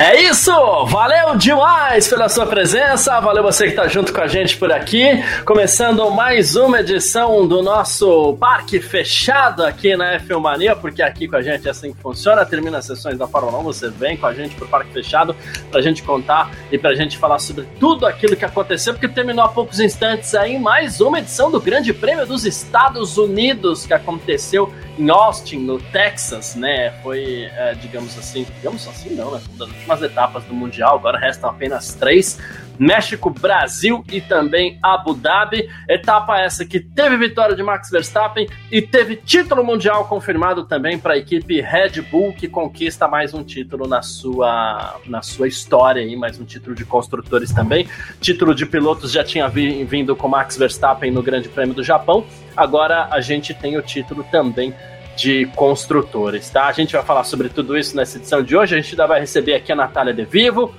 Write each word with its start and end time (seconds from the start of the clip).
É 0.00 0.22
isso! 0.22 0.52
Valeu 0.86 1.34
demais 1.34 2.06
pela 2.06 2.28
sua 2.28 2.46
presença, 2.46 3.18
valeu 3.18 3.42
você 3.42 3.64
que 3.64 3.70
está 3.70 3.88
junto 3.88 4.12
com 4.12 4.20
a 4.20 4.28
gente 4.28 4.56
por 4.56 4.70
aqui. 4.70 5.04
Começando 5.44 6.08
mais 6.08 6.54
uma 6.54 6.78
edição 6.78 7.48
do 7.48 7.62
nosso 7.62 8.36
parque 8.36 8.78
fechado 8.78 9.64
aqui 9.64 9.96
na 9.96 10.20
F1 10.20 10.40
Mania, 10.40 10.76
porque 10.76 11.02
aqui 11.02 11.26
com 11.26 11.34
a 11.34 11.42
gente 11.42 11.66
é 11.66 11.72
assim 11.72 11.92
que 11.92 12.00
funciona. 12.00 12.46
Termina 12.46 12.78
as 12.78 12.84
sessões 12.84 13.18
da 13.18 13.26
Fórmula 13.26 13.58
1, 13.58 13.62
você 13.64 13.90
vem 13.90 14.16
com 14.16 14.28
a 14.28 14.32
gente 14.32 14.54
pro 14.54 14.68
parque 14.68 14.92
fechado 14.92 15.34
para 15.68 15.80
a 15.80 15.82
gente 15.82 16.00
contar 16.04 16.52
e 16.70 16.78
para 16.78 16.90
a 16.90 16.94
gente 16.94 17.18
falar 17.18 17.40
sobre 17.40 17.66
tudo 17.80 18.06
aquilo 18.06 18.36
que 18.36 18.44
aconteceu, 18.44 18.94
porque 18.94 19.08
terminou 19.08 19.46
há 19.46 19.48
poucos 19.48 19.80
instantes 19.80 20.32
aí 20.32 20.60
mais 20.60 21.00
uma 21.00 21.18
edição 21.18 21.50
do 21.50 21.60
Grande 21.60 21.92
Prêmio 21.92 22.24
dos 22.24 22.46
Estados 22.46 23.18
Unidos 23.18 23.84
que 23.84 23.92
aconteceu 23.92 24.72
em 24.98 25.10
Austin, 25.10 25.58
no 25.58 25.78
Texas, 25.78 26.54
né? 26.54 26.90
Foi, 27.02 27.44
é, 27.44 27.74
digamos 27.74 28.18
assim, 28.18 28.46
digamos 28.56 28.86
assim, 28.88 29.14
não, 29.14 29.30
né? 29.30 29.40
Das 29.56 29.68
últimas 29.68 30.02
etapas 30.02 30.44
do 30.44 30.54
Mundial, 30.54 30.96
agora 30.96 31.18
restam 31.18 31.48
apenas 31.48 31.94
três. 31.94 32.38
México, 32.78 33.28
Brasil 33.28 34.04
e 34.10 34.20
também 34.20 34.78
Abu 34.82 35.14
Dhabi. 35.14 35.68
Etapa 35.88 36.38
essa 36.38 36.64
que 36.64 36.78
teve 36.78 37.16
vitória 37.16 37.56
de 37.56 37.62
Max 37.62 37.90
Verstappen 37.90 38.48
e 38.70 38.80
teve 38.80 39.16
título 39.16 39.64
mundial 39.64 40.06
confirmado 40.06 40.64
também 40.64 40.98
para 40.98 41.14
a 41.14 41.16
equipe 41.16 41.60
Red 41.60 42.00
Bull, 42.02 42.32
que 42.32 42.46
conquista 42.46 43.08
mais 43.08 43.34
um 43.34 43.42
título 43.42 43.88
na 43.88 44.00
sua, 44.00 45.00
na 45.06 45.22
sua 45.22 45.48
história, 45.48 46.02
aí, 46.02 46.14
mais 46.14 46.38
um 46.38 46.44
título 46.44 46.74
de 46.74 46.84
construtores 46.84 47.52
também. 47.52 47.88
Título 48.20 48.54
de 48.54 48.64
pilotos 48.64 49.10
já 49.10 49.24
tinha 49.24 49.48
vindo 49.48 50.14
com 50.14 50.28
Max 50.28 50.56
Verstappen 50.56 51.10
no 51.10 51.22
Grande 51.22 51.48
Prêmio 51.48 51.74
do 51.74 51.82
Japão. 51.82 52.24
Agora 52.56 53.08
a 53.10 53.20
gente 53.20 53.52
tem 53.54 53.76
o 53.76 53.82
título 53.82 54.24
também 54.30 54.72
de 55.18 55.46
construtores, 55.56 56.48
tá? 56.48 56.68
A 56.68 56.72
gente 56.72 56.92
vai 56.92 57.02
falar 57.02 57.24
sobre 57.24 57.48
tudo 57.48 57.76
isso 57.76 57.96
nessa 57.96 58.18
edição 58.18 58.40
de 58.40 58.56
hoje. 58.56 58.76
A 58.76 58.80
gente 58.80 58.92
ainda 58.92 59.06
vai 59.06 59.18
receber 59.18 59.54
aqui 59.54 59.72
a 59.72 59.74
Natália 59.74 60.14
De 60.14 60.24
Vivo, 60.24 60.72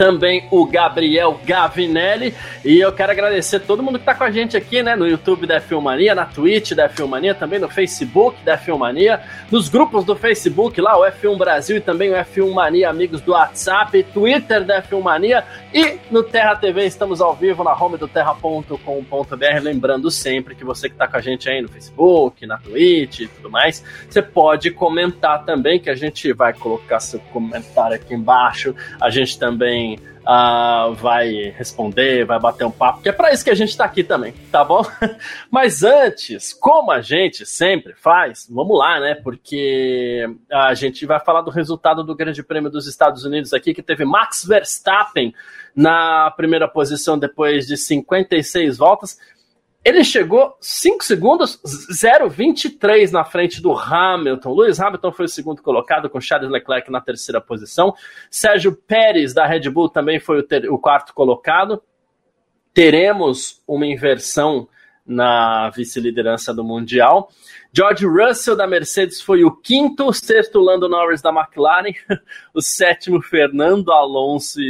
também 0.00 0.48
o 0.50 0.64
Gabriel 0.64 1.38
Gavinelli. 1.44 2.34
E 2.64 2.80
eu 2.80 2.90
quero 2.90 3.12
agradecer 3.12 3.60
todo 3.60 3.82
mundo 3.82 3.98
que 3.98 4.02
está 4.02 4.14
com 4.14 4.24
a 4.24 4.30
gente 4.30 4.56
aqui, 4.56 4.82
né? 4.82 4.96
No 4.96 5.06
YouTube 5.06 5.46
da 5.46 5.60
Filmania, 5.60 6.14
na 6.14 6.24
Twitch 6.24 6.72
da 6.72 6.88
Filmania, 6.88 7.34
também 7.34 7.58
no 7.58 7.68
Facebook 7.68 8.42
da 8.42 8.56
Filmania, 8.56 9.20
nos 9.50 9.68
grupos 9.68 10.02
do 10.02 10.16
Facebook 10.16 10.80
lá, 10.80 10.98
o 10.98 11.02
F1 11.02 11.36
Brasil 11.36 11.76
e 11.76 11.80
também 11.82 12.10
o 12.10 12.14
F1 12.14 12.50
Mania, 12.50 12.88
amigos 12.88 13.20
do 13.20 13.32
WhatsApp, 13.32 14.02
Twitter 14.04 14.64
da 14.64 14.80
Filmania 14.80 15.44
e 15.74 15.98
no 16.10 16.22
Terra 16.22 16.56
TV 16.56 16.86
estamos 16.86 17.20
ao 17.20 17.36
vivo 17.36 17.62
na 17.62 17.74
home 17.74 17.98
do 17.98 18.08
terra.com.br. 18.08 18.76
Lembrando 19.62 20.10
sempre 20.10 20.54
que 20.54 20.64
você 20.64 20.88
que 20.88 20.94
está 20.94 21.06
com 21.06 21.18
a 21.18 21.20
gente 21.20 21.46
aí 21.46 21.60
no 21.60 21.68
Facebook, 21.68 22.46
na 22.46 22.56
Twitch 22.56 23.20
e 23.20 23.26
tudo 23.28 23.50
mais, 23.50 23.84
você 24.08 24.22
pode 24.22 24.70
comentar 24.70 25.44
também, 25.44 25.78
que 25.78 25.90
a 25.90 25.94
gente 25.94 26.32
vai 26.32 26.54
colocar 26.54 27.00
seu 27.00 27.20
comentário 27.34 27.96
aqui 27.96 28.14
embaixo. 28.14 28.74
A 28.98 29.10
gente 29.10 29.38
também 29.38 29.89
uh, 30.20 30.94
vai 30.94 31.54
responder, 31.56 32.24
vai 32.24 32.38
bater 32.38 32.64
um 32.64 32.70
papo, 32.70 33.02
que 33.02 33.08
é 33.08 33.12
para 33.12 33.32
isso 33.32 33.44
que 33.44 33.50
a 33.50 33.54
gente 33.54 33.70
está 33.70 33.84
aqui 33.84 34.02
também, 34.02 34.32
tá 34.50 34.64
bom? 34.64 34.82
Mas 35.50 35.82
antes, 35.82 36.52
como 36.52 36.90
a 36.90 37.00
gente 37.00 37.46
sempre 37.46 37.94
faz, 37.94 38.48
vamos 38.50 38.78
lá, 38.78 39.00
né? 39.00 39.14
Porque 39.14 40.26
a 40.50 40.74
gente 40.74 41.06
vai 41.06 41.20
falar 41.20 41.42
do 41.42 41.50
resultado 41.50 42.04
do 42.04 42.14
Grande 42.14 42.42
Prêmio 42.42 42.70
dos 42.70 42.86
Estados 42.86 43.24
Unidos 43.24 43.52
aqui, 43.52 43.74
que 43.74 43.82
teve 43.82 44.04
Max 44.04 44.44
Verstappen 44.44 45.34
na 45.74 46.30
primeira 46.32 46.68
posição 46.68 47.18
depois 47.18 47.66
de 47.66 47.76
56 47.76 48.76
voltas. 48.76 49.18
Ele 49.82 50.04
chegou 50.04 50.56
5 50.60 51.02
segundos, 51.02 51.58
0,23 51.90 53.10
na 53.12 53.24
frente 53.24 53.62
do 53.62 53.72
Hamilton. 53.72 54.54
Lewis 54.54 54.78
Hamilton 54.78 55.12
foi 55.12 55.24
o 55.24 55.28
segundo 55.28 55.62
colocado, 55.62 56.10
com 56.10 56.20
Charles 56.20 56.50
Leclerc 56.50 56.90
na 56.90 57.00
terceira 57.00 57.40
posição. 57.40 57.94
Sérgio 58.30 58.76
Pérez, 58.76 59.32
da 59.32 59.46
Red 59.46 59.70
Bull, 59.70 59.88
também 59.88 60.20
foi 60.20 60.40
o, 60.40 60.42
ter, 60.42 60.70
o 60.70 60.78
quarto 60.78 61.14
colocado. 61.14 61.82
Teremos 62.74 63.62
uma 63.66 63.86
inversão 63.86 64.68
na 65.06 65.70
vice-liderança 65.70 66.52
do 66.52 66.62
Mundial. 66.62 67.30
George 67.72 68.06
Russell 68.06 68.56
da 68.56 68.66
Mercedes 68.66 69.20
foi 69.20 69.44
o 69.44 69.50
quinto, 69.50 70.06
o 70.06 70.12
sexto 70.12 70.60
Lando 70.60 70.88
Norris 70.88 71.22
da 71.22 71.30
McLaren, 71.30 71.94
o 72.54 72.60
sétimo 72.60 73.22
Fernando 73.22 73.90
Alonso 73.92 74.60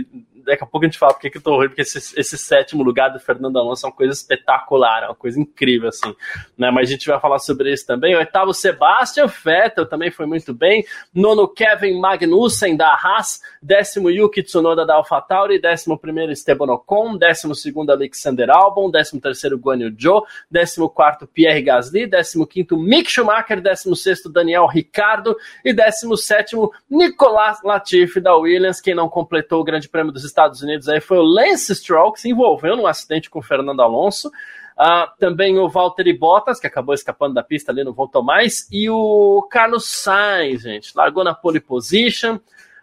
daqui 0.45 0.65
a 0.65 0.67
pouco 0.67 0.85
a 0.85 0.89
gente 0.89 0.99
fala 0.99 1.13
porque 1.13 1.31
que 1.31 1.39
eu 1.39 1.43
tô 1.43 1.57
ruim, 1.57 1.69
porque 1.69 1.83
esse, 1.83 1.99
esse, 2.19 2.39
sétimo 2.39 2.83
lugar 2.83 3.11
do 3.11 3.21
Fernando 3.21 3.59
Alonso 3.59 3.87
é 3.87 3.89
uma 3.89 3.95
coisa 3.95 4.13
espetacular, 4.13 5.05
é 5.05 5.07
uma 5.07 5.15
coisa 5.15 5.41
incrível, 5.41 5.89
assim, 5.89 6.15
né? 6.57 6.71
Mas 6.71 6.89
a 6.89 6.93
gente 6.93 7.07
vai 7.07 7.21
falar 7.21 7.39
sobre 7.39 7.73
isso 7.73 7.87
também. 7.87 8.17
Oitavo, 8.17 8.53
Sebastian 8.55 9.27
Vettel 9.27 9.87
também 9.87 10.11
foi 10.11 10.27
muito 10.27 10.55
bem. 10.55 10.85
Nono, 11.15 11.49
Kevin 11.49 11.99
Magnussen 12.01 12.77
da 12.77 12.95
Haas. 12.95 13.41
Décimo, 13.63 14.11
Yuki 14.11 14.43
Tsunoda 14.43 14.87
da 14.87 14.95
AlphaTauri. 14.95 15.61
Décimo 15.61 15.99
primeiro, 15.99 16.33
Esteban 16.33 16.73
Ocon. 16.73 17.17
Décimo 17.17 17.55
segundo, 17.55 17.91
Alexander 17.91 18.51
Albon. 18.51 18.91
Décimo 18.91 19.21
terceiro, 19.21 19.59
Guan 19.59 19.81
Yu 19.81 19.95
Zhou. 19.99 20.27
Décimo 20.51 20.89
quarto, 20.89 21.27
Pierre 21.27 21.63
Gasly. 21.63 22.07
Décimo 22.07 22.47
quinto, 22.47 22.77
Mick 22.77 23.11
Schumacher. 23.11 23.61
Décimo 23.61 23.97
sexto, 23.97 24.29
Daniel 24.31 24.67
Ricardo. 24.67 25.37
E 25.65 25.73
décimo 25.73 26.17
sétimo, 26.17 26.73
Nicolas 26.89 27.63
Latifi 27.63 28.21
da 28.21 28.37
Williams, 28.37 28.81
quem 28.81 28.95
não 28.95 29.09
completou 29.09 29.61
o 29.61 29.65
Grande 29.65 29.89
Prêmio 29.89 30.13
dos 30.13 30.25
Estados 30.31 30.63
Unidos 30.63 30.89
aí 30.89 31.01
foi 31.01 31.19
o 31.19 31.23
Lance 31.23 31.75
Stroll, 31.75 32.13
que 32.13 32.21
se 32.21 32.31
envolveu 32.31 32.77
num 32.77 32.87
acidente 32.87 33.29
com 33.29 33.39
o 33.39 33.43
Fernando 33.43 33.83
Alonso. 33.83 34.29
Uh, 34.29 35.07
também 35.19 35.59
o 35.59 35.69
Valtteri 35.69 36.17
Bottas, 36.17 36.59
que 36.59 36.67
acabou 36.67 36.95
escapando 36.95 37.35
da 37.35 37.43
pista 37.43 37.71
ali, 37.71 37.85
não 37.85 37.93
voltou 37.93 38.23
mais. 38.23 38.67
E 38.73 38.89
o 38.89 39.47
Carlos 39.51 39.85
Sainz, 39.87 40.63
gente, 40.63 40.97
largou 40.97 41.23
na 41.23 41.35
pole 41.35 41.61
position. 41.61 42.37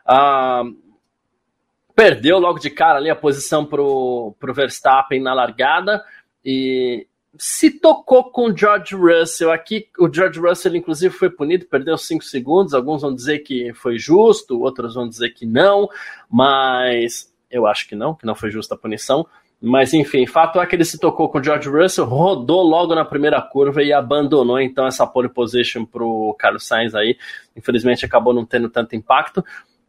Uh, 0.06 0.78
perdeu 1.96 2.38
logo 2.38 2.60
de 2.60 2.70
cara 2.70 3.00
ali 3.00 3.10
a 3.10 3.16
posição 3.16 3.66
pro, 3.66 4.36
pro 4.40 4.54
Verstappen 4.54 5.20
na 5.20 5.34
largada. 5.34 6.06
E 6.46 7.08
se 7.36 7.72
tocou 7.72 8.26
com 8.26 8.52
o 8.52 8.56
George 8.56 8.96
Russell. 8.96 9.52
Aqui, 9.52 9.88
o 9.98 10.12
George 10.12 10.40
Russell, 10.40 10.76
inclusive, 10.76 11.14
foi 11.14 11.30
punido, 11.30 11.66
perdeu 11.66 11.98
5 11.98 12.24
segundos. 12.24 12.74
Alguns 12.74 13.02
vão 13.02 13.14
dizer 13.14 13.40
que 13.40 13.74
foi 13.74 13.98
justo, 13.98 14.62
outros 14.62 14.96
vão 14.96 15.08
dizer 15.08 15.32
que 15.32 15.46
não, 15.46 15.90
mas 16.30 17.34
eu 17.50 17.66
acho 17.66 17.88
que 17.88 17.96
não, 17.96 18.14
que 18.14 18.26
não 18.26 18.36
foi 18.36 18.52
justa 18.52 18.76
a 18.76 18.78
punição. 18.78 19.26
Mas 19.60 19.92
enfim, 19.94 20.28
fato 20.28 20.62
é 20.62 20.66
que 20.68 20.76
ele 20.76 20.86
se 20.86 21.00
tocou 21.00 21.30
com 21.30 21.40
o 21.40 21.44
George 21.44 21.68
Russell, 21.68 22.06
rodou 22.06 22.62
logo 22.62 22.94
na 22.94 23.04
primeira 23.04 23.42
curva 23.42 23.82
e 23.82 23.92
abandonou 23.92 24.60
então 24.60 24.86
essa 24.86 25.08
pole 25.08 25.30
position 25.30 25.84
para 25.84 26.04
o 26.04 26.36
Carlos 26.38 26.68
Sainz 26.68 26.94
aí. 26.94 27.18
Infelizmente 27.56 28.06
acabou 28.06 28.34
não 28.34 28.46
tendo 28.46 28.70
tanto 28.70 28.96
impacto. 28.96 29.44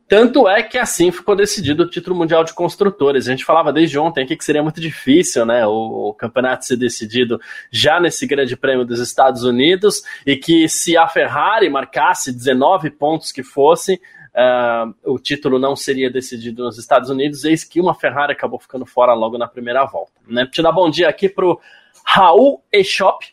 Tanto 0.09 0.49
é 0.49 0.63
que 0.63 0.79
assim 0.79 1.13
ficou 1.13 1.37
decidido 1.37 1.83
o 1.83 1.91
título 1.91 2.17
mundial 2.17 2.43
de 2.43 2.55
construtores. 2.55 3.29
A 3.29 3.31
gente 3.31 3.45
falava 3.45 3.71
desde 3.71 3.99
ontem 3.99 4.25
aqui 4.25 4.37
que 4.37 4.45
seria 4.45 4.63
muito 4.63 4.81
difícil, 4.81 5.45
né, 5.45 5.67
o, 5.67 6.09
o, 6.09 6.15
campeonato 6.15 6.65
ser 6.65 6.79
decidido 6.79 7.39
já 7.71 8.01
nesse 8.01 8.27
Grande 8.27 8.57
Prêmio 8.57 8.87
dos 8.87 9.01
Estados 9.01 9.45
Unidos 9.45 10.03
e 10.27 10.35
que 10.35 10.67
se 10.67 10.97
a 10.97 11.07
Ferrari 11.07 11.69
marcasse 11.69 12.33
19 12.33 12.89
pontos 12.93 13.31
que 13.31 13.43
fosse, 13.43 14.01
uh, 14.38 14.94
o 15.12 15.19
título 15.19 15.59
não 15.59 15.75
seria 15.75 16.10
decidido 16.10 16.62
nos 16.62 16.78
Estados 16.78 17.10
Unidos, 17.10 17.44
eis 17.44 17.65
que 17.65 17.81
uma 17.81 17.94
Ferrari 17.94 18.32
acabou 18.32 18.60
ficando 18.60 18.87
fora 18.87 19.12
logo 19.12 19.37
na 19.37 19.49
primeira 19.49 19.84
volta. 19.84 20.12
Né? 20.26 20.47
Te 20.47 20.62
dar 20.62 20.72
bom 20.72 20.88
dia 20.88 21.09
aqui 21.09 21.28
pro 21.28 21.60
Raul 22.04 22.62
Eshop, 22.72 23.27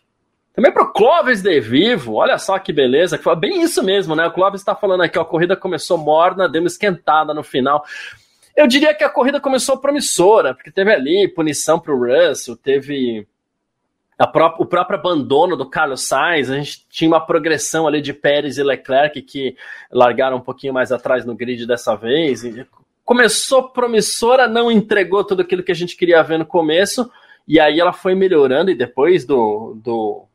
também 0.53 0.71
pro 0.71 0.91
Clóvis 0.91 1.41
De 1.41 1.59
Vivo, 1.59 2.13
olha 2.15 2.37
só 2.37 2.57
que 2.57 2.73
beleza, 2.73 3.17
que 3.17 3.23
foi 3.23 3.35
bem 3.35 3.61
isso 3.61 3.83
mesmo, 3.83 4.15
né? 4.15 4.25
O 4.25 4.31
Clóvis 4.31 4.61
está 4.61 4.73
falando 4.73 5.01
aqui, 5.03 5.19
ó, 5.19 5.21
a 5.21 5.25
corrida 5.25 5.55
começou 5.55 5.97
morna, 5.97 6.47
deu 6.47 6.61
uma 6.61 6.67
esquentada 6.67 7.33
no 7.33 7.43
final. 7.43 7.83
Eu 8.55 8.65
diria 8.65 8.93
que 8.93 9.03
a 9.03 9.09
corrida 9.09 9.39
começou 9.41 9.77
promissora, 9.77 10.53
porque 10.55 10.71
teve 10.71 10.93
ali 10.93 11.27
punição 11.27 11.77
pro 11.77 11.99
Russell, 11.99 12.55
teve 12.55 13.27
Pró 14.31 14.55
o 14.59 14.65
próprio 14.65 14.97
abandono 14.97 15.57
do 15.57 15.69
Carlos 15.69 16.07
Sainz, 16.07 16.49
a 16.49 16.55
gente 16.55 16.85
tinha 16.89 17.09
uma 17.09 17.19
progressão 17.19 17.85
ali 17.85 18.01
de 18.01 18.13
Pérez 18.13 18.57
e 18.57 18.63
Leclerc 18.63 19.21
que 19.21 19.57
largaram 19.91 20.37
um 20.37 20.41
pouquinho 20.41 20.73
mais 20.73 20.91
atrás 20.91 21.25
no 21.25 21.35
grid 21.35 21.67
dessa 21.67 21.95
vez. 21.95 22.43
começou 23.03 23.69
promissora, 23.69 24.47
não 24.47 24.71
entregou 24.71 25.23
tudo 25.23 25.41
aquilo 25.41 25.63
que 25.63 25.71
a 25.71 25.75
gente 25.75 25.97
queria 25.97 26.23
ver 26.23 26.39
no 26.39 26.45
começo, 26.45 27.11
e 27.45 27.59
aí 27.59 27.79
ela 27.79 27.91
foi 27.91 28.15
melhorando, 28.15 28.71
e 28.71 28.75
depois 28.75 29.25
do, 29.25 29.77
do, 29.83 30.25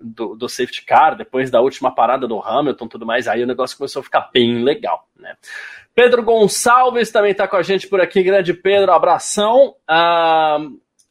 do, 0.00 0.36
do 0.36 0.48
safety 0.48 0.84
car, 0.84 1.16
depois 1.16 1.50
da 1.50 1.60
última 1.60 1.94
parada 1.94 2.28
do 2.28 2.40
Hamilton 2.40 2.86
tudo 2.86 3.06
mais, 3.06 3.26
aí 3.26 3.42
o 3.42 3.46
negócio 3.46 3.78
começou 3.78 4.00
a 4.00 4.04
ficar 4.04 4.30
bem 4.32 4.62
legal, 4.62 5.08
né? 5.18 5.36
Pedro 5.94 6.22
Gonçalves 6.22 7.10
também 7.10 7.30
está 7.30 7.48
com 7.48 7.56
a 7.56 7.62
gente 7.62 7.88
por 7.88 8.02
aqui, 8.02 8.22
grande 8.22 8.52
Pedro, 8.52 8.92
abração. 8.92 9.74
Ah, 9.88 10.58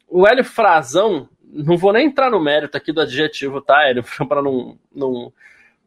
o 0.08 0.24
Hélio 0.24 0.44
Frazão 0.44 1.28
não 1.52 1.76
vou 1.76 1.92
nem 1.92 2.06
entrar 2.06 2.30
no 2.30 2.40
mérito 2.40 2.76
aqui 2.76 2.92
do 2.92 3.00
adjetivo, 3.00 3.60
tá, 3.60 3.88
Hélio? 3.88 4.04
Para 4.28 4.42
não, 4.42 4.78
não, 4.94 5.32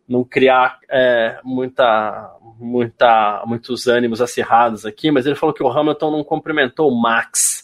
não 0.08 0.24
criar 0.24 0.80
é, 0.90 1.40
muita, 1.44 2.36
muita, 2.58 3.44
muitos 3.46 3.88
ânimos 3.88 4.22
acirrados 4.22 4.86
aqui, 4.86 5.12
mas 5.12 5.26
ele 5.26 5.36
falou 5.36 5.54
que 5.54 5.64
o 5.64 5.70
Hamilton 5.70 6.12
não 6.12 6.24
cumprimentou 6.24 6.90
o 6.90 7.02
Max. 7.02 7.64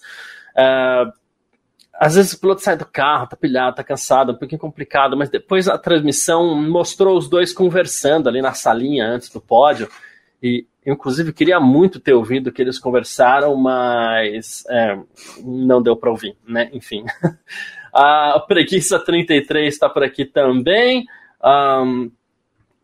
É, 0.55 1.05
às 1.93 2.15
vezes 2.15 2.33
o 2.33 2.39
piloto 2.39 2.61
sai 2.61 2.75
do 2.75 2.85
carro, 2.85 3.27
tá 3.27 3.37
pilhado, 3.37 3.77
tá 3.77 3.83
cansado, 3.83 4.33
um 4.33 4.35
pouquinho 4.35 4.59
complicado, 4.59 5.15
mas 5.15 5.29
depois 5.29 5.67
a 5.67 5.77
transmissão 5.77 6.53
mostrou 6.55 7.17
os 7.17 7.29
dois 7.29 7.53
conversando 7.53 8.27
ali 8.27 8.41
na 8.41 8.53
salinha 8.53 9.07
antes 9.07 9.29
do 9.29 9.39
pódio. 9.39 9.89
E 10.43 10.67
inclusive, 10.85 11.33
queria 11.33 11.59
muito 11.59 11.99
ter 11.99 12.13
ouvido 12.13 12.51
que 12.51 12.61
eles 12.61 12.77
conversaram, 12.77 13.55
mas 13.55 14.63
é, 14.69 14.99
não 15.43 15.81
deu 15.81 15.95
para 15.95 16.11
ouvir, 16.11 16.37
né? 16.47 16.69
Enfim. 16.73 17.05
a 17.95 18.39
Preguiça 18.45 18.99
33 18.99 19.73
está 19.73 19.87
por 19.87 20.03
aqui 20.03 20.25
também. 20.25 21.05
Um, 21.41 22.11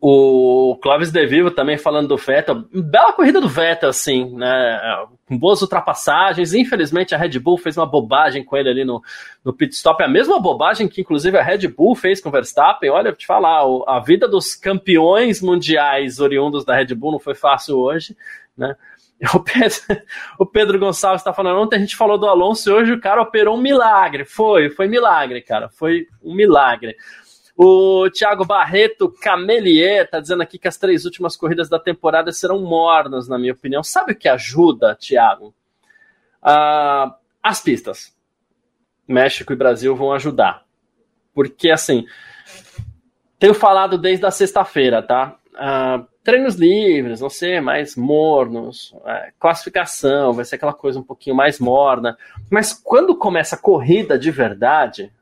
o 0.00 0.76
Clóvis 0.82 1.12
De 1.12 1.24
Vivo 1.26 1.50
também 1.50 1.76
falando 1.76 2.08
do 2.08 2.16
Vettel. 2.16 2.64
Bela 2.72 3.12
corrida 3.12 3.40
do 3.40 3.48
Vettel, 3.48 3.90
assim, 3.90 4.34
né? 4.34 4.80
Com 5.28 5.38
boas 5.38 5.62
ultrapassagens. 5.62 6.54
Infelizmente, 6.54 7.14
a 7.14 7.18
Red 7.18 7.38
Bull 7.38 7.56
fez 7.56 7.76
uma 7.76 7.86
bobagem 7.86 8.42
com 8.42 8.56
ele 8.56 8.68
ali 8.68 8.84
no, 8.84 9.00
no 9.44 9.52
pit 9.52 9.74
stop. 9.74 10.02
A 10.02 10.08
mesma 10.08 10.40
bobagem 10.40 10.88
que, 10.88 11.02
inclusive, 11.02 11.38
a 11.38 11.42
Red 11.42 11.68
Bull 11.68 11.94
fez 11.94 12.20
com 12.20 12.30
o 12.30 12.32
Verstappen. 12.32 12.90
Olha, 12.90 13.10
vou 13.10 13.16
te 13.16 13.26
falar, 13.26 13.62
a 13.86 14.00
vida 14.00 14.26
dos 14.26 14.56
campeões 14.56 15.40
mundiais 15.40 16.18
oriundos 16.18 16.64
da 16.64 16.74
Red 16.74 16.94
Bull 16.96 17.12
não 17.12 17.20
foi 17.20 17.36
fácil 17.36 17.78
hoje, 17.78 18.16
né? 18.56 18.74
O 19.34 19.40
Pedro, 19.40 19.78
o 20.38 20.46
Pedro 20.46 20.78
Gonçalves 20.78 21.20
está 21.20 21.32
falando, 21.32 21.60
ontem 21.60 21.76
a 21.76 21.78
gente 21.78 21.96
falou 21.96 22.18
do 22.18 22.26
Alonso 22.26 22.68
e 22.68 22.72
hoje 22.72 22.92
o 22.92 23.00
cara 23.00 23.22
operou 23.22 23.56
um 23.56 23.60
milagre. 23.60 24.24
Foi, 24.24 24.68
foi 24.68 24.88
milagre, 24.88 25.40
cara. 25.40 25.68
Foi 25.68 26.08
um 26.22 26.34
milagre. 26.34 26.96
O 27.56 28.10
Thiago 28.10 28.44
Barreto 28.44 29.08
Camelier 29.08 30.10
tá 30.10 30.18
dizendo 30.18 30.42
aqui 30.42 30.58
que 30.58 30.66
as 30.66 30.76
três 30.76 31.04
últimas 31.04 31.36
corridas 31.36 31.68
da 31.68 31.78
temporada 31.78 32.32
serão 32.32 32.60
mornas, 32.62 33.28
na 33.28 33.38
minha 33.38 33.52
opinião. 33.52 33.84
Sabe 33.84 34.12
o 34.12 34.16
que 34.16 34.28
ajuda, 34.28 34.96
Thiago? 34.96 35.54
Ah, 36.42 37.14
as 37.42 37.60
pistas. 37.60 38.16
México 39.06 39.52
e 39.52 39.56
Brasil 39.56 39.94
vão 39.94 40.12
ajudar. 40.12 40.64
Porque, 41.32 41.70
assim, 41.70 42.06
tenho 43.38 43.54
falado 43.54 43.96
desde 43.96 44.26
a 44.26 44.30
sexta-feira, 44.30 45.02
tá? 45.02 45.36
Ah, 45.54 46.04
treinos 46.22 46.54
livres, 46.54 47.20
vão 47.20 47.28
ser 47.28 47.60
mais 47.60 47.96
mornos, 47.96 48.94
é, 49.04 49.32
classificação, 49.38 50.32
vai 50.32 50.44
ser 50.44 50.56
aquela 50.56 50.72
coisa 50.72 50.98
um 50.98 51.02
pouquinho 51.02 51.36
mais 51.36 51.58
morna. 51.58 52.16
Mas 52.50 52.72
quando 52.72 53.16
começa 53.16 53.56
a 53.56 53.58
corrida 53.58 54.18
de 54.18 54.30
verdade, 54.30 55.12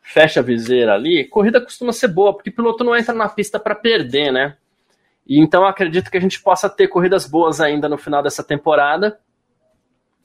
fecha 0.00 0.40
a 0.40 0.42
viseira 0.42 0.94
ali, 0.94 1.24
corrida 1.24 1.60
costuma 1.60 1.92
ser 1.92 2.08
boa, 2.08 2.32
porque 2.32 2.50
o 2.50 2.54
piloto 2.54 2.84
não 2.84 2.96
entra 2.96 3.14
na 3.14 3.28
pista 3.28 3.58
para 3.58 3.74
perder, 3.74 4.30
né? 4.32 4.56
E 5.26 5.40
então 5.40 5.64
acredito 5.64 6.10
que 6.10 6.18
a 6.18 6.20
gente 6.20 6.40
possa 6.40 6.68
ter 6.68 6.88
corridas 6.88 7.26
boas 7.26 7.60
ainda 7.60 7.88
no 7.88 7.96
final 7.96 8.22
dessa 8.22 8.44
temporada. 8.44 9.18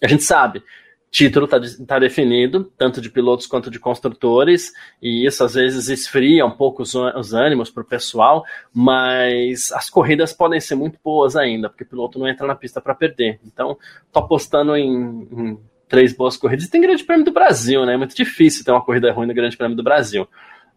A 0.03 0.07
gente 0.07 0.23
sabe, 0.23 0.63
título 1.11 1.45
está 1.45 1.59
tá 1.87 1.99
definido, 1.99 2.71
tanto 2.77 3.01
de 3.01 3.09
pilotos 3.09 3.47
quanto 3.47 3.71
de 3.71 3.79
construtores, 3.79 4.71
e 5.01 5.25
isso 5.25 5.43
às 5.43 5.55
vezes 5.55 5.89
esfria 5.89 6.45
um 6.45 6.51
pouco 6.51 6.83
os, 6.83 6.93
os 6.93 7.33
ânimos 7.33 7.69
para 7.71 7.81
o 7.81 7.85
pessoal, 7.85 8.45
mas 8.73 9.71
as 9.71 9.89
corridas 9.89 10.33
podem 10.33 10.59
ser 10.59 10.75
muito 10.75 10.99
boas 11.03 11.35
ainda, 11.35 11.69
porque 11.69 11.83
o 11.83 11.87
piloto 11.87 12.19
não 12.19 12.27
entra 12.27 12.45
na 12.45 12.55
pista 12.55 12.79
para 12.79 12.93
perder. 12.93 13.39
Então, 13.45 13.77
estou 14.05 14.23
apostando 14.23 14.75
em, 14.75 14.87
em 15.31 15.59
três 15.87 16.13
boas 16.13 16.37
corridas. 16.37 16.65
E 16.65 16.71
tem 16.71 16.79
Grande 16.79 17.03
Prêmio 17.03 17.25
do 17.25 17.31
Brasil, 17.31 17.85
né? 17.85 17.95
É 17.95 17.97
muito 17.97 18.15
difícil 18.15 18.63
ter 18.63 18.71
uma 18.71 18.83
corrida 18.83 19.11
ruim 19.11 19.27
no 19.27 19.33
Grande 19.33 19.57
Prêmio 19.57 19.75
do 19.75 19.83
Brasil. 19.83 20.27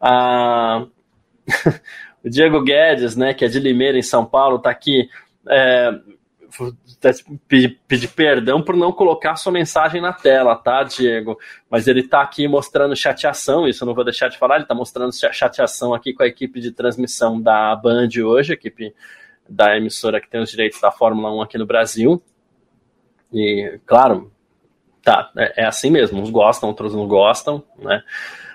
Ah, 0.00 0.87
o 2.25 2.31
Diego 2.31 2.62
Guedes, 2.62 3.14
né, 3.14 3.34
que 3.34 3.44
é 3.44 3.49
de 3.49 3.61
Limeira, 3.61 3.99
em 3.99 4.02
São 4.02 4.25
Paulo, 4.25 4.56
está 4.56 4.70
aqui. 4.70 5.08
É, 5.46 5.90
pedir, 7.49 7.81
pedir 7.87 8.08
perdão 8.08 8.62
por 8.62 8.76
não 8.76 8.93
colocar 8.93 9.37
sua 9.37 9.52
mensagem 9.52 10.00
na 10.00 10.12
tela, 10.12 10.54
tá, 10.56 10.82
Diego? 10.82 11.38
Mas 11.70 11.87
ele 11.87 12.00
está 12.00 12.20
aqui 12.22 12.46
mostrando 12.46 12.94
chateação, 12.94 13.66
isso 13.66 13.84
eu 13.84 13.87
não 13.87 13.94
vou 13.94 14.04
deixar 14.04 14.28
de 14.28 14.38
falar, 14.38 14.56
ele 14.56 14.64
está 14.64 14.75
mostrando 14.75 15.12
chateação 15.12 15.94
aqui 15.94 16.12
com 16.12 16.22
a 16.22 16.26
equipe 16.26 16.60
de 16.60 16.72
transmissão 16.72 17.40
da 17.40 17.75
Band 17.76 18.08
hoje, 18.25 18.52
a 18.52 18.54
equipe 18.54 18.94
da 19.49 19.76
emissora 19.76 20.20
que 20.20 20.28
tem 20.28 20.40
os 20.40 20.50
direitos 20.50 20.81
da 20.81 20.90
Fórmula 20.90 21.34
1 21.34 21.43
aqui 21.43 21.58
no 21.58 21.66
Brasil. 21.66 22.22
E, 23.32 23.81
claro, 23.87 24.31
Tá, 25.02 25.32
é, 25.37 25.64
é, 25.64 25.66
assim 25.66 25.90
mesmo. 25.90 26.20
Uns 26.20 26.31
gostam, 26.31 26.69
outros 26.69 26.94
não 26.94 27.06
gostam, 27.08 27.62
né? 27.78 28.02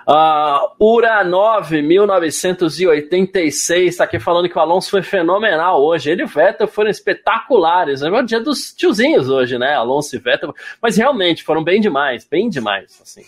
Uh, 0.08 0.72
Ura 0.80 1.22
9, 1.22 1.82
1986, 1.82 3.90
está 3.90 4.06
aqui 4.06 4.18
falando 4.18 4.48
que 4.48 4.58
o 4.58 4.62
Alonso 4.62 4.90
foi 4.90 5.02
fenomenal 5.02 5.84
hoje. 5.84 6.10
Ele 6.10 6.22
e 6.22 6.26
o 6.26 6.28
Vettel 6.28 6.66
foram 6.66 6.90
espetaculares. 6.90 8.02
É 8.02 8.10
o 8.10 8.22
dia 8.22 8.40
dos 8.40 8.74
tiozinhos 8.74 9.28
hoje, 9.28 9.58
né? 9.58 9.74
Alonso 9.74 10.16
e 10.16 10.20
Vettel. 10.20 10.54
Mas 10.82 10.96
realmente 10.96 11.44
foram 11.44 11.62
bem 11.62 11.82
demais, 11.82 12.26
bem 12.26 12.50
demais, 12.50 12.98
assim. 13.02 13.26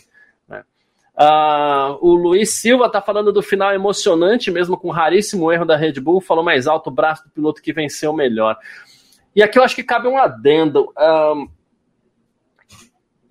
Uh, 1.20 2.00
o 2.00 2.16
Luiz 2.16 2.54
Silva 2.54 2.86
está 2.86 3.02
falando 3.02 3.34
do 3.34 3.42
final 3.42 3.74
emocionante, 3.74 4.50
mesmo 4.50 4.78
com 4.78 4.88
um 4.88 4.92
raríssimo 4.92 5.52
erro 5.52 5.66
da 5.66 5.76
Red 5.76 6.00
Bull. 6.00 6.22
Falou 6.22 6.46
mais 6.46 6.66
alto 6.66 6.88
o 6.88 6.94
braço 6.94 7.26
do 7.26 7.30
piloto 7.30 7.62
que 7.62 7.74
venceu 7.74 8.14
melhor. 8.14 8.58
E 9.36 9.44
aqui 9.44 9.60
eu 9.60 9.64
acho 9.64 9.76
que 9.76 9.84
cabe 9.84 10.08
um 10.08 10.18
adendo. 10.18 10.94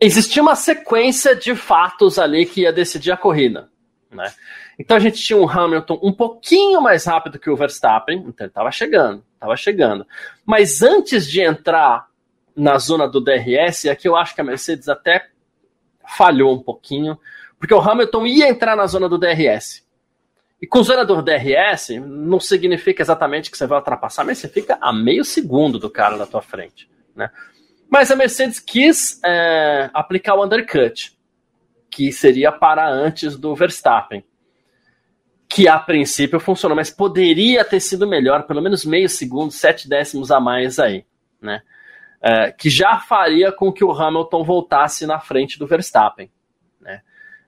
Existia 0.00 0.42
uma 0.42 0.54
sequência 0.54 1.34
de 1.34 1.54
fatos 1.54 2.18
ali 2.18 2.46
que 2.46 2.62
ia 2.62 2.72
decidir 2.72 3.12
a 3.12 3.16
corrida, 3.16 3.68
né? 4.10 4.32
Então 4.78 4.96
a 4.96 5.00
gente 5.00 5.20
tinha 5.20 5.36
um 5.36 5.48
Hamilton 5.48 5.98
um 6.02 6.12
pouquinho 6.12 6.80
mais 6.80 7.04
rápido 7.04 7.38
que 7.38 7.50
o 7.50 7.56
Verstappen, 7.56 8.18
então 8.18 8.44
ele 8.44 8.50
estava 8.50 8.70
chegando, 8.70 9.24
estava 9.34 9.56
chegando. 9.56 10.06
Mas 10.46 10.82
antes 10.82 11.26
de 11.26 11.40
entrar 11.40 12.06
na 12.56 12.78
zona 12.78 13.08
do 13.08 13.20
DRS, 13.20 13.86
aqui 13.86 14.08
eu 14.08 14.16
acho 14.16 14.34
que 14.34 14.40
a 14.40 14.44
Mercedes 14.44 14.88
até 14.88 15.26
falhou 16.16 16.54
um 16.54 16.62
pouquinho, 16.62 17.18
porque 17.58 17.74
o 17.74 17.80
Hamilton 17.80 18.26
ia 18.26 18.48
entrar 18.48 18.76
na 18.76 18.86
zona 18.86 19.08
do 19.08 19.18
DRS. 19.18 19.84
E 20.60 20.66
com 20.66 20.82
zona 20.82 21.04
do 21.04 21.22
DRS, 21.22 21.90
não 22.00 22.40
significa 22.40 23.02
exatamente 23.02 23.50
que 23.50 23.56
você 23.56 23.66
vai 23.66 23.78
ultrapassar, 23.78 24.24
mas 24.24 24.38
você 24.38 24.48
fica 24.48 24.78
a 24.80 24.92
meio 24.92 25.24
segundo 25.24 25.78
do 25.78 25.90
cara 25.90 26.16
na 26.16 26.26
tua 26.26 26.42
frente, 26.42 26.88
né? 27.14 27.30
Mas 27.90 28.10
a 28.10 28.16
Mercedes 28.16 28.60
quis 28.60 29.20
é, 29.24 29.90
aplicar 29.94 30.34
o 30.34 30.44
undercut, 30.44 31.16
que 31.90 32.12
seria 32.12 32.52
para 32.52 32.88
antes 32.88 33.36
do 33.36 33.54
Verstappen. 33.54 34.22
Que 35.48 35.66
a 35.66 35.78
princípio 35.78 36.38
funcionou, 36.38 36.76
mas 36.76 36.90
poderia 36.90 37.64
ter 37.64 37.80
sido 37.80 38.06
melhor, 38.06 38.46
pelo 38.46 38.60
menos 38.60 38.84
meio 38.84 39.08
segundo, 39.08 39.50
sete 39.50 39.88
décimos 39.88 40.30
a 40.30 40.38
mais 40.38 40.78
aí, 40.78 41.06
né? 41.40 41.62
É, 42.20 42.50
que 42.50 42.68
já 42.68 42.98
faria 42.98 43.52
com 43.52 43.72
que 43.72 43.84
o 43.84 43.92
Hamilton 43.92 44.44
voltasse 44.44 45.06
na 45.06 45.20
frente 45.20 45.58
do 45.58 45.66
Verstappen, 45.66 46.30
né? 46.80 47.00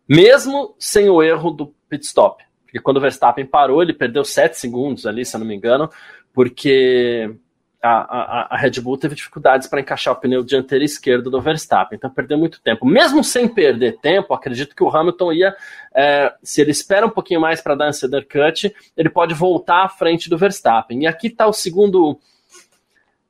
Mesmo 0.08 0.74
sem 0.78 1.10
o 1.10 1.22
erro 1.22 1.50
do 1.50 1.74
pit 1.88 2.04
stop. 2.06 2.42
Porque 2.64 2.80
quando 2.80 2.96
o 2.96 3.00
Verstappen 3.00 3.44
parou, 3.44 3.82
ele 3.82 3.92
perdeu 3.92 4.24
sete 4.24 4.56
segundos 4.56 5.04
ali, 5.04 5.24
se 5.24 5.36
eu 5.36 5.40
não 5.40 5.46
me 5.46 5.56
engano, 5.56 5.90
porque 6.32 7.34
a, 7.82 7.88
a, 7.90 8.54
a, 8.54 8.56
Red 8.58 8.80
Bull 8.80 8.98
teve 8.98 9.14
dificuldades 9.14 9.66
para 9.66 9.80
encaixar 9.80 10.12
o 10.12 10.16
pneu 10.16 10.44
dianteiro 10.44 10.84
esquerdo 10.84 11.30
do 11.30 11.40
Verstappen, 11.40 11.96
então 11.96 12.10
perdeu 12.10 12.36
muito 12.36 12.60
tempo. 12.60 12.84
Mesmo 12.84 13.24
sem 13.24 13.48
perder 13.48 13.98
tempo, 13.98 14.34
acredito 14.34 14.76
que 14.76 14.84
o 14.84 14.94
Hamilton 14.94 15.32
ia, 15.32 15.56
é, 15.94 16.32
se 16.42 16.60
ele 16.60 16.70
espera 16.70 17.06
um 17.06 17.10
pouquinho 17.10 17.40
mais 17.40 17.60
para 17.62 17.74
dar 17.74 17.88
esse 17.88 18.04
undercut, 18.06 18.74
ele 18.96 19.08
pode 19.08 19.32
voltar 19.32 19.84
à 19.84 19.88
frente 19.88 20.28
do 20.28 20.36
Verstappen. 20.36 21.02
E 21.02 21.06
aqui 21.06 21.28
está 21.28 21.46
o 21.46 21.52
segundo, 21.52 22.08
não 22.08 22.18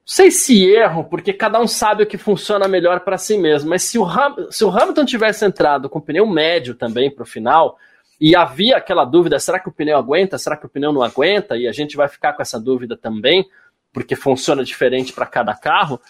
sei 0.04 0.32
se 0.32 0.64
erro, 0.64 1.04
porque 1.04 1.32
cada 1.32 1.60
um 1.60 1.68
sabe 1.68 2.02
o 2.02 2.06
que 2.06 2.18
funciona 2.18 2.66
melhor 2.66 3.00
para 3.00 3.16
si 3.16 3.38
mesmo, 3.38 3.70
mas 3.70 3.84
se 3.84 3.98
o, 3.98 4.04
Ham, 4.04 4.48
se 4.50 4.64
o 4.64 4.70
Hamilton 4.70 5.04
tivesse 5.04 5.44
entrado 5.44 5.88
com 5.88 6.00
pneu 6.00 6.26
médio 6.26 6.74
também 6.74 7.08
para 7.08 7.22
o 7.22 7.26
final, 7.26 7.78
e 8.20 8.36
havia 8.36 8.76
aquela 8.76 9.04
dúvida: 9.04 9.38
será 9.38 9.58
que 9.58 9.68
o 9.68 9.72
pneu 9.72 9.96
aguenta? 9.96 10.36
Será 10.36 10.56
que 10.56 10.66
o 10.66 10.68
pneu 10.68 10.92
não 10.92 11.02
aguenta? 11.02 11.56
E 11.56 11.66
a 11.66 11.72
gente 11.72 11.96
vai 11.96 12.06
ficar 12.06 12.34
com 12.34 12.42
essa 12.42 12.60
dúvida 12.60 12.94
também 12.94 13.48
porque 13.92 14.16
funciona 14.16 14.64
diferente 14.64 15.12
para 15.12 15.26
cada 15.26 15.54
carro. 15.54 16.00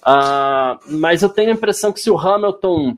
Uh, 0.00 0.98
mas 0.98 1.22
eu 1.22 1.28
tenho 1.28 1.50
a 1.50 1.54
impressão 1.54 1.92
que 1.92 2.00
se 2.00 2.10
o 2.10 2.18
Hamilton 2.18 2.96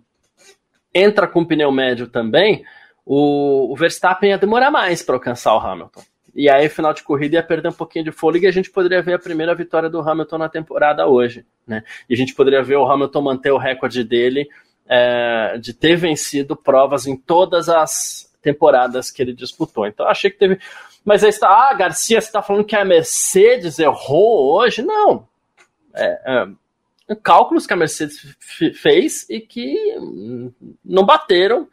entra 0.94 1.26
com 1.26 1.44
pneu 1.44 1.72
médio 1.72 2.06
também, 2.06 2.64
o, 3.04 3.72
o 3.72 3.76
Verstappen 3.76 4.30
ia 4.30 4.38
demorar 4.38 4.70
mais 4.70 5.02
para 5.02 5.16
alcançar 5.16 5.54
o 5.54 5.58
Hamilton. 5.58 6.02
E 6.34 6.48
aí, 6.48 6.68
final 6.68 6.94
de 6.94 7.02
corrida, 7.02 7.36
ia 7.36 7.42
perder 7.42 7.68
um 7.68 7.72
pouquinho 7.72 8.04
de 8.04 8.12
fôlego 8.12 8.44
e 8.44 8.48
a 8.48 8.52
gente 8.52 8.70
poderia 8.70 9.02
ver 9.02 9.14
a 9.14 9.18
primeira 9.18 9.54
vitória 9.54 9.90
do 9.90 10.00
Hamilton 10.00 10.38
na 10.38 10.48
temporada 10.48 11.06
hoje. 11.06 11.44
Né? 11.66 11.82
E 12.08 12.14
a 12.14 12.16
gente 12.16 12.34
poderia 12.34 12.62
ver 12.62 12.76
o 12.76 12.86
Hamilton 12.86 13.22
manter 13.22 13.50
o 13.50 13.58
recorde 13.58 14.04
dele 14.04 14.48
é, 14.88 15.58
de 15.58 15.74
ter 15.74 15.96
vencido 15.96 16.56
provas 16.56 17.06
em 17.06 17.16
todas 17.16 17.68
as 17.68 18.32
temporadas 18.40 19.10
que 19.10 19.20
ele 19.20 19.32
disputou. 19.32 19.86
Então, 19.86 20.06
achei 20.06 20.30
que 20.30 20.38
teve 20.38 20.58
mas 21.04 21.24
aí 21.24 21.30
está, 21.30 21.48
ah, 21.48 21.74
Garcia, 21.74 22.20
você 22.20 22.26
está 22.26 22.42
falando 22.42 22.64
que 22.64 22.76
a 22.76 22.84
Mercedes 22.84 23.78
errou 23.78 24.52
hoje? 24.54 24.82
Não. 24.82 25.26
É, 25.94 26.20
é, 26.26 27.14
cálculos 27.16 27.66
que 27.66 27.72
a 27.72 27.76
Mercedes 27.76 28.36
fez 28.74 29.28
e 29.28 29.40
que 29.40 29.76
não 30.84 31.04
bateram 31.04 31.68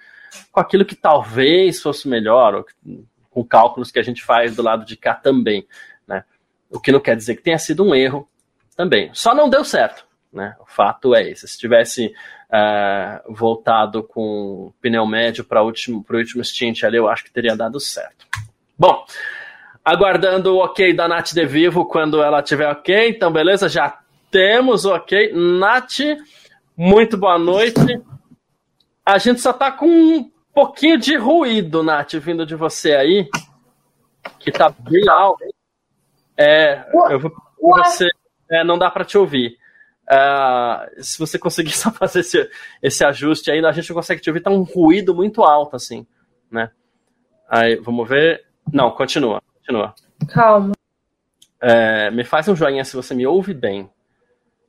com 0.52 0.60
aquilo 0.60 0.86
que 0.86 0.96
talvez 0.96 1.82
fosse 1.82 2.08
melhor, 2.08 2.56
ou 2.56 2.66
com 3.30 3.44
cálculos 3.44 3.92
que 3.92 4.00
a 4.00 4.04
gente 4.04 4.24
faz 4.24 4.56
do 4.56 4.64
lado 4.64 4.86
de 4.86 4.98
cá 4.98 5.14
também, 5.14 5.68
né? 6.08 6.24
O 6.70 6.80
que 6.80 6.92
não 6.92 7.00
quer 7.00 7.16
dizer 7.16 7.36
que 7.36 7.44
tenha 7.44 7.60
sido 7.60 7.84
um 7.84 7.94
erro 7.94 8.28
também. 8.76 9.10
Só 9.14 9.34
não 9.34 9.50
deu 9.50 9.64
certo, 9.64 10.06
né? 10.32 10.56
O 10.60 10.66
fato 10.66 11.16
é 11.16 11.30
esse. 11.30 11.48
Se 11.48 11.58
tivesse 11.58 12.08
uh, 12.08 13.34
voltado 13.34 14.04
com 14.04 14.74
pneu 14.82 15.06
médio 15.06 15.44
para 15.44 15.62
o 15.62 15.66
último, 15.66 16.06
último 16.10 16.44
stint 16.44 16.84
ali, 16.84 16.98
eu 16.98 17.08
acho 17.08 17.24
que 17.24 17.32
teria 17.32 17.56
dado 17.56 17.80
certo. 17.80 18.26
Bom, 18.80 19.06
aguardando 19.84 20.54
o 20.54 20.60
ok 20.60 20.94
da 20.94 21.08
Nath 21.08 21.34
de 21.34 21.46
Vivo 21.46 21.86
quando 21.86 22.22
ela 22.22 22.44
tiver 22.44 22.70
ok. 22.70 23.10
Então, 23.10 23.32
beleza? 23.32 23.68
Já 23.68 24.00
temos 24.30 24.86
o 24.86 24.94
ok. 24.94 25.34
Nath, 25.34 26.00
muito 26.76 27.18
boa 27.18 27.40
noite. 27.40 28.00
A 29.04 29.18
gente 29.18 29.42
só 29.42 29.52
tá 29.52 29.72
com 29.72 29.88
um 29.88 30.32
pouquinho 30.54 31.00
de 31.00 31.16
ruído, 31.18 31.82
Nath, 31.82 32.14
vindo 32.16 32.46
de 32.46 32.56
você 32.56 32.94
aí, 32.94 33.28
que 34.40 34.52
tá 34.52 34.70
bem 34.70 35.10
alto. 35.10 35.44
É, 36.38 36.86
eu 37.10 37.20
vou 37.20 37.32
você, 37.60 38.08
é, 38.52 38.64
não 38.64 38.78
dá 38.78 38.92
para 38.92 39.04
te 39.04 39.18
ouvir. 39.18 39.58
Uh, 40.08 41.04
se 41.04 41.18
você 41.18 41.40
conseguir 41.40 41.72
só 41.76 41.92
fazer 41.92 42.20
esse, 42.20 42.50
esse 42.82 43.04
ajuste 43.04 43.50
aí, 43.50 43.66
a 43.66 43.72
gente 43.72 43.90
não 43.90 43.96
consegue 43.96 44.22
te 44.22 44.30
ouvir, 44.30 44.42
tá 44.42 44.52
um 44.52 44.62
ruído 44.62 45.16
muito 45.16 45.44
alto, 45.44 45.76
assim, 45.76 46.06
né? 46.52 46.70
Aí, 47.50 47.76
vamos 47.78 48.08
ver. 48.08 48.47
Não, 48.72 48.92
continua, 48.92 49.42
continua. 49.56 49.94
Calma. 50.30 50.74
É, 51.62 52.12
me 52.12 52.24
faz 52.24 52.48
um 52.48 52.56
joinha 52.56 52.84
se 52.84 52.96
você 52.96 53.16
me 53.16 53.26
ouve 53.26 53.54
bem, 53.54 53.90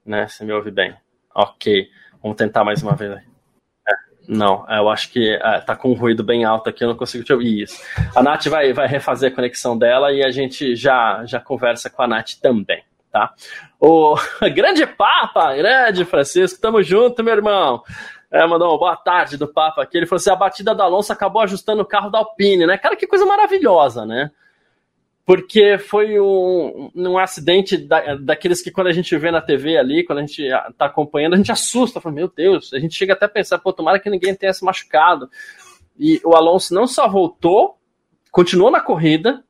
né? 0.05 0.27
Se 0.29 0.45
me 0.45 0.53
ouve 0.53 0.71
bem. 0.71 0.97
Ok, 1.35 1.89
vamos 2.23 2.37
tentar 2.37 2.65
mais 2.65 2.83
uma 2.83 2.95
vez. 2.95 3.13
É, 3.13 3.95
não, 4.27 4.65
eu 4.69 4.89
acho 4.89 5.11
que 5.11 5.35
é, 5.35 5.61
tá 5.61 5.77
com 5.77 5.91
um 5.91 5.95
ruído 5.95 6.25
bem 6.25 6.45
alto 6.45 6.69
aqui, 6.69 6.85
eu 6.85 6.89
não 6.89 6.97
consigo 6.97 7.25
te 7.25 7.33
ouvir 7.33 7.63
isso. 7.63 7.83
A 8.15 8.23
Nath 8.23 8.47
vai, 8.47 8.73
vai 8.73 8.87
refazer 8.87 9.31
a 9.31 9.35
conexão 9.35 9.77
dela 9.77 10.13
e 10.13 10.25
a 10.25 10.31
gente 10.31 10.75
já, 10.75 11.25
já 11.27 11.41
conversa 11.41 11.91
com 11.91 12.03
a 12.03 12.07
Nath 12.07 12.35
também 12.41 12.83
tá? 13.11 13.35
O 13.81 14.15
grande 14.55 14.87
Papa, 14.87 15.55
grande 15.57 16.05
Francisco, 16.05 16.61
tamo 16.61 16.83
junto, 16.83 17.23
meu 17.23 17.35
irmão. 17.35 17.83
É, 18.31 18.47
mandou 18.47 18.69
uma 18.69 18.79
boa 18.79 18.97
tarde 18.97 19.37
do 19.37 19.49
Papa 19.49 19.83
aqui. 19.83 19.97
Ele 19.97 20.07
falou 20.07 20.19
assim: 20.19 20.31
a 20.31 20.37
batida 20.37 20.75
da 20.75 20.85
Alonso 20.85 21.13
acabou 21.13 21.43
ajustando 21.43 21.83
o 21.83 21.87
carro 21.87 22.11
da 22.11 22.19
Alpine, 22.19 22.67
né? 22.67 22.77
Cara, 22.77 22.97
que 22.97 23.07
coisa 23.07 23.25
maravilhosa, 23.25 24.05
né? 24.05 24.31
Porque 25.25 25.77
foi 25.77 26.19
um, 26.19 26.91
um 26.95 27.19
acidente 27.19 27.77
da, 27.77 28.15
daqueles 28.17 28.63
que 28.63 28.71
quando 28.71 28.87
a 28.87 28.93
gente 28.93 29.15
vê 29.17 29.31
na 29.31 29.43
TV 29.43 29.77
ali, 29.77 30.03
quando 30.03 30.21
a 30.21 30.23
gente 30.23 30.49
tá 30.77 30.87
acompanhando, 30.87 31.35
a 31.35 31.37
gente 31.37 31.53
assusta, 31.53 32.01
fala, 32.01 32.15
meu 32.15 32.29
Deus, 32.29 32.73
a 32.73 32.79
gente 32.79 32.95
chega 32.95 33.13
até 33.13 33.27
a 33.27 33.29
pensar, 33.29 33.59
pô, 33.59 33.73
tomara 33.73 34.01
que 34.01 34.09
ninguém 34.09 34.35
tenha 34.35 34.53
se 34.53 34.65
machucado. 34.65 35.29
E 35.99 36.21
o 36.25 36.35
Alonso 36.35 36.73
não 36.73 36.87
só 36.87 37.07
voltou, 37.09 37.77
continuou 38.31 38.71
na 38.71 38.81
corrida, 38.81 39.45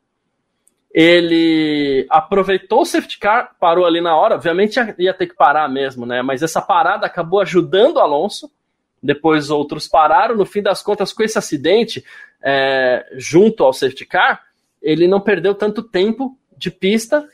ele 0.92 2.06
aproveitou 2.10 2.80
o 2.80 2.84
safety 2.84 3.18
car, 3.18 3.54
parou 3.60 3.86
ali 3.86 4.00
na 4.00 4.16
hora, 4.16 4.34
obviamente 4.34 4.80
ia 4.98 5.14
ter 5.14 5.26
que 5.26 5.36
parar 5.36 5.68
mesmo, 5.68 6.06
né? 6.06 6.22
Mas 6.22 6.42
essa 6.42 6.60
parada 6.60 7.06
acabou 7.06 7.40
ajudando 7.40 7.98
o 7.98 8.00
Alonso. 8.00 8.50
Depois 9.02 9.50
outros 9.50 9.86
pararam. 9.86 10.36
No 10.36 10.44
fim 10.44 10.62
das 10.62 10.82
contas, 10.82 11.12
com 11.12 11.22
esse 11.22 11.38
acidente, 11.38 12.04
é, 12.42 13.06
junto 13.16 13.64
ao 13.64 13.72
safety 13.72 14.06
car, 14.06 14.42
ele 14.82 15.06
não 15.06 15.20
perdeu 15.20 15.54
tanto 15.54 15.82
tempo 15.82 16.36
de 16.56 16.70
pista 16.70 17.26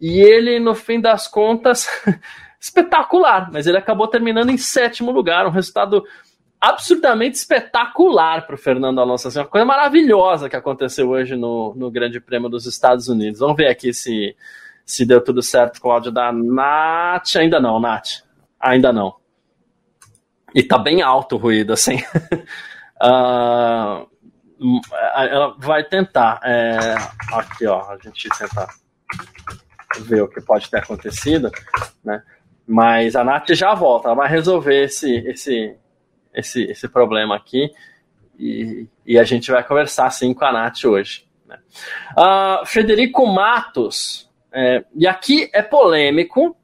e 0.00 0.20
ele, 0.20 0.58
no 0.58 0.74
fim 0.74 1.00
das 1.00 1.28
contas, 1.28 1.86
espetacular. 2.60 3.50
Mas 3.52 3.66
ele 3.66 3.78
acabou 3.78 4.08
terminando 4.08 4.50
em 4.50 4.56
sétimo 4.56 5.10
lugar, 5.10 5.46
um 5.46 5.50
resultado 5.50 6.04
absurdamente 6.60 7.36
espetacular 7.36 8.46
para 8.46 8.54
o 8.54 8.58
Fernando 8.58 9.00
Alonso. 9.00 9.28
Assim, 9.28 9.40
uma 9.40 9.46
coisa 9.46 9.64
maravilhosa 9.64 10.48
que 10.48 10.56
aconteceu 10.56 11.10
hoje 11.10 11.34
no, 11.34 11.74
no 11.76 11.90
Grande 11.90 12.20
Prêmio 12.20 12.48
dos 12.48 12.66
Estados 12.66 13.08
Unidos. 13.08 13.40
Vamos 13.40 13.56
ver 13.56 13.68
aqui 13.68 13.92
se, 13.92 14.36
se 14.84 15.04
deu 15.04 15.20
tudo 15.22 15.42
certo 15.42 15.80
com 15.80 15.88
o 15.88 15.92
áudio 15.92 16.12
da 16.12 16.32
Nath. 16.32 17.36
Ainda 17.36 17.60
não, 17.60 17.80
Nath. 17.80 18.22
Ainda 18.60 18.92
não. 18.92 19.21
E 20.54 20.62
tá 20.62 20.78
bem 20.78 21.02
alto 21.02 21.36
o 21.36 21.38
ruído, 21.38 21.72
assim. 21.72 21.96
uh, 23.02 24.08
ela 25.16 25.54
vai 25.58 25.84
tentar. 25.84 26.40
É, 26.44 26.94
aqui, 27.32 27.66
ó, 27.66 27.90
a 27.90 27.98
gente 28.02 28.28
tentar 28.38 28.68
ver 30.00 30.22
o 30.22 30.28
que 30.28 30.40
pode 30.40 30.70
ter 30.70 30.78
acontecido, 30.78 31.50
né? 32.04 32.22
Mas 32.66 33.16
a 33.16 33.24
Nath 33.24 33.50
já 33.50 33.74
volta, 33.74 34.08
ela 34.08 34.16
vai 34.16 34.28
resolver 34.28 34.84
esse, 34.84 35.16
esse, 35.28 35.76
esse, 36.32 36.62
esse 36.62 36.88
problema 36.88 37.36
aqui 37.36 37.70
e, 38.38 38.86
e 39.04 39.18
a 39.18 39.24
gente 39.24 39.50
vai 39.50 39.62
conversar 39.64 40.10
sim 40.10 40.32
com 40.32 40.44
a 40.44 40.52
Nath 40.52 40.84
hoje. 40.84 41.26
Né? 41.46 41.58
Uh, 42.16 42.64
Frederico 42.64 43.26
Matos, 43.26 44.30
é, 44.52 44.84
e 44.94 45.06
aqui 45.06 45.50
é 45.52 45.60
polêmico, 45.60 46.56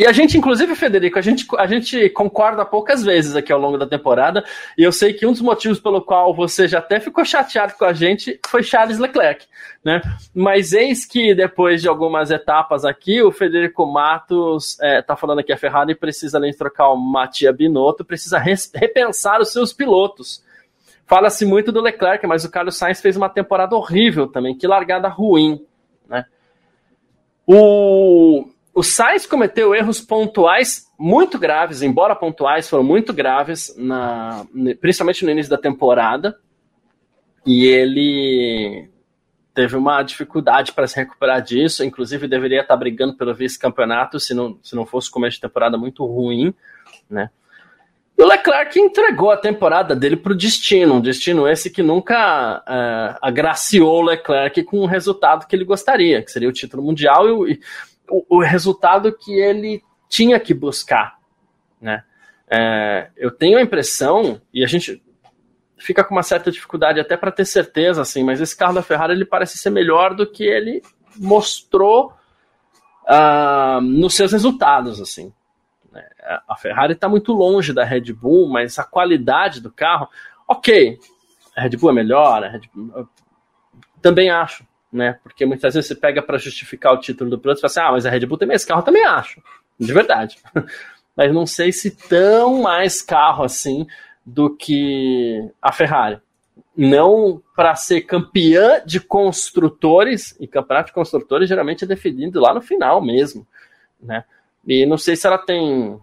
e 0.00 0.06
a 0.06 0.12
gente, 0.12 0.38
inclusive, 0.38 0.74
Federico, 0.74 1.18
a 1.18 1.20
gente, 1.20 1.46
a 1.58 1.66
gente 1.66 2.08
concorda 2.08 2.64
poucas 2.64 3.02
vezes 3.02 3.36
aqui 3.36 3.52
ao 3.52 3.60
longo 3.60 3.76
da 3.76 3.86
temporada, 3.86 4.42
e 4.78 4.82
eu 4.82 4.90
sei 4.90 5.12
que 5.12 5.26
um 5.26 5.32
dos 5.32 5.42
motivos 5.42 5.78
pelo 5.78 6.00
qual 6.00 6.34
você 6.34 6.66
já 6.66 6.78
até 6.78 6.98
ficou 6.98 7.22
chateado 7.22 7.74
com 7.74 7.84
a 7.84 7.92
gente 7.92 8.40
foi 8.46 8.62
Charles 8.62 8.98
Leclerc, 8.98 9.46
né? 9.84 10.00
Mas 10.34 10.72
eis 10.72 11.04
que 11.04 11.34
depois 11.34 11.82
de 11.82 11.88
algumas 11.88 12.30
etapas 12.30 12.86
aqui, 12.86 13.20
o 13.20 13.30
Federico 13.30 13.84
Matos 13.84 14.78
está 14.80 15.12
é, 15.12 15.16
falando 15.18 15.44
que 15.44 15.52
a 15.52 15.58
Ferrari 15.58 15.94
precisa, 15.94 16.38
além 16.38 16.52
de 16.52 16.56
trocar 16.56 16.88
o 16.88 16.96
Matia 16.96 17.52
Binotto, 17.52 18.02
precisa 18.02 18.38
repensar 18.38 19.38
os 19.38 19.52
seus 19.52 19.70
pilotos. 19.70 20.42
Fala-se 21.06 21.44
muito 21.44 21.70
do 21.70 21.82
Leclerc, 21.82 22.26
mas 22.26 22.42
o 22.42 22.50
Carlos 22.50 22.78
Sainz 22.78 23.02
fez 23.02 23.18
uma 23.18 23.28
temporada 23.28 23.76
horrível 23.76 24.26
também, 24.28 24.56
que 24.56 24.66
largada 24.66 25.08
ruim, 25.08 25.62
né? 26.08 26.24
O 27.46 28.48
o 28.74 28.82
Sainz 28.82 29.26
cometeu 29.26 29.74
erros 29.74 30.00
pontuais 30.00 30.86
muito 30.98 31.38
graves, 31.38 31.82
embora 31.82 32.14
pontuais 32.14 32.68
foram 32.68 32.84
muito 32.84 33.12
graves, 33.12 33.74
na, 33.76 34.46
principalmente 34.80 35.24
no 35.24 35.30
início 35.30 35.50
da 35.50 35.58
temporada, 35.58 36.38
e 37.44 37.66
ele 37.66 38.88
teve 39.54 39.76
uma 39.76 40.02
dificuldade 40.02 40.72
para 40.72 40.86
se 40.86 40.96
recuperar 40.96 41.42
disso, 41.42 41.84
inclusive 41.84 42.28
deveria 42.28 42.60
estar 42.60 42.76
brigando 42.76 43.16
pelo 43.16 43.34
vice-campeonato 43.34 44.20
se 44.20 44.32
não, 44.34 44.58
se 44.62 44.76
não 44.76 44.86
fosse 44.86 45.10
começo 45.10 45.36
de 45.36 45.40
temporada 45.40 45.76
muito 45.76 46.04
ruim, 46.04 46.54
né? 47.08 47.30
E 48.16 48.22
o 48.22 48.26
Leclerc 48.26 48.78
entregou 48.78 49.30
a 49.30 49.36
temporada 49.36 49.96
dele 49.96 50.14
para 50.14 50.32
o 50.32 50.36
destino, 50.36 50.96
um 50.96 51.00
destino 51.00 51.48
esse 51.48 51.70
que 51.70 51.82
nunca 51.82 52.58
uh, 52.58 53.18
agraciou 53.22 54.02
o 54.02 54.02
Leclerc 54.02 54.62
com 54.64 54.80
o 54.80 54.86
resultado 54.86 55.46
que 55.46 55.56
ele 55.56 55.64
gostaria, 55.64 56.22
que 56.22 56.30
seria 56.30 56.48
o 56.48 56.52
título 56.52 56.82
mundial, 56.82 57.48
e, 57.48 57.58
o, 58.10 58.42
resultado 58.42 59.12
que 59.12 59.32
ele 59.32 59.82
tinha 60.08 60.38
que 60.40 60.52
buscar, 60.52 61.18
né? 61.80 62.04
É, 62.48 63.10
eu 63.16 63.30
tenho 63.30 63.58
a 63.58 63.62
impressão, 63.62 64.40
e 64.52 64.64
a 64.64 64.66
gente 64.66 65.00
fica 65.78 66.02
com 66.02 66.14
uma 66.14 66.22
certa 66.22 66.50
dificuldade 66.50 67.00
até 67.00 67.16
para 67.16 67.30
ter 67.30 67.44
certeza, 67.44 68.02
assim, 68.02 68.24
mas 68.24 68.40
esse 68.40 68.56
carro 68.56 68.74
da 68.74 68.82
Ferrari 68.82 69.12
ele 69.12 69.24
parece 69.24 69.56
ser 69.56 69.70
melhor 69.70 70.14
do 70.14 70.26
que 70.26 70.44
ele 70.44 70.82
mostrou 71.16 72.12
uh, 73.04 73.80
nos 73.80 74.14
seus 74.14 74.32
resultados, 74.32 75.00
assim. 75.00 75.32
É, 75.94 76.40
a 76.48 76.56
Ferrari 76.56 76.92
está 76.92 77.08
muito 77.08 77.32
longe 77.32 77.72
da 77.72 77.84
Red 77.84 78.12
Bull, 78.12 78.48
mas 78.48 78.78
a 78.78 78.84
qualidade 78.84 79.60
do 79.60 79.70
carro, 79.70 80.08
ok, 80.46 80.98
a 81.56 81.62
Red 81.62 81.76
Bull 81.76 81.90
é 81.90 81.94
melhor, 81.94 82.60
Bull, 82.74 83.08
também 84.00 84.30
acho, 84.30 84.64
né? 84.92 85.18
Porque 85.22 85.46
muitas 85.46 85.74
vezes 85.74 85.88
você 85.88 85.94
pega 85.94 86.22
para 86.22 86.38
justificar 86.38 86.92
o 86.92 87.00
título 87.00 87.30
do 87.30 87.38
piloto 87.38 87.58
e 87.58 87.62
fala 87.62 87.70
assim: 87.70 87.80
ah, 87.80 87.92
mas 87.92 88.06
a 88.06 88.10
Red 88.10 88.26
Bull 88.26 88.38
tem 88.38 88.48
mais 88.48 88.64
carro, 88.64 88.82
também 88.82 89.04
acho, 89.04 89.42
de 89.78 89.92
verdade. 89.92 90.38
mas 91.16 91.32
não 91.32 91.46
sei 91.46 91.72
se 91.72 91.90
tão 91.90 92.62
mais 92.62 93.02
carro 93.02 93.44
assim 93.44 93.86
do 94.24 94.54
que 94.54 95.50
a 95.60 95.72
Ferrari. 95.72 96.20
Não 96.76 97.42
para 97.54 97.74
ser 97.74 98.02
campeã 98.02 98.80
de 98.86 99.00
construtores, 99.00 100.36
e 100.40 100.46
campeonato 100.46 100.88
de 100.88 100.94
construtores 100.94 101.48
geralmente 101.48 101.84
é 101.84 101.86
definido 101.86 102.40
lá 102.40 102.54
no 102.54 102.60
final 102.60 103.02
mesmo, 103.02 103.46
né? 104.00 104.24
E 104.66 104.86
não 104.86 104.96
sei 104.96 105.16
se 105.16 105.26
ela 105.26 105.38
tem 105.38 105.98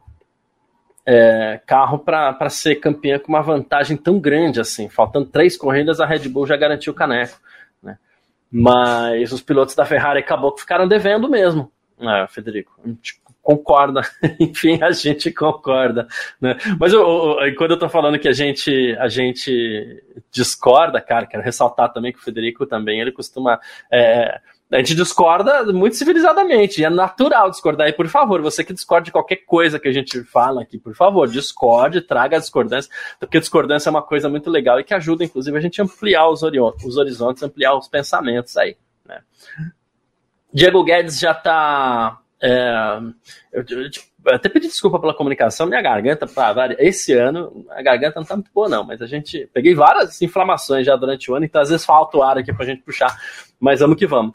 é, 1.05 1.61
carro 1.65 1.99
para 1.99 2.49
ser 2.49 2.75
campeã 2.75 3.17
com 3.17 3.29
uma 3.29 3.41
vantagem 3.41 3.95
tão 3.95 4.19
grande 4.19 4.59
assim. 4.59 4.89
Faltando 4.89 5.27
três 5.27 5.55
corridas, 5.55 6.01
a 6.01 6.05
Red 6.05 6.27
Bull 6.27 6.45
já 6.45 6.57
garantiu 6.57 6.91
o 6.91 6.95
caneco. 6.95 7.39
Mas 8.51 9.31
os 9.31 9.41
pilotos 9.41 9.75
da 9.75 9.85
Ferrari 9.85 10.19
acabou 10.19 10.53
que 10.53 10.61
ficaram 10.61 10.87
devendo 10.87 11.29
mesmo, 11.29 11.71
né, 11.99 12.25
Federico? 12.29 12.79
concorda. 13.47 14.01
Enfim, 14.41 14.83
a 14.83 14.91
gente 14.91 15.31
concorda. 15.31 16.05
Né? 16.41 16.57
Mas 16.77 16.91
eu, 16.91 17.39
eu, 17.39 17.55
quando 17.55 17.71
eu 17.71 17.79
tô 17.79 17.87
falando 17.87 18.19
que 18.19 18.27
a 18.27 18.33
gente, 18.33 18.93
a 18.99 19.07
gente 19.07 20.03
discorda, 20.29 20.99
cara, 20.99 21.25
quero 21.25 21.41
ressaltar 21.41 21.93
também 21.93 22.11
que 22.11 22.19
o 22.19 22.21
Federico 22.21 22.65
também, 22.65 22.99
ele 22.99 23.13
costuma. 23.13 23.57
É, 23.89 24.41
a 24.69 24.77
gente 24.79 24.95
discorda 24.95 25.63
muito 25.71 25.95
civilizadamente, 25.95 26.83
é 26.83 26.89
natural 26.89 27.49
discordar. 27.49 27.87
E 27.87 27.93
por 27.93 28.07
favor, 28.09 28.41
você 28.41 28.63
que 28.65 28.73
discorda 28.73 29.05
de 29.05 29.11
qualquer 29.11 29.37
coisa 29.37 29.79
que 29.79 29.87
a 29.87 29.93
gente 29.93 30.23
fala 30.25 30.61
aqui, 30.61 30.77
por 30.77 30.93
favor, 30.93 31.27
discorde, 31.29 32.01
traga 32.01 32.35
a 32.35 32.39
discordância, 32.39 32.91
porque 33.17 33.39
discordância 33.39 33.89
é 33.89 33.91
uma 33.91 34.01
coisa 34.01 34.27
muito 34.27 34.49
legal 34.49 34.77
e 34.77 34.83
que 34.83 34.93
ajuda, 34.93 35.23
inclusive, 35.23 35.57
a 35.57 35.61
gente 35.61 35.81
ampliar 35.81 36.27
os, 36.27 36.41
os 36.43 36.97
horizontes, 36.97 37.43
ampliar 37.43 37.75
os 37.77 37.87
pensamentos 37.87 38.57
aí. 38.57 38.75
Né? 39.05 39.21
Diego 40.53 40.83
Guedes 40.83 41.17
já 41.17 41.31
está. 41.31 42.19
É, 42.41 42.99
eu, 43.53 43.63
eu, 43.69 43.83
eu, 43.83 44.33
até 44.33 44.49
pedi 44.49 44.67
desculpa 44.67 44.99
pela 44.99 45.13
comunicação, 45.13 45.65
minha 45.65 45.81
garganta, 45.81 46.27
pra, 46.27 46.75
esse 46.77 47.13
ano, 47.13 47.65
a 47.69 47.81
garganta 47.81 48.15
não 48.17 48.23
está 48.23 48.35
muito 48.35 48.51
boa, 48.53 48.67
não, 48.67 48.83
mas 48.83 49.01
a 49.01 49.07
gente. 49.07 49.49
Peguei 49.53 49.73
várias 49.73 50.21
inflamações 50.21 50.85
já 50.85 50.97
durante 50.97 51.31
o 51.31 51.35
ano, 51.35 51.45
então 51.45 51.61
às 51.61 51.69
vezes 51.69 51.85
falta 51.85 52.17
o 52.17 52.21
ar 52.21 52.37
aqui 52.37 52.51
para 52.51 52.65
a 52.65 52.67
gente 52.67 52.81
puxar, 52.81 53.15
mas 53.57 53.79
vamos 53.79 53.97
que 53.97 54.05
vamos. 54.05 54.33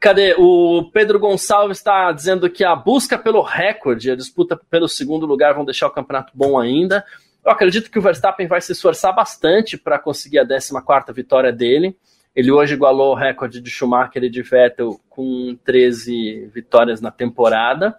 Cadê? 0.00 0.34
O 0.36 0.90
Pedro 0.92 1.18
Gonçalves 1.18 1.78
está 1.78 2.12
dizendo 2.12 2.50
que 2.50 2.62
a 2.62 2.76
busca 2.76 3.18
pelo 3.18 3.40
recorde, 3.40 4.10
a 4.10 4.16
disputa 4.16 4.54
pelo 4.68 4.86
segundo 4.86 5.24
lugar 5.24 5.54
vão 5.54 5.64
deixar 5.64 5.86
o 5.86 5.90
campeonato 5.90 6.32
bom 6.34 6.58
ainda. 6.58 7.04
Eu 7.44 7.50
acredito 7.50 7.90
que 7.90 7.98
o 7.98 8.02
Verstappen 8.02 8.46
vai 8.46 8.60
se 8.60 8.72
esforçar 8.72 9.14
bastante 9.14 9.78
para 9.78 9.98
conseguir 9.98 10.38
a 10.38 10.46
14 10.46 10.72
vitória 11.14 11.52
dele. 11.52 11.96
Ele 12.34 12.50
hoje 12.50 12.74
igualou 12.74 13.12
o 13.12 13.14
recorde 13.14 13.60
de 13.60 13.70
Schumacher 13.70 14.24
e 14.24 14.30
de 14.30 14.42
Vettel 14.42 15.00
com 15.08 15.56
13 15.64 16.50
vitórias 16.52 17.00
na 17.00 17.10
temporada. 17.10 17.96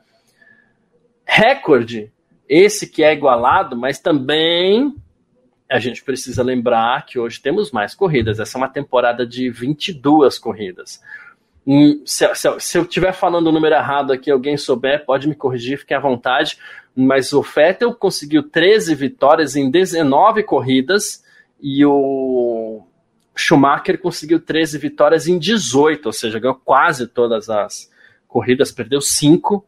Recorde, 1.25 2.11
esse 2.47 2.87
que 2.87 3.03
é 3.03 3.13
igualado, 3.13 3.75
mas 3.75 3.97
também 3.97 4.95
a 5.69 5.79
gente 5.79 6.03
precisa 6.03 6.43
lembrar 6.43 7.05
que 7.05 7.17
hoje 7.17 7.41
temos 7.41 7.71
mais 7.71 7.95
corridas. 7.95 8.39
Essa 8.39 8.57
é 8.57 8.59
uma 8.59 8.69
temporada 8.69 9.25
de 9.25 9.49
22 9.49 10.37
corridas. 10.37 11.01
Hum, 11.65 12.01
se, 12.05 12.33
se, 12.35 12.59
se 12.59 12.77
eu 12.77 12.83
estiver 12.83 13.11
falando 13.13 13.47
o 13.47 13.51
número 13.51 13.73
errado 13.73 14.13
aqui, 14.13 14.29
alguém 14.29 14.55
souber, 14.55 15.03
pode 15.05 15.27
me 15.27 15.33
corrigir, 15.33 15.79
fique 15.79 15.93
à 15.93 15.99
vontade. 15.99 16.59
Mas 16.95 17.33
o 17.33 17.41
Vettel 17.41 17.93
conseguiu 17.93 18.43
13 18.43 18.93
vitórias 18.93 19.55
em 19.55 19.69
19 19.69 20.43
corridas 20.43 21.23
e 21.59 21.83
o 21.83 22.83
Schumacher 23.35 23.99
conseguiu 23.99 24.39
13 24.39 24.77
vitórias 24.77 25.27
em 25.27 25.39
18, 25.39 26.05
ou 26.05 26.13
seja, 26.13 26.39
ganhou 26.39 26.55
quase 26.63 27.07
todas 27.07 27.49
as 27.49 27.91
corridas, 28.27 28.71
perdeu 28.71 29.01
5. 29.01 29.65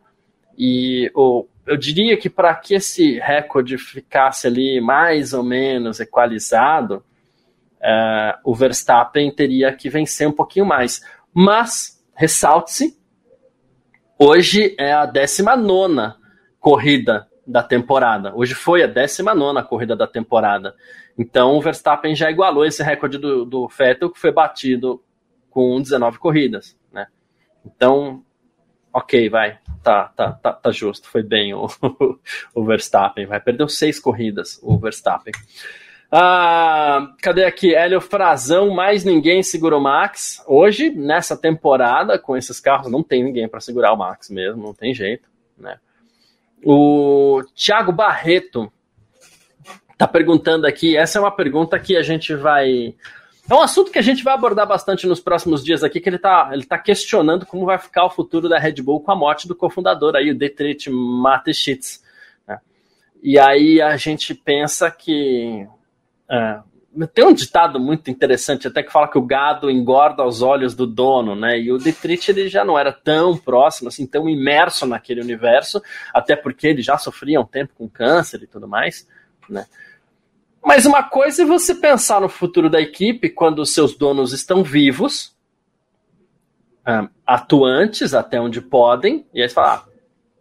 E 0.57 1.11
o 1.15 1.47
eu 1.67 1.77
diria 1.77 2.17
que 2.17 2.29
para 2.29 2.55
que 2.55 2.75
esse 2.75 3.19
recorde 3.19 3.77
ficasse 3.77 4.47
ali 4.47 4.79
mais 4.79 5.33
ou 5.33 5.43
menos 5.43 5.99
equalizado, 5.99 7.03
uh, 7.77 8.39
o 8.43 8.55
Verstappen 8.55 9.29
teria 9.31 9.73
que 9.73 9.89
vencer 9.89 10.27
um 10.27 10.31
pouquinho 10.31 10.65
mais. 10.65 11.01
Mas, 11.33 12.03
ressalte-se, 12.15 12.97
hoje 14.17 14.75
é 14.79 14.93
a 14.93 15.05
19 15.05 16.15
corrida 16.59 17.27
da 17.45 17.61
temporada. 17.61 18.33
Hoje 18.35 18.53
foi 18.53 18.83
a 18.83 18.87
19 18.87 19.67
corrida 19.67 19.95
da 19.95 20.07
temporada. 20.07 20.75
Então 21.17 21.55
o 21.55 21.61
Verstappen 21.61 22.15
já 22.15 22.29
igualou 22.29 22.65
esse 22.65 22.83
recorde 22.83 23.17
do, 23.17 23.45
do 23.45 23.67
Vettel, 23.67 24.11
que 24.11 24.19
foi 24.19 24.31
batido 24.31 25.03
com 25.49 25.81
19 25.81 26.19
corridas. 26.19 26.77
Né? 26.91 27.07
Então, 27.65 28.23
ok, 28.93 29.29
vai, 29.29 29.59
tá, 29.87 30.11
tá, 30.13 30.33
tá, 30.33 30.51
tá 30.51 30.69
justo, 30.69 31.07
foi 31.07 31.23
bem 31.23 31.53
o, 31.53 31.65
o 32.53 32.65
Verstappen, 32.65 33.25
vai, 33.25 33.39
perdeu 33.39 33.69
seis 33.69 34.01
corridas 34.01 34.59
o 34.61 34.77
Verstappen. 34.77 35.33
Ah, 36.11 37.13
cadê 37.21 37.45
aqui? 37.45 37.73
Hélio 37.73 38.01
Frazão, 38.01 38.69
mais 38.69 39.05
ninguém 39.05 39.41
segurou 39.41 39.79
o 39.79 39.83
Max. 39.83 40.43
Hoje, 40.45 40.89
nessa 40.89 41.37
temporada, 41.37 42.19
com 42.19 42.35
esses 42.35 42.59
carros, 42.59 42.91
não 42.91 43.01
tem 43.01 43.23
ninguém 43.23 43.47
para 43.47 43.61
segurar 43.61 43.93
o 43.93 43.97
Max 43.97 44.29
mesmo, 44.29 44.61
não 44.61 44.73
tem 44.73 44.93
jeito, 44.93 45.29
né? 45.57 45.79
O 46.63 47.41
Thiago 47.55 47.93
Barreto 47.93 48.71
tá 49.97 50.07
perguntando 50.07 50.67
aqui, 50.67 50.97
essa 50.97 51.17
é 51.17 51.21
uma 51.21 51.31
pergunta 51.31 51.79
que 51.79 51.95
a 51.95 52.01
gente 52.01 52.35
vai 52.35 52.93
é 53.49 53.53
um 53.53 53.61
assunto 53.61 53.91
que 53.91 53.99
a 53.99 54.01
gente 54.01 54.23
vai 54.23 54.33
abordar 54.33 54.67
bastante 54.67 55.07
nos 55.07 55.19
próximos 55.19 55.63
dias 55.63 55.83
aqui, 55.83 55.99
que 55.99 56.09
ele 56.09 56.17
está 56.17 56.49
ele 56.51 56.65
tá 56.65 56.77
questionando 56.77 57.45
como 57.45 57.65
vai 57.65 57.77
ficar 57.77 58.05
o 58.05 58.09
futuro 58.09 58.49
da 58.49 58.59
Red 58.59 58.81
Bull 58.81 59.01
com 59.01 59.11
a 59.11 59.15
morte 59.15 59.47
do 59.47 59.55
cofundador 59.55 60.15
aí, 60.15 60.31
o 60.31 60.37
Dietrich 60.37 60.89
Mateschitz. 60.89 62.03
Né? 62.47 62.59
E 63.23 63.39
aí 63.39 63.81
a 63.81 63.95
gente 63.95 64.33
pensa 64.33 64.91
que... 64.91 65.65
É, 66.29 66.59
tem 67.13 67.25
um 67.25 67.33
ditado 67.33 67.79
muito 67.79 68.09
interessante 68.09 68.67
até 68.67 68.81
que 68.81 68.91
fala 68.91 69.07
que 69.07 69.17
o 69.17 69.25
gado 69.25 69.69
engorda 69.69 70.23
aos 70.23 70.41
olhos 70.41 70.73
do 70.73 70.87
dono, 70.87 71.35
né? 71.35 71.59
E 71.59 71.71
o 71.71 71.77
Dietrich 71.77 72.31
ele 72.31 72.49
já 72.49 72.65
não 72.65 72.79
era 72.79 72.91
tão 72.91 73.37
próximo, 73.37 73.89
assim, 73.89 74.07
tão 74.07 74.27
imerso 74.27 74.87
naquele 74.87 75.21
universo, 75.21 75.81
até 76.13 76.35
porque 76.35 76.67
ele 76.67 76.81
já 76.81 76.97
sofria 76.97 77.39
um 77.39 77.45
tempo 77.45 77.73
com 77.77 77.87
câncer 77.87 78.41
e 78.41 78.47
tudo 78.47 78.67
mais, 78.67 79.07
né? 79.47 79.67
Mas 80.63 80.85
uma 80.85 81.03
coisa 81.03 81.43
é 81.43 81.45
você 81.45 81.73
pensar 81.73 82.21
no 82.21 82.29
futuro 82.29 82.69
da 82.69 82.81
equipe 82.81 83.29
quando 83.29 83.59
os 83.59 83.73
seus 83.73 83.95
donos 83.95 84.33
estão 84.33 84.63
vivos, 84.63 85.35
um, 86.87 87.07
atuantes 87.25 88.13
até 88.13 88.39
onde 88.39 88.61
podem, 88.61 89.25
e 89.33 89.41
aí 89.41 89.49
você 89.49 89.55
fala, 89.55 89.73
ah, 89.75 89.85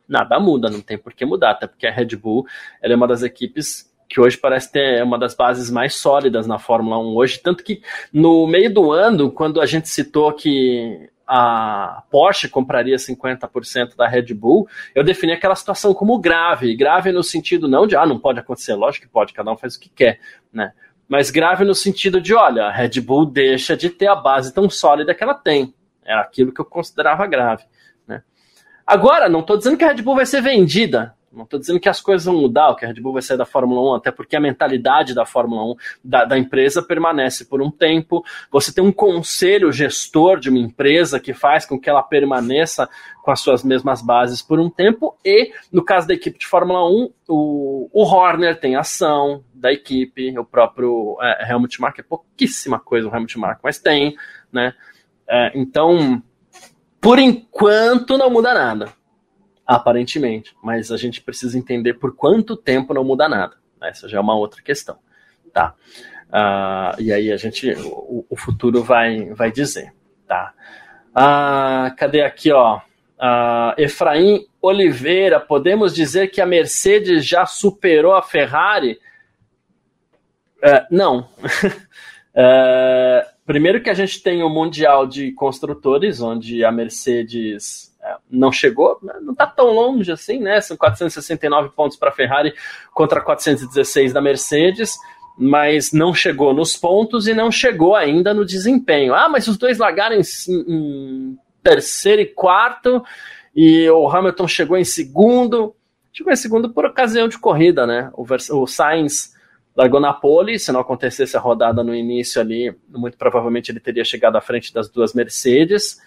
nada 0.09 0.39
muda, 0.39 0.71
não 0.71 0.81
tem 0.81 0.97
por 0.97 1.13
que 1.13 1.25
mudar, 1.25 1.53
até 1.53 1.67
porque 1.67 1.87
a 1.87 1.93
Red 1.93 2.17
Bull 2.17 2.47
é 2.83 2.95
uma 2.95 3.09
das 3.09 3.23
equipes 3.23 3.93
que 4.09 4.21
hoje 4.21 4.39
parece 4.39 4.71
ter 4.71 5.03
uma 5.03 5.19
das 5.19 5.35
bases 5.35 5.71
mais 5.71 5.95
sólidas 5.95 6.47
na 6.47 6.59
Fórmula 6.59 6.99
1 6.99 7.17
hoje, 7.17 7.41
tanto 7.41 7.65
que 7.65 7.83
no 8.13 8.47
meio 8.47 8.73
do 8.73 8.93
ano, 8.93 9.31
quando 9.33 9.61
a 9.61 9.67
gente 9.67 9.89
citou 9.89 10.33
que 10.33 11.11
a 11.27 12.05
Porsche 12.11 12.49
compraria 12.49 12.97
50% 12.97 13.97
da 13.97 14.07
Red 14.07 14.33
Bull, 14.33 14.69
eu 14.95 15.03
defini 15.03 15.33
aquela 15.33 15.57
situação 15.57 15.93
como 15.93 16.19
grave. 16.19 16.77
Grave 16.77 17.11
no 17.11 17.23
sentido 17.23 17.67
não 17.67 17.87
de, 17.87 17.97
ah, 17.97 18.07
não 18.07 18.19
pode 18.19 18.39
acontecer, 18.39 18.75
lógico 18.75 19.07
que 19.07 19.13
pode, 19.13 19.33
cada 19.33 19.51
um 19.51 19.57
faz 19.57 19.75
o 19.75 19.81
que 19.81 19.89
quer, 19.89 20.21
né? 20.53 20.73
Mas 21.09 21.31
grave 21.31 21.65
no 21.65 21.75
sentido 21.75 22.21
de, 22.21 22.35
olha, 22.35 22.65
a 22.65 22.73
Red 22.73 23.01
Bull 23.01 23.27
deixa 23.27 23.77
de 23.77 23.91
ter 23.91 24.09
a 24.09 24.17
base 24.17 24.53
tão 24.53 24.69
sólida 24.69 25.15
que 25.15 25.23
ela 25.23 25.35
tem. 25.35 25.75
É 26.05 26.15
aquilo 26.15 26.53
que 26.53 26.61
eu 26.61 26.65
considerava 26.65 27.27
grave. 27.27 27.65
Né? 28.07 28.23
Agora, 28.85 29.29
não 29.29 29.41
estou 29.41 29.57
dizendo 29.57 29.77
que 29.77 29.85
a 29.85 29.89
Red 29.89 30.03
Bull 30.03 30.17
vai 30.17 30.27
ser 30.27 30.41
vendida, 30.41 31.16
não 31.37 31.45
estou 31.45 31.61
dizendo 31.61 31.79
que 31.79 31.89
as 31.89 32.01
coisas 32.01 32.25
vão 32.25 32.41
mudar, 32.41 32.75
que 32.75 32.85
a 32.85 32.89
Red 32.89 33.01
Bull 33.01 33.13
vai 33.13 33.23
sair 33.23 33.37
da 33.37 33.45
Fórmula 33.45 33.93
1, 33.93 33.95
até 33.97 34.11
porque 34.11 34.35
a 34.35 34.41
mentalidade 34.41 35.15
da 35.15 35.27
Fórmula 35.27 35.63
1, 35.73 35.75
da, 36.03 36.25
da, 36.25 36.39
empresa, 36.39 36.83
permanece 36.83 37.45
por 37.45 37.61
um 37.61 37.71
tempo. 37.71 38.25
Você 38.51 38.73
tem 38.73 38.83
um 38.83 38.91
conselho 38.91 39.71
gestor 39.71 40.41
de 40.41 40.49
uma 40.49 40.59
empresa 40.59 41.21
que 41.21 41.35
faz 41.35 41.67
com 41.67 41.79
que 41.79 41.91
ela 41.91 42.03
permaneça 42.03 42.89
com 43.23 43.31
as 43.31 43.41
suas 43.41 43.63
mesmas 43.63 44.01
bases 44.01 44.41
por 44.41 44.59
um 44.59 44.71
tempo. 44.71 45.19
E, 45.25 45.53
no 45.71 45.85
caso 45.85 46.09
da 46.09 46.15
equipe 46.15 46.39
de 46.39 46.47
Fórmula 46.47 46.89
1, 46.89 47.11
o, 47.29 47.91
o 47.93 48.03
Horner 48.03 48.59
tem 48.59 48.75
ação 48.75 49.45
da 49.53 49.71
equipe, 49.71 50.37
o 50.39 50.45
próprio 50.45 51.19
é, 51.21 51.53
Helmut 51.53 51.81
Marko, 51.81 52.01
é 52.01 52.05
pouquíssima 52.05 52.81
coisa 52.81 53.09
o 53.09 53.15
Helmut 53.15 53.39
Marko, 53.39 53.61
mas 53.65 53.79
tem, 53.79 54.17
né? 54.51 54.73
É, 55.29 55.53
então, 55.55 56.23
por 57.01 57.19
enquanto, 57.19 58.17
não 58.17 58.31
muda 58.31 58.55
nada 58.55 58.96
aparentemente, 59.67 60.55
mas 60.63 60.93
a 60.93 60.97
gente 60.97 61.21
precisa 61.21 61.59
entender 61.59 61.95
por 61.95 62.15
quanto 62.15 62.57
tempo 62.57 62.95
não 62.95 63.03
muda 63.03 63.29
nada. 63.29 63.57
Essa 63.83 64.09
já 64.09 64.19
é 64.19 64.21
uma 64.21 64.37
outra 64.37 64.63
questão, 64.63 64.99
tá? 65.53 65.75
Uh, 66.29 67.01
e 67.01 67.13
aí 67.13 67.33
a 67.33 67.37
gente, 67.37 67.71
o, 67.73 68.25
o, 68.29 68.37
futuro 68.37 68.83
vai, 68.83 69.27
vai 69.35 69.51
dizer, 69.51 69.93
tá? 70.27 70.53
Uh, 71.11 71.95
cadê 71.97 72.23
aqui, 72.23 72.53
ó? 72.53 72.79
Uh, 72.79 73.75
Efraim 73.79 74.47
Oliveira, 74.61 75.41
podemos 75.41 75.95
dizer 75.95 76.29
que 76.29 76.41
a 76.41 76.47
Mercedes 76.47 77.27
já 77.27 77.47
superou 77.47 78.15
a 78.15 78.23
Ferrari? 78.23 78.99
Uh, 80.59 80.87
não. 80.91 81.29
uh, 82.35 83.27
primeiro 83.47 83.83
que 83.83 83.91
a 83.91 83.95
gente 83.95 84.23
tem 84.23 84.43
o 84.43 84.51
Mundial 84.51 85.07
de 85.07 85.33
Construtores, 85.33 86.21
onde 86.21 86.65
a 86.65 86.73
Mercedes 86.73 87.96
é, 87.96 87.96
não 88.31 88.53
chegou, 88.53 88.99
né? 89.03 89.15
não 89.21 89.33
está 89.33 89.47
tão 89.47 89.67
longe 89.67 90.11
assim, 90.11 90.39
né? 90.39 90.61
São 90.61 90.77
469 90.77 91.71
pontos 91.71 91.97
para 91.97 92.11
a 92.11 92.13
Ferrari 92.13 92.55
contra 92.93 93.21
416 93.21 94.13
da 94.13 94.21
Mercedes, 94.21 94.97
mas 95.39 95.93
não 95.93 96.15
chegou 96.15 96.55
nos 96.55 96.77
pontos 96.77 97.27
e 97.27 97.35
não 97.35 97.51
chegou 97.51 97.95
ainda 97.95 98.33
no 98.33 98.45
desempenho. 98.45 99.15
Ah, 99.15 99.29
mas 99.29 99.49
os 99.49 99.57
dois 99.57 99.79
largaram 99.79 100.17
em, 100.17 100.23
em 100.69 101.39
terceiro 101.63 102.23
e 102.23 102.27
quarto 102.27 103.03
e 103.55 103.89
o 103.91 104.09
Hamilton 104.09 104.49
chegou 104.49 104.77
em 104.77 104.85
segundo. 104.85 105.75
Chegou 106.13 106.33
em 106.33 106.37
segundo 106.37 106.71
por 106.71 106.87
ocasião 106.87 107.29
de 107.29 107.39
corrida, 107.39 107.87
né? 107.87 108.11
O, 108.15 108.25
o 108.61 108.67
Sainz 108.67 109.35
largou 109.77 110.01
na 110.01 110.13
pole, 110.13 110.59
se 110.59 110.73
não 110.73 110.81
acontecesse 110.81 111.37
a 111.37 111.41
rodada 111.41 111.85
no 111.85 111.95
início 111.95 112.41
ali, 112.41 112.75
muito 112.89 113.19
provavelmente 113.19 113.71
ele 113.71 113.79
teria 113.79 114.05
chegado 114.05 114.37
à 114.37 114.41
frente 114.41 114.73
das 114.73 114.89
duas 114.89 115.13
Mercedes 115.13 115.99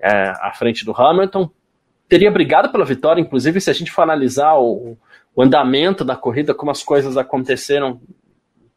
é, 0.00 0.32
à 0.40 0.52
frente 0.54 0.84
do 0.84 0.92
Hamilton. 0.92 1.50
teria 2.08 2.30
brigado 2.30 2.70
pela 2.70 2.84
vitória, 2.84 3.20
inclusive 3.20 3.60
se 3.60 3.70
a 3.70 3.72
gente 3.74 3.90
for 3.90 4.02
analisar 4.02 4.54
o, 4.58 4.96
o 5.34 5.42
andamento 5.42 6.04
da 6.04 6.16
corrida, 6.16 6.54
como 6.54 6.70
as 6.70 6.82
coisas 6.82 7.16
aconteceram, 7.16 8.00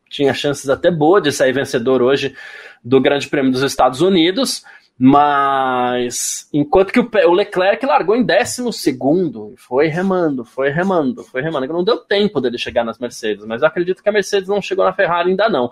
tinha 0.10 0.34
chances 0.34 0.70
até 0.70 0.92
boas 0.92 1.24
de 1.24 1.32
sair 1.32 1.54
vencedor 1.54 2.02
hoje 2.02 2.36
do 2.84 3.00
Grande 3.00 3.28
Prêmio 3.30 3.52
dos 3.52 3.62
Estados 3.62 4.02
Unidos, 4.02 4.64
mas 4.98 6.48
enquanto 6.54 6.92
que 6.92 7.00
o 7.00 7.32
Leclerc 7.32 7.84
largou 7.86 8.16
em 8.16 8.24
décimo 8.24 8.72
segundo, 8.72 9.54
foi 9.58 9.88
remando, 9.88 10.46
foi 10.46 10.70
remando, 10.70 11.24
foi 11.24 11.42
remando, 11.42 11.74
não 11.74 11.84
deu 11.84 11.98
tempo 11.98 12.40
dele 12.40 12.58
chegar 12.58 12.84
nas 12.84 13.00
Mercedes, 13.00 13.46
mas 13.46 13.62
eu 13.62 13.68
acredito 13.68 14.04
que 14.04 14.10
a 14.10 14.12
Mercedes 14.12 14.50
não 14.50 14.62
chegou 14.62 14.86
na 14.86 14.94
Ferrari 14.94 15.32
ainda 15.32 15.50
não. 15.50 15.72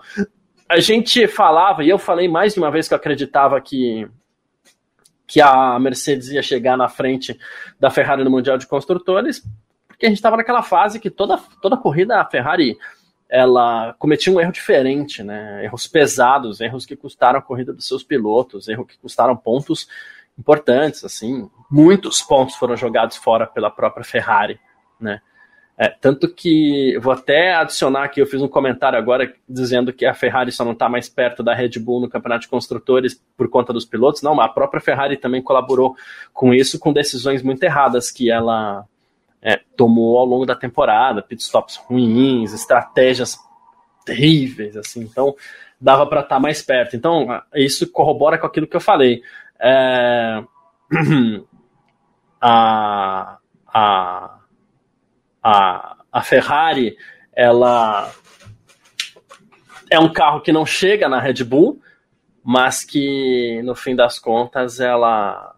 A 0.68 0.80
gente 0.80 1.28
falava, 1.28 1.84
e 1.84 1.88
eu 1.88 1.98
falei 1.98 2.26
mais 2.26 2.54
de 2.54 2.58
uma 2.58 2.70
vez 2.70 2.88
que 2.88 2.94
eu 2.94 2.98
acreditava 2.98 3.60
que 3.60 4.08
que 5.30 5.40
a 5.40 5.78
Mercedes 5.78 6.28
ia 6.30 6.42
chegar 6.42 6.76
na 6.76 6.88
frente 6.88 7.38
da 7.78 7.88
Ferrari 7.88 8.24
no 8.24 8.30
Mundial 8.30 8.58
de 8.58 8.66
Construtores, 8.66 9.46
porque 9.86 10.06
a 10.06 10.08
gente 10.08 10.18
estava 10.18 10.36
naquela 10.36 10.60
fase 10.60 10.98
que 10.98 11.08
toda, 11.08 11.38
toda 11.62 11.76
corrida 11.76 12.20
a 12.20 12.24
Ferrari 12.28 12.76
ela 13.28 13.94
cometia 13.96 14.32
um 14.32 14.40
erro 14.40 14.50
diferente, 14.50 15.22
né? 15.22 15.64
Erros 15.64 15.86
pesados, 15.86 16.60
erros 16.60 16.84
que 16.84 16.96
custaram 16.96 17.38
a 17.38 17.42
corrida 17.42 17.72
dos 17.72 17.86
seus 17.86 18.02
pilotos, 18.02 18.66
erros 18.66 18.88
que 18.88 18.98
custaram 18.98 19.36
pontos 19.36 19.86
importantes, 20.36 21.04
assim, 21.04 21.48
muitos 21.70 22.20
pontos 22.22 22.56
foram 22.56 22.76
jogados 22.76 23.16
fora 23.16 23.46
pela 23.46 23.70
própria 23.70 24.02
Ferrari, 24.02 24.58
né? 24.98 25.22
É, 25.82 25.88
tanto 25.88 26.28
que 26.28 26.98
vou 26.98 27.10
até 27.10 27.54
adicionar 27.54 28.04
aqui, 28.04 28.20
eu 28.20 28.26
fiz 28.26 28.42
um 28.42 28.48
comentário 28.48 28.98
agora 28.98 29.32
dizendo 29.48 29.94
que 29.94 30.04
a 30.04 30.12
Ferrari 30.12 30.52
só 30.52 30.62
não 30.62 30.72
está 30.72 30.90
mais 30.90 31.08
perto 31.08 31.42
da 31.42 31.54
Red 31.54 31.78
Bull 31.78 32.02
no 32.02 32.08
campeonato 32.10 32.42
de 32.42 32.48
construtores 32.48 33.18
por 33.34 33.48
conta 33.48 33.72
dos 33.72 33.86
pilotos. 33.86 34.20
Não, 34.20 34.38
a 34.42 34.46
própria 34.46 34.78
Ferrari 34.78 35.16
também 35.16 35.40
colaborou 35.40 35.96
com 36.34 36.52
isso, 36.52 36.78
com 36.78 36.92
decisões 36.92 37.42
muito 37.42 37.62
erradas 37.62 38.10
que 38.10 38.30
ela 38.30 38.84
é, 39.40 39.58
tomou 39.74 40.18
ao 40.18 40.26
longo 40.26 40.44
da 40.44 40.54
temporada, 40.54 41.22
pitstops 41.22 41.76
ruins, 41.76 42.52
estratégias 42.52 43.38
terríveis, 44.04 44.76
assim. 44.76 45.00
Então 45.00 45.34
dava 45.80 46.06
para 46.06 46.20
estar 46.20 46.34
tá 46.36 46.40
mais 46.40 46.60
perto. 46.60 46.94
Então 46.94 47.26
isso 47.54 47.90
corrobora 47.90 48.36
com 48.36 48.46
aquilo 48.46 48.66
que 48.66 48.76
eu 48.76 48.82
falei. 48.82 49.22
É, 49.58 50.44
a, 52.38 53.38
a 53.66 54.39
a, 55.42 55.96
a 56.10 56.22
Ferrari 56.22 56.96
ela 57.32 58.12
é 59.90 59.98
um 59.98 60.12
carro 60.12 60.40
que 60.40 60.52
não 60.52 60.64
chega 60.64 61.08
na 61.08 61.20
Red 61.20 61.44
Bull, 61.44 61.80
mas 62.44 62.84
que 62.84 63.60
no 63.64 63.74
fim 63.74 63.94
das 63.94 64.18
contas 64.18 64.80
ela 64.80 65.54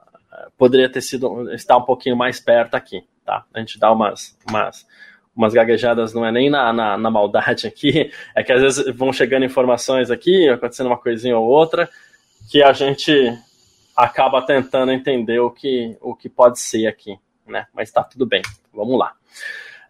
poderia 0.57 0.91
ter 0.91 1.01
sido 1.01 1.53
estar 1.53 1.77
um 1.77 1.83
pouquinho 1.83 2.17
mais 2.17 2.41
perto 2.41 2.75
aqui, 2.75 3.05
tá? 3.25 3.45
A 3.53 3.61
gente 3.61 3.79
dá 3.79 3.93
umas, 3.93 4.37
umas, 4.49 4.87
umas 5.35 5.53
gaguejadas, 5.53 6.15
não 6.15 6.25
é 6.25 6.33
nem 6.33 6.51
na, 6.51 6.73
na, 6.73 6.97
na 6.97 7.11
maldade 7.11 7.67
aqui, 7.67 8.11
é 8.35 8.43
que 8.43 8.53
às 8.53 8.61
vezes 8.61 8.97
vão 8.97 9.13
chegando 9.13 9.45
informações 9.45 10.11
aqui, 10.11 10.49
acontecendo 10.49 10.87
uma 10.87 10.99
coisinha 10.99 11.37
ou 11.37 11.47
outra, 11.47 11.89
que 12.51 12.63
a 12.63 12.73
gente 12.73 13.13
acaba 13.97 14.43
tentando 14.43 14.93
entender 14.93 15.41
o 15.41 15.51
que, 15.51 15.97
o 16.01 16.15
que 16.15 16.29
pode 16.29 16.59
ser 16.59 16.87
aqui, 16.87 17.19
né? 17.47 17.67
Mas 17.75 17.91
tá 17.91 18.03
tudo 18.03 18.27
bem, 18.27 18.43
vamos 18.73 18.99
lá. 18.99 19.15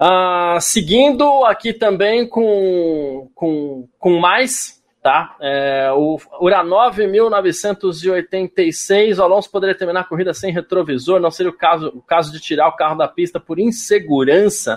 Uh, 0.02 0.58
seguindo 0.60 1.44
aqui 1.44 1.72
também 1.72 2.28
com, 2.28 3.30
com, 3.36 3.88
com 4.00 4.18
mais, 4.18 4.82
tá? 5.00 5.36
É, 5.40 5.92
o 5.92 6.18
Uranov 6.40 6.98
1986, 6.98 9.20
o 9.20 9.22
Alonso 9.22 9.48
poderia 9.48 9.76
terminar 9.76 10.00
a 10.00 10.04
corrida 10.04 10.34
sem 10.34 10.52
retrovisor, 10.52 11.20
não 11.20 11.30
seria 11.30 11.50
o 11.50 11.56
caso, 11.56 11.92
o 11.94 12.02
caso 12.02 12.32
de 12.32 12.40
tirar 12.40 12.66
o 12.66 12.74
carro 12.74 12.96
da 12.96 13.06
pista 13.06 13.38
por 13.38 13.60
insegurança. 13.60 14.74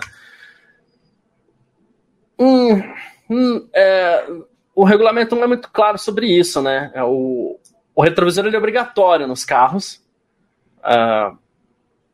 Hum, 2.38 2.80
hum, 3.28 3.68
é, 3.74 4.24
o 4.76 4.84
regulamento 4.84 5.34
não 5.34 5.42
é 5.42 5.48
muito 5.48 5.68
claro 5.72 5.98
sobre 5.98 6.28
isso, 6.28 6.62
né? 6.62 6.92
É, 6.94 7.02
o, 7.02 7.58
o 7.96 8.00
retrovisor 8.00 8.46
é 8.46 8.56
obrigatório 8.56 9.26
nos 9.26 9.44
carros. 9.44 10.00
Uh, 10.78 11.36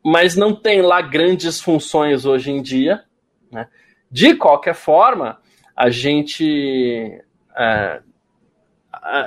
mas 0.03 0.35
não 0.35 0.53
tem 0.53 0.81
lá 0.81 1.01
grandes 1.01 1.61
funções 1.61 2.25
hoje 2.25 2.51
em 2.51 2.61
dia. 2.61 3.03
Né? 3.51 3.67
De 4.11 4.35
qualquer 4.35 4.75
forma, 4.75 5.39
a 5.75 5.89
gente 5.89 7.21
é, 7.57 8.01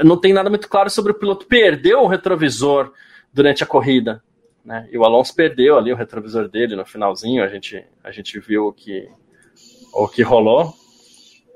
não 0.04 0.18
tem 0.18 0.32
nada 0.32 0.50
muito 0.50 0.68
claro 0.68 0.90
sobre 0.90 1.12
o 1.12 1.18
piloto 1.18 1.46
perdeu 1.46 2.00
o 2.00 2.06
retrovisor 2.06 2.92
durante 3.32 3.62
a 3.62 3.66
corrida. 3.66 4.22
Né? 4.64 4.88
E 4.90 4.98
o 4.98 5.04
Alonso 5.04 5.34
perdeu 5.34 5.78
ali 5.78 5.92
o 5.92 5.96
retrovisor 5.96 6.48
dele 6.48 6.76
no 6.76 6.84
finalzinho, 6.84 7.42
a 7.42 7.48
gente, 7.48 7.84
a 8.02 8.10
gente 8.10 8.38
viu 8.40 8.66
o 8.66 8.72
que, 8.72 9.08
o 9.94 10.08
que 10.08 10.22
rolou, 10.22 10.74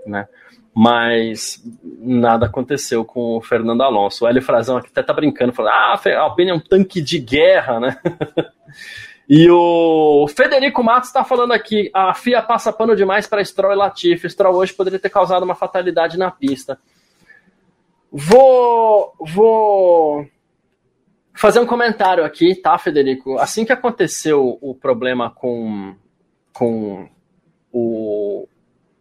né? 0.07 0.29
mas 0.75 1.63
nada 1.83 2.47
aconteceu 2.47 3.05
com 3.05 3.37
o 3.37 3.41
Fernando 3.43 3.83
Alonso. 3.83 4.25
O 4.25 4.29
Hélio 4.29 4.41
Frazão 4.41 4.77
aqui 4.77 4.89
até 4.89 5.03
tá 5.03 5.13
brincando, 5.13 5.53
falando, 5.53 5.73
ah, 5.73 6.01
a 6.05 6.21
Alpine 6.21 6.51
é 6.51 6.55
um 6.55 6.61
tanque 6.61 7.01
de 7.01 7.19
guerra, 7.19 7.81
né? 7.81 7.97
E 9.33 9.49
o 9.49 10.27
Federico 10.27 10.83
Matos 10.83 11.11
está 11.11 11.23
falando 11.23 11.53
aqui: 11.53 11.89
a 11.95 12.13
FIA 12.13 12.43
passa 12.43 12.73
pano 12.73 12.97
demais 12.97 13.29
para 13.29 13.45
Stroll 13.45 13.73
e 13.73 13.77
Latifi. 13.77 14.29
Stroll 14.29 14.57
hoje 14.57 14.73
poderia 14.73 14.99
ter 14.99 15.09
causado 15.09 15.45
uma 15.45 15.55
fatalidade 15.55 16.19
na 16.19 16.33
pista. 16.33 16.81
Vou, 18.11 19.15
vou 19.21 20.27
fazer 21.33 21.61
um 21.61 21.67
comentário 21.67 22.25
aqui, 22.25 22.57
tá, 22.57 22.77
Federico? 22.77 23.39
Assim 23.39 23.65
que 23.65 23.73
aconteceu 23.73 24.59
o 24.61 24.75
problema 24.75 25.31
com, 25.31 25.95
com 26.53 27.09
o 27.73 28.49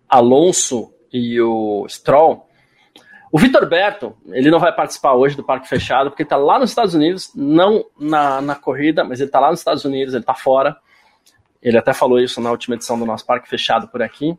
Alonso 0.07 0.93
e 1.11 1.41
o 1.41 1.87
Stroll, 1.89 2.47
o 3.31 3.37
Vitor 3.37 3.67
Berto, 3.67 4.15
ele 4.27 4.49
não 4.49 4.59
vai 4.59 4.73
participar 4.73 5.13
hoje 5.13 5.35
do 5.35 5.43
Parque 5.43 5.67
Fechado, 5.67 6.09
porque 6.09 6.23
ele 6.23 6.27
está 6.27 6.37
lá 6.37 6.57
nos 6.57 6.71
Estados 6.71 6.95
Unidos, 6.95 7.31
não 7.35 7.85
na, 7.99 8.41
na 8.41 8.55
corrida, 8.55 9.03
mas 9.03 9.19
ele 9.19 9.29
está 9.29 9.39
lá 9.39 9.51
nos 9.51 9.59
Estados 9.59 9.85
Unidos, 9.85 10.13
ele 10.13 10.23
está 10.23 10.33
fora. 10.33 10.75
Ele 11.61 11.77
até 11.77 11.93
falou 11.93 12.19
isso 12.19 12.41
na 12.41 12.49
última 12.49 12.75
edição 12.75 12.97
do 12.97 13.05
nosso 13.05 13.25
Parque 13.25 13.47
Fechado 13.47 13.87
por 13.87 14.01
aqui. 14.01 14.35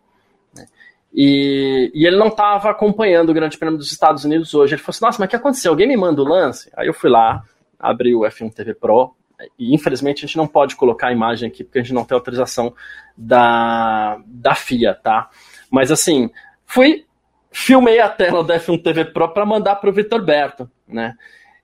Né? 0.56 0.66
E, 1.12 1.92
e, 1.94 2.06
ele 2.06 2.16
não 2.16 2.28
estava 2.28 2.70
acompanhando 2.70 3.30
o 3.30 3.34
Grande 3.34 3.58
Prêmio 3.58 3.78
dos 3.78 3.92
Estados 3.92 4.24
Unidos 4.24 4.54
hoje. 4.54 4.74
Ele 4.74 4.82
falou 4.82 4.90
assim: 4.90 5.04
Nossa, 5.04 5.18
mas 5.20 5.26
o 5.26 5.30
que 5.30 5.36
aconteceu? 5.36 5.70
Alguém 5.70 5.86
me 5.86 5.96
manda 5.96 6.20
o 6.20 6.24
lance? 6.24 6.70
Aí 6.76 6.88
eu 6.88 6.94
fui 6.94 7.10
lá, 7.10 7.44
abri 7.78 8.14
o 8.14 8.20
F1 8.22 8.52
TV 8.52 8.74
Pro, 8.74 9.14
e 9.58 9.74
infelizmente 9.74 10.24
a 10.24 10.26
gente 10.26 10.36
não 10.36 10.46
pode 10.46 10.74
colocar 10.76 11.08
a 11.08 11.12
imagem 11.12 11.48
aqui, 11.48 11.62
porque 11.62 11.78
a 11.78 11.82
gente 11.82 11.94
não 11.94 12.04
tem 12.04 12.14
autorização 12.14 12.74
da, 13.16 14.20
da 14.26 14.54
FIA, 14.54 14.94
tá? 14.94 15.30
Mas 15.70 15.92
assim, 15.92 16.30
fui 16.64 17.04
filmei 17.50 18.00
a 18.00 18.08
tela 18.08 18.44
do 18.44 18.52
F1 18.52 18.82
TV 18.82 19.04
Pro 19.06 19.32
para 19.32 19.44
mandar 19.44 19.76
para 19.76 19.90
o 19.90 19.92
Vitor 19.92 20.22
Berto, 20.24 20.70
né? 20.86 21.14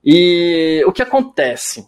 E 0.03 0.83
o 0.85 0.91
que 0.91 1.01
acontece? 1.01 1.87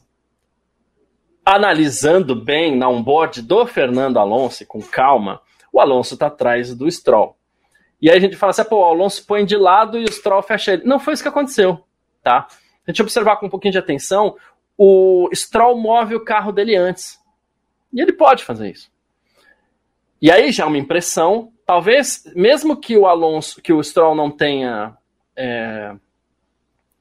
Analisando 1.45 2.35
bem 2.35 2.75
na 2.75 2.89
onboard 2.89 3.41
do 3.41 3.65
Fernando 3.65 4.19
Alonso, 4.19 4.65
com 4.65 4.81
calma, 4.81 5.41
o 5.71 5.79
Alonso 5.79 6.13
está 6.15 6.27
atrás 6.27 6.73
do 6.73 6.89
Stroll. 6.89 7.35
E 8.01 8.09
aí 8.09 8.17
a 8.17 8.21
gente 8.21 8.35
fala 8.35 8.51
assim, 8.51 8.63
pô, 8.63 8.79
o 8.79 8.85
Alonso 8.85 9.25
põe 9.25 9.45
de 9.45 9.57
lado 9.57 9.97
e 9.97 10.05
o 10.05 10.11
Stroll 10.11 10.41
fecha 10.41 10.73
ele. 10.73 10.83
Não 10.85 10.99
foi 10.99 11.13
isso 11.13 11.23
que 11.23 11.29
aconteceu, 11.29 11.83
tá? 12.23 12.47
A 12.87 12.91
gente 12.91 13.01
observar 13.01 13.37
com 13.37 13.47
um 13.47 13.49
pouquinho 13.49 13.73
de 13.73 13.77
atenção, 13.77 14.35
o 14.77 15.29
Stroll 15.33 15.77
move 15.77 16.15
o 16.15 16.23
carro 16.23 16.51
dele 16.51 16.75
antes. 16.75 17.19
E 17.91 18.01
ele 18.01 18.13
pode 18.13 18.43
fazer 18.43 18.71
isso. 18.71 18.89
E 20.21 20.31
aí 20.31 20.51
já 20.51 20.63
é 20.63 20.67
uma 20.67 20.77
impressão 20.77 21.51
talvez, 21.69 22.23
mesmo 22.35 22.75
que 22.75 22.97
o 22.97 23.05
Alonso, 23.05 23.61
que 23.61 23.71
o 23.71 23.83
Stroll 23.83 24.15
não 24.15 24.31
tenha, 24.31 24.97
é, 25.35 25.93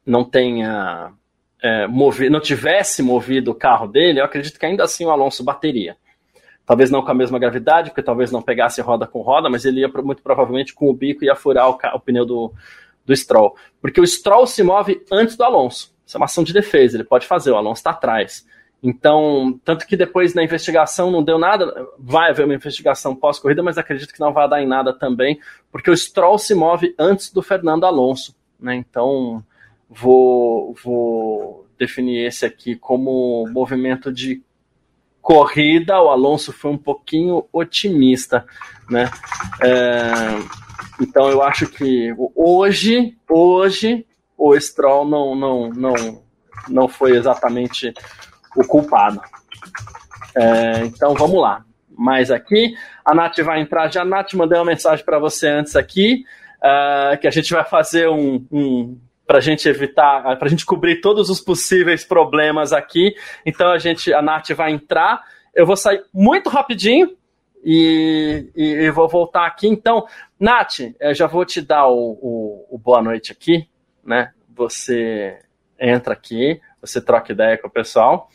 não 0.05 0.23
tenha 0.23 1.11
é, 1.63 1.89
não 1.89 2.39
tivesse 2.39 3.03
movido 3.03 3.51
o 3.51 3.55
carro 3.55 3.87
dele, 3.87 4.21
eu 4.21 4.27
acredito 4.27 4.59
que 4.59 4.67
ainda 4.67 4.85
assim 4.85 5.07
o 5.07 5.11
Alonso 5.11 5.43
bateria. 5.43 5.97
Talvez 6.67 6.91
não 6.91 7.03
com 7.03 7.11
a 7.11 7.15
mesma 7.15 7.39
gravidade, 7.39 7.89
porque 7.89 8.03
talvez 8.03 8.31
não 8.31 8.43
pegasse 8.43 8.83
roda 8.83 9.07
com 9.07 9.23
roda, 9.23 9.49
mas 9.49 9.65
ele 9.65 9.81
ia 9.81 9.89
muito 9.89 10.23
provavelmente 10.23 10.75
com 10.75 10.91
o 10.91 10.93
bico 10.93 11.25
e 11.25 11.29
ia 11.29 11.35
furar 11.35 11.71
o, 11.71 11.79
o 11.95 12.01
pneu 12.01 12.27
do, 12.27 12.53
do 13.07 13.17
Stroll. 13.17 13.57
Porque 13.81 14.03
o 14.03 14.07
Stroll 14.07 14.47
se 14.47 14.63
move 14.63 15.03
antes 15.11 15.35
do 15.35 15.45
Alonso. 15.45 15.97
Isso 16.05 16.15
é 16.15 16.19
uma 16.19 16.27
ação 16.27 16.45
de 16.45 16.53
defesa, 16.53 16.99
ele 16.99 17.05
pode 17.05 17.27
fazer, 17.27 17.53
o 17.53 17.57
Alonso 17.57 17.81
está 17.81 17.93
atrás. 17.93 18.47
Então, 18.83 19.59
tanto 19.65 19.87
que 19.87 19.97
depois 19.97 20.35
na 20.35 20.45
investigação 20.45 21.11
não 21.11 21.23
deu 21.23 21.39
nada, 21.39 21.75
vai 21.99 22.31
haver 22.31 22.45
uma 22.45 22.55
investigação 22.55 23.15
pós-corrida, 23.15 23.63
mas 23.63 23.77
acredito 23.77 24.13
que 24.13 24.21
não 24.21 24.33
vai 24.33 24.49
dar 24.49 24.63
em 24.63 24.67
nada 24.67 24.93
também, 24.93 25.41
porque 25.71 25.91
o 25.91 25.97
Stroll 25.97 26.39
se 26.39 26.55
move 26.55 26.95
antes 26.99 27.33
do 27.33 27.43
Fernando 27.43 27.85
Alonso, 27.85 28.37
né? 28.59 28.77
Então, 28.77 29.45
vou, 29.91 30.75
vou 30.85 31.67
definir 31.77 32.27
esse 32.27 32.47
aqui 32.47 32.77
como 32.77 33.49
movimento 33.51 34.13
de 34.13 34.43
corrida. 35.21 36.01
O 36.01 36.09
Alonso 36.09 36.53
foi 36.53 36.71
um 36.71 36.79
pouquinho 36.79 37.47
otimista, 37.53 38.47
né? 38.89 39.11
É, 39.61 40.09
então, 41.01 41.29
eu 41.31 41.43
acho 41.43 41.67
que 41.67 42.15
hoje, 42.35 43.17
hoje, 43.29 44.07
o 44.37 44.59
Stroll 44.59 45.05
não, 45.05 45.35
não, 45.35 45.71
não, 45.71 46.23
não 46.69 46.89
foi 46.89 47.17
exatamente 47.17 47.93
o 48.57 48.65
culpado. 48.65 49.21
É, 50.37 50.85
então 50.85 51.15
vamos 51.15 51.41
lá. 51.41 51.65
Mais 51.97 52.31
aqui. 52.31 52.77
A 53.05 53.15
Nath 53.15 53.39
vai 53.39 53.61
entrar 53.61 53.91
já. 53.91 54.05
Nath, 54.05 54.35
mandei 54.35 54.59
uma 54.59 54.65
mensagem 54.65 55.05
para 55.05 55.19
você 55.19 55.49
antes 55.49 55.75
aqui, 55.75 56.25
uh, 56.59 57.19
que 57.19 57.27
a 57.27 57.31
gente 57.31 57.53
vai 57.53 57.65
fazer 57.65 58.09
um, 58.09 58.47
um 58.53 58.99
para 59.27 59.39
a 59.39 59.41
gente 59.43 59.69
evitar, 59.69 60.23
para 60.39 60.47
a 60.47 60.49
gente 60.49 60.65
cobrir 60.65 61.01
todos 61.01 61.29
os 61.29 61.41
possíveis 61.41 62.05
problemas 62.05 62.73
aqui. 62.73 63.15
Então 63.45 63.71
a 63.71 63.79
gente, 63.79 64.13
a 64.15 64.23
Nath 64.23 64.51
vai 64.51 64.73
entrar. 64.73 65.23
Eu 65.55 65.67
vou 65.67 65.77
sair 65.77 66.03
muito 66.15 66.49
rapidinho 66.49 67.15
e, 67.65 68.51
e, 68.57 68.65
e 68.65 68.91
vou 68.91 69.09
voltar 69.09 69.47
aqui. 69.47 69.69
Então, 69.69 70.07
Nath, 70.39 70.81
eu 71.01 71.15
já 71.15 71.27
vou 71.27 71.45
te 71.45 71.61
dar 71.61 71.89
o, 71.89 72.13
o, 72.23 72.67
o 72.71 72.79
boa 72.79 73.03
noite 73.03 73.33
aqui, 73.33 73.69
né? 74.05 74.33
Você 74.57 75.39
entra 75.79 76.15
aqui, 76.15 76.61
você 76.81 77.01
troca 77.01 77.33
ideia 77.33 77.59
com 77.59 77.69
o 77.69 77.71
pessoal. 77.71 78.29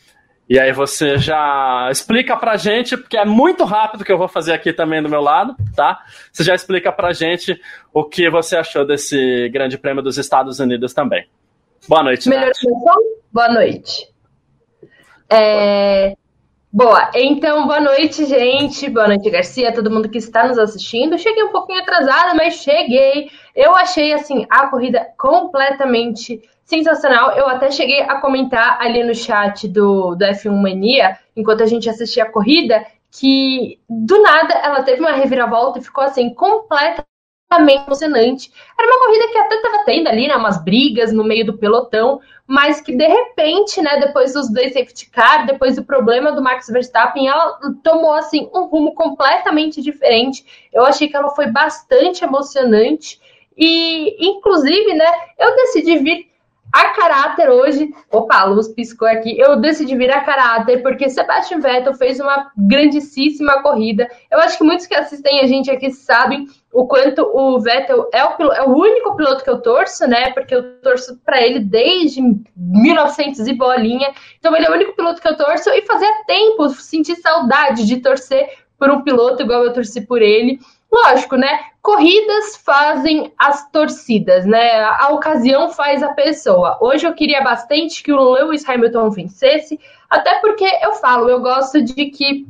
E 0.48 0.58
aí 0.58 0.72
você 0.72 1.16
já 1.16 1.88
explica 1.90 2.36
pra 2.36 2.56
gente, 2.56 2.96
porque 2.96 3.16
é 3.16 3.24
muito 3.24 3.64
rápido 3.64 4.04
que 4.04 4.12
eu 4.12 4.18
vou 4.18 4.28
fazer 4.28 4.52
aqui 4.52 4.72
também 4.72 5.02
do 5.02 5.08
meu 5.08 5.22
lado, 5.22 5.56
tá? 5.74 6.04
Você 6.30 6.44
já 6.44 6.54
explica 6.54 6.92
pra 6.92 7.12
gente 7.12 7.58
o 7.92 8.04
que 8.04 8.28
você 8.28 8.56
achou 8.56 8.86
desse 8.86 9.48
Grande 9.48 9.78
Prêmio 9.78 10.02
dos 10.02 10.18
Estados 10.18 10.60
Unidos 10.60 10.92
também. 10.92 11.26
Boa 11.88 12.02
noite, 12.02 12.28
Melhor 12.28 12.52
Boa 13.32 13.48
noite. 13.48 14.08
É... 15.30 16.14
Boa, 16.76 17.08
então 17.14 17.68
boa 17.68 17.80
noite, 17.80 18.24
gente. 18.24 18.90
Boa 18.90 19.06
noite, 19.06 19.30
Garcia, 19.30 19.72
todo 19.72 19.92
mundo 19.92 20.08
que 20.08 20.18
está 20.18 20.48
nos 20.48 20.58
assistindo. 20.58 21.16
Cheguei 21.16 21.44
um 21.44 21.52
pouquinho 21.52 21.80
atrasada, 21.80 22.34
mas 22.34 22.54
cheguei. 22.54 23.30
Eu 23.54 23.76
achei 23.76 24.12
assim 24.12 24.44
a 24.50 24.66
corrida 24.66 25.06
completamente 25.16 26.42
sensacional. 26.64 27.30
Eu 27.36 27.46
até 27.46 27.70
cheguei 27.70 28.00
a 28.00 28.20
comentar 28.20 28.80
ali 28.80 29.04
no 29.04 29.14
chat 29.14 29.68
do, 29.68 30.16
do 30.16 30.24
F1 30.24 30.50
Mania, 30.50 31.16
enquanto 31.36 31.62
a 31.62 31.66
gente 31.66 31.88
assistia 31.88 32.24
a 32.24 32.32
corrida, 32.32 32.84
que 33.08 33.78
do 33.88 34.20
nada 34.20 34.54
ela 34.54 34.82
teve 34.82 34.98
uma 34.98 35.12
reviravolta 35.12 35.78
e 35.78 35.84
ficou 35.84 36.02
assim, 36.02 36.34
completamente 37.50 37.86
emocionante. 37.86 38.52
Era 38.78 38.88
uma 38.88 39.06
corrida 39.06 39.28
que 39.28 39.38
até 39.38 39.54
estava 39.56 39.84
tendo 39.84 40.08
ali, 40.08 40.28
né, 40.28 40.36
umas 40.36 40.62
brigas 40.62 41.12
no 41.12 41.24
meio 41.24 41.46
do 41.46 41.58
pelotão, 41.58 42.20
mas 42.46 42.80
que 42.80 42.94
de 42.94 43.06
repente, 43.06 43.80
né, 43.80 44.00
depois 44.00 44.34
dos 44.34 44.50
dois 44.52 44.72
safety 44.72 45.10
car, 45.10 45.46
depois 45.46 45.76
do 45.76 45.84
problema 45.84 46.32
do 46.32 46.42
Max 46.42 46.68
Verstappen, 46.68 47.28
ela 47.28 47.58
tomou 47.82 48.12
assim 48.12 48.48
um 48.54 48.64
rumo 48.64 48.94
completamente 48.94 49.80
diferente. 49.80 50.44
Eu 50.72 50.84
achei 50.84 51.08
que 51.08 51.16
ela 51.16 51.30
foi 51.30 51.46
bastante 51.46 52.24
emocionante 52.24 53.20
e, 53.56 54.16
inclusive, 54.26 54.94
né, 54.94 55.06
eu 55.38 55.54
decidi 55.56 55.98
vir 55.98 56.34
a 56.72 56.88
caráter 56.90 57.48
hoje. 57.50 57.88
Opa, 58.10 58.40
a 58.40 58.44
luz 58.46 58.66
piscou 58.66 59.06
aqui. 59.06 59.38
Eu 59.38 59.60
decidi 59.60 59.96
vir 59.96 60.10
a 60.10 60.22
caráter 60.22 60.82
porque 60.82 61.08
Sebastian 61.08 61.60
Vettel 61.60 61.94
fez 61.94 62.18
uma 62.18 62.50
grandíssima 62.56 63.62
corrida. 63.62 64.10
Eu 64.28 64.40
acho 64.40 64.58
que 64.58 64.64
muitos 64.64 64.86
que 64.86 64.94
assistem 64.94 65.40
a 65.40 65.46
gente 65.46 65.70
aqui 65.70 65.92
sabem 65.92 66.48
o 66.74 66.88
quanto 66.88 67.22
o 67.32 67.60
Vettel 67.60 68.10
é 68.12 68.24
o, 68.24 68.52
é 68.52 68.62
o 68.64 68.76
único 68.76 69.14
piloto 69.14 69.44
que 69.44 69.48
eu 69.48 69.62
torço, 69.62 70.08
né? 70.08 70.32
Porque 70.32 70.52
eu 70.52 70.80
torço 70.80 71.16
para 71.24 71.40
ele 71.40 71.60
desde 71.60 72.20
1900 72.56 73.46
e 73.46 73.54
bolinha. 73.54 74.12
Então 74.40 74.54
ele 74.56 74.66
é 74.66 74.70
o 74.70 74.74
único 74.74 74.96
piloto 74.96 75.22
que 75.22 75.28
eu 75.28 75.36
torço 75.36 75.70
e 75.70 75.86
fazia 75.86 76.24
tempo 76.26 76.68
sentir 76.70 77.14
saudade 77.14 77.86
de 77.86 77.98
torcer 77.98 78.58
por 78.76 78.90
um 78.90 79.02
piloto 79.02 79.40
igual 79.40 79.64
eu 79.64 79.72
torci 79.72 80.00
por 80.00 80.20
ele. 80.20 80.58
Lógico, 80.92 81.36
né? 81.36 81.60
Corridas 81.80 82.56
fazem 82.56 83.32
as 83.38 83.70
torcidas, 83.70 84.44
né? 84.44 84.82
A 84.82 85.10
ocasião 85.10 85.70
faz 85.70 86.02
a 86.02 86.12
pessoa. 86.12 86.76
Hoje 86.80 87.06
eu 87.06 87.14
queria 87.14 87.40
bastante 87.40 88.02
que 88.02 88.12
o 88.12 88.32
Lewis 88.32 88.68
Hamilton 88.68 89.10
vencesse, 89.10 89.78
até 90.10 90.40
porque 90.40 90.64
eu 90.82 90.92
falo, 90.94 91.28
eu 91.28 91.40
gosto 91.40 91.80
de 91.82 92.06
que 92.06 92.46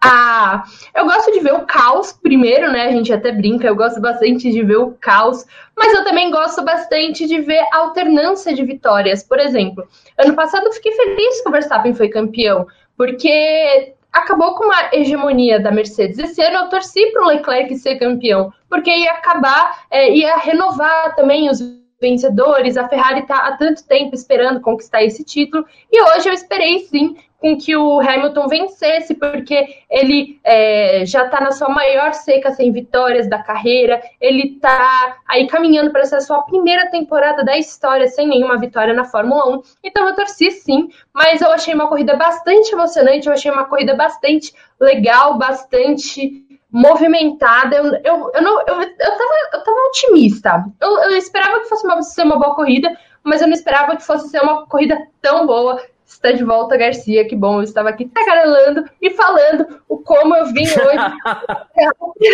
a 0.00 0.64
eu 0.94 1.04
gosto 1.04 1.32
de 1.32 1.40
ver 1.40 1.54
o 1.54 1.66
caos 1.66 2.12
primeiro, 2.12 2.70
né? 2.72 2.86
A 2.86 2.92
gente 2.92 3.12
até 3.12 3.32
brinca, 3.32 3.66
eu 3.66 3.76
gosto 3.76 4.00
bastante 4.00 4.50
de 4.50 4.62
ver 4.62 4.76
o 4.76 4.92
caos, 5.00 5.44
mas 5.76 5.92
eu 5.94 6.04
também 6.04 6.30
gosto 6.30 6.62
bastante 6.62 7.26
de 7.26 7.40
ver 7.40 7.64
a 7.72 7.78
alternância 7.78 8.54
de 8.54 8.64
vitórias. 8.64 9.22
Por 9.22 9.38
exemplo, 9.38 9.86
ano 10.18 10.34
passado 10.34 10.66
eu 10.66 10.72
fiquei 10.72 10.92
feliz 10.92 11.40
que 11.40 11.48
o 11.48 11.52
Verstappen 11.52 11.94
foi 11.94 12.08
campeão, 12.08 12.66
porque 12.96 13.94
acabou 14.12 14.54
com 14.54 14.64
uma 14.64 14.88
hegemonia 14.92 15.60
da 15.60 15.70
Mercedes. 15.70 16.18
Esse 16.18 16.42
ano 16.42 16.64
eu 16.64 16.68
torci 16.68 17.06
para 17.12 17.24
o 17.24 17.28
Leclerc 17.28 17.76
ser 17.76 17.96
campeão, 17.96 18.52
porque 18.68 18.90
ia 18.90 19.12
acabar, 19.12 19.84
é, 19.90 20.10
ia 20.10 20.36
renovar 20.36 21.14
também 21.14 21.48
os 21.48 21.60
vencedores. 22.00 22.76
A 22.76 22.88
Ferrari 22.88 23.20
está 23.20 23.46
há 23.46 23.56
tanto 23.56 23.86
tempo 23.86 24.14
esperando 24.14 24.60
conquistar 24.60 25.02
esse 25.02 25.24
título, 25.24 25.64
e 25.90 26.02
hoje 26.02 26.28
eu 26.28 26.32
esperei 26.32 26.80
sim 26.80 27.16
com 27.38 27.56
que 27.56 27.76
o 27.76 28.00
Hamilton 28.00 28.48
vencesse, 28.48 29.14
porque 29.14 29.64
ele 29.88 30.40
é, 30.42 31.06
já 31.06 31.24
está 31.24 31.40
na 31.40 31.52
sua 31.52 31.68
maior 31.68 32.12
seca 32.12 32.50
sem 32.50 32.72
vitórias 32.72 33.28
da 33.28 33.40
carreira, 33.40 34.02
ele 34.20 34.54
está 34.54 35.18
aí 35.26 35.46
caminhando 35.46 35.92
para 35.92 36.00
essa 36.00 36.20
sua 36.20 36.42
primeira 36.42 36.90
temporada 36.90 37.44
da 37.44 37.56
história 37.56 38.08
sem 38.08 38.26
nenhuma 38.26 38.58
vitória 38.58 38.92
na 38.92 39.04
Fórmula 39.04 39.56
1. 39.56 39.62
Então 39.84 40.08
eu 40.08 40.16
torci 40.16 40.50
sim, 40.50 40.88
mas 41.14 41.40
eu 41.40 41.52
achei 41.52 41.72
uma 41.72 41.86
corrida 41.86 42.16
bastante 42.16 42.72
emocionante, 42.72 43.28
eu 43.28 43.32
achei 43.32 43.50
uma 43.50 43.66
corrida 43.66 43.94
bastante 43.94 44.52
legal, 44.80 45.38
bastante 45.38 46.44
movimentada. 46.70 47.76
Eu, 47.76 47.84
eu, 48.04 48.30
eu, 48.34 48.42
não, 48.42 48.60
eu, 48.60 48.82
eu, 48.82 48.96
tava, 48.96 49.34
eu 49.52 49.64
tava 49.64 49.78
otimista. 49.88 50.64
Eu, 50.80 50.98
eu 51.00 51.16
esperava 51.16 51.60
que 51.60 51.68
fosse 51.68 51.86
uma, 51.86 52.02
ser 52.02 52.22
uma 52.22 52.38
boa 52.38 52.54
corrida, 52.54 52.96
mas 53.22 53.40
eu 53.40 53.46
não 53.46 53.54
esperava 53.54 53.96
que 53.96 54.04
fosse 54.04 54.28
ser 54.28 54.42
uma 54.42 54.66
corrida 54.66 55.06
tão 55.20 55.46
boa 55.46 55.80
está 56.08 56.32
de 56.32 56.42
volta, 56.42 56.76
Garcia. 56.76 57.26
Que 57.28 57.36
bom, 57.36 57.58
eu 57.58 57.62
estava 57.62 57.90
aqui 57.90 58.06
tagarelando 58.06 58.88
e 59.00 59.10
falando 59.10 59.82
o 59.88 59.98
como 59.98 60.34
eu 60.34 60.46
vim 60.46 60.62
hoje. 60.62 61.16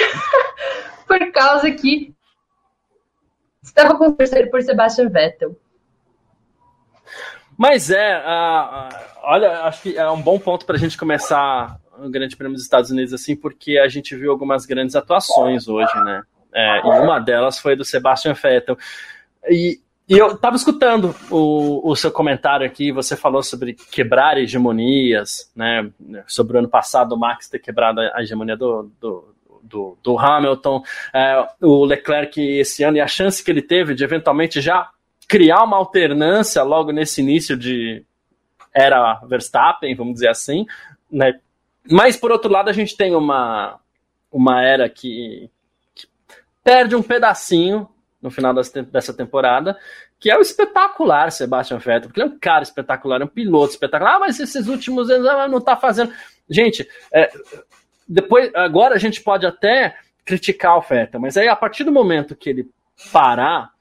por 1.07 1.33
causa 1.33 1.71
que 1.71 2.15
estava 3.63 3.97
com 3.97 4.13
terceiro 4.13 4.51
por 4.51 4.63
Sebastian 4.63 5.09
Vettel. 5.09 5.57
Mas 7.57 7.91
é, 7.91 8.19
uh, 8.19 8.89
olha, 9.23 9.63
acho 9.63 9.83
que 9.83 9.97
é 9.97 10.11
um 10.11 10.21
bom 10.21 10.39
ponto 10.39 10.67
para 10.67 10.77
a 10.77 10.79
gente 10.79 10.99
começar 10.99 11.79
o 11.99 12.11
Grande 12.11 12.37
Prêmio 12.37 12.55
dos 12.55 12.63
Estados 12.63 12.91
Unidos 12.91 13.13
assim, 13.13 13.37
porque 13.37 13.79
a 13.79 13.89
gente 13.89 14.15
viu 14.17 14.31
algumas 14.31 14.67
grandes 14.67 14.97
atuações 14.97 15.69
hoje, 15.69 15.95
né? 16.05 16.23
É, 16.53 16.79
e 16.81 17.01
uma 17.01 17.19
delas 17.19 17.59
foi 17.59 17.75
do 17.75 17.85
Sebastian 17.85 18.35
Vettel. 18.35 18.79
E 19.49 19.81
e 20.07 20.19
eu 20.19 20.33
estava 20.33 20.55
escutando 20.55 21.15
o, 21.31 21.91
o 21.91 21.97
seu 21.97 22.11
comentário 22.11 22.67
aqui, 22.67 22.93
você 22.93 23.17
falou 23.17 23.43
sobre 23.43 23.73
quebrar 23.73 24.37
hegemonias, 24.37 25.51
né? 25.57 25.91
Sobre 26.27 26.57
o 26.57 26.59
ano 26.59 26.69
passado 26.69 27.15
o 27.15 27.19
Max 27.19 27.49
ter 27.49 27.59
quebrado 27.59 28.01
a 28.01 28.21
hegemonia 28.23 28.55
do, 28.55 28.91
do, 29.01 29.35
do, 29.63 29.99
do 30.03 30.19
Hamilton, 30.19 30.83
é, 31.13 31.49
o 31.63 31.87
Leclerc 31.87 32.39
esse 32.39 32.85
ano 32.85 32.99
e 32.99 33.01
a 33.01 33.07
chance 33.07 33.43
que 33.43 33.51
ele 33.51 33.63
teve 33.63 33.95
de 33.95 34.05
eventualmente 34.05 34.61
já 34.61 34.91
criar 35.27 35.63
uma 35.65 35.79
alternância 35.79 36.63
logo 36.63 36.93
nesse 36.93 37.23
início 37.23 37.57
de 37.57 38.05
era 38.75 39.21
Verstappen, 39.27 39.95
vamos 39.95 40.15
dizer 40.15 40.29
assim, 40.29 40.67
né? 41.11 41.33
Mas 41.91 42.17
por 42.17 42.33
outro 42.33 42.51
lado 42.51 42.71
a 42.71 42.73
gente 42.73 42.97
tem 42.97 43.15
uma 43.15 43.81
uma 44.31 44.63
era 44.63 44.89
que, 44.89 45.49
que 45.95 46.09
perde 46.63 46.97
um 46.97 47.03
pedacinho 47.03 47.89
no 48.21 48.31
final 48.31 48.53
dessa 48.55 49.15
temporada, 49.15 49.79
que 50.19 50.31
é 50.31 50.37
o 50.37 50.41
espetacular 50.41 51.31
Sebastian 51.31 51.79
Vettel, 51.79 52.09
porque 52.09 52.21
ele 52.21 52.31
é 52.31 52.33
um 52.33 52.39
cara 52.39 52.63
espetacular, 52.63 53.21
é 53.21 53.25
um 53.25 53.29
piloto 53.29 53.75
espetacular. 53.75 54.17
Ah, 54.17 54.19
mas 54.21 54.41
esses 54.41 54.67
últimos 54.67 55.11
anos 55.11 55.29
ah, 55.29 55.47
não 55.47 55.61
tá 55.61 55.77
fazendo. 55.77 56.13
Gente, 56.49 56.89
é, 57.13 57.31
depois, 58.09 58.51
agora 58.55 58.95
a 58.95 58.99
gente 58.99 59.23
pode 59.23 59.47
até 59.47 59.97
criticar 60.25 60.79
o 60.79 60.81
Vettel, 60.81 61.21
mas 61.21 61.37
aí 61.37 61.47
a 61.47 61.55
partir 61.55 61.85
do 61.85 61.93
momento 61.93 62.35
que 62.35 62.49
ele 62.49 62.71
parar 63.13 63.74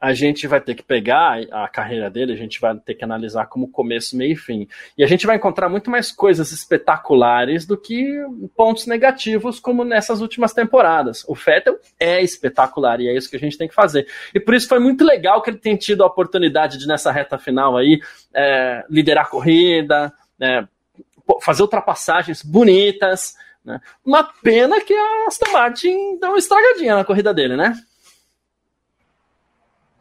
a 0.00 0.14
gente 0.14 0.46
vai 0.46 0.60
ter 0.60 0.74
que 0.74 0.82
pegar 0.82 1.40
a 1.52 1.68
carreira 1.68 2.08
dele, 2.08 2.32
a 2.32 2.36
gente 2.36 2.58
vai 2.58 2.74
ter 2.78 2.94
que 2.94 3.04
analisar 3.04 3.46
como 3.46 3.68
começo, 3.68 4.16
meio 4.16 4.32
e 4.32 4.36
fim. 4.36 4.66
E 4.96 5.04
a 5.04 5.06
gente 5.06 5.26
vai 5.26 5.36
encontrar 5.36 5.68
muito 5.68 5.90
mais 5.90 6.10
coisas 6.10 6.52
espetaculares 6.52 7.66
do 7.66 7.76
que 7.76 8.10
pontos 8.56 8.86
negativos, 8.86 9.60
como 9.60 9.84
nessas 9.84 10.22
últimas 10.22 10.54
temporadas. 10.54 11.22
O 11.28 11.34
Vettel 11.34 11.78
é 11.98 12.22
espetacular 12.22 12.98
e 12.98 13.08
é 13.08 13.14
isso 13.14 13.28
que 13.28 13.36
a 13.36 13.40
gente 13.40 13.58
tem 13.58 13.68
que 13.68 13.74
fazer. 13.74 14.08
E 14.34 14.40
por 14.40 14.54
isso 14.54 14.68
foi 14.68 14.78
muito 14.78 15.04
legal 15.04 15.42
que 15.42 15.50
ele 15.50 15.58
tenha 15.58 15.76
tido 15.76 16.02
a 16.02 16.06
oportunidade 16.06 16.78
de, 16.78 16.86
nessa 16.86 17.12
reta 17.12 17.36
final 17.36 17.76
aí, 17.76 18.00
é, 18.32 18.82
liderar 18.88 19.26
a 19.26 19.28
corrida, 19.28 20.10
é, 20.40 20.64
fazer 21.42 21.60
ultrapassagens 21.60 22.42
bonitas. 22.42 23.34
Né? 23.62 23.78
Uma 24.02 24.24
pena 24.24 24.80
que 24.80 24.94
a 24.94 25.26
Aston 25.28 25.52
Martin 25.52 26.18
deu 26.18 26.30
uma 26.30 26.38
estragadinha 26.38 26.96
na 26.96 27.04
corrida 27.04 27.34
dele, 27.34 27.54
né? 27.54 27.74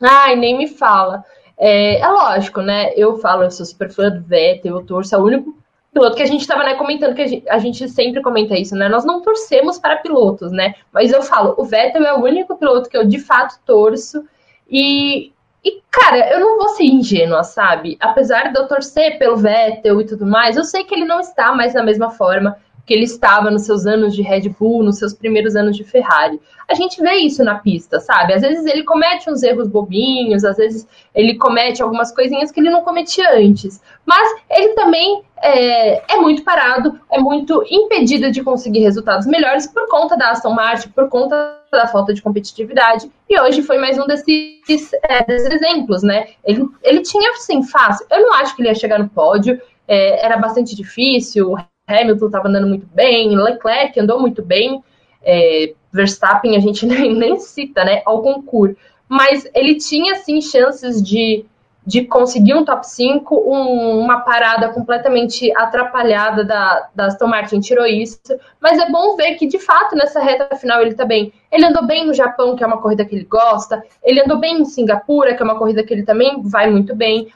Ai, 0.02 0.36
nem 0.36 0.58
me 0.58 0.68
fala. 0.68 1.24
É, 1.58 2.00
é, 2.00 2.08
lógico, 2.08 2.62
né? 2.62 2.94
Eu 2.96 3.18
falo, 3.18 3.44
eu 3.44 3.52
sou 3.52 3.66
super 3.66 3.92
fã 3.92 4.10
do 4.10 4.22
Vettel, 4.22 4.78
eu 4.78 4.86
torço, 4.86 5.14
é 5.14 5.18
o 5.18 5.24
único 5.24 5.58
piloto 5.94 6.16
que 6.16 6.24
a 6.24 6.28
gente 6.28 6.42
estava 6.42 6.64
né, 6.64 6.76
comentando, 6.76 7.16
que 7.16 7.22
a 7.22 7.28
gente, 7.28 7.50
a 7.50 7.58
gente, 7.58 7.90
sempre 7.90 8.22
comenta 8.22 8.58
isso, 8.58 8.76
né? 8.76 8.88
Nós 8.88 9.04
não 9.04 9.22
torcemos 9.22 9.78
para 9.78 9.98
pilotos, 9.98 10.52
né? 10.52 10.76
Mas 10.94 11.12
eu 11.12 11.22
falo, 11.22 11.56
o 11.58 11.66
Vettel 11.66 12.04
é 12.04 12.14
o 12.14 12.24
único 12.24 12.56
piloto 12.56 12.90
que 12.90 12.98
eu 12.98 13.06
de 13.06 13.20
fato 13.20 13.60
torço. 13.66 14.24
E 14.70 15.34
e, 15.64 15.82
cara, 15.92 16.32
eu 16.32 16.40
não 16.40 16.58
vou 16.58 16.70
ser 16.70 16.86
ingênua, 16.86 17.44
sabe? 17.44 17.98
Apesar 18.00 18.52
de 18.52 18.58
eu 18.58 18.68
torcer 18.68 19.18
pelo 19.20 19.36
Vettel 19.36 20.00
e 20.00 20.06
tudo 20.06 20.26
mais, 20.26 20.56
eu 20.56 20.64
sei 20.64 20.86
que 20.86 20.96
ele 20.96 21.06
não 21.06 21.20
está 21.20 21.54
mais 21.54 21.74
na 21.74 21.84
mesma 21.84 22.10
forma 22.12 22.58
que 22.90 22.94
ele 22.96 23.04
estava 23.04 23.52
nos 23.52 23.68
seus 23.68 23.86
anos 23.86 24.16
de 24.16 24.24
Red 24.24 24.50
Bull, 24.60 24.82
nos 24.82 24.98
seus 24.98 25.14
primeiros 25.14 25.56
anos 25.56 25.78
de 25.78 25.84
Ferrari. 25.84 26.42
A 26.68 26.74
gente 26.74 27.00
vê 27.00 27.18
isso 27.18 27.44
na 27.44 27.60
pista, 27.60 28.00
sabe? 28.00 28.34
Às 28.34 28.42
vezes 28.42 28.66
ele 28.66 28.84
comete 28.84 29.30
uns 29.30 29.44
erros 29.44 29.68
bobinhos, 29.68 30.44
às 30.44 30.58
vezes 30.58 30.88
ele 31.14 31.36
comete 31.36 31.84
algumas 31.84 32.12
coisinhas 32.12 32.52
que 32.52 32.60
ele 32.60 32.72
não 32.72 32.82
cometia 32.82 33.38
antes. 33.38 33.80
Mas 34.04 34.42
ele 34.50 34.70
também 34.70 35.22
é, 35.40 36.16
é 36.16 36.18
muito 36.20 36.44
parado, 36.44 37.00
é 37.12 37.20
muito 37.20 37.64
impedido 37.70 38.32
de 38.32 38.44
conseguir 38.44 38.80
resultados 38.80 39.28
melhores 39.28 39.68
por 39.68 39.88
conta 39.88 40.18
da 40.18 40.32
Aston 40.32 40.56
Martin, 40.56 40.90
por 40.90 41.10
conta 41.10 41.60
da 41.72 41.86
falta 41.86 42.12
de 42.12 42.24
competitividade. 42.24 43.08
E 43.30 43.40
hoje 43.40 43.62
foi 43.62 43.78
mais 43.78 44.00
um 44.00 44.08
desses, 44.08 44.94
é, 45.04 45.24
desses 45.26 45.52
exemplos, 45.52 46.02
né? 46.02 46.30
Ele, 46.44 46.68
ele 46.82 47.04
tinha, 47.04 47.34
assim, 47.34 47.62
fácil. 47.62 48.08
Eu 48.10 48.22
não 48.22 48.34
acho 48.34 48.56
que 48.56 48.64
ele 48.64 48.70
ia 48.70 48.74
chegar 48.74 48.98
no 48.98 49.08
pódio, 49.08 49.62
é, 49.88 50.26
era 50.26 50.38
bastante 50.38 50.76
difícil. 50.76 51.56
Hamilton 51.90 52.26
estava 52.28 52.48
andando 52.48 52.68
muito 52.68 52.88
bem, 52.94 53.36
Leclerc 53.36 54.00
andou 54.00 54.20
muito 54.20 54.44
bem, 54.44 54.84
é, 55.24 55.74
Verstappen 55.92 56.56
a 56.56 56.60
gente 56.60 56.86
nem, 56.88 57.14
nem 57.16 57.40
cita, 57.40 57.84
né, 57.84 58.02
ao 58.06 58.22
concurso. 58.22 58.76
Mas 59.08 59.50
ele 59.56 59.76
tinha, 59.76 60.16
sim, 60.18 60.40
chances 60.40 61.02
de, 61.02 61.44
de 61.84 62.06
conseguir 62.06 62.54
um 62.54 62.64
top 62.64 62.88
5, 62.88 63.36
um, 63.36 64.00
uma 64.00 64.20
parada 64.20 64.70
completamente 64.70 65.52
atrapalhada 65.58 66.46
da, 66.46 66.88
da 66.94 67.06
Aston 67.08 67.26
Martin 67.26 67.60
tirou 67.60 67.88
isso. 67.88 68.20
Mas 68.62 68.78
é 68.78 68.88
bom 68.92 69.16
ver 69.16 69.34
que, 69.34 69.48
de 69.48 69.58
fato, 69.58 69.96
nessa 69.96 70.20
reta 70.22 70.56
final 70.56 70.80
ele 70.82 70.94
tá 70.94 71.06
bem. 71.06 71.34
Ele 71.52 71.66
andou 71.66 71.88
bem 71.88 72.06
no 72.06 72.14
Japão, 72.14 72.56
que 72.56 72.64
é 72.64 72.68
uma 72.68 72.80
corrida 72.80 73.04
que 73.04 73.16
ele 73.16 73.26
gosta. 73.26 73.84
Ele 74.04 74.22
andou 74.22 74.38
bem 74.38 74.62
em 74.62 74.66
Singapura, 74.66 75.34
que 75.34 75.42
é 75.42 75.46
uma 75.46 75.58
corrida 75.58 75.84
que 75.84 75.92
ele 75.92 76.04
também 76.04 76.44
vai 76.44 76.70
muito 76.70 76.96
bem. 76.96 77.34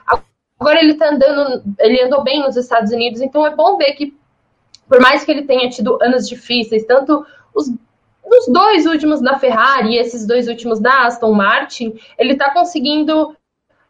Agora 0.60 0.80
ele 0.80 0.94
tá 0.94 1.10
andando, 1.10 1.64
ele 1.80 2.04
andou 2.04 2.24
bem 2.24 2.40
nos 2.40 2.56
Estados 2.56 2.92
Unidos, 2.92 3.20
então 3.20 3.46
é 3.46 3.56
bom 3.56 3.78
ver 3.78 3.94
que 3.94 4.14
por 4.94 5.02
mais 5.02 5.26
que 5.26 5.32
ele 5.32 5.42
tenha 5.42 5.68
tido 5.72 5.98
anos 6.04 6.30
difíceis, 6.30 6.86
tanto 6.86 7.26
os, 7.56 7.68
os 7.68 8.48
dois 8.48 8.86
últimos 8.86 9.22
da 9.22 9.40
Ferrari 9.40 9.90
e 9.90 9.98
esses 9.98 10.28
dois 10.28 10.48
últimos 10.48 10.80
da 10.80 11.08
Aston 11.08 11.34
Martin, 11.34 12.00
ele 12.16 12.34
está 12.34 12.54
conseguindo 12.54 13.36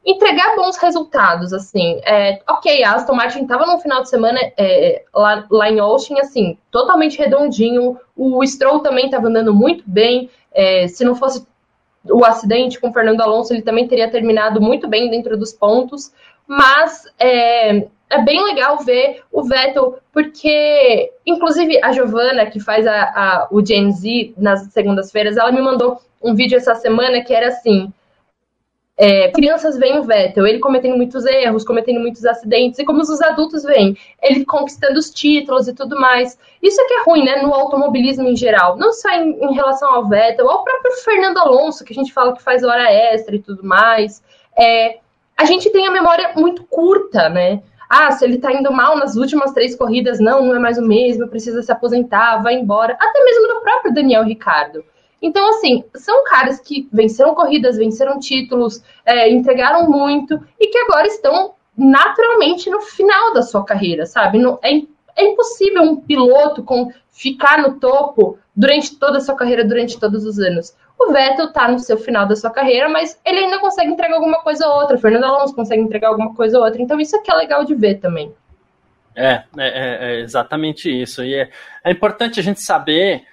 entregar 0.05 0.55
bons 0.55 0.77
resultados, 0.77 1.51
assim. 1.51 1.99
É, 2.05 2.39
ok, 2.47 2.85
a 2.85 2.93
Aston 2.93 3.15
Martin 3.15 3.41
estava 3.41 3.65
no 3.65 3.79
final 3.79 4.01
de 4.01 4.09
semana 4.09 4.39
é, 4.57 5.03
lá, 5.13 5.45
lá, 5.51 5.69
em 5.69 5.81
Austin, 5.81 6.17
assim, 6.19 6.57
totalmente 6.71 7.17
redondinho. 7.17 7.99
O 8.15 8.41
Stroll 8.45 8.79
também 8.79 9.07
estava 9.07 9.27
andando 9.27 9.53
muito 9.53 9.83
bem. 9.85 10.29
É, 10.53 10.87
se 10.87 11.03
não 11.03 11.15
fosse 11.15 11.45
o 12.09 12.23
acidente 12.23 12.79
com 12.79 12.91
o 12.91 12.93
Fernando 12.93 13.19
Alonso, 13.19 13.53
ele 13.53 13.61
também 13.61 13.89
teria 13.89 14.09
terminado 14.09 14.61
muito 14.61 14.87
bem 14.87 15.09
dentro 15.09 15.37
dos 15.37 15.51
pontos. 15.51 16.13
Mas 16.47 17.03
é, 18.13 18.21
bem 18.21 18.43
legal 18.43 18.77
ver 18.79 19.23
o 19.31 19.43
Vettel, 19.43 19.99
porque, 20.11 21.11
inclusive, 21.25 21.79
a 21.83 21.91
Giovana, 21.91 22.45
que 22.45 22.59
faz 22.59 22.85
a, 22.85 23.03
a 23.03 23.47
o 23.51 23.65
Gen 23.65 23.91
Z 23.91 24.33
nas 24.37 24.71
segundas-feiras, 24.71 25.37
ela 25.37 25.51
me 25.51 25.61
mandou 25.61 25.99
um 26.21 26.35
vídeo 26.35 26.57
essa 26.57 26.75
semana 26.75 27.23
que 27.23 27.33
era 27.33 27.47
assim. 27.47 27.91
É, 28.95 29.31
crianças 29.31 29.75
veem 29.75 29.97
o 29.97 30.03
Vettel, 30.03 30.45
ele 30.45 30.59
cometendo 30.59 30.95
muitos 30.95 31.25
erros, 31.25 31.65
cometendo 31.65 31.99
muitos 31.99 32.23
acidentes, 32.25 32.77
e 32.77 32.85
como 32.85 33.01
os 33.01 33.21
adultos 33.21 33.63
veem, 33.63 33.97
ele 34.21 34.45
conquistando 34.45 34.99
os 34.99 35.09
títulos 35.09 35.67
e 35.67 35.73
tudo 35.73 35.99
mais. 35.99 36.37
Isso 36.61 36.79
é 36.79 36.85
que 36.85 36.93
é 36.93 37.03
ruim, 37.03 37.25
né, 37.25 37.41
no 37.41 37.51
automobilismo 37.51 38.27
em 38.27 38.35
geral, 38.35 38.77
não 38.77 38.93
só 38.93 39.09
em, 39.09 39.31
em 39.43 39.53
relação 39.55 39.91
ao 39.91 40.07
Vettel, 40.07 40.47
ao 40.47 40.63
próprio 40.63 40.91
Fernando 41.03 41.39
Alonso, 41.39 41.83
que 41.83 41.91
a 41.91 41.95
gente 41.95 42.13
fala 42.13 42.35
que 42.35 42.43
faz 42.43 42.63
hora 42.63 42.91
extra 42.91 43.35
e 43.35 43.39
tudo 43.39 43.63
mais. 43.63 44.21
É, 44.55 44.99
a 45.35 45.45
gente 45.45 45.71
tem 45.71 45.87
a 45.87 45.91
memória 45.91 46.31
muito 46.35 46.63
curta, 46.65 47.27
né? 47.29 47.63
Ah, 47.95 48.11
se 48.11 48.25
ele 48.25 48.39
tá 48.39 48.51
indo 48.51 48.73
mal 48.73 48.97
nas 48.97 49.15
últimas 49.15 49.51
três 49.51 49.75
corridas, 49.75 50.19
não, 50.19 50.43
não 50.43 50.55
é 50.55 50.59
mais 50.59 50.79
o 50.79 50.81
mesmo, 50.81 51.27
precisa 51.27 51.61
se 51.61 51.71
aposentar, 51.71 52.41
vai 52.41 52.55
embora. 52.55 52.97
Até 52.99 53.23
mesmo 53.23 53.47
do 53.47 53.61
próprio 53.61 53.93
Daniel 53.93 54.23
Ricardo. 54.23 54.83
Então, 55.21 55.47
assim, 55.49 55.83
são 55.93 56.23
caras 56.23 56.59
que 56.59 56.89
venceram 56.91 57.35
corridas, 57.35 57.77
venceram 57.77 58.17
títulos, 58.17 58.83
é, 59.05 59.29
entregaram 59.29 59.87
muito 59.87 60.41
e 60.59 60.69
que 60.69 60.77
agora 60.79 61.05
estão 61.05 61.53
naturalmente 61.77 62.67
no 62.67 62.81
final 62.81 63.31
da 63.31 63.43
sua 63.43 63.63
carreira, 63.63 64.07
sabe? 64.07 64.39
Não, 64.39 64.57
é, 64.63 64.71
é 65.15 65.25
impossível 65.25 65.83
um 65.83 65.95
piloto 65.95 66.63
com 66.63 66.91
ficar 67.11 67.61
no 67.61 67.79
topo 67.79 68.39
durante 68.55 68.97
toda 68.97 69.19
a 69.19 69.21
sua 69.21 69.35
carreira, 69.35 69.63
durante 69.63 69.99
todos 69.99 70.25
os 70.25 70.39
anos. 70.39 70.75
O 71.05 71.11
Vettel 71.11 71.47
está 71.47 71.67
no 71.67 71.79
seu 71.79 71.97
final 71.97 72.27
da 72.27 72.35
sua 72.35 72.49
carreira, 72.49 72.87
mas 72.87 73.19
ele 73.25 73.39
ainda 73.39 73.59
consegue 73.59 73.91
entregar 73.91 74.15
alguma 74.15 74.41
coisa 74.41 74.67
ou 74.67 74.81
outra. 74.81 74.95
O 74.95 74.99
Fernando 74.99 75.25
Alonso 75.25 75.55
consegue 75.55 75.81
entregar 75.81 76.09
alguma 76.09 76.33
coisa 76.33 76.57
ou 76.57 76.63
outra. 76.63 76.81
Então 76.81 76.99
isso 76.99 77.15
aqui 77.15 77.31
é 77.31 77.35
legal 77.35 77.65
de 77.65 77.75
ver 77.75 77.95
também. 77.95 78.33
É, 79.15 79.33
é, 79.33 79.43
é, 79.57 79.97
é 79.99 80.19
exatamente 80.21 80.89
isso. 80.89 81.23
E 81.23 81.35
é, 81.35 81.49
é 81.83 81.91
importante 81.91 82.39
a 82.39 82.43
gente 82.43 82.61
saber 82.61 83.25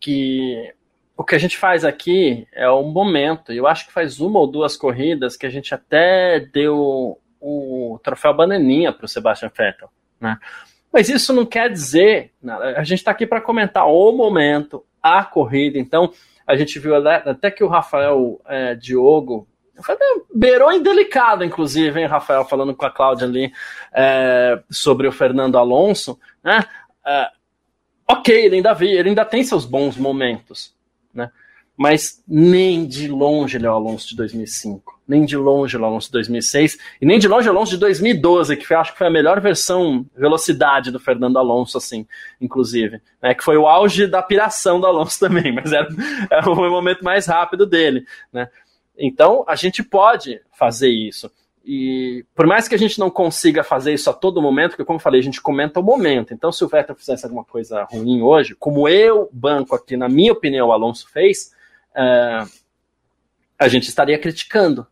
que 0.00 0.72
o 1.16 1.24
que 1.24 1.34
a 1.34 1.38
gente 1.38 1.58
faz 1.58 1.84
aqui 1.84 2.46
é 2.52 2.68
o 2.68 2.82
momento. 2.82 3.52
Eu 3.52 3.66
acho 3.66 3.86
que 3.86 3.92
faz 3.92 4.20
uma 4.20 4.38
ou 4.38 4.46
duas 4.46 4.76
corridas 4.76 5.36
que 5.36 5.46
a 5.46 5.50
gente 5.50 5.74
até 5.74 6.38
deu 6.38 7.18
o 7.40 7.98
troféu 8.02 8.34
bananinha 8.34 8.92
para 8.92 9.04
o 9.04 9.08
Sebastian 9.08 9.50
Vettel, 9.56 9.88
né? 10.20 10.38
Mas 10.92 11.08
isso 11.08 11.32
não 11.32 11.44
quer 11.44 11.70
dizer, 11.70 12.32
a 12.76 12.82
gente 12.82 12.98
está 12.98 13.10
aqui 13.10 13.26
para 13.26 13.40
comentar 13.40 13.86
o 13.86 14.10
momento, 14.10 14.84
a 15.02 15.22
corrida. 15.22 15.78
Então, 15.78 16.12
a 16.48 16.56
gente 16.56 16.78
viu 16.78 16.96
até 16.96 17.50
que 17.50 17.62
o 17.62 17.68
Rafael 17.68 18.40
é, 18.46 18.74
Diogo 18.74 19.46
beirou 20.34 20.72
indelicado, 20.72 21.44
inclusive, 21.44 22.00
hein, 22.00 22.06
Rafael, 22.06 22.42
falando 22.46 22.74
com 22.74 22.86
a 22.86 22.90
Cláudia 22.90 23.26
ali 23.26 23.52
é, 23.92 24.58
sobre 24.70 25.06
o 25.06 25.12
Fernando 25.12 25.58
Alonso, 25.58 26.18
né? 26.42 26.64
É, 27.06 27.28
ok, 28.08 28.46
ele 28.46 28.56
ainda, 28.56 28.72
vi, 28.72 28.88
ele 28.88 29.10
ainda 29.10 29.26
tem 29.26 29.44
seus 29.44 29.66
bons 29.66 29.98
momentos, 29.98 30.74
né? 31.12 31.30
Mas 31.76 32.24
nem 32.26 32.86
de 32.88 33.08
longe 33.08 33.58
ele 33.58 33.66
é 33.66 33.70
o 33.70 33.74
Alonso 33.74 34.08
de 34.08 34.16
2005 34.16 34.97
nem 35.08 35.24
de 35.24 35.36
longe 35.36 35.76
o 35.76 35.84
Alonso 35.84 36.08
de 36.08 36.12
2006, 36.12 36.78
e 37.00 37.06
nem 37.06 37.18
de 37.18 37.26
longe 37.26 37.48
o 37.48 37.50
Alonso 37.50 37.72
de 37.72 37.78
2012, 37.78 38.56
que 38.56 38.66
foi, 38.66 38.76
acho 38.76 38.92
que 38.92 38.98
foi 38.98 39.06
a 39.06 39.10
melhor 39.10 39.40
versão 39.40 40.04
velocidade 40.14 40.90
do 40.90 41.00
Fernando 41.00 41.38
Alonso, 41.38 41.78
assim, 41.78 42.06
inclusive, 42.38 43.00
né, 43.22 43.34
que 43.34 43.42
foi 43.42 43.56
o 43.56 43.66
auge 43.66 44.06
da 44.06 44.22
piração 44.22 44.78
do 44.78 44.86
Alonso 44.86 45.18
também, 45.20 45.50
mas 45.50 45.72
era, 45.72 45.88
era 46.30 46.50
o 46.50 46.54
momento 46.54 47.02
mais 47.02 47.26
rápido 47.26 47.64
dele, 47.64 48.04
né. 48.30 48.48
Então, 48.98 49.44
a 49.46 49.54
gente 49.54 49.82
pode 49.82 50.40
fazer 50.52 50.88
isso. 50.88 51.30
E 51.64 52.24
por 52.34 52.46
mais 52.46 52.66
que 52.66 52.74
a 52.74 52.78
gente 52.78 52.98
não 52.98 53.10
consiga 53.10 53.62
fazer 53.62 53.92
isso 53.92 54.10
a 54.10 54.12
todo 54.12 54.42
momento, 54.42 54.70
porque 54.70 54.84
como 54.84 54.96
eu 54.96 55.02
falei, 55.02 55.20
a 55.20 55.22
gente 55.22 55.40
comenta 55.40 55.78
o 55.78 55.82
momento. 55.82 56.34
Então, 56.34 56.50
se 56.50 56.64
o 56.64 56.68
Vettel 56.68 56.96
fizesse 56.96 57.24
alguma 57.24 57.44
coisa 57.44 57.84
ruim 57.84 58.22
hoje, 58.22 58.56
como 58.56 58.88
eu, 58.88 59.28
banco 59.32 59.74
aqui, 59.74 59.96
na 59.96 60.08
minha 60.08 60.32
opinião, 60.32 60.68
o 60.68 60.72
Alonso 60.72 61.08
fez, 61.10 61.52
uh, 61.90 62.50
a 63.58 63.68
gente 63.68 63.88
estaria 63.88 64.18
criticando 64.18 64.86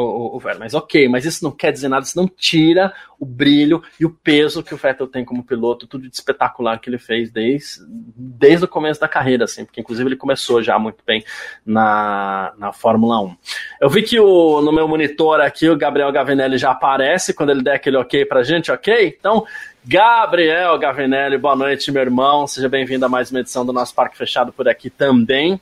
o, 0.00 0.36
o, 0.36 0.38
Vettel. 0.38 0.60
Mas 0.60 0.74
ok, 0.74 1.08
mas 1.08 1.24
isso 1.24 1.42
não 1.42 1.50
quer 1.50 1.72
dizer 1.72 1.88
nada, 1.88 2.04
isso 2.04 2.16
não 2.16 2.28
tira 2.28 2.92
o 3.18 3.24
brilho 3.24 3.82
e 3.98 4.04
o 4.04 4.10
peso 4.10 4.62
que 4.62 4.74
o 4.74 4.76
Vettel 4.76 5.06
tem 5.06 5.24
como 5.24 5.42
piloto, 5.42 5.86
tudo 5.86 6.08
de 6.08 6.14
espetacular 6.14 6.78
que 6.78 6.90
ele 6.90 6.98
fez 6.98 7.30
desde, 7.30 7.80
desde 8.14 8.66
o 8.66 8.68
começo 8.68 9.00
da 9.00 9.08
carreira, 9.08 9.44
assim, 9.44 9.64
porque 9.64 9.80
inclusive 9.80 10.08
ele 10.08 10.16
começou 10.16 10.62
já 10.62 10.78
muito 10.78 10.98
bem 11.06 11.24
na, 11.64 12.52
na 12.58 12.72
Fórmula 12.72 13.20
1. 13.20 13.36
Eu 13.80 13.88
vi 13.88 14.02
que 14.02 14.20
o, 14.20 14.60
no 14.60 14.72
meu 14.72 14.86
monitor 14.86 15.40
aqui 15.40 15.68
o 15.68 15.76
Gabriel 15.76 16.12
Gavinelli 16.12 16.58
já 16.58 16.72
aparece 16.72 17.32
quando 17.32 17.50
ele 17.50 17.62
der 17.62 17.74
aquele 17.74 17.96
ok 17.96 18.24
pra 18.26 18.42
gente, 18.42 18.70
ok? 18.70 19.16
Então, 19.18 19.46
Gabriel 19.84 20.76
Gavinelli, 20.78 21.38
boa 21.38 21.56
noite, 21.56 21.90
meu 21.90 22.02
irmão. 22.02 22.46
Seja 22.46 22.68
bem-vindo 22.68 23.06
a 23.06 23.08
mais 23.08 23.30
uma 23.30 23.40
edição 23.40 23.64
do 23.64 23.72
nosso 23.72 23.94
Parque 23.94 24.16
Fechado 24.16 24.52
por 24.52 24.68
aqui 24.68 24.90
também. 24.90 25.60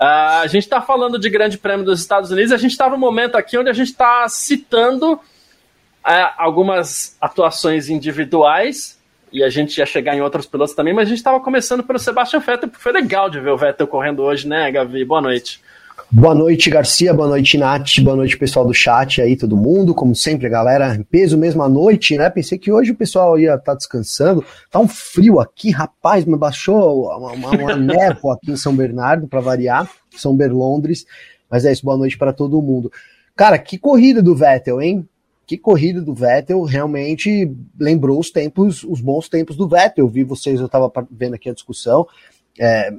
Uh, 0.00 0.42
a 0.42 0.46
gente 0.46 0.64
está 0.64 0.80
falando 0.80 1.18
de 1.18 1.30
Grande 1.30 1.56
Prêmio 1.56 1.84
dos 1.84 2.00
Estados 2.00 2.30
Unidos, 2.30 2.52
a 2.52 2.56
gente 2.56 2.72
está 2.72 2.88
no 2.88 2.98
momento 2.98 3.36
aqui 3.36 3.56
onde 3.56 3.70
a 3.70 3.72
gente 3.72 3.88
está 3.88 4.28
citando 4.28 5.12
uh, 5.14 5.20
algumas 6.36 7.16
atuações 7.20 7.88
individuais, 7.88 8.98
e 9.32 9.42
a 9.42 9.50
gente 9.50 9.78
ia 9.78 9.86
chegar 9.86 10.14
em 10.14 10.20
outros 10.20 10.46
pilotos 10.46 10.74
também, 10.74 10.94
mas 10.94 11.06
a 11.06 11.08
gente 11.08 11.18
estava 11.18 11.40
começando 11.40 11.82
pelo 11.82 11.98
Sebastian 11.98 12.38
Vettel, 12.38 12.68
porque 12.68 12.82
foi 12.82 12.92
legal 12.92 13.28
de 13.28 13.40
ver 13.40 13.50
o 13.50 13.56
Vettel 13.56 13.88
correndo 13.88 14.22
hoje, 14.22 14.46
né, 14.46 14.70
Gavi? 14.70 15.04
Boa 15.04 15.20
noite. 15.20 15.60
Boa 16.10 16.34
noite, 16.34 16.70
Garcia. 16.70 17.12
Boa 17.12 17.28
noite, 17.28 17.58
Nath. 17.58 17.98
Boa 18.00 18.16
noite, 18.16 18.36
pessoal 18.36 18.64
do 18.64 18.72
chat 18.72 19.20
aí, 19.20 19.36
todo 19.36 19.56
mundo. 19.56 19.94
Como 19.94 20.14
sempre, 20.14 20.48
galera, 20.48 20.94
em 20.94 21.02
peso 21.02 21.36
mesmo 21.36 21.62
à 21.62 21.68
noite, 21.68 22.16
né? 22.16 22.30
Pensei 22.30 22.56
que 22.56 22.70
hoje 22.70 22.92
o 22.92 22.94
pessoal 22.94 23.38
ia 23.38 23.54
estar 23.54 23.72
tá 23.72 23.74
descansando. 23.74 24.44
Tá 24.70 24.78
um 24.78 24.86
frio 24.86 25.40
aqui, 25.40 25.70
rapaz, 25.70 26.24
me 26.24 26.36
baixou 26.36 27.06
uma, 27.16 27.32
uma, 27.32 27.50
uma 27.50 27.74
névoa 27.76 28.34
aqui 28.34 28.52
em 28.52 28.56
São 28.56 28.74
Bernardo, 28.76 29.26
para 29.26 29.40
variar, 29.40 29.90
São 30.16 30.36
Berlondres. 30.36 31.04
Mas 31.50 31.64
é 31.64 31.72
isso, 31.72 31.84
boa 31.84 31.96
noite 31.96 32.16
para 32.16 32.32
todo 32.32 32.62
mundo. 32.62 32.92
Cara, 33.34 33.58
que 33.58 33.76
corrida 33.76 34.22
do 34.22 34.34
Vettel, 34.34 34.80
hein? 34.80 35.08
Que 35.46 35.58
corrida 35.58 36.00
do 36.00 36.14
Vettel, 36.14 36.62
realmente 36.62 37.52
lembrou 37.78 38.18
os 38.18 38.30
tempos, 38.30 38.82
os 38.84 39.00
bons 39.00 39.28
tempos 39.28 39.56
do 39.56 39.68
Vettel. 39.68 40.04
Eu 40.04 40.08
vi 40.08 40.24
vocês, 40.24 40.58
eu 40.58 40.66
estava 40.66 40.90
vendo 41.10 41.34
aqui 41.34 41.50
a 41.50 41.54
discussão. 41.54 42.06
É, 42.58 42.92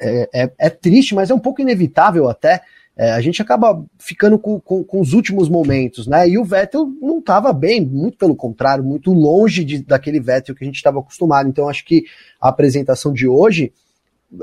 é, 0.00 0.28
é, 0.32 0.52
é, 0.58 0.70
triste, 0.70 1.14
mas 1.14 1.30
é 1.30 1.34
um 1.34 1.38
pouco 1.38 1.60
inevitável 1.60 2.28
até 2.28 2.62
é, 2.96 3.12
a 3.12 3.20
gente 3.22 3.40
acaba 3.40 3.82
ficando 3.98 4.38
com, 4.38 4.60
com, 4.60 4.84
com, 4.84 5.00
os 5.00 5.14
últimos 5.14 5.48
momentos, 5.48 6.06
né? 6.06 6.28
E 6.28 6.36
o 6.36 6.44
Vettel 6.44 6.86
não 7.00 7.20
estava 7.20 7.50
bem, 7.52 7.80
muito 7.80 8.18
pelo 8.18 8.36
contrário, 8.36 8.84
muito 8.84 9.12
longe 9.12 9.64
de, 9.64 9.82
daquele 9.82 10.20
Vettel 10.20 10.54
que 10.54 10.62
a 10.62 10.66
gente 10.66 10.76
estava 10.76 11.00
acostumado. 11.00 11.48
Então, 11.48 11.68
acho 11.68 11.84
que 11.86 12.04
a 12.38 12.48
apresentação 12.48 13.12
de 13.12 13.26
hoje 13.26 13.72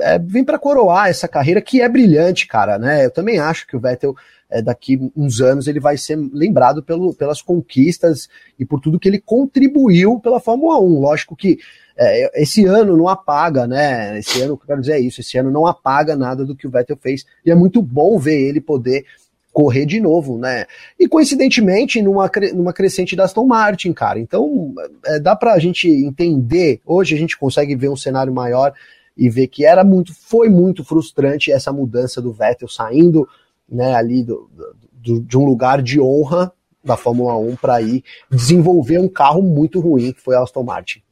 é, 0.00 0.18
vem 0.18 0.44
para 0.44 0.58
coroar 0.58 1.08
essa 1.08 1.28
carreira 1.28 1.60
que 1.60 1.80
é 1.80 1.88
brilhante, 1.88 2.48
cara, 2.48 2.76
né? 2.76 3.06
Eu 3.06 3.10
também 3.12 3.38
acho 3.38 3.66
que 3.68 3.76
o 3.76 3.80
Vettel 3.80 4.16
é, 4.50 4.60
daqui 4.60 4.98
uns 5.16 5.40
anos 5.40 5.68
ele 5.68 5.78
vai 5.78 5.96
ser 5.96 6.16
lembrado 6.32 6.82
pelo, 6.82 7.14
pelas 7.14 7.40
conquistas 7.40 8.28
e 8.58 8.66
por 8.66 8.80
tudo 8.80 8.98
que 8.98 9.08
ele 9.08 9.20
contribuiu 9.20 10.18
pela 10.18 10.40
Fórmula 10.40 10.80
1. 10.80 11.00
Lógico 11.00 11.36
que 11.36 11.58
é, 12.02 12.42
esse 12.42 12.64
ano 12.64 12.96
não 12.96 13.08
apaga, 13.08 13.66
né? 13.66 14.18
Esse 14.18 14.40
ano, 14.40 14.54
eu 14.54 14.56
quero 14.56 14.80
dizer 14.80 14.94
é 14.94 15.00
isso, 15.00 15.20
esse 15.20 15.36
ano 15.36 15.50
não 15.50 15.66
apaga 15.66 16.16
nada 16.16 16.46
do 16.46 16.56
que 16.56 16.66
o 16.66 16.70
Vettel 16.70 16.96
fez. 16.96 17.26
E 17.44 17.50
é 17.50 17.54
muito 17.54 17.82
bom 17.82 18.18
ver 18.18 18.40
ele 18.40 18.58
poder 18.58 19.04
correr 19.52 19.84
de 19.84 20.00
novo, 20.00 20.38
né? 20.38 20.64
E 20.98 21.06
coincidentemente 21.06 22.00
numa, 22.00 22.30
numa 22.54 22.72
crescente 22.72 23.14
da 23.14 23.24
Aston 23.24 23.44
Martin, 23.44 23.92
cara. 23.92 24.18
Então 24.18 24.72
é, 25.04 25.20
dá 25.20 25.36
pra 25.36 25.58
gente 25.58 25.90
entender, 25.90 26.80
hoje 26.86 27.14
a 27.14 27.18
gente 27.18 27.36
consegue 27.36 27.76
ver 27.76 27.90
um 27.90 27.96
cenário 27.96 28.32
maior 28.32 28.72
e 29.14 29.28
ver 29.28 29.48
que 29.48 29.66
era 29.66 29.84
muito, 29.84 30.14
foi 30.14 30.48
muito 30.48 30.82
frustrante 30.82 31.52
essa 31.52 31.70
mudança 31.70 32.22
do 32.22 32.32
Vettel 32.32 32.68
saindo 32.68 33.28
né, 33.68 33.94
ali 33.94 34.24
do, 34.24 34.48
do, 34.90 35.20
de 35.20 35.36
um 35.36 35.44
lugar 35.44 35.82
de 35.82 36.00
honra 36.00 36.50
da 36.82 36.96
Fórmula 36.96 37.36
1 37.36 37.56
para 37.56 37.82
ir 37.82 38.02
desenvolver 38.30 38.98
um 38.98 39.08
carro 39.08 39.42
muito 39.42 39.80
ruim, 39.80 40.12
que 40.12 40.20
foi 40.22 40.34
a 40.34 40.42
Aston 40.42 40.62
Martin. 40.62 41.02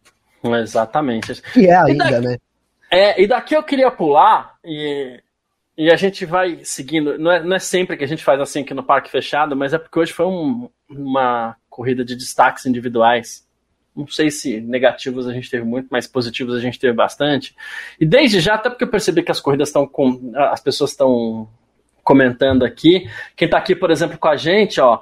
Exatamente. 0.43 1.41
Que 1.53 1.67
é 1.67 1.77
ainda, 1.77 2.05
daqui, 2.05 2.27
né? 2.27 2.39
É, 2.91 3.23
e 3.23 3.27
daqui 3.27 3.55
eu 3.55 3.63
queria 3.63 3.91
pular 3.91 4.55
e, 4.65 5.21
e 5.77 5.91
a 5.91 5.97
gente 5.97 6.25
vai 6.25 6.61
seguindo. 6.65 7.19
Não 7.19 7.31
é, 7.31 7.43
não 7.43 7.57
é 7.57 7.59
sempre 7.59 7.97
que 7.97 8.05
a 8.05 8.09
gente 8.09 8.25
faz 8.25 8.41
assim 8.41 8.61
aqui 8.61 8.75
no 8.75 8.83
Parque 8.83 9.11
Fechado, 9.11 9.55
mas 9.55 9.75
é 9.75 9.79
porque 9.79 9.99
hoje 9.99 10.13
foi 10.13 10.27
um, 10.27 10.69
uma 10.89 11.57
corrida 11.69 12.05
de 12.05 12.17
destaques 12.17 12.67
individuais. 12.67 13.47
Não 13.95 14.07
sei 14.07 14.31
se 14.31 14.61
negativos 14.61 15.27
a 15.27 15.33
gente 15.33 15.51
teve 15.51 15.65
muito, 15.65 15.89
mas 15.91 16.07
positivos 16.07 16.55
a 16.55 16.61
gente 16.61 16.79
teve 16.79 16.93
bastante. 16.93 17.55
E 18.01 18.07
desde 18.07 18.41
já, 18.41 18.55
até 18.55 18.71
porque 18.71 18.85
eu 18.85 18.91
percebi 18.91 19.23
que 19.23 19.33
as 19.33 19.41
corridas 19.41 19.69
estão 19.69 19.87
com. 19.87 20.33
As 20.35 20.61
pessoas 20.61 20.91
estão 20.91 21.49
comentando 22.05 22.65
aqui. 22.65 23.11
Quem 23.37 23.47
está 23.47 23.59
aqui, 23.59 23.75
por 23.75 23.91
exemplo, 23.91 24.17
com 24.17 24.29
a 24.29 24.37
gente, 24.37 24.81
ó, 24.81 25.01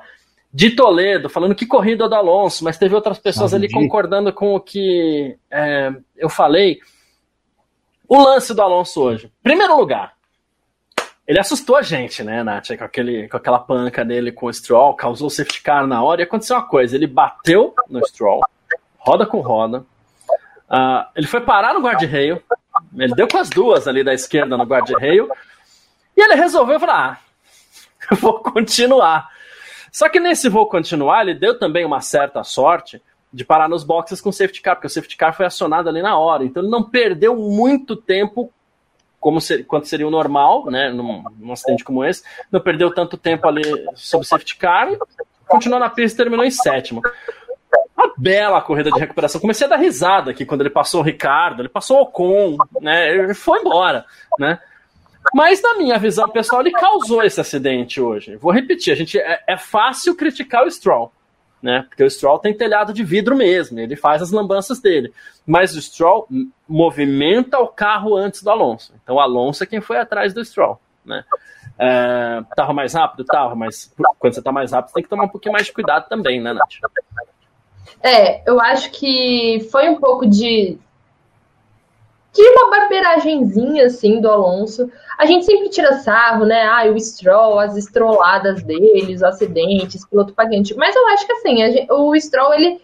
de 0.52 0.70
Toledo, 0.70 1.28
falando 1.28 1.54
que 1.54 1.66
corrida 1.66 2.08
do 2.08 2.14
Alonso, 2.14 2.64
mas 2.64 2.78
teve 2.78 2.94
outras 2.94 3.18
pessoas 3.18 3.52
ali 3.52 3.70
concordando 3.70 4.32
com 4.32 4.54
o 4.54 4.60
que 4.60 5.36
é, 5.50 5.92
eu 6.16 6.28
falei. 6.28 6.78
O 8.08 8.22
lance 8.22 8.54
do 8.54 8.62
Alonso 8.62 9.02
hoje. 9.02 9.30
Primeiro 9.42 9.76
lugar, 9.76 10.16
ele 11.26 11.40
assustou 11.40 11.76
a 11.76 11.82
gente, 11.82 12.22
né, 12.22 12.42
Nath? 12.42 12.68
Com, 12.78 12.84
aquele, 12.84 13.28
com 13.28 13.36
aquela 13.36 13.58
panca 13.58 14.04
dele 14.04 14.30
com 14.30 14.46
o 14.46 14.52
Stroll, 14.52 14.94
causou 14.94 15.28
safety 15.28 15.60
car 15.60 15.86
na 15.86 16.02
hora 16.02 16.20
e 16.20 16.24
aconteceu 16.24 16.56
uma 16.56 16.66
coisa: 16.66 16.94
ele 16.94 17.06
bateu 17.06 17.74
no 17.90 18.06
Stroll, 18.06 18.42
roda 18.96 19.26
com 19.26 19.40
roda, 19.40 19.84
uh, 20.70 21.04
ele 21.16 21.26
foi 21.26 21.40
parar 21.40 21.74
no 21.74 21.80
guarda-reio, 21.80 22.40
ele 22.96 23.14
deu 23.14 23.26
com 23.26 23.38
as 23.38 23.50
duas 23.50 23.88
ali 23.88 24.04
da 24.04 24.14
esquerda 24.14 24.56
no 24.56 24.64
guarda-reio, 24.64 25.28
e 26.16 26.20
ele 26.22 26.36
resolveu 26.36 26.78
falar: 26.78 27.20
ah, 27.20 27.26
eu 28.10 28.16
vou 28.18 28.38
continuar. 28.38 29.35
Só 29.96 30.10
que 30.10 30.20
nesse 30.20 30.50
vou 30.50 30.66
continuar, 30.66 31.22
ele 31.22 31.32
deu 31.32 31.58
também 31.58 31.82
uma 31.82 32.02
certa 32.02 32.44
sorte 32.44 33.00
de 33.32 33.46
parar 33.46 33.66
nos 33.66 33.82
boxes 33.82 34.20
com 34.20 34.28
o 34.28 34.32
safety 34.32 34.60
car, 34.60 34.76
porque 34.76 34.88
o 34.88 34.90
safety 34.90 35.16
car 35.16 35.34
foi 35.34 35.46
acionado 35.46 35.88
ali 35.88 36.02
na 36.02 36.18
hora. 36.18 36.44
Então 36.44 36.62
ele 36.62 36.70
não 36.70 36.82
perdeu 36.82 37.34
muito 37.34 37.96
tempo 37.96 38.52
como 39.18 39.40
ser, 39.40 39.64
quanto 39.64 39.88
seria 39.88 40.06
o 40.06 40.10
normal, 40.10 40.66
né, 40.66 40.90
num, 40.90 41.24
num, 41.38 41.50
acidente 41.50 41.82
como 41.82 42.04
esse, 42.04 42.22
não 42.52 42.60
perdeu 42.60 42.92
tanto 42.92 43.16
tempo 43.16 43.48
ali 43.48 43.62
sob 43.94 44.22
safety 44.22 44.58
car 44.58 44.90
continuou 45.48 45.80
na 45.80 45.88
pista 45.88 46.20
e 46.20 46.24
terminou 46.24 46.44
em 46.44 46.50
sétimo. 46.50 47.00
Uma 47.96 48.12
bela 48.18 48.60
corrida 48.60 48.90
de 48.90 49.00
recuperação. 49.00 49.40
Comecei 49.40 49.66
a 49.66 49.70
dar 49.70 49.76
risada 49.76 50.30
aqui 50.30 50.44
quando 50.44 50.60
ele 50.60 50.68
passou 50.68 51.00
o 51.00 51.04
Ricardo, 51.04 51.62
ele 51.62 51.70
passou 51.70 52.00
o 52.00 52.02
Ocon, 52.02 52.58
né, 52.82 53.14
ele 53.14 53.32
foi 53.32 53.60
embora, 53.60 54.04
né. 54.38 54.58
Mas, 55.34 55.60
na 55.62 55.74
minha 55.74 55.98
visão 55.98 56.28
pessoal, 56.28 56.60
ele 56.60 56.72
causou 56.72 57.22
esse 57.22 57.40
acidente 57.40 58.00
hoje. 58.00 58.36
Vou 58.36 58.52
repetir, 58.52 58.92
a 58.92 58.96
gente 58.96 59.18
é, 59.18 59.42
é 59.46 59.56
fácil 59.56 60.14
criticar 60.14 60.64
o 60.64 60.70
Stroll, 60.70 61.12
né? 61.62 61.84
Porque 61.88 62.04
o 62.04 62.10
Stroll 62.10 62.38
tem 62.38 62.54
telhado 62.54 62.92
de 62.92 63.04
vidro 63.04 63.36
mesmo, 63.36 63.78
ele 63.78 63.96
faz 63.96 64.22
as 64.22 64.30
lambanças 64.30 64.80
dele. 64.80 65.12
Mas 65.46 65.76
o 65.76 65.82
Stroll 65.82 66.28
movimenta 66.68 67.58
o 67.58 67.68
carro 67.68 68.16
antes 68.16 68.42
do 68.42 68.50
Alonso. 68.50 68.92
Então 69.02 69.16
o 69.16 69.20
Alonso 69.20 69.62
é 69.62 69.66
quem 69.66 69.80
foi 69.80 69.98
atrás 69.98 70.32
do 70.32 70.44
Stroll, 70.44 70.80
né? 71.04 71.24
É, 71.78 72.42
tava 72.54 72.72
mais 72.72 72.94
rápido? 72.94 73.24
Tava, 73.24 73.54
mas 73.54 73.92
quando 74.18 74.34
você 74.34 74.42
tá 74.42 74.50
mais 74.50 74.72
rápido, 74.72 74.88
você 74.88 74.94
tem 74.94 75.02
que 75.02 75.10
tomar 75.10 75.24
um 75.24 75.28
pouquinho 75.28 75.52
mais 75.52 75.66
de 75.66 75.72
cuidado 75.72 76.08
também, 76.08 76.40
né, 76.40 76.52
Nath? 76.52 76.70
É, 78.02 78.48
eu 78.48 78.60
acho 78.60 78.90
que 78.90 79.68
foi 79.70 79.88
um 79.88 79.96
pouco 79.96 80.26
de 80.26 80.78
que 82.36 82.42
uma 82.50 82.68
barberagenzinha, 82.70 83.86
assim, 83.86 84.20
do 84.20 84.30
Alonso. 84.30 84.90
A 85.18 85.24
gente 85.24 85.46
sempre 85.46 85.70
tira 85.70 85.94
sarro, 85.94 86.44
né? 86.44 86.64
Ah, 86.64 86.84
o 86.84 87.00
Stroll, 87.00 87.58
as 87.58 87.76
estroladas 87.76 88.62
dele, 88.62 89.14
os 89.14 89.22
acidentes, 89.22 90.04
piloto 90.04 90.34
pagante. 90.34 90.74
Mas 90.76 90.94
eu 90.94 91.08
acho 91.08 91.26
que, 91.26 91.32
assim, 91.32 91.56
gente, 91.56 91.90
o 91.90 92.14
Stroll, 92.20 92.52
ele, 92.52 92.78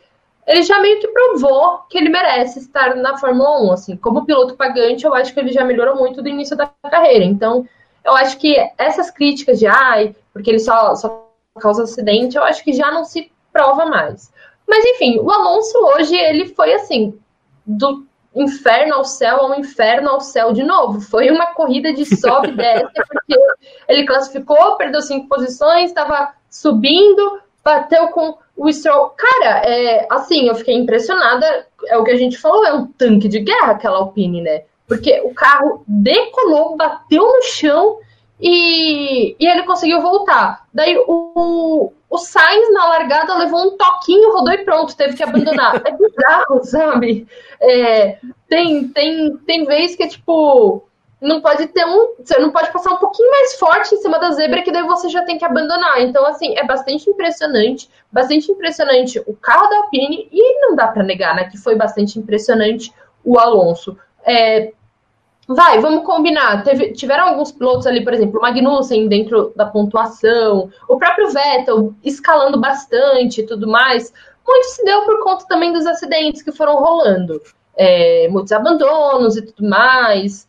ele 0.46 0.62
já 0.62 0.80
meio 0.80 0.98
que 1.00 1.08
provou 1.08 1.80
que 1.90 1.98
ele 1.98 2.08
merece 2.08 2.60
estar 2.60 2.96
na 2.96 3.18
Fórmula 3.18 3.62
1, 3.62 3.72
assim. 3.72 3.96
Como 3.96 4.24
piloto 4.24 4.56
pagante, 4.56 5.04
eu 5.04 5.12
acho 5.12 5.34
que 5.34 5.40
ele 5.40 5.52
já 5.52 5.64
melhorou 5.64 5.96
muito 5.96 6.22
do 6.22 6.28
início 6.28 6.56
da 6.56 6.70
carreira. 6.90 7.24
Então, 7.24 7.68
eu 8.02 8.14
acho 8.14 8.38
que 8.38 8.56
essas 8.78 9.10
críticas 9.10 9.58
de, 9.58 9.66
ai, 9.66 10.16
porque 10.32 10.48
ele 10.48 10.60
só, 10.60 10.94
só 10.94 11.28
causa 11.60 11.82
acidente, 11.82 12.38
eu 12.38 12.42
acho 12.42 12.64
que 12.64 12.72
já 12.72 12.90
não 12.90 13.04
se 13.04 13.30
prova 13.52 13.84
mais. 13.84 14.32
Mas, 14.66 14.82
enfim, 14.86 15.18
o 15.18 15.30
Alonso 15.30 15.76
hoje, 15.78 16.16
ele 16.16 16.46
foi, 16.46 16.72
assim, 16.72 17.18
do 17.66 18.06
inferno 18.34 18.94
ao 18.94 19.04
céu 19.04 19.40
ao 19.40 19.58
inferno 19.58 20.10
ao 20.10 20.20
céu 20.20 20.52
de 20.52 20.62
novo. 20.62 21.00
Foi 21.00 21.30
uma 21.30 21.46
corrida 21.54 21.92
de 21.92 22.04
sobe 22.16 22.48
e 22.48 22.52
desce, 22.52 22.92
porque 23.08 23.36
ele 23.88 24.06
classificou, 24.06 24.76
perdeu 24.76 25.02
cinco 25.02 25.28
posições, 25.28 25.90
estava 25.90 26.32
subindo, 26.50 27.40
bateu 27.64 28.08
com 28.08 28.36
o 28.56 28.72
Stroll. 28.72 29.10
Cara, 29.10 29.62
é, 29.64 30.06
assim, 30.10 30.48
eu 30.48 30.54
fiquei 30.54 30.74
impressionada. 30.74 31.66
É 31.86 31.96
o 31.96 32.04
que 32.04 32.10
a 32.10 32.16
gente 32.16 32.38
falou, 32.38 32.64
é 32.64 32.72
um 32.72 32.86
tanque 32.86 33.28
de 33.28 33.40
guerra 33.40 33.72
aquela 33.72 33.98
Alpine, 33.98 34.40
né? 34.40 34.64
Porque 34.86 35.20
o 35.24 35.32
carro 35.34 35.82
decolou, 35.86 36.76
bateu 36.76 37.22
no 37.22 37.42
chão 37.42 37.98
e, 38.40 39.36
e 39.38 39.46
ele 39.46 39.62
conseguiu 39.62 40.00
voltar. 40.00 40.66
Daí 40.72 40.96
o, 41.06 41.92
o 42.12 42.18
Sainz 42.18 42.70
na 42.74 42.88
largada 42.88 43.34
levou 43.38 43.62
um 43.62 43.76
toquinho, 43.78 44.34
rodou 44.34 44.52
e 44.52 44.64
pronto, 44.64 44.94
teve 44.94 45.16
que 45.16 45.22
abandonar. 45.22 45.80
É 45.82 45.92
bizarro, 45.92 46.62
sabe? 46.62 47.26
É, 47.58 48.18
tem, 48.46 48.86
tem, 48.88 49.34
tem 49.38 49.64
vez 49.64 49.96
que 49.96 50.02
é 50.02 50.08
tipo. 50.08 50.86
Não 51.18 51.40
pode 51.40 51.68
ter 51.68 51.86
um. 51.86 52.16
Você 52.18 52.38
não 52.38 52.50
pode 52.50 52.70
passar 52.70 52.92
um 52.92 52.98
pouquinho 52.98 53.30
mais 53.30 53.54
forte 53.54 53.94
em 53.94 53.98
cima 53.98 54.18
da 54.18 54.32
zebra 54.32 54.60
que 54.60 54.70
daí 54.70 54.82
você 54.82 55.08
já 55.08 55.24
tem 55.24 55.38
que 55.38 55.44
abandonar. 55.44 56.02
Então, 56.02 56.26
assim, 56.26 56.54
é 56.58 56.66
bastante 56.66 57.08
impressionante. 57.08 57.88
Bastante 58.10 58.52
impressionante 58.52 59.22
o 59.26 59.34
carro 59.34 59.70
da 59.70 59.76
Alpine. 59.76 60.28
E 60.30 60.60
não 60.60 60.76
dá 60.76 60.88
para 60.88 61.02
negar, 61.02 61.34
né? 61.34 61.44
Que 61.44 61.56
foi 61.56 61.76
bastante 61.76 62.18
impressionante 62.18 62.92
o 63.24 63.38
Alonso. 63.38 63.96
É, 64.24 64.72
Vai, 65.48 65.80
vamos 65.80 66.04
combinar. 66.04 66.62
Teve, 66.62 66.92
tiveram 66.92 67.28
alguns 67.28 67.50
pilotos 67.50 67.86
ali, 67.86 68.04
por 68.04 68.14
exemplo, 68.14 68.38
o 68.38 68.42
Magnussen 68.42 69.08
dentro 69.08 69.52
da 69.56 69.66
pontuação, 69.66 70.70
o 70.88 70.96
próprio 70.96 71.30
Vettel 71.30 71.94
escalando 72.02 72.60
bastante 72.60 73.40
e 73.40 73.46
tudo 73.46 73.66
mais. 73.66 74.12
Muito 74.46 74.64
se 74.66 74.84
deu 74.84 75.02
por 75.02 75.22
conta 75.22 75.46
também 75.46 75.72
dos 75.72 75.86
acidentes 75.86 76.42
que 76.42 76.52
foram 76.52 76.76
rolando. 76.76 77.40
É, 77.76 78.28
muitos 78.28 78.52
abandonos 78.52 79.36
e 79.36 79.42
tudo 79.42 79.68
mais. 79.68 80.46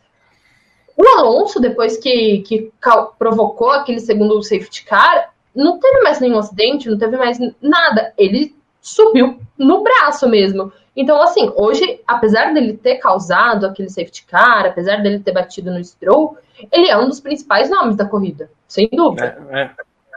O 0.96 1.08
Alonso, 1.18 1.60
depois 1.60 1.98
que, 1.98 2.40
que 2.40 2.72
provocou 3.18 3.72
aquele 3.72 4.00
segundo 4.00 4.44
safety 4.44 4.86
car, 4.86 5.34
não 5.56 5.80
teve 5.80 6.02
mais 6.02 6.20
nenhum 6.20 6.38
acidente, 6.38 6.90
não 6.90 6.98
teve 6.98 7.18
mais 7.18 7.38
nada. 7.62 8.14
Ele 8.18 8.56
subiu 8.82 9.40
no 9.58 9.82
braço 9.82 10.28
mesmo. 10.28 10.72
Então, 10.96 11.22
assim, 11.22 11.52
hoje, 11.56 12.02
apesar 12.08 12.54
dele 12.54 12.74
ter 12.74 12.96
causado 12.98 13.66
aquele 13.66 13.90
safety 13.90 14.26
car, 14.26 14.66
apesar 14.66 14.98
dele 14.98 15.20
ter 15.20 15.32
batido 15.32 15.72
no 15.72 15.84
Stroll, 15.84 16.38
ele 16.72 16.88
é 16.88 16.98
um 16.98 17.08
dos 17.08 17.20
principais 17.20 17.70
nomes 17.70 17.96
da 17.96 18.06
corrida, 18.06 18.50
sem 18.68 18.88
dúvida. 18.92 19.38
É, 19.50 19.62
é. 19.62 19.72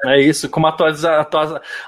É 0.05 0.21
isso, 0.21 0.49
com 0.51 0.61
uma 0.61 0.77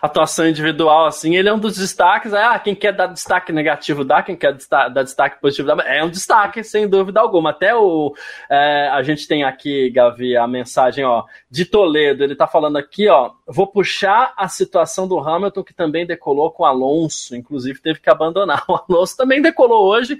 atuação 0.00 0.48
individual, 0.48 1.06
assim, 1.06 1.36
ele 1.36 1.48
é 1.48 1.52
um 1.52 1.58
dos 1.58 1.76
destaques. 1.76 2.32
Ah, 2.32 2.58
quem 2.58 2.74
quer 2.74 2.92
dar 2.92 3.06
destaque 3.06 3.52
negativo 3.52 4.02
dá, 4.02 4.22
quem 4.22 4.34
quer 4.34 4.56
dar 4.70 5.02
destaque 5.02 5.38
positivo 5.40 5.68
dá. 5.68 5.84
É 5.84 6.02
um 6.02 6.08
destaque, 6.08 6.64
sem 6.64 6.88
dúvida 6.88 7.20
alguma. 7.20 7.50
Até 7.50 7.74
o. 7.76 8.14
É, 8.50 8.88
a 8.88 9.02
gente 9.02 9.28
tem 9.28 9.44
aqui, 9.44 9.90
Gavi, 9.90 10.36
a 10.36 10.46
mensagem, 10.46 11.04
ó, 11.04 11.24
de 11.50 11.66
Toledo. 11.66 12.24
Ele 12.24 12.34
tá 12.34 12.46
falando 12.46 12.78
aqui, 12.78 13.08
ó. 13.08 13.32
Vou 13.46 13.66
puxar 13.66 14.32
a 14.38 14.48
situação 14.48 15.06
do 15.06 15.18
Hamilton, 15.18 15.62
que 15.62 15.74
também 15.74 16.06
decolou 16.06 16.50
com 16.50 16.62
o 16.62 16.66
Alonso, 16.66 17.36
inclusive 17.36 17.78
teve 17.80 18.00
que 18.00 18.08
abandonar. 18.10 18.64
O 18.68 18.74
Alonso 18.74 19.16
também 19.16 19.42
decolou 19.42 19.86
hoje, 19.86 20.18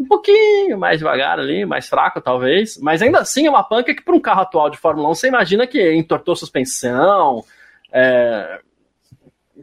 um 0.00 0.06
pouquinho 0.06 0.78
mais 0.78 0.98
devagar 0.98 1.38
ali, 1.38 1.66
mais 1.66 1.88
fraco 1.88 2.20
talvez, 2.20 2.78
mas 2.78 3.02
ainda 3.02 3.18
assim 3.20 3.46
é 3.46 3.50
uma 3.50 3.62
panca 3.62 3.94
que 3.94 4.02
para 4.02 4.14
um 4.14 4.20
carro 4.20 4.40
atual 4.40 4.70
de 4.70 4.78
Fórmula 4.78 5.10
1 5.10 5.14
você 5.14 5.28
imagina 5.28 5.66
que 5.66 5.92
entortou 5.94 6.34
suspensão, 6.34 7.44
é, 7.92 8.60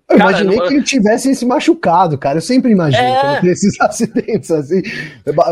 eu 0.10 0.16
imaginei 0.16 0.60
que 0.60 0.74
ele 0.74 0.84
tivesse 0.84 1.34
se 1.36 1.46
machucado, 1.46 2.18
cara. 2.18 2.38
Eu 2.38 2.42
sempre 2.42 2.72
imagino 2.72 3.04
é... 3.04 3.20
quando 3.20 3.42
tem 3.42 3.50
esses 3.50 3.80
acidentes 3.82 4.52
assim. 4.52 4.82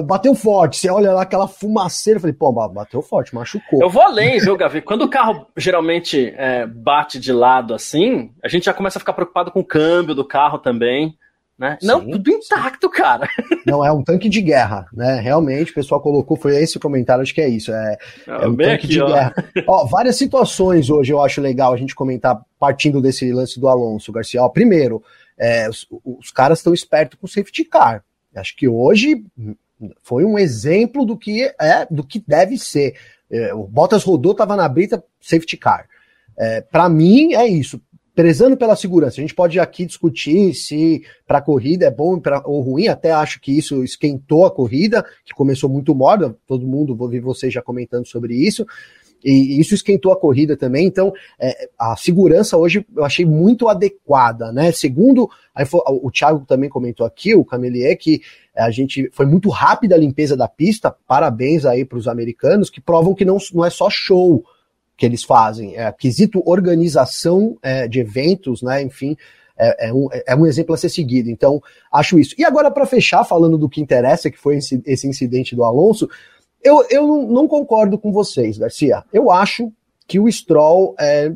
Bateu 0.05 0.33
forte, 0.33 0.77
você 0.77 0.89
olha 0.89 1.11
lá 1.11 1.23
aquela 1.23 1.47
fumaceira, 1.47 2.17
eu 2.17 2.21
falei, 2.21 2.33
pô, 2.33 2.51
bateu 2.51 3.01
forte, 3.01 3.35
machucou. 3.35 3.81
Eu 3.81 3.89
vou 3.89 4.01
além, 4.01 4.39
viu, 4.39 4.55
Gavi? 4.55 4.81
Quando 4.81 5.01
o 5.01 5.09
carro 5.09 5.47
geralmente 5.57 6.33
é, 6.37 6.65
bate 6.65 7.19
de 7.19 7.33
lado 7.33 7.73
assim, 7.73 8.31
a 8.43 8.47
gente 8.47 8.65
já 8.65 8.73
começa 8.73 8.97
a 8.97 9.01
ficar 9.01 9.13
preocupado 9.13 9.51
com 9.51 9.59
o 9.59 9.65
câmbio 9.65 10.15
do 10.15 10.25
carro 10.25 10.57
também. 10.57 11.17
Né? 11.57 11.77
Sim, 11.79 11.87
não, 11.87 12.05
tudo 12.05 12.29
intacto, 12.29 12.87
sim. 12.87 12.93
cara. 12.93 13.29
Não, 13.65 13.83
é 13.83 13.91
um 13.91 14.03
tanque 14.03 14.27
de 14.27 14.41
guerra, 14.41 14.85
né? 14.91 15.19
Realmente, 15.21 15.71
o 15.71 15.75
pessoal 15.75 16.01
colocou, 16.01 16.35
foi 16.35 16.61
esse 16.61 16.77
o 16.77 16.79
comentário, 16.79 17.21
acho 17.21 17.33
que 17.33 17.41
é 17.41 17.47
isso. 17.47 17.71
É, 17.71 17.97
é 18.27 18.47
um 18.47 18.55
tanque 18.55 18.85
aqui, 18.85 18.87
de 18.87 19.01
ó. 19.01 19.07
guerra. 19.07 19.33
Ó, 19.65 19.85
várias 19.85 20.17
situações 20.17 20.89
hoje 20.89 21.13
eu 21.13 21.21
acho 21.21 21.39
legal 21.39 21.73
a 21.73 21.77
gente 21.77 21.95
comentar, 21.95 22.41
partindo 22.59 23.01
desse 23.01 23.31
lance 23.31 23.59
do 23.59 23.69
Alonso 23.69 24.11
Garcia. 24.11 24.43
Ó, 24.43 24.49
primeiro, 24.49 25.01
é, 25.37 25.69
os, 25.69 25.87
os, 26.03 26.29
caras 26.29 26.59
estão 26.59 26.73
espertos 26.73 27.17
com 27.19 27.25
o 27.25 27.29
safety 27.29 27.63
car. 27.63 28.03
Acho 28.35 28.55
que 28.55 28.67
hoje 28.67 29.23
foi 30.01 30.25
um 30.25 30.37
exemplo 30.37 31.05
do 31.05 31.17
que 31.17 31.43
é, 31.59 31.87
do 31.89 32.03
que 32.03 32.21
deve 32.25 32.57
ser. 32.57 32.95
É, 33.31 33.53
o 33.53 33.63
Bottas 33.63 34.03
rodou, 34.03 34.35
tava 34.35 34.57
na 34.57 34.67
brita, 34.67 35.01
safety 35.21 35.55
car. 35.55 35.87
É, 36.37 36.59
para 36.59 36.89
mim 36.89 37.33
é 37.33 37.47
isso 37.47 37.81
prezando 38.15 38.55
pela 38.55 38.75
segurança. 38.75 39.19
A 39.19 39.21
gente 39.21 39.35
pode 39.35 39.59
aqui 39.59 39.85
discutir 39.85 40.53
se 40.53 41.03
para 41.27 41.39
a 41.39 41.41
corrida 41.41 41.85
é 41.85 41.91
bom 41.91 42.17
pra, 42.19 42.41
ou 42.45 42.61
ruim, 42.61 42.87
até 42.87 43.11
acho 43.11 43.41
que 43.41 43.55
isso 43.55 43.83
esquentou 43.83 44.45
a 44.45 44.51
corrida, 44.51 45.05
que 45.25 45.33
começou 45.33 45.69
muito 45.69 45.93
morda, 45.93 46.35
todo 46.47 46.65
mundo, 46.65 46.95
vou 46.95 47.09
ver 47.09 47.19
vocês 47.19 47.53
já 47.53 47.61
comentando 47.61 48.07
sobre 48.07 48.33
isso, 48.33 48.65
e 49.23 49.59
isso 49.59 49.73
esquentou 49.73 50.11
a 50.11 50.19
corrida 50.19 50.55
também, 50.55 50.85
então 50.85 51.11
é, 51.39 51.67
a 51.79 51.95
segurança 51.97 52.57
hoje 52.57 52.85
eu 52.95 53.03
achei 53.03 53.25
muito 53.25 53.67
adequada, 53.67 54.51
né? 54.51 54.71
Segundo, 54.71 55.27
foi, 55.65 55.81
o 55.87 56.11
Thiago 56.11 56.45
também 56.45 56.69
comentou 56.69 57.05
aqui, 57.05 57.33
o 57.33 57.43
Camelier, 57.43 57.97
que 57.97 58.21
a 58.55 58.69
gente 58.69 59.09
foi 59.11 59.25
muito 59.25 59.49
rápida 59.49 59.95
a 59.95 59.97
limpeza 59.97 60.37
da 60.37 60.47
pista, 60.47 60.95
parabéns 61.07 61.65
aí 61.65 61.83
para 61.83 61.97
os 61.97 62.07
americanos, 62.07 62.69
que 62.69 62.79
provam 62.79 63.15
que 63.15 63.25
não, 63.25 63.37
não 63.51 63.65
é 63.65 63.69
só 63.69 63.89
show, 63.89 64.45
que 64.97 65.05
eles 65.05 65.23
fazem. 65.23 65.75
É, 65.75 65.91
quesito 65.91 66.41
organização 66.45 67.57
é, 67.61 67.87
de 67.87 67.99
eventos, 67.99 68.61
né? 68.61 68.81
Enfim, 68.81 69.17
é, 69.57 69.87
é, 69.87 69.93
um, 69.93 70.07
é 70.11 70.35
um 70.35 70.45
exemplo 70.45 70.73
a 70.73 70.77
ser 70.77 70.89
seguido. 70.89 71.29
Então, 71.29 71.61
acho 71.91 72.19
isso. 72.19 72.35
E 72.37 72.43
agora, 72.43 72.69
para 72.71 72.85
fechar, 72.85 73.23
falando 73.23 73.57
do 73.57 73.69
que 73.69 73.81
interessa, 73.81 74.29
que 74.29 74.37
foi 74.37 74.57
esse, 74.57 74.81
esse 74.85 75.07
incidente 75.07 75.55
do 75.55 75.63
Alonso, 75.63 76.09
eu, 76.63 76.85
eu 76.89 77.07
não, 77.07 77.27
não, 77.27 77.47
concordo 77.47 77.97
com 77.97 78.11
vocês, 78.11 78.57
Garcia. 78.57 79.03
Eu 79.13 79.31
acho 79.31 79.71
que 80.07 80.19
o 80.19 80.31
Stroll 80.31 80.95
é, 80.99 81.31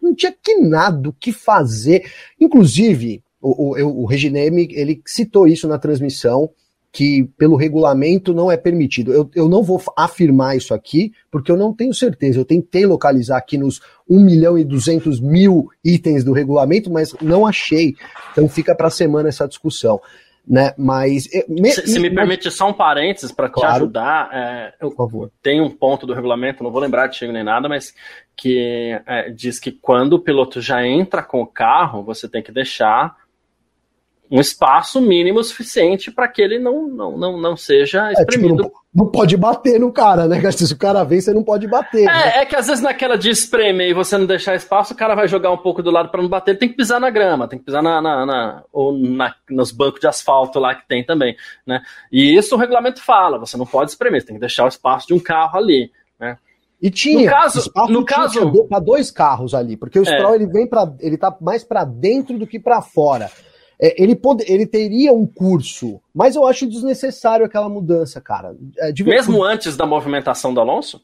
não 0.00 0.14
tinha 0.14 0.32
que 0.32 0.56
nada 0.56 1.08
o 1.08 1.12
que 1.12 1.32
fazer. 1.32 2.10
Inclusive, 2.38 3.22
o, 3.40 3.74
o, 3.74 4.02
o 4.02 4.06
Regineme, 4.06 4.68
ele 4.72 5.00
citou 5.06 5.46
isso 5.46 5.66
na 5.66 5.78
transmissão 5.78 6.50
que 6.92 7.24
pelo 7.38 7.56
regulamento 7.56 8.34
não 8.34 8.50
é 8.50 8.56
permitido. 8.56 9.12
Eu, 9.12 9.30
eu 9.34 9.48
não 9.48 9.62
vou 9.62 9.80
afirmar 9.96 10.56
isso 10.56 10.74
aqui, 10.74 11.12
porque 11.30 11.50
eu 11.50 11.56
não 11.56 11.72
tenho 11.72 11.94
certeza. 11.94 12.40
Eu 12.40 12.44
tentei 12.44 12.84
localizar 12.84 13.38
aqui 13.38 13.56
nos 13.56 13.80
1 14.08 14.20
milhão 14.20 14.58
e 14.58 14.64
200 14.64 15.20
mil 15.20 15.68
itens 15.84 16.24
do 16.24 16.32
regulamento, 16.32 16.90
mas 16.90 17.14
não 17.20 17.46
achei. 17.46 17.94
Então 18.32 18.48
fica 18.48 18.74
para 18.74 18.88
a 18.88 18.90
semana 18.90 19.28
essa 19.28 19.46
discussão. 19.46 20.00
Né? 20.46 20.74
Mas. 20.76 21.28
Me, 21.48 21.70
se, 21.70 21.86
se 21.86 22.00
me 22.00 22.12
permite 22.12 22.50
só 22.50 22.68
um 22.68 22.72
parênteses 22.72 23.30
para 23.30 23.48
claro. 23.48 23.72
te 23.72 23.76
ajudar, 23.76 24.30
é, 24.32 24.74
eu, 24.80 24.90
Por 24.90 24.96
favor. 24.96 25.30
tem 25.40 25.60
um 25.60 25.70
ponto 25.70 26.06
do 26.06 26.14
regulamento, 26.14 26.64
não 26.64 26.72
vou 26.72 26.80
lembrar 26.80 27.06
de 27.06 27.16
chego 27.16 27.32
nem 27.32 27.44
nada, 27.44 27.68
mas 27.68 27.94
que 28.36 28.98
é, 29.06 29.30
diz 29.30 29.60
que 29.60 29.70
quando 29.70 30.14
o 30.14 30.18
piloto 30.18 30.60
já 30.60 30.84
entra 30.84 31.22
com 31.22 31.40
o 31.40 31.46
carro, 31.46 32.02
você 32.02 32.28
tem 32.28 32.42
que 32.42 32.50
deixar 32.50 33.14
um 34.30 34.40
espaço 34.40 35.00
mínimo 35.00 35.42
suficiente 35.42 36.10
para 36.10 36.28
que 36.28 36.40
ele 36.40 36.58
não, 36.58 36.86
não, 36.86 37.18
não, 37.18 37.36
não 37.36 37.56
seja 37.56 38.12
espremido. 38.12 38.62
É, 38.62 38.64
tipo, 38.64 38.74
não, 38.94 39.04
não, 39.04 39.10
pode 39.10 39.36
bater 39.36 39.80
no 39.80 39.92
cara, 39.92 40.28
né? 40.28 40.38
Se 40.52 40.72
o 40.72 40.78
cara 40.78 41.02
vem, 41.02 41.20
você 41.20 41.34
não 41.34 41.42
pode 41.42 41.66
bater. 41.66 42.02
É, 42.02 42.04
né? 42.04 42.38
é 42.38 42.46
que 42.46 42.54
às 42.54 42.68
vezes 42.68 42.80
naquela 42.80 43.18
de 43.18 43.28
espremer 43.28 43.88
e 43.88 43.94
você 43.94 44.16
não 44.16 44.26
deixar 44.26 44.54
espaço, 44.54 44.94
o 44.94 44.96
cara 44.96 45.16
vai 45.16 45.26
jogar 45.26 45.50
um 45.50 45.58
pouco 45.58 45.82
do 45.82 45.90
lado 45.90 46.10
para 46.10 46.22
não 46.22 46.28
bater. 46.28 46.52
Ele 46.52 46.58
tem 46.58 46.68
que 46.68 46.76
pisar 46.76 47.00
na 47.00 47.10
grama, 47.10 47.48
tem 47.48 47.58
que 47.58 47.64
pisar 47.64 47.82
na, 47.82 48.00
na, 48.00 48.24
na 48.24 48.62
ou 48.72 48.96
na, 48.96 49.34
nos 49.50 49.72
bancos 49.72 50.00
de 50.00 50.06
asfalto 50.06 50.60
lá 50.60 50.76
que 50.76 50.86
tem 50.86 51.04
também, 51.04 51.36
né? 51.66 51.82
E 52.12 52.36
isso 52.36 52.54
o 52.54 52.58
regulamento 52.58 53.02
fala, 53.02 53.36
você 53.36 53.56
não 53.56 53.66
pode 53.66 53.90
espremer, 53.90 54.20
você 54.20 54.28
tem 54.28 54.36
que 54.36 54.40
deixar 54.40 54.64
o 54.64 54.68
espaço 54.68 55.08
de 55.08 55.14
um 55.14 55.18
carro 55.18 55.58
ali, 55.58 55.90
né? 56.20 56.38
E 56.80 56.88
tinha, 56.88 57.24
no 57.24 57.30
caso, 57.30 57.72
no 57.88 58.04
caso 58.04 58.68
para 58.68 58.78
dois 58.78 59.10
carros 59.10 59.54
ali, 59.54 59.76
porque 59.76 59.98
o 59.98 60.02
é. 60.02 60.04
Stroll 60.06 60.36
ele 60.36 60.46
vem 60.46 60.66
para, 60.66 60.90
ele 61.00 61.18
tá 61.18 61.36
mais 61.40 61.62
para 61.64 61.84
dentro 61.84 62.38
do 62.38 62.46
que 62.46 62.58
para 62.60 62.80
fora. 62.80 63.28
É, 63.80 64.02
ele, 64.02 64.14
pode, 64.14 64.44
ele 64.46 64.66
teria 64.66 65.12
um 65.12 65.26
curso, 65.26 66.00
mas 66.14 66.36
eu 66.36 66.46
acho 66.46 66.68
desnecessário 66.68 67.46
aquela 67.46 67.68
mudança, 67.68 68.20
cara. 68.20 68.54
É, 68.78 68.92
Mesmo 69.02 69.42
antes 69.42 69.74
da 69.74 69.86
movimentação 69.86 70.52
do 70.52 70.60
Alonso? 70.60 71.00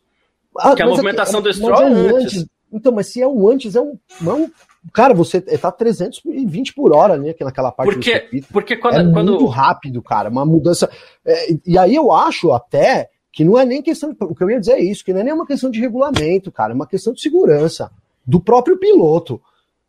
Ah, 0.59 0.69
Porque 0.69 0.83
a 0.83 0.87
é 0.87 0.89
movimentação 0.89 1.41
é, 1.41 1.43
do 1.43 1.53
Stroll 1.55 1.83
é 1.83 1.87
antes. 1.87 2.37
antes. 2.37 2.47
Então, 2.71 2.93
mas 2.93 3.07
se 3.07 3.23
é 3.23 3.27
um 3.27 3.49
antes, 3.49 3.77
é 3.77 3.81
um. 3.81 3.99
É 4.25 4.31
um 4.31 4.51
cara, 4.93 5.15
você 5.15 5.41
tá 5.41 5.73
320 5.73 6.75
por 6.75 6.93
hora, 6.95 7.17
né? 7.17 7.35
Naquela 7.41 7.73
parte 7.73 7.95
porque, 7.95 8.13
do 8.13 8.21
circuito. 8.21 8.49
Porque 8.53 8.77
quando. 8.77 8.95
É 8.95 9.13
quando... 9.13 9.33
muito 9.33 9.47
rápido, 9.47 10.03
cara. 10.03 10.29
Uma 10.29 10.45
mudança. 10.45 10.91
É, 11.25 11.57
e 11.67 11.79
aí 11.79 11.95
eu 11.95 12.13
acho 12.13 12.53
até 12.53 13.09
que 13.33 13.45
não 13.45 13.59
é 13.59 13.65
nem 13.65 13.81
questão. 13.81 14.15
O 14.21 14.35
que 14.35 14.45
eu 14.45 14.51
ia 14.51 14.61
dizer 14.61 14.73
é 14.73 14.81
isso, 14.81 15.05
que 15.05 15.13
não 15.13 15.21
é 15.21 15.25
nem 15.25 15.33
uma 15.33 15.47
questão 15.47 15.71
de 15.71 15.81
regulamento, 15.81 16.53
cara. 16.53 16.73
É 16.73 16.75
uma 16.75 16.87
questão 16.87 17.13
de 17.13 17.21
segurança 17.23 17.91
do 18.27 18.41
próprio 18.41 18.77
piloto. 18.77 19.41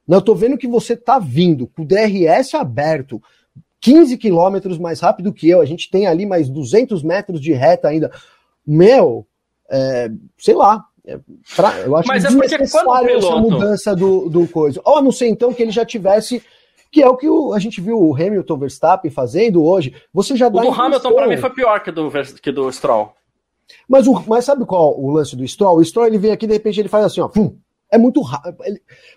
Não, 0.08 0.18
eu 0.18 0.22
tô 0.22 0.34
vendo 0.34 0.58
que 0.58 0.68
você 0.68 0.96
tá 0.96 1.20
vindo 1.20 1.68
com 1.68 1.82
o 1.82 1.86
DRS 1.86 2.54
aberto, 2.54 3.22
15 3.82 4.18
quilômetros 4.18 4.78
mais 4.78 5.00
rápido 5.00 5.34
que 5.34 5.50
eu, 5.50 5.62
a 5.62 5.66
gente 5.66 5.90
tem 5.90 6.08
ali 6.08 6.26
mais 6.26 6.50
200 6.50 7.04
metros 7.04 7.42
de 7.42 7.54
reta 7.54 7.90
ainda. 7.90 8.12
Meu, 8.66 9.28
é, 9.70 10.10
sei 10.38 10.56
lá, 10.56 10.86
é, 11.06 11.20
pra, 11.56 11.80
eu 11.82 11.96
acho 11.96 12.08
Mas 12.08 12.26
é 12.26 12.30
porque 12.30 12.70
quando 12.70 13.10
essa 13.10 13.36
mudança 13.36 13.96
do, 13.96 14.30
do 14.30 14.48
coisa. 14.48 14.82
Ou 14.84 14.98
a 14.98 15.02
não 15.02 15.12
ser 15.12 15.28
então 15.28 15.54
que 15.54 15.62
ele 15.62 15.72
já 15.72 15.86
tivesse 15.86 16.42
que 16.92 17.02
é 17.02 17.08
o 17.08 17.18
que 17.18 17.28
o, 17.28 17.54
a 17.54 17.60
gente 17.60 17.82
viu 17.82 18.00
o 18.00 18.16
Hamilton 18.16 18.58
Verstappen 18.58 19.12
fazendo 19.12 19.64
hoje. 19.64 19.94
Você 20.14 20.36
já 20.36 20.50
dá. 20.50 20.62
O 20.62 20.64
do 20.64 20.82
Hamilton 20.82 21.14
para 21.14 21.28
mim 21.28 21.38
foi 21.38 21.50
pior 21.50 21.82
que 21.82 21.92
do 21.92 22.10
que 22.42 22.52
do 22.52 22.72
Stroll. 22.72 23.14
Mas, 23.88 24.08
o, 24.08 24.24
mas 24.26 24.46
sabe 24.46 24.66
qual 24.66 25.00
o 25.00 25.12
lance 25.12 25.36
do 25.36 25.46
Stroll? 25.48 25.78
O 25.78 25.84
Stroll 25.84 26.08
ele 26.08 26.18
vem 26.18 26.32
aqui 26.32 26.48
de 26.48 26.54
repente 26.54 26.80
ele 26.80 26.88
faz 26.88 27.06
assim, 27.06 27.20
ó, 27.20 27.28
pum, 27.28 27.58
é 27.92 27.98
muito 27.98 28.22
rápido. 28.22 28.58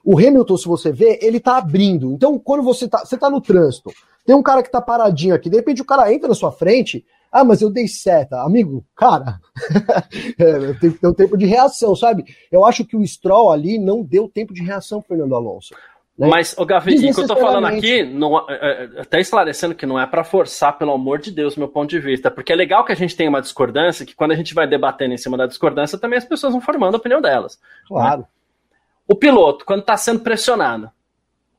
O 0.04 0.18
Hamilton, 0.18 0.56
se 0.56 0.66
você 0.66 0.92
vê, 0.92 1.18
ele 1.22 1.40
tá 1.40 1.58
abrindo. 1.58 2.12
Então, 2.12 2.38
quando 2.38 2.62
você 2.62 2.88
tá, 2.88 3.04
você 3.04 3.16
tá 3.16 3.28
no 3.28 3.40
trânsito, 3.40 3.90
tem 4.24 4.34
um 4.34 4.42
cara 4.42 4.62
que 4.62 4.70
tá 4.70 4.80
paradinho 4.80 5.34
aqui, 5.34 5.50
de 5.50 5.56
repente 5.56 5.82
o 5.82 5.86
cara 5.86 6.12
entra 6.12 6.28
na 6.28 6.34
sua 6.34 6.52
frente, 6.52 7.04
ah, 7.32 7.44
mas 7.44 7.62
eu 7.62 7.70
dei 7.70 7.86
seta. 7.86 8.42
Amigo, 8.42 8.84
cara, 8.96 9.40
é, 10.38 10.72
tem 10.74 10.90
que 10.90 10.98
ter 10.98 11.06
um 11.06 11.14
tempo 11.14 11.36
de 11.36 11.46
reação, 11.46 11.94
sabe? 11.94 12.24
Eu 12.50 12.64
acho 12.64 12.84
que 12.84 12.96
o 12.96 13.06
Stroll 13.06 13.50
ali 13.50 13.78
não 13.78 14.02
deu 14.02 14.28
tempo 14.28 14.52
de 14.52 14.62
reação, 14.62 15.02
Fernando 15.02 15.34
Alonso. 15.34 15.74
Né? 16.18 16.28
Mas, 16.28 16.54
o 16.58 16.66
Gavi, 16.66 16.96
o 16.96 17.14
que 17.14 17.20
eu 17.20 17.26
tô 17.26 17.36
falando 17.36 17.66
aqui, 17.66 18.04
não, 18.04 18.38
é, 18.48 18.54
é, 18.96 19.00
até 19.00 19.20
esclarecendo 19.20 19.74
que 19.74 19.86
não 19.86 19.98
é 19.98 20.06
para 20.06 20.22
forçar, 20.22 20.76
pelo 20.76 20.92
amor 20.92 21.18
de 21.18 21.30
Deus, 21.30 21.56
meu 21.56 21.68
ponto 21.68 21.88
de 21.88 21.98
vista, 21.98 22.30
porque 22.30 22.52
é 22.52 22.56
legal 22.56 22.84
que 22.84 22.92
a 22.92 22.96
gente 22.96 23.16
tenha 23.16 23.30
uma 23.30 23.40
discordância, 23.40 24.04
que 24.04 24.14
quando 24.14 24.32
a 24.32 24.36
gente 24.36 24.52
vai 24.52 24.66
debatendo 24.66 25.14
em 25.14 25.18
cima 25.18 25.38
da 25.38 25.46
discordância, 25.46 25.98
também 25.98 26.18
as 26.18 26.24
pessoas 26.24 26.52
vão 26.52 26.60
formando 26.60 26.94
a 26.94 26.98
opinião 26.98 27.22
delas. 27.22 27.58
Claro. 27.88 28.20
Né? 28.20 28.26
O 29.10 29.16
piloto, 29.16 29.64
quando 29.64 29.80
está 29.80 29.96
sendo 29.96 30.20
pressionado, 30.20 30.88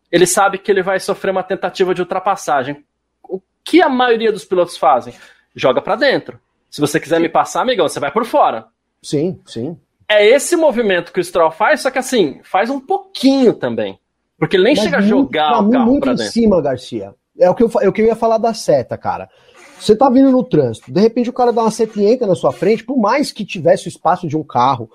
ele 0.10 0.26
sabe 0.26 0.58
que 0.58 0.72
ele 0.72 0.82
vai 0.82 1.02
sofrer 1.02 1.32
uma 1.32 1.44
tentativa 1.44 1.94
de 1.94 2.00
ultrapassagem. 2.00 2.86
O 3.22 3.42
que 3.62 3.82
a 3.82 3.90
maioria 3.90 4.32
dos 4.32 4.46
pilotos 4.46 4.78
fazem? 4.78 5.14
Joga 5.54 5.82
para 5.82 5.98
dentro. 5.98 6.40
Se 6.70 6.80
você 6.80 6.98
quiser 6.98 7.18
sim. 7.18 7.24
me 7.24 7.28
passar, 7.28 7.64
amigão, 7.64 7.90
você 7.90 8.00
vai 8.00 8.10
por 8.10 8.24
fora. 8.24 8.68
Sim, 9.04 9.38
sim. 9.46 9.78
É 10.08 10.26
esse 10.26 10.56
movimento 10.56 11.12
que 11.12 11.20
o 11.20 11.24
Stroll 11.24 11.52
faz, 11.52 11.82
só 11.82 11.92
que 11.92 12.00
assim, 12.00 12.40
faz 12.42 12.70
um 12.70 12.80
pouquinho 12.80 13.54
também. 13.54 14.00
Porque 14.40 14.56
ele 14.56 14.64
nem 14.64 14.76
Mas 14.76 14.86
chega 14.86 15.00
a 15.00 15.02
jogar 15.02 15.62
o 15.62 15.70
carro 15.70 15.86
muito 15.86 16.04
pra 16.04 16.14
dentro. 16.14 16.28
em 16.28 16.32
cima, 16.32 16.62
Garcia. 16.62 17.14
É 17.38 17.50
o, 17.50 17.54
que 17.54 17.64
eu, 17.64 17.72
é 17.82 17.90
o 17.90 17.92
que 17.92 18.02
eu 18.02 18.06
ia 18.06 18.16
falar 18.16 18.38
da 18.38 18.54
seta, 18.54 18.98
cara. 18.98 19.30
Você 19.78 19.94
tá 19.94 20.10
vindo 20.10 20.32
no 20.32 20.44
trânsito, 20.46 20.90
de 20.90 21.02
repente 21.02 21.30
o 21.30 21.34
cara 21.34 21.52
dá 21.52 21.64
uma 21.64 21.72
seta 21.72 22.00
e 22.00 22.06
entra 22.06 22.26
na 22.26 22.36
sua 22.36 22.54
frente, 22.54 22.86
por 22.86 22.98
mais 22.98 23.34
que 23.34 23.44
tivesse 23.44 23.88
o 23.88 23.90
espaço 23.90 24.26
de 24.26 24.38
um 24.38 24.44
carro, 24.44 24.90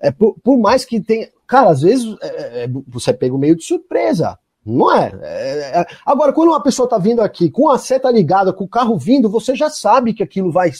é, 0.00 0.10
por, 0.10 0.36
por 0.42 0.56
mais 0.56 0.86
que 0.86 1.00
tenha. 1.00 1.28
Cara, 1.48 1.70
às 1.70 1.80
vezes 1.80 2.14
é, 2.20 2.26
é, 2.26 2.64
é 2.64 2.68
você 2.86 3.12
pega 3.12 3.34
o 3.34 3.38
meio 3.38 3.56
de 3.56 3.64
surpresa. 3.64 4.38
Não 4.64 4.94
é? 4.94 5.12
é? 5.22 5.80
é? 5.80 5.86
Agora, 6.04 6.32
quando 6.32 6.50
uma 6.50 6.62
pessoa 6.62 6.86
tá 6.86 6.98
vindo 6.98 7.22
aqui 7.22 7.50
com 7.50 7.70
a 7.70 7.78
seta 7.78 8.10
ligada, 8.10 8.52
com 8.52 8.64
o 8.64 8.68
carro 8.68 8.98
vindo, 8.98 9.30
você 9.30 9.56
já 9.56 9.70
sabe 9.70 10.12
que 10.12 10.22
aquilo 10.22 10.52
vai, 10.52 10.70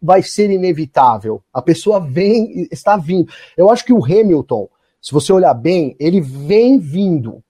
vai 0.00 0.22
ser 0.22 0.48
inevitável. 0.48 1.42
A 1.52 1.60
pessoa 1.60 1.98
vem, 1.98 2.68
está 2.70 2.96
vindo. 2.96 3.28
Eu 3.56 3.68
acho 3.68 3.84
que 3.84 3.92
o 3.92 4.04
Hamilton, 4.04 4.68
se 5.02 5.12
você 5.12 5.32
olhar 5.32 5.54
bem, 5.54 5.96
ele 5.98 6.20
vem 6.20 6.78
vindo. 6.78 7.42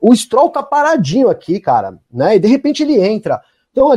O 0.00 0.16
Stroll 0.16 0.48
tá 0.48 0.62
paradinho 0.62 1.28
aqui, 1.28 1.60
cara, 1.60 1.98
né? 2.10 2.36
E 2.36 2.38
de 2.38 2.48
repente 2.48 2.82
ele 2.82 2.98
entra. 2.98 3.38
Então, 3.70 3.90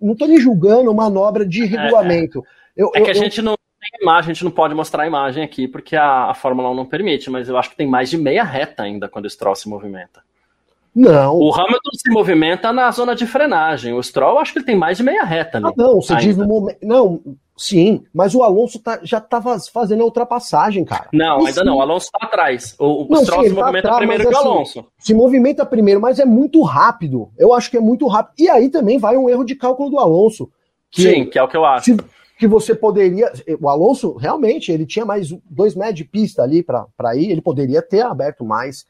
não 0.00 0.12
estou 0.12 0.26
nem 0.26 0.40
julgando 0.40 0.94
manobra 0.94 1.46
de 1.46 1.66
regulamento. 1.66 2.38
É, 2.38 2.80
é. 2.80 2.84
Eu, 2.84 2.90
é 2.94 3.00
que 3.02 3.10
a 3.10 3.14
eu, 3.14 3.20
gente 3.20 3.42
não 3.42 3.54
imagem, 4.00 4.30
a 4.30 4.34
gente 4.34 4.44
não 4.44 4.50
pode 4.50 4.74
mostrar 4.74 5.04
a 5.04 5.06
imagem 5.06 5.42
aqui, 5.42 5.68
porque 5.68 5.96
a, 5.96 6.30
a 6.30 6.34
Fórmula 6.34 6.70
1 6.70 6.74
não 6.74 6.86
permite, 6.86 7.30
mas 7.30 7.48
eu 7.48 7.56
acho 7.56 7.70
que 7.70 7.76
tem 7.76 7.86
mais 7.86 8.10
de 8.10 8.18
meia 8.18 8.44
reta 8.44 8.82
ainda 8.82 9.08
quando 9.08 9.26
o 9.26 9.30
Stroll 9.30 9.54
se 9.54 9.68
movimenta. 9.68 10.22
Não. 10.94 11.36
O 11.36 11.52
Hamilton 11.52 11.90
se 11.92 12.10
movimenta 12.12 12.72
na 12.72 12.88
zona 12.92 13.16
de 13.16 13.26
frenagem. 13.26 13.92
O 13.92 14.02
Stroll, 14.02 14.38
acho 14.38 14.52
que 14.52 14.60
ele 14.60 14.66
tem 14.66 14.76
mais 14.76 14.96
de 14.96 15.02
meia 15.02 15.24
reta 15.24 15.58
ali. 15.58 15.66
Ah, 15.66 15.72
não, 15.76 16.00
você 16.00 16.12
ainda. 16.12 16.24
diz 16.24 16.36
no 16.36 16.46
momento. 16.46 16.78
Não, 16.80 17.20
sim, 17.56 18.04
mas 18.14 18.32
o 18.32 18.44
Alonso 18.44 18.78
tá, 18.78 19.00
já 19.02 19.18
estava 19.18 19.58
fazendo 19.72 20.02
a 20.02 20.04
ultrapassagem, 20.04 20.84
cara. 20.84 21.08
Não, 21.12 21.40
e 21.40 21.48
ainda 21.48 21.60
sim. 21.60 21.66
não. 21.66 21.78
O 21.78 21.82
Alonso 21.82 22.06
está 22.06 22.24
atrás. 22.24 22.76
O, 22.78 23.12
o 23.12 23.16
Stroll 23.16 23.42
sim, 23.42 23.48
se 23.48 23.54
tá 23.56 23.60
movimenta 23.60 23.88
tá 23.88 23.94
atrás, 23.94 23.98
primeiro 23.98 24.22
que 24.22 24.34
o 24.34 24.38
assim, 24.38 24.48
Alonso. 24.48 24.86
Se 24.96 25.14
movimenta 25.14 25.66
primeiro, 25.66 26.00
mas 26.00 26.20
é 26.20 26.24
muito 26.24 26.62
rápido. 26.62 27.28
Eu 27.36 27.52
acho 27.52 27.68
que 27.68 27.76
é 27.76 27.80
muito 27.80 28.06
rápido. 28.06 28.34
E 28.38 28.48
aí 28.48 28.68
também 28.68 28.96
vai 28.96 29.16
um 29.16 29.28
erro 29.28 29.44
de 29.44 29.56
cálculo 29.56 29.90
do 29.90 29.98
Alonso. 29.98 30.48
Que, 30.92 31.02
sim, 31.02 31.24
que 31.26 31.36
é 31.36 31.42
o 31.42 31.48
que 31.48 31.56
eu 31.56 31.64
acho. 31.64 31.86
Se, 31.86 31.96
que 32.38 32.46
você 32.46 32.74
poderia. 32.74 33.32
O 33.60 33.68
Alonso, 33.68 34.14
realmente, 34.14 34.72
ele 34.72 34.86
tinha 34.86 35.04
mais 35.04 35.30
dois 35.48 35.74
metros 35.74 35.96
de 35.96 36.04
pista 36.04 36.42
ali 36.42 36.62
para 36.62 37.16
ir, 37.16 37.30
ele 37.30 37.40
poderia 37.40 37.80
ter 37.80 38.02
aberto 38.02 38.44
mais, 38.44 38.86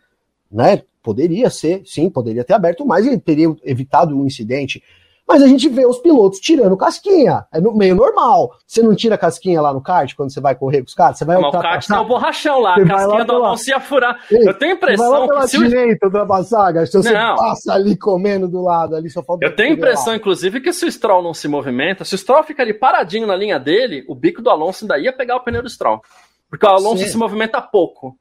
né? 0.51 0.83
Poderia 1.03 1.51
ser, 1.51 1.83
sim, 1.85 2.09
poderia 2.09 2.45
ter 2.45 2.55
aberto 2.55 2.87
mais 2.87 3.07
e 3.07 3.19
teria 3.19 3.55
evitado 3.63 4.17
um 4.17 4.27
incidente. 4.27 4.83
Mas 5.27 5.43
a 5.43 5.47
gente 5.47 5.69
vê 5.71 5.87
os 5.87 5.99
pilotos 5.99 6.39
tirando 6.39 6.77
casquinha. 6.77 7.47
É 7.51 7.59
no, 7.59 7.75
meio 7.75 7.95
normal. 7.95 8.53
Você 8.67 8.83
não 8.83 8.95
tira 8.95 9.17
casquinha 9.17 9.61
lá 9.61 9.73
no 9.73 9.81
kart 9.81 10.15
quando 10.15 10.31
você 10.31 10.41
vai 10.41 10.55
correr 10.55 10.81
com 10.81 10.87
os 10.87 10.95
caras? 10.95 11.17
Você 11.17 11.25
vai 11.25 11.39
Mas 11.39 11.55
o 11.55 11.59
kart 11.61 11.87
tá 11.87 12.01
o 12.01 12.07
borrachão 12.07 12.61
lá, 12.61 12.75
a 12.75 12.87
casquinha 12.87 13.25
do 13.25 13.33
Alonso 13.33 13.71
ia 13.71 13.81
furar. 13.81 14.21
Ei, 14.31 14.47
eu 14.47 14.55
tenho 14.55 14.73
a 14.73 14.75
impressão 14.77 15.11
vai 15.11 15.21
lá 15.21 15.29
pela 15.29 15.49
que. 15.49 15.59
direita 15.59 16.07
ultrapassar, 16.07 16.87
se 16.87 16.93
você 16.93 17.13
não. 17.13 17.37
passa 17.37 17.73
ali 17.73 17.97
comendo 17.97 18.47
do 18.47 18.63
lado, 18.63 18.95
ali 18.95 19.09
só 19.09 19.23
falta. 19.23 19.47
Eu 19.47 19.57
tenho 19.57 19.71
a 19.71 19.73
impressão, 19.73 20.09
lá. 20.09 20.17
inclusive, 20.17 20.61
que 20.61 20.73
se 20.73 20.85
o 20.85 20.93
Stroll 20.93 21.23
não 21.23 21.33
se 21.33 21.49
movimenta, 21.49 22.05
se 22.05 22.15
o 22.15 22.19
Stroll 22.19 22.45
fica 22.45 22.63
ali 22.63 22.75
paradinho 22.75 23.27
na 23.27 23.35
linha 23.35 23.59
dele, 23.59 24.05
o 24.07 24.15
bico 24.15 24.43
do 24.43 24.51
Alonso 24.51 24.85
ainda 24.85 24.99
ia 24.99 25.13
pegar 25.13 25.37
o 25.37 25.41
pneu 25.41 25.63
do 25.63 25.71
Stroll. 25.71 26.03
Porque 26.51 26.67
o 26.67 26.69
Alonso 26.69 27.03
Sim. 27.03 27.09
se 27.09 27.17
movimenta 27.17 27.61
pouco. 27.63 28.15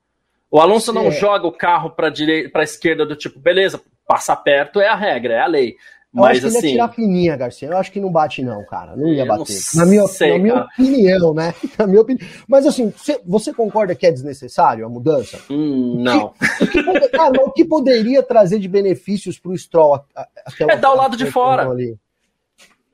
O 0.49 0.59
Alonso 0.59 0.91
Sim. 0.91 0.97
não 0.97 1.11
joga 1.11 1.47
o 1.47 1.51
carro 1.51 1.89
para 1.89 2.09
direita, 2.09 2.49
para 2.49 2.63
esquerda 2.63 3.05
do 3.05 3.15
tipo, 3.15 3.39
beleza, 3.39 3.81
passar 4.07 4.35
perto 4.37 4.79
é 4.79 4.87
a 4.87 4.95
regra, 4.95 5.33
é 5.33 5.41
a 5.41 5.47
lei. 5.47 5.75
Eu 6.15 6.21
Mas, 6.21 6.31
acho 6.31 6.41
que 6.41 6.47
assim, 6.47 6.57
ele 6.57 6.67
ia 6.67 6.73
tirar 6.73 6.87
fininha, 6.89 7.35
Garcia. 7.35 7.67
Eu 7.69 7.77
acho 7.77 7.91
que 7.91 7.99
não 7.99 8.11
bate, 8.11 8.43
não, 8.43 8.63
cara. 8.65 8.95
Não 8.95 9.07
ia 9.07 9.25
bater. 9.25 9.57
Não 9.73 9.83
na 9.83 9.89
minha, 9.89 10.07
sei, 10.07 10.33
na 10.33 10.37
minha 10.37 10.61
opinião, 10.61 11.33
né? 11.33 11.55
Na 11.77 11.87
minha 11.87 12.01
opinião. 12.01 12.29
Mas 12.47 12.67
assim, 12.67 12.93
você 13.25 13.51
concorda 13.51 13.95
que 13.95 14.05
é 14.05 14.11
desnecessário 14.11 14.85
a 14.85 14.89
mudança? 14.89 15.39
Hum, 15.49 15.95
não. 15.97 16.33
O 16.61 16.67
que, 16.67 16.83
que, 16.83 17.09
cara, 17.09 17.41
o 17.43 17.51
que 17.51 17.65
poderia 17.65 18.21
trazer 18.21 18.59
de 18.59 18.67
benefícios 18.67 19.39
pro 19.39 19.57
Stroll? 19.57 20.01
Aquela, 20.45 20.73
é 20.73 20.77
dar 20.77 20.91
o 20.91 20.95
lado 20.95 21.17
de 21.17 21.25
fora. 21.25 21.67
Ali? 21.67 21.97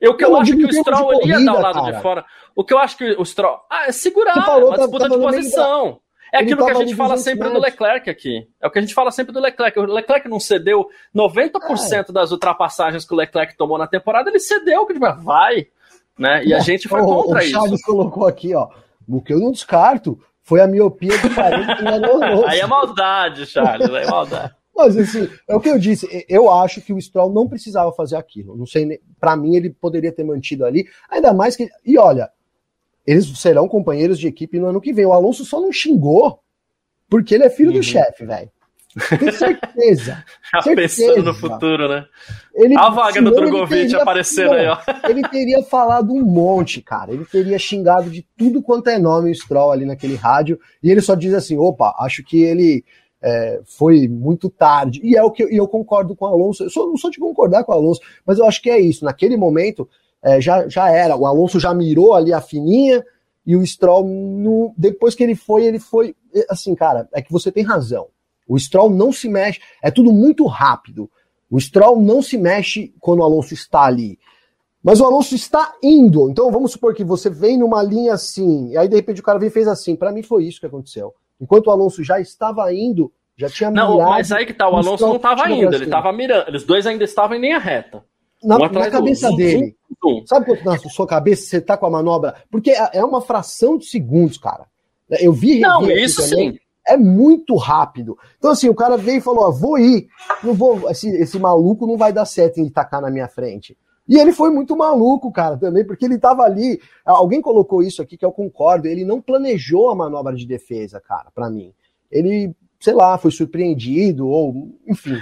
Eu 0.00 0.16
que 0.16 0.24
eu, 0.24 0.30
eu 0.30 0.36
acho 0.38 0.56
que 0.56 0.64
o 0.64 0.72
Stroll 0.72 1.12
corrida, 1.12 1.38
ia 1.38 1.44
dar 1.44 1.58
o 1.58 1.60
lado 1.60 1.80
cara. 1.80 1.92
de 1.92 2.02
fora. 2.02 2.24
O 2.56 2.64
que 2.64 2.72
eu 2.72 2.78
acho 2.78 2.96
que 2.96 3.04
o 3.04 3.24
Stroll. 3.24 3.58
Ah, 3.70 3.86
é 3.88 3.92
segurar, 3.92 4.58
uma 4.58 4.78
disputa 4.78 5.10
de 5.10 5.18
posição. 5.18 6.00
É 6.32 6.38
aquilo 6.38 6.64
que 6.64 6.70
a 6.70 6.74
gente 6.74 6.94
fala 6.94 7.16
sempre 7.16 7.48
do 7.48 7.58
Leclerc 7.58 8.08
aqui. 8.08 8.48
É 8.60 8.66
o 8.66 8.70
que 8.70 8.78
a 8.78 8.82
gente 8.82 8.94
fala 8.94 9.10
sempre 9.10 9.32
do 9.32 9.40
Leclerc. 9.40 9.78
O 9.78 9.84
Leclerc 9.84 10.28
não 10.28 10.40
cedeu 10.40 10.88
90% 11.14 12.08
é. 12.08 12.12
das 12.12 12.30
ultrapassagens 12.30 13.04
que 13.04 13.12
o 13.12 13.16
Leclerc 13.16 13.56
tomou 13.56 13.78
na 13.78 13.86
temporada, 13.86 14.30
ele 14.30 14.38
cedeu, 14.38 14.86
que 14.86 14.98
vai. 14.98 15.66
Né? 16.18 16.44
E 16.44 16.54
a 16.54 16.60
gente 16.60 16.88
foi 16.88 17.00
contra 17.00 17.42
isso. 17.44 17.58
O 17.58 17.62
Chaves 17.62 17.82
colocou 17.82 18.26
aqui, 18.26 18.54
ó. 18.54 18.68
O 19.08 19.20
que 19.20 19.32
eu 19.32 19.40
não 19.40 19.50
descarto 19.50 20.20
foi 20.42 20.60
a 20.60 20.66
miopia 20.66 21.16
do 21.18 21.34
parente 21.34 21.76
que 21.76 21.82
enganou 21.82 22.44
Aí 22.46 22.60
é 22.60 22.66
maldade, 22.66 23.46
Charles, 23.46 23.90
aí 23.90 24.04
é 24.04 24.10
maldade. 24.10 24.54
Mas 24.74 24.96
assim, 24.96 25.28
é 25.48 25.54
o 25.54 25.60
que 25.60 25.68
eu 25.68 25.78
disse. 25.78 26.24
Eu 26.28 26.50
acho 26.50 26.80
que 26.80 26.92
o 26.92 27.00
Stroll 27.00 27.32
não 27.32 27.46
precisava 27.46 27.92
fazer 27.92 28.16
aquilo. 28.16 28.56
Não 28.56 28.66
sei, 28.66 29.00
para 29.18 29.36
mim 29.36 29.56
ele 29.56 29.70
poderia 29.70 30.10
ter 30.10 30.24
mantido 30.24 30.64
ali. 30.64 30.86
Ainda 31.10 31.34
mais 31.34 31.54
que. 31.54 31.68
E 31.84 31.98
olha, 31.98 32.30
eles 33.06 33.26
serão 33.38 33.68
companheiros 33.68 34.18
de 34.18 34.26
equipe 34.26 34.58
no 34.58 34.66
ano 34.66 34.80
que 34.80 34.92
vem. 34.92 35.06
O 35.06 35.12
Alonso 35.12 35.44
só 35.44 35.60
não 35.60 35.72
xingou 35.72 36.40
porque 37.08 37.34
ele 37.34 37.44
é 37.44 37.50
filho 37.50 37.70
uhum. 37.70 37.78
do 37.78 37.82
chefe, 37.82 38.24
velho. 38.24 38.50
Tenho 39.18 39.32
certeza. 39.32 40.24
Já 40.52 40.62
certeza. 40.62 41.04
pensando 41.06 41.22
no 41.22 41.34
futuro, 41.34 41.88
né? 41.88 42.04
Ele, 42.54 42.76
a 42.76 42.90
vaga 42.90 43.22
do 43.22 43.30
Drogovic 43.30 43.94
aparecendo 43.94 44.54
aí, 44.54 44.66
ó. 44.66 44.78
Ele 45.08 45.22
teria 45.28 45.62
falado 45.62 46.12
um 46.12 46.22
monte, 46.22 46.80
cara. 46.80 47.12
Ele 47.12 47.24
teria 47.24 47.58
xingado 47.58 48.10
de 48.10 48.26
tudo 48.36 48.62
quanto 48.62 48.88
é 48.88 48.98
nome 48.98 49.30
o 49.30 49.34
Stroll 49.34 49.70
ali 49.70 49.84
naquele 49.84 50.16
rádio. 50.16 50.58
E 50.82 50.90
ele 50.90 51.00
só 51.00 51.14
diz 51.14 51.34
assim: 51.34 51.56
opa, 51.56 51.94
acho 52.00 52.24
que 52.24 52.42
ele 52.42 52.84
é, 53.22 53.60
foi 53.64 54.08
muito 54.08 54.50
tarde. 54.50 55.00
E 55.04 55.16
é 55.16 55.22
o 55.22 55.30
que 55.30 55.44
eu, 55.44 55.50
e 55.50 55.56
eu 55.56 55.68
concordo 55.68 56.16
com 56.16 56.24
o 56.24 56.28
Alonso. 56.28 56.64
Eu 56.64 56.70
sou, 56.70 56.88
não 56.88 56.96
sou 56.96 57.10
de 57.10 57.18
concordar 57.18 57.64
com 57.64 57.72
o 57.72 57.74
Alonso, 57.74 58.00
mas 58.26 58.38
eu 58.38 58.46
acho 58.46 58.60
que 58.60 58.70
é 58.70 58.80
isso. 58.80 59.04
Naquele 59.04 59.36
momento, 59.36 59.88
é, 60.22 60.40
já, 60.40 60.68
já 60.68 60.90
era. 60.90 61.16
O 61.16 61.26
Alonso 61.26 61.58
já 61.58 61.72
mirou 61.72 62.14
ali 62.14 62.32
a 62.32 62.40
fininha 62.40 63.04
e 63.46 63.56
o 63.56 63.66
Stroll, 63.66 64.06
no, 64.06 64.74
depois 64.76 65.14
que 65.14 65.22
ele 65.22 65.34
foi, 65.34 65.64
ele 65.64 65.78
foi. 65.78 66.14
Assim, 66.48 66.74
cara, 66.74 67.08
é 67.12 67.22
que 67.22 67.32
você 67.32 67.50
tem 67.50 67.64
razão. 67.64 68.08
O 68.46 68.58
Stroll 68.58 68.90
não 68.90 69.12
se 69.12 69.28
mexe, 69.28 69.60
é 69.82 69.90
tudo 69.90 70.12
muito 70.12 70.46
rápido. 70.46 71.10
O 71.50 71.60
Stroll 71.60 72.00
não 72.00 72.22
se 72.22 72.36
mexe 72.36 72.94
quando 73.00 73.20
o 73.20 73.24
Alonso 73.24 73.54
está 73.54 73.82
ali. 73.82 74.18
Mas 74.82 75.00
o 75.00 75.04
Alonso 75.04 75.34
está 75.34 75.74
indo. 75.82 76.30
Então 76.30 76.50
vamos 76.50 76.72
supor 76.72 76.94
que 76.94 77.04
você 77.04 77.28
vem 77.28 77.58
numa 77.58 77.82
linha 77.82 78.14
assim, 78.14 78.70
e 78.70 78.78
aí 78.78 78.88
de 78.88 78.96
repente 78.96 79.20
o 79.20 79.24
cara 79.24 79.38
vem 79.38 79.48
e 79.48 79.52
fez 79.52 79.68
assim. 79.68 79.94
Para 79.96 80.12
mim 80.12 80.22
foi 80.22 80.44
isso 80.44 80.60
que 80.60 80.66
aconteceu. 80.66 81.14
Enquanto 81.40 81.66
o 81.68 81.70
Alonso 81.70 82.02
já 82.02 82.20
estava 82.20 82.72
indo, 82.72 83.12
já 83.36 83.48
tinha 83.48 83.70
Não, 83.70 83.98
mas 83.98 84.30
aí 84.30 84.44
que 84.46 84.52
tá, 84.52 84.68
o 84.68 84.76
Alonso 84.76 85.06
não 85.06 85.16
estava 85.16 85.50
indo, 85.50 85.74
ele 85.74 85.84
estava 85.84 86.12
mirando. 86.12 86.48
Eles 86.48 86.64
dois 86.64 86.86
ainda 86.86 87.04
estavam 87.04 87.36
em 87.36 87.40
linha 87.40 87.58
reta 87.58 88.04
na, 88.42 88.58
na 88.58 88.90
cabeça 88.90 89.30
dele. 89.32 89.76
Sabe 90.26 90.46
quanto 90.46 90.64
na 90.64 90.78
sua 90.78 91.06
cabeça 91.06 91.44
você 91.44 91.60
tá 91.60 91.76
com 91.76 91.86
a 91.86 91.90
manobra? 91.90 92.34
Porque 92.50 92.70
é, 92.70 92.90
é 92.94 93.04
uma 93.04 93.20
fração 93.20 93.76
de 93.76 93.86
segundos, 93.86 94.38
cara. 94.38 94.66
Eu 95.10 95.32
vi. 95.32 95.60
Não, 95.60 95.90
isso 95.90 96.28
também, 96.28 96.52
sim. 96.52 96.58
É 96.86 96.96
muito 96.96 97.54
rápido. 97.56 98.16
Então, 98.38 98.50
assim, 98.50 98.68
o 98.68 98.74
cara 98.74 98.96
veio 98.96 99.18
e 99.18 99.22
falou: 99.22 99.44
ó, 99.44 99.50
vou 99.50 99.78
ir. 99.78 100.08
Não 100.42 100.54
vou. 100.54 100.90
Esse, 100.90 101.08
esse 101.08 101.38
maluco 101.38 101.86
não 101.86 101.96
vai 101.96 102.12
dar 102.12 102.24
certo 102.24 102.58
em 102.58 102.68
tacar 102.68 103.00
na 103.00 103.10
minha 103.10 103.28
frente. 103.28 103.76
E 104.08 104.18
ele 104.18 104.32
foi 104.32 104.50
muito 104.50 104.76
maluco, 104.76 105.30
cara, 105.30 105.56
também, 105.56 105.84
porque 105.84 106.04
ele 106.04 106.18
tava 106.18 106.42
ali. 106.42 106.80
Alguém 107.04 107.40
colocou 107.40 107.82
isso 107.82 108.02
aqui 108.02 108.16
que 108.16 108.24
eu 108.24 108.32
concordo. 108.32 108.88
Ele 108.88 109.04
não 109.04 109.20
planejou 109.20 109.90
a 109.90 109.94
manobra 109.94 110.34
de 110.34 110.46
defesa, 110.46 111.00
cara, 111.00 111.30
para 111.32 111.48
mim. 111.48 111.72
Ele, 112.10 112.52
sei 112.80 112.92
lá, 112.92 113.16
foi 113.18 113.30
surpreendido, 113.30 114.26
ou, 114.26 114.76
enfim. 114.88 115.16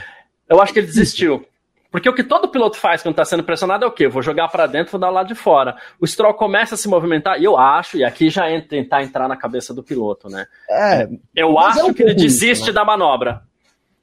Eu 0.48 0.58
acho 0.58 0.72
que 0.72 0.78
ele 0.78 0.86
desistiu. 0.86 1.44
Porque 1.90 2.08
o 2.08 2.14
que 2.14 2.22
todo 2.22 2.48
piloto 2.48 2.76
faz 2.76 3.02
quando 3.02 3.14
está 3.14 3.24
sendo 3.24 3.42
pressionado 3.42 3.84
é 3.84 3.88
o 3.88 3.92
quê? 3.92 4.08
Vou 4.08 4.22
jogar 4.22 4.48
para 4.48 4.66
dentro, 4.66 4.92
vou 4.92 5.00
dar 5.00 5.08
lado 5.08 5.28
de 5.28 5.34
fora. 5.34 5.76
O 5.98 6.06
Stroll 6.06 6.34
começa 6.34 6.74
a 6.74 6.78
se 6.78 6.86
movimentar, 6.86 7.40
e 7.40 7.44
eu 7.44 7.56
acho, 7.56 7.96
e 7.96 8.04
aqui 8.04 8.28
já 8.28 8.46
é 8.46 8.60
tentar 8.60 9.02
entrar 9.02 9.26
na 9.26 9.36
cabeça 9.36 9.72
do 9.72 9.82
piloto, 9.82 10.28
né? 10.28 10.46
É, 10.68 11.08
eu 11.34 11.58
acho 11.58 11.80
é 11.80 11.84
um 11.84 11.94
que 11.94 12.02
ele 12.02 12.14
desiste 12.14 12.52
isso, 12.52 12.66
né? 12.66 12.72
da 12.72 12.84
manobra. 12.84 13.42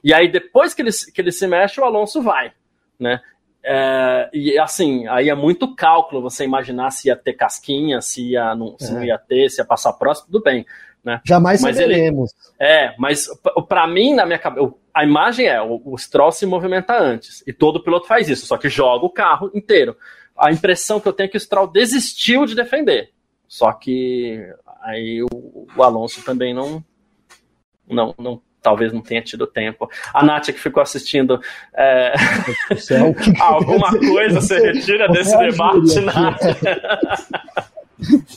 E 0.04 0.14
aí, 0.14 0.28
depois 0.28 0.74
que 0.74 0.82
ele, 0.82 0.92
que 0.92 1.22
ele 1.22 1.32
se 1.32 1.48
mexe, 1.48 1.80
o 1.80 1.84
Alonso 1.84 2.22
vai, 2.22 2.52
né? 3.00 3.22
É, 3.64 4.30
e 4.32 4.60
assim, 4.60 5.08
aí 5.08 5.30
é 5.30 5.34
muito 5.34 5.74
cálculo 5.76 6.22
você 6.22 6.44
imaginar 6.44 6.92
se 6.92 7.08
ia 7.08 7.16
ter 7.16 7.34
casquinha, 7.34 8.00
se, 8.00 8.32
ia, 8.32 8.54
não, 8.54 8.76
se 8.78 8.92
é. 8.92 8.94
não 8.94 9.04
ia 9.04 9.18
ter, 9.18 9.50
se 9.50 9.60
ia 9.60 9.66
passar 9.66 9.94
próximo, 9.94 10.28
tudo 10.32 10.44
bem. 10.44 10.66
Né? 11.06 11.22
Jamais 11.24 11.62
mas 11.62 11.76
saberemos. 11.76 12.34
Ele, 12.60 12.70
é, 12.72 12.96
mas 12.98 13.28
para 13.70 13.86
mim, 13.86 14.16
na 14.16 14.26
minha 14.26 14.40
cabeça, 14.40 14.74
a 14.92 15.04
imagem 15.04 15.46
é 15.46 15.62
o, 15.62 15.80
o 15.86 15.96
Stroll 16.00 16.32
se 16.32 16.48
movimenta 16.48 16.98
antes. 16.98 17.44
E 17.46 17.54
todo 17.54 17.84
piloto 17.84 18.08
faz 18.08 18.28
isso, 18.28 18.48
só 18.48 18.58
que 18.58 18.70
joga 18.70 19.06
o 19.06 19.12
carro 19.12 19.52
inteiro. 19.54 19.96
A 20.36 20.52
impressão 20.52 21.00
que 21.00 21.08
eu 21.08 21.14
tenho 21.14 21.28
é 21.28 21.30
que 21.30 21.38
o 21.38 21.40
Stroll 21.40 21.68
desistiu 21.68 22.48
de 22.48 22.56
defender. 22.56 23.12
Só 23.48 23.72
que 23.72 24.44
aí 24.82 25.22
o, 25.22 25.68
o 25.78 25.84
Alonso 25.84 26.26
também 26.26 26.56
não, 26.56 26.84
não, 27.88 28.16
não 28.18 28.42
talvez 28.64 28.92
não 28.92 29.02
tenha 29.02 29.22
tido 29.22 29.46
tempo. 29.46 29.88
A 30.12 30.26
Nath 30.26 30.48
que 30.48 30.54
ficou 30.54 30.82
assistindo 30.82 31.40
é... 31.76 32.14
alguma 33.40 33.92
coisa 33.92 34.42
você 34.42 34.60
retira 34.72 35.08
desse 35.08 35.38
debate, 35.38 36.00
Nath? 36.00 36.42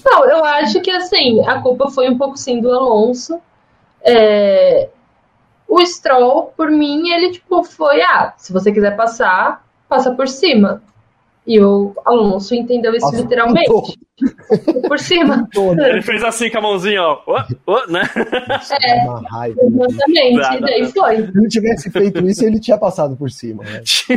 Não, 0.04 0.24
eu 0.24 0.44
acho 0.44 0.80
que 0.80 0.90
assim, 0.90 1.44
a 1.46 1.61
culpa 1.61 1.90
foi 1.90 2.09
um 2.09 2.16
pouco 2.16 2.36
sim 2.36 2.61
do 2.61 2.70
Alonso. 2.70 3.40
É... 4.02 4.88
O 5.66 5.84
Stroll, 5.84 6.52
por 6.56 6.70
mim, 6.70 7.11
ele 7.11 7.32
tipo 7.32 7.62
foi, 7.62 8.00
ah, 8.00 8.32
se 8.38 8.52
você 8.52 8.72
quiser 8.72 8.96
passar, 8.96 9.64
passa 9.88 10.14
por 10.14 10.26
cima. 10.26 10.82
E 11.49 11.59
o 11.62 11.94
Alonso 12.05 12.55
entendeu 12.55 12.94
isso 12.94 13.07
Nossa, 13.07 13.22
literalmente. 13.22 13.70
Por 14.86 14.99
cima. 14.99 15.49
Ele 15.80 16.03
fez 16.03 16.22
assim 16.22 16.51
com 16.51 16.59
a 16.59 16.61
mãozinha, 16.61 17.03
ó. 17.03 17.22
Oh, 17.26 17.72
oh, 17.72 17.90
né? 17.90 18.03
É, 18.82 19.49
exatamente. 19.49 20.57
E 20.57 20.61
daí 20.61 20.92
foi. 20.92 21.16
Se 21.16 21.38
ele 21.38 21.49
tivesse 21.49 21.90
feito 21.90 22.28
isso, 22.28 22.44
ele 22.44 22.61
tinha 22.61 22.76
passado 22.76 23.16
por 23.16 23.30
cima. 23.30 23.64
Né? 23.64 23.80
Se 23.86 24.12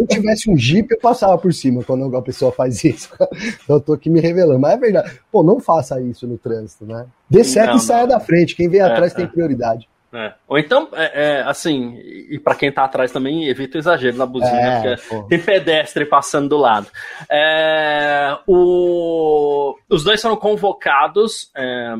eu 0.00 0.06
tivesse 0.08 0.50
um 0.50 0.56
Jeep, 0.56 0.88
eu 0.90 0.98
passava 0.98 1.38
por 1.38 1.52
cima 1.52 1.84
quando 1.84 2.16
a 2.16 2.22
pessoa 2.22 2.50
faz 2.50 2.82
isso. 2.82 3.10
Eu 3.68 3.80
tô 3.80 3.92
aqui 3.92 4.10
me 4.10 4.20
revelando. 4.20 4.58
Mas 4.58 4.72
é 4.72 4.76
verdade. 4.76 5.20
Pô, 5.30 5.42
não 5.42 5.60
faça 5.60 6.00
isso 6.00 6.26
no 6.26 6.36
trânsito, 6.36 6.84
né? 6.84 7.06
Dê 7.30 7.44
certo 7.44 7.70
não, 7.70 7.76
e 7.76 7.80
saia 7.80 8.02
não. 8.02 8.08
da 8.08 8.20
frente. 8.20 8.56
Quem 8.56 8.68
vem 8.68 8.80
é, 8.80 8.84
atrás 8.84 9.12
é. 9.12 9.16
tem 9.16 9.26
prioridade. 9.26 9.88
É. 10.12 10.34
Ou 10.48 10.58
então, 10.58 10.88
é, 10.92 11.38
é, 11.38 11.42
assim, 11.42 11.98
e 12.30 12.38
para 12.38 12.54
quem 12.54 12.70
tá 12.70 12.84
atrás 12.84 13.12
também, 13.12 13.48
evita 13.48 13.76
o 13.76 13.80
exagero 13.80 14.16
na 14.16 14.26
buzina, 14.26 14.56
é, 14.56 14.96
porque 14.96 15.28
tem 15.28 15.38
pedestre 15.38 16.04
passando 16.06 16.48
do 16.48 16.56
lado. 16.56 16.86
É, 17.30 18.38
o, 18.46 19.76
os 19.88 20.04
dois 20.04 20.22
foram 20.22 20.36
convocados, 20.36 21.50
é, 21.56 21.94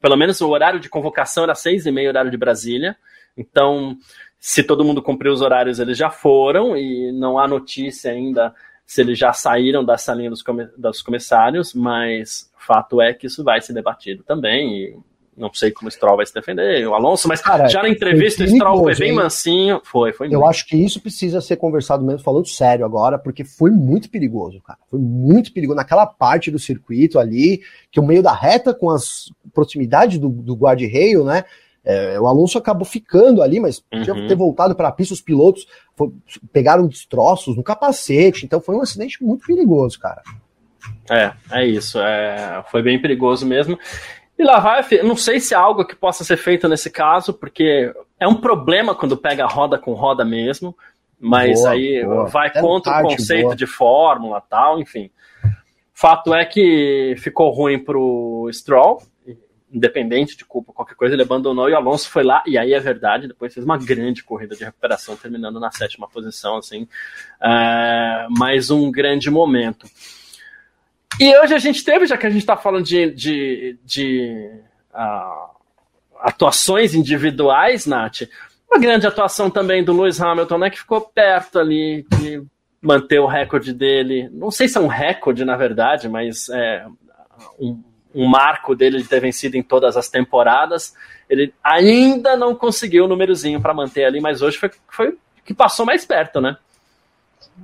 pelo 0.00 0.16
menos 0.16 0.40
o 0.40 0.48
horário 0.48 0.80
de 0.80 0.88
convocação 0.88 1.44
era 1.44 1.54
seis 1.54 1.86
e 1.86 1.92
meia, 1.92 2.08
horário 2.08 2.30
de 2.30 2.36
Brasília. 2.36 2.96
Então, 3.36 3.96
se 4.38 4.62
todo 4.62 4.84
mundo 4.84 5.02
cumpriu 5.02 5.32
os 5.32 5.40
horários, 5.40 5.78
eles 5.78 5.96
já 5.96 6.10
foram, 6.10 6.76
e 6.76 7.12
não 7.12 7.38
há 7.38 7.46
notícia 7.46 8.10
ainda 8.10 8.54
se 8.86 9.00
eles 9.00 9.18
já 9.18 9.32
saíram 9.32 9.84
da 9.84 9.96
salinha 9.96 10.30
dos, 10.30 10.44
dos 10.76 11.02
comissários, 11.02 11.72
mas 11.72 12.50
fato 12.58 13.00
é 13.00 13.12
que 13.14 13.26
isso 13.26 13.44
vai 13.44 13.60
ser 13.60 13.72
debatido 13.72 14.22
também, 14.22 14.76
e 14.76 14.98
não 15.36 15.52
sei 15.52 15.70
como 15.70 15.88
o 15.88 15.90
Stroll 15.90 16.16
vai 16.16 16.26
se 16.26 16.32
defender, 16.32 16.86
o 16.86 16.94
Alonso, 16.94 17.26
mas 17.28 17.40
Cara, 17.40 17.66
já 17.68 17.82
na 17.82 17.88
entrevista 17.88 18.44
o 18.44 18.48
Stroll 18.48 18.84
foi 18.84 18.94
bem 18.96 19.12
mansinho. 19.12 19.80
Foi, 19.84 20.12
foi. 20.12 20.28
Eu 20.28 20.40
muito. 20.40 20.46
acho 20.46 20.66
que 20.66 20.76
isso 20.76 21.00
precisa 21.00 21.40
ser 21.40 21.56
conversado 21.56 22.04
mesmo, 22.04 22.20
falando 22.20 22.46
sério 22.46 22.84
agora, 22.84 23.18
porque 23.18 23.44
foi 23.44 23.70
muito 23.70 24.08
perigoso, 24.10 24.60
cara. 24.60 24.78
Foi 24.90 24.98
muito 24.98 25.52
perigoso 25.52 25.76
naquela 25.76 26.06
parte 26.06 26.50
do 26.50 26.58
circuito 26.58 27.18
ali, 27.18 27.60
que 27.90 28.00
o 28.00 28.06
meio 28.06 28.22
da 28.22 28.32
reta 28.32 28.72
com 28.72 28.90
as 28.90 29.30
proximidades 29.52 30.18
do, 30.18 30.28
do 30.28 30.54
guarda-rail, 30.54 31.24
né? 31.24 31.44
É, 31.84 32.18
o 32.18 32.26
Alonso 32.26 32.56
acabou 32.56 32.86
ficando 32.86 33.42
ali, 33.42 33.60
mas 33.60 33.78
podia 33.78 34.14
uhum. 34.14 34.26
ter 34.26 34.34
voltado 34.34 34.74
para 34.74 34.88
a 34.88 34.92
pista. 34.92 35.12
Os 35.12 35.20
pilotos 35.20 35.66
foi, 35.94 36.10
pegaram 36.50 36.86
destroços 36.86 37.56
no 37.56 37.62
capacete, 37.62 38.46
então 38.46 38.60
foi 38.60 38.74
um 38.74 38.80
acidente 38.80 39.22
muito 39.22 39.46
perigoso, 39.46 39.98
cara. 40.00 40.22
É, 41.10 41.32
é 41.50 41.66
isso. 41.66 41.98
É, 41.98 42.64
foi 42.70 42.82
bem 42.82 43.00
perigoso 43.00 43.46
mesmo. 43.46 43.78
E 44.38 44.42
lá 44.42 44.58
vai, 44.58 44.82
não 45.02 45.16
sei 45.16 45.38
se 45.38 45.54
é 45.54 45.56
algo 45.56 45.84
que 45.84 45.94
possa 45.94 46.24
ser 46.24 46.36
feito 46.36 46.68
nesse 46.68 46.90
caso, 46.90 47.32
porque 47.32 47.94
é 48.18 48.26
um 48.26 48.34
problema 48.34 48.94
quando 48.94 49.16
pega 49.16 49.46
roda 49.46 49.78
com 49.78 49.92
roda 49.92 50.24
mesmo, 50.24 50.76
mas 51.20 51.60
boa, 51.60 51.70
aí 51.70 52.04
boa. 52.04 52.26
vai 52.26 52.48
é 52.48 52.60
contra 52.60 52.98
o 52.98 53.02
conceito 53.02 53.44
boa. 53.44 53.56
de 53.56 53.66
fórmula 53.66 54.40
tal, 54.40 54.80
enfim. 54.80 55.10
Fato 55.92 56.34
é 56.34 56.44
que 56.44 57.14
ficou 57.18 57.50
ruim 57.50 57.78
pro 57.78 58.50
Stroll, 58.52 59.00
independente 59.72 60.36
de 60.36 60.44
culpa, 60.44 60.72
qualquer 60.72 60.94
coisa, 60.94 61.14
ele 61.14 61.22
abandonou 61.22 61.68
e 61.68 61.72
o 61.72 61.76
Alonso 61.76 62.08
foi 62.08 62.22
lá, 62.22 62.42
e 62.46 62.56
aí 62.56 62.72
é 62.72 62.80
verdade, 62.80 63.26
depois 63.28 63.52
fez 63.52 63.64
uma 63.64 63.76
grande 63.76 64.22
corrida 64.22 64.54
de 64.54 64.64
recuperação, 64.64 65.16
terminando 65.16 65.58
na 65.58 65.70
sétima 65.72 66.08
posição, 66.08 66.56
assim, 66.56 66.88
é, 67.42 68.26
mais 68.30 68.70
um 68.70 68.90
grande 68.90 69.30
momento. 69.30 69.86
E 71.20 71.36
hoje 71.38 71.54
a 71.54 71.58
gente 71.58 71.84
teve, 71.84 72.06
já 72.06 72.16
que 72.16 72.26
a 72.26 72.30
gente 72.30 72.40
está 72.40 72.56
falando 72.56 72.84
de, 72.84 73.10
de, 73.12 73.78
de 73.84 74.50
uh, 74.92 75.54
atuações 76.20 76.94
individuais, 76.94 77.86
Nath, 77.86 78.22
uma 78.70 78.80
grande 78.80 79.06
atuação 79.06 79.48
também 79.48 79.84
do 79.84 79.92
Lewis 79.92 80.20
Hamilton, 80.20 80.58
né, 80.58 80.70
que 80.70 80.78
ficou 80.78 81.00
perto 81.00 81.60
ali 81.60 82.04
de 82.18 82.42
manter 82.82 83.20
o 83.20 83.26
recorde 83.26 83.72
dele. 83.72 84.28
Não 84.32 84.50
sei 84.50 84.66
se 84.66 84.76
é 84.76 84.80
um 84.80 84.88
recorde, 84.88 85.44
na 85.44 85.56
verdade, 85.56 86.08
mas 86.08 86.48
é 86.48 86.84
um, 87.60 87.80
um 88.12 88.26
marco 88.26 88.74
dele 88.74 88.98
de 88.98 89.08
ter 89.08 89.20
vencido 89.20 89.56
em 89.56 89.62
todas 89.62 89.96
as 89.96 90.08
temporadas. 90.08 90.94
Ele 91.30 91.54
ainda 91.62 92.36
não 92.36 92.56
conseguiu 92.56 93.04
o 93.04 93.08
númerozinho 93.08 93.60
para 93.60 93.72
manter 93.72 94.04
ali, 94.04 94.20
mas 94.20 94.42
hoje 94.42 94.58
foi, 94.58 94.70
foi 94.88 95.16
que 95.44 95.54
passou 95.54 95.86
mais 95.86 96.04
perto, 96.04 96.40
né? 96.40 96.56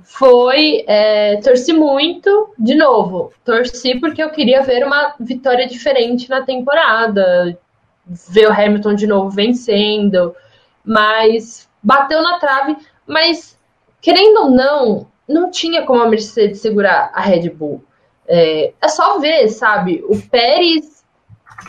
Foi 0.03 0.83
é, 0.87 1.37
torci 1.37 1.73
muito, 1.73 2.53
de 2.57 2.75
novo, 2.75 3.31
torci 3.43 3.99
porque 3.99 4.21
eu 4.21 4.29
queria 4.29 4.61
ver 4.61 4.85
uma 4.85 5.15
vitória 5.19 5.67
diferente 5.67 6.29
na 6.29 6.41
temporada, 6.41 7.57
ver 8.05 8.47
o 8.47 8.51
Hamilton 8.51 8.95
de 8.95 9.07
novo 9.07 9.29
vencendo, 9.29 10.35
mas 10.83 11.69
bateu 11.81 12.21
na 12.21 12.39
trave, 12.39 12.75
mas 13.05 13.57
querendo 14.01 14.43
ou 14.43 14.51
não, 14.51 15.07
não 15.27 15.51
tinha 15.51 15.83
como 15.83 16.01
a 16.01 16.09
Mercedes 16.09 16.61
segurar 16.61 17.11
a 17.13 17.21
Red 17.21 17.49
Bull. 17.49 17.83
É, 18.27 18.73
é 18.81 18.87
só 18.87 19.19
ver, 19.19 19.47
sabe? 19.49 20.03
O 20.07 20.19
Pérez 20.29 21.03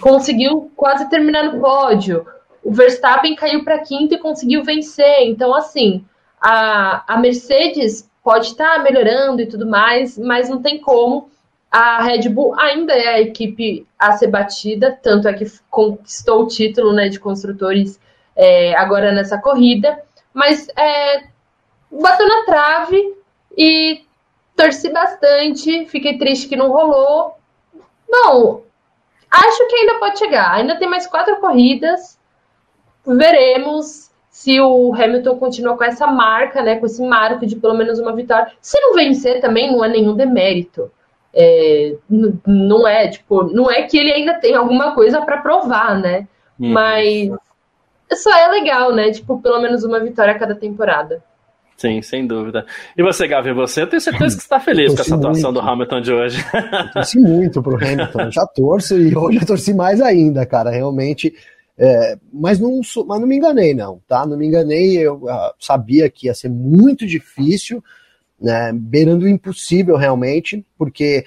conseguiu 0.00 0.70
quase 0.76 1.08
terminar 1.08 1.44
no 1.44 1.60
pódio, 1.60 2.26
o 2.62 2.72
Verstappen 2.72 3.34
caiu 3.34 3.64
para 3.64 3.80
quinto 3.80 4.14
e 4.14 4.18
conseguiu 4.18 4.62
vencer. 4.62 5.26
Então, 5.26 5.54
assim, 5.54 6.04
a, 6.42 7.04
a 7.06 7.16
Mercedes 7.18 8.10
pode 8.22 8.48
estar 8.48 8.76
tá 8.76 8.82
melhorando 8.82 9.40
e 9.40 9.46
tudo 9.46 9.66
mais, 9.66 10.18
mas 10.18 10.48
não 10.48 10.60
tem 10.60 10.80
como. 10.80 11.30
A 11.70 12.02
Red 12.02 12.28
Bull 12.28 12.58
ainda 12.58 12.92
é 12.92 13.08
a 13.08 13.20
equipe 13.20 13.86
a 13.98 14.12
ser 14.12 14.26
batida, 14.26 14.98
tanto 15.02 15.28
é 15.28 15.32
que 15.32 15.46
conquistou 15.70 16.42
o 16.42 16.48
título 16.48 16.92
né, 16.92 17.08
de 17.08 17.18
construtores 17.18 17.98
é, 18.36 18.74
agora 18.76 19.12
nessa 19.12 19.38
corrida, 19.38 20.02
mas 20.34 20.68
é, 20.76 21.24
bateu 21.90 22.28
na 22.28 22.44
trave 22.44 23.16
e 23.56 24.04
torci 24.54 24.90
bastante, 24.92 25.86
fiquei 25.86 26.18
triste 26.18 26.48
que 26.48 26.56
não 26.56 26.70
rolou. 26.70 27.38
Bom, 28.10 28.64
acho 29.30 29.66
que 29.68 29.76
ainda 29.76 29.98
pode 29.98 30.18
chegar, 30.18 30.52
ainda 30.52 30.78
tem 30.78 30.88
mais 30.88 31.06
quatro 31.06 31.36
corridas, 31.36 32.18
veremos 33.06 34.11
se 34.32 34.58
o 34.58 34.94
Hamilton 34.94 35.36
continua 35.36 35.76
com 35.76 35.84
essa 35.84 36.06
marca, 36.06 36.62
né, 36.62 36.76
com 36.76 36.86
esse 36.86 37.02
marco 37.06 37.46
de 37.46 37.54
pelo 37.54 37.74
menos 37.74 37.98
uma 37.98 38.16
vitória. 38.16 38.50
Se 38.62 38.80
não 38.80 38.94
vencer 38.94 39.42
também 39.42 39.70
não 39.70 39.84
é 39.84 39.88
nenhum 39.88 40.16
demérito. 40.16 40.90
É, 41.34 41.94
não 42.46 42.88
é 42.88 43.08
tipo, 43.08 43.44
não 43.44 43.70
é 43.70 43.82
que 43.82 43.96
ele 43.96 44.10
ainda 44.10 44.34
tem 44.34 44.54
alguma 44.54 44.94
coisa 44.94 45.20
para 45.20 45.36
provar, 45.42 45.98
né? 46.00 46.26
Hum. 46.58 46.72
Mas 46.72 47.30
só 48.14 48.34
é 48.34 48.48
legal, 48.48 48.94
né? 48.94 49.10
Tipo, 49.10 49.38
pelo 49.40 49.60
menos 49.60 49.84
uma 49.84 50.00
vitória 50.00 50.32
a 50.32 50.38
cada 50.38 50.54
temporada. 50.54 51.22
Sim, 51.76 52.00
sem 52.00 52.26
dúvida. 52.26 52.64
E 52.96 53.02
você, 53.02 53.26
Gavi, 53.26 53.52
você, 53.52 53.82
eu 53.82 53.86
tenho 53.86 54.00
certeza 54.00 54.36
que 54.36 54.42
está 54.42 54.60
feliz 54.60 54.94
com 54.94 55.00
essa 55.00 55.14
atuação 55.14 55.52
muito. 55.52 55.62
do 55.62 55.68
Hamilton 55.68 56.00
de 56.00 56.12
hoje. 56.12 56.44
Eu 56.54 56.90
torci 56.92 57.18
muito 57.18 57.62
pro 57.62 57.76
Hamilton, 57.76 58.30
já 58.30 58.46
torço 58.46 58.96
e 58.96 59.14
hoje 59.16 59.38
eu 59.38 59.46
torci 59.46 59.74
mais 59.74 60.00
ainda, 60.00 60.46
cara. 60.46 60.70
Realmente 60.70 61.34
é, 61.78 62.18
mas, 62.32 62.58
não, 62.58 62.80
mas 63.06 63.20
não 63.20 63.26
me 63.26 63.36
enganei, 63.36 63.74
não, 63.74 64.00
tá? 64.06 64.26
Não 64.26 64.36
me 64.36 64.46
enganei, 64.46 64.98
eu 64.98 65.24
uh, 65.24 65.52
sabia 65.58 66.08
que 66.10 66.26
ia 66.26 66.34
ser 66.34 66.48
muito 66.48 67.06
difícil, 67.06 67.82
né? 68.40 68.72
Beirando 68.72 69.24
o 69.24 69.28
impossível 69.28 69.96
realmente, 69.96 70.64
porque, 70.76 71.24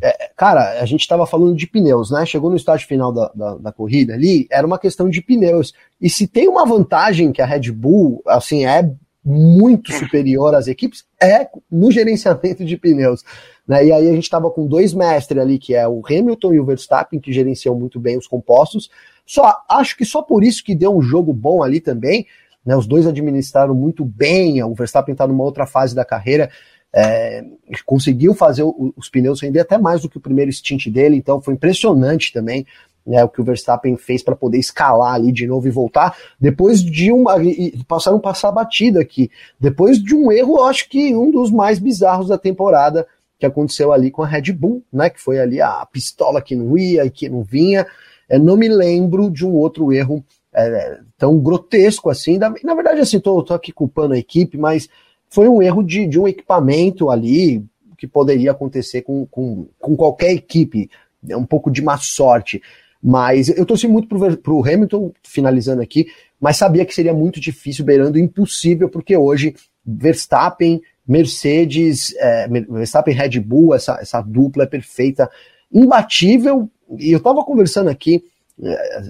é, 0.00 0.30
cara, 0.36 0.80
a 0.80 0.84
gente 0.84 1.00
estava 1.00 1.26
falando 1.26 1.56
de 1.56 1.66
pneus, 1.66 2.10
né? 2.10 2.26
Chegou 2.26 2.50
no 2.50 2.56
estágio 2.56 2.86
final 2.86 3.12
da, 3.12 3.32
da, 3.34 3.54
da, 3.56 3.72
corrida 3.72 4.14
ali, 4.14 4.46
era 4.50 4.66
uma 4.66 4.78
questão 4.78 5.08
de 5.08 5.22
pneus. 5.22 5.72
E 6.00 6.10
se 6.10 6.26
tem 6.26 6.48
uma 6.48 6.66
vantagem 6.66 7.32
que 7.32 7.40
a 7.40 7.46
Red 7.46 7.72
Bull, 7.72 8.22
assim, 8.26 8.66
é 8.66 8.90
muito 9.24 9.92
superior 9.92 10.54
às 10.54 10.68
equipes, 10.68 11.04
é 11.20 11.48
no 11.70 11.90
gerenciamento 11.90 12.64
de 12.64 12.76
pneus. 12.76 13.22
Né? 13.66 13.86
E 13.86 13.92
aí 13.92 14.08
a 14.08 14.12
gente 14.12 14.24
estava 14.24 14.50
com 14.50 14.66
dois 14.66 14.94
mestres 14.94 15.40
ali, 15.40 15.58
que 15.58 15.74
é 15.74 15.86
o 15.86 16.02
Hamilton 16.08 16.54
e 16.54 16.60
o 16.60 16.64
Verstappen, 16.64 17.20
que 17.20 17.32
gerenciam 17.32 17.74
muito 17.74 18.00
bem 18.00 18.16
os 18.16 18.26
compostos. 18.26 18.88
Só 19.28 19.54
acho 19.68 19.94
que 19.94 20.06
só 20.06 20.22
por 20.22 20.42
isso 20.42 20.64
que 20.64 20.74
deu 20.74 20.96
um 20.96 21.02
jogo 21.02 21.34
bom 21.34 21.62
ali 21.62 21.80
também. 21.80 22.26
Né? 22.64 22.74
Os 22.74 22.86
dois 22.86 23.06
administraram 23.06 23.74
muito 23.74 24.02
bem. 24.02 24.62
O 24.62 24.74
Verstappen 24.74 25.12
está 25.12 25.26
numa 25.26 25.44
outra 25.44 25.66
fase 25.66 25.94
da 25.94 26.02
carreira. 26.02 26.50
É, 26.90 27.44
conseguiu 27.84 28.32
fazer 28.32 28.62
o, 28.62 28.94
os 28.96 29.10
pneus 29.10 29.42
render 29.42 29.60
até 29.60 29.76
mais 29.76 30.00
do 30.00 30.08
que 30.08 30.16
o 30.16 30.20
primeiro 30.20 30.50
stint 30.50 30.86
dele, 30.88 31.16
então 31.16 31.38
foi 31.38 31.52
impressionante 31.52 32.32
também 32.32 32.66
né, 33.06 33.22
o 33.22 33.28
que 33.28 33.42
o 33.42 33.44
Verstappen 33.44 33.94
fez 33.98 34.22
para 34.22 34.34
poder 34.34 34.56
escalar 34.58 35.12
ali 35.12 35.30
de 35.30 35.46
novo 35.46 35.66
e 35.66 35.70
voltar. 35.70 36.16
Depois 36.40 36.82
de 36.82 37.12
uma. 37.12 37.42
E 37.42 37.78
passaram 37.86 38.18
passar 38.18 38.50
batida 38.50 38.98
aqui. 39.00 39.30
Depois 39.60 40.02
de 40.02 40.14
um 40.14 40.32
erro, 40.32 40.64
acho 40.64 40.88
que 40.88 41.14
um 41.14 41.30
dos 41.30 41.50
mais 41.50 41.78
bizarros 41.78 42.28
da 42.28 42.38
temporada 42.38 43.06
que 43.38 43.44
aconteceu 43.44 43.92
ali 43.92 44.10
com 44.10 44.22
a 44.22 44.26
Red 44.26 44.52
Bull, 44.52 44.82
né? 44.90 45.10
Que 45.10 45.20
foi 45.20 45.38
ali 45.38 45.60
a 45.60 45.86
pistola 45.86 46.40
que 46.40 46.56
não 46.56 46.76
ia 46.78 47.04
e 47.04 47.10
que 47.10 47.28
não 47.28 47.42
vinha. 47.42 47.86
É, 48.28 48.38
não 48.38 48.56
me 48.56 48.68
lembro 48.68 49.30
de 49.30 49.46
um 49.46 49.54
outro 49.54 49.92
erro 49.92 50.24
é, 50.54 50.98
tão 51.16 51.38
grotesco 51.38 52.10
assim. 52.10 52.38
Na, 52.38 52.52
na 52.62 52.74
verdade, 52.74 53.00
assim, 53.00 53.20
tô, 53.20 53.40
aqui 53.50 53.72
culpando 53.72 54.14
a 54.14 54.18
equipe, 54.18 54.58
mas 54.58 54.88
foi 55.30 55.48
um 55.48 55.62
erro 55.62 55.82
de, 55.82 56.06
de 56.06 56.18
um 56.18 56.26
equipamento 56.26 57.10
ali 57.10 57.64
que 57.96 58.06
poderia 58.06 58.52
acontecer 58.52 59.02
com, 59.02 59.26
com, 59.26 59.66
com 59.78 59.96
qualquer 59.96 60.32
equipe. 60.32 60.88
É 61.28 61.36
um 61.36 61.44
pouco 61.44 61.70
de 61.70 61.82
má 61.82 61.96
sorte. 61.96 62.62
Mas 63.02 63.48
eu 63.48 63.64
torci 63.64 63.86
muito 63.86 64.08
pro, 64.08 64.36
pro 64.38 64.62
Hamilton, 64.62 65.12
finalizando 65.22 65.82
aqui, 65.82 66.08
mas 66.40 66.56
sabia 66.56 66.84
que 66.84 66.94
seria 66.94 67.14
muito 67.14 67.40
difícil, 67.40 67.84
beirando 67.84 68.18
impossível, 68.18 68.88
porque 68.88 69.16
hoje 69.16 69.54
Verstappen, 69.84 70.80
Mercedes, 71.06 72.14
é, 72.18 72.48
Verstappen 72.48 73.14
Red 73.14 73.40
Bull, 73.40 73.74
essa, 73.74 73.98
essa 74.00 74.20
dupla 74.20 74.64
é 74.64 74.66
perfeita, 74.66 75.30
imbatível. 75.72 76.68
E 76.98 77.12
eu 77.12 77.20
tava 77.20 77.44
conversando 77.44 77.88
aqui 77.88 78.22
é, 78.62 79.02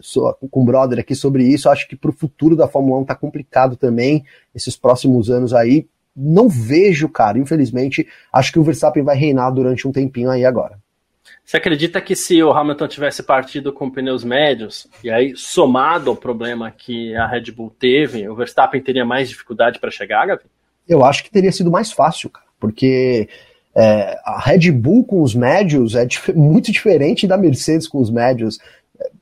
com 0.51 0.63
o 0.63 0.65
brother 0.65 0.99
aqui 0.99 1.15
sobre 1.15 1.45
isso, 1.45 1.71
acho 1.71 1.89
que 1.89 1.97
pro 1.97 2.13
futuro 2.13 2.55
da 2.55 2.69
Fórmula 2.69 3.01
1 3.01 3.05
tá 3.05 3.15
complicado 3.15 3.77
também, 3.77 4.25
esses 4.55 4.77
próximos 4.77 5.31
anos 5.31 5.55
aí. 5.55 5.87
Não 6.15 6.49
vejo, 6.49 7.09
cara, 7.09 7.39
infelizmente, 7.39 8.07
acho 8.33 8.53
que 8.53 8.59
o 8.59 8.63
Verstappen 8.63 9.05
vai 9.05 9.17
reinar 9.17 9.53
durante 9.53 9.87
um 9.87 9.93
tempinho 9.93 10.31
aí 10.31 10.45
agora. 10.45 10.79
Você 11.45 11.57
acredita 11.57 12.01
que 12.01 12.15
se 12.15 12.43
o 12.43 12.53
Hamilton 12.53 12.89
tivesse 12.89 13.23
partido 13.23 13.73
com 13.73 13.91
pneus 13.91 14.23
médios, 14.25 14.87
e 15.03 15.11
aí 15.11 15.35
somado 15.37 16.11
ao 16.11 16.17
problema 16.17 16.71
que 16.71 17.15
a 17.17 17.27
Red 17.27 17.53
Bull 17.53 17.71
teve, 17.71 18.29
o 18.29 18.35
Verstappen 18.35 18.83
teria 18.83 19.05
mais 19.05 19.29
dificuldade 19.29 19.79
para 19.79 19.91
chegar, 19.91 20.27
Gavi? 20.27 20.43
Eu 20.87 21.05
acho 21.05 21.25
que 21.25 21.31
teria 21.31 21.53
sido 21.53 21.71
mais 21.71 21.93
fácil, 21.93 22.29
cara, 22.29 22.47
porque 22.59 23.29
é, 23.81 24.19
a 24.25 24.41
Red 24.41 24.73
Bull 24.73 25.05
com 25.05 25.23
os 25.23 25.37
médios 25.37 25.95
é 25.95 26.05
dif 26.05 26.33
muito 26.33 26.73
diferente 26.73 27.29
da 27.29 27.39
Mercedes 27.39 27.87
com 27.87 28.01
os 28.01 28.11
médios. 28.11 28.59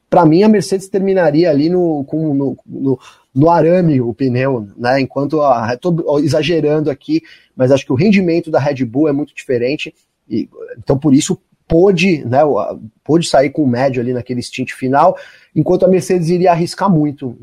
Para 0.09 0.25
mim, 0.25 0.43
a 0.43 0.49
Mercedes 0.49 0.89
terminaria 0.89 1.51
ali 1.51 1.69
no, 1.69 2.05
com, 2.05 2.33
no, 2.33 2.57
no, 2.65 2.99
no, 3.35 3.51
arame 3.51 4.01
o 4.01 4.15
pneu, 4.15 4.67
né? 4.75 4.99
Enquanto 4.99 5.43
a, 5.43 5.75
estou 5.75 6.19
exagerando 6.21 6.91
aqui, 6.91 7.21
mas 7.55 7.71
acho 7.71 7.85
que 7.85 7.93
o 7.93 7.97
rendimento 7.97 8.51
da 8.51 8.59
Red 8.59 8.83
Bull 8.87 9.09
é 9.09 9.13
muito 9.13 9.35
diferente. 9.35 9.95
E, 10.27 10.49
então, 10.79 10.97
por 10.97 11.13
isso, 11.13 11.39
pôde, 11.69 12.25
né, 12.25 12.41
pôde 13.05 13.27
sair 13.27 13.51
com 13.51 13.63
o 13.63 13.67
médio 13.67 14.01
ali 14.01 14.13
naquele 14.13 14.43
stint 14.43 14.73
final, 14.73 15.17
enquanto 15.55 15.85
a 15.85 15.89
Mercedes 15.89 16.29
iria 16.29 16.53
arriscar 16.53 16.91
muito. 16.91 17.37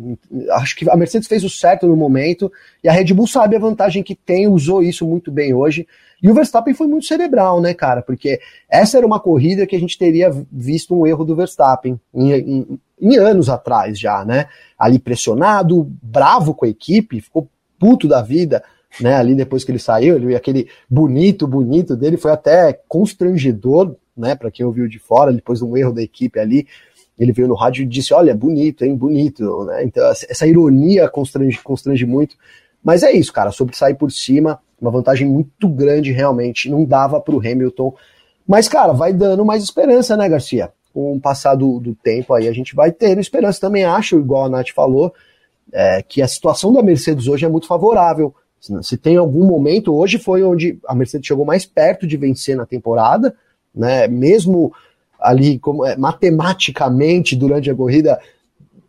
Acho 0.52 0.76
que 0.76 0.90
a 0.90 0.96
Mercedes 0.96 1.28
fez 1.28 1.44
o 1.44 1.50
certo 1.50 1.88
no 1.88 1.96
momento 1.96 2.52
e 2.84 2.88
a 2.88 2.92
Red 2.92 3.14
Bull 3.14 3.28
sabe 3.28 3.56
a 3.56 3.60
vantagem 3.60 4.02
que 4.02 4.16
tem, 4.16 4.48
usou 4.48 4.82
isso 4.82 5.06
muito 5.06 5.32
bem 5.32 5.54
hoje. 5.54 5.88
E 6.22 6.30
o 6.30 6.34
Verstappen 6.34 6.74
foi 6.74 6.88
muito 6.88 7.06
cerebral, 7.06 7.60
né, 7.60 7.74
cara? 7.74 8.02
Porque 8.02 8.40
essa 8.70 8.98
era 8.98 9.06
uma 9.06 9.20
corrida 9.20 9.68
que 9.68 9.76
a 9.76 9.80
gente 9.80 9.98
teria 9.98 10.32
visto 10.50 10.96
um 10.98 11.06
erro 11.06 11.26
do 11.26 11.36
Verstappen 11.36 12.00
em, 12.14 12.32
em, 12.32 12.80
em 13.02 13.18
anos 13.18 13.50
atrás 13.50 14.00
já, 14.00 14.24
né? 14.24 14.48
Ali 14.80 15.00
pressionado, 15.00 15.92
bravo 16.02 16.54
com 16.54 16.66
a 16.66 16.70
equipe, 16.70 17.20
ficou 17.20 17.50
puto 17.78 18.08
da 18.08 18.22
vida 18.22 18.64
né, 19.02 19.16
ali 19.16 19.36
depois 19.36 19.64
que 19.64 19.72
ele 19.72 19.80
saiu, 19.80 20.16
ele, 20.16 20.36
aquele 20.36 20.70
bonito, 20.90 21.48
bonito 21.48 21.96
dele 21.96 22.18
foi 22.18 22.32
até 22.32 22.74
constrangedor 22.88 23.96
né? 24.16 24.36
Para 24.36 24.52
quem 24.52 24.66
ouviu 24.66 24.88
de 24.88 25.00
fora, 25.00 25.34
depois 25.34 25.60
de 25.60 25.66
um 25.66 25.76
erro 25.76 25.92
da 25.92 26.02
equipe 26.02 26.40
ali, 26.40 26.68
ele 27.18 27.32
veio 27.32 27.48
no 27.48 27.56
rádio 27.56 27.84
e 27.84 27.86
disse: 27.86 28.14
Olha, 28.14 28.36
bonito, 28.36 28.84
hein, 28.84 28.96
bonito, 28.96 29.66
né? 29.66 29.84
Então, 29.84 30.04
essa 30.10 30.48
ironia 30.48 31.08
constrange, 31.10 31.60
constrange 31.62 32.06
muito. 32.06 32.36
Mas 32.84 33.04
é 33.04 33.12
isso, 33.12 33.32
cara, 33.32 33.52
sobre 33.52 33.76
sair 33.78 33.96
por 33.96 34.12
cima, 34.12 34.60
uma 34.80 34.92
vantagem 34.92 35.28
muito 35.28 35.70
grande 35.70 36.12
realmente, 36.12 36.70
não 36.70 36.84
dava 36.84 37.20
para 37.22 37.34
o 37.34 37.40
Hamilton. 37.40 37.96
Mas, 38.46 38.68
cara, 38.68 38.92
vai 38.92 39.14
dando 39.14 39.46
mais 39.46 39.64
esperança, 39.64 40.18
né, 40.18 40.28
Garcia? 40.28 40.72
Com 40.94 41.16
o 41.16 41.22
passar 41.22 41.56
do, 41.56 41.80
do 41.80 41.96
tempo 41.96 42.34
aí, 42.34 42.48
a 42.48 42.54
gente 42.54 42.76
vai 42.76 42.92
tendo 42.92 43.22
esperança. 43.22 43.62
Também 43.62 43.86
acho, 43.86 44.20
igual 44.20 44.46
a 44.46 44.50
Nath 44.50 44.70
falou, 44.76 45.14
é, 45.72 46.04
que 46.04 46.22
a 46.22 46.28
situação 46.28 46.74
da 46.74 46.84
Mercedes 46.84 47.28
hoje 47.28 47.46
é 47.46 47.50
muito 47.50 47.68
favorável. 47.68 48.36
Se 48.82 48.98
tem 48.98 49.18
algum 49.18 49.46
momento, 49.46 49.94
hoje 49.94 50.18
foi 50.18 50.44
onde 50.44 50.80
a 50.88 50.96
Mercedes 50.96 51.28
chegou 51.28 51.46
mais 51.46 51.66
perto 51.66 52.06
de 52.06 52.16
vencer 52.16 52.56
na 52.56 52.66
temporada, 52.66 53.36
né? 53.74 54.08
Mesmo 54.08 54.74
ali 55.20 55.58
como 55.58 55.86
é, 55.86 55.96
matematicamente 55.96 57.36
durante 57.36 57.72
a 57.72 57.76
corrida 57.76 58.20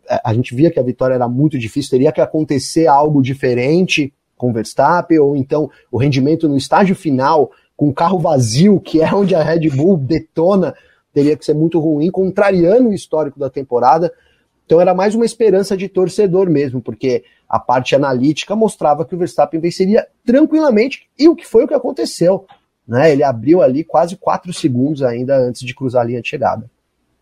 é, 0.09 0.21
a 0.23 0.33
gente 0.33 0.53
via 0.53 0.69
que 0.69 0.79
a 0.79 0.83
vitória 0.83 1.15
era 1.15 1.27
muito 1.27 1.57
difícil, 1.57 1.91
teria 1.91 2.11
que 2.11 2.21
acontecer 2.21 2.87
algo 2.87 3.21
diferente 3.21 4.13
com 4.37 4.53
Verstappen 4.53 5.19
ou 5.19 5.35
então 5.35 5.69
o 5.91 5.97
rendimento 5.97 6.47
no 6.47 6.57
estágio 6.57 6.95
final 6.95 7.51
com 7.75 7.89
o 7.89 7.93
carro 7.93 8.19
vazio, 8.19 8.79
que 8.79 9.01
é 9.01 9.13
onde 9.13 9.35
a 9.35 9.43
Red 9.43 9.69
Bull 9.69 9.97
detona, 9.97 10.73
teria 11.13 11.35
que 11.35 11.45
ser 11.45 11.53
muito 11.53 11.79
ruim, 11.79 12.09
contrariando 12.09 12.89
o 12.89 12.93
histórico 12.93 13.39
da 13.39 13.49
temporada. 13.49 14.11
Então 14.65 14.79
era 14.79 14.93
mais 14.93 15.13
uma 15.13 15.25
esperança 15.25 15.75
de 15.75 15.87
torcedor 15.89 16.49
mesmo, 16.49 16.81
porque 16.81 17.23
a 17.47 17.59
parte 17.59 17.95
analítica 17.95 18.55
mostrava 18.55 19.05
que 19.05 19.13
o 19.13 19.17
Verstappen 19.17 19.59
venceria 19.59 20.07
tranquilamente, 20.25 21.07
e 21.17 21.27
o 21.27 21.35
que 21.35 21.45
foi 21.45 21.63
o 21.65 21.67
que 21.67 21.73
aconteceu 21.73 22.45
né? 22.87 23.11
Ele 23.11 23.23
abriu 23.23 23.61
ali 23.61 23.83
quase 23.83 24.15
4 24.15 24.53
segundos 24.53 25.01
ainda 25.01 25.37
antes 25.37 25.61
de 25.61 25.73
cruzar 25.73 26.03
a 26.03 26.05
linha 26.05 26.21
de 26.21 26.29
chegada. 26.29 26.69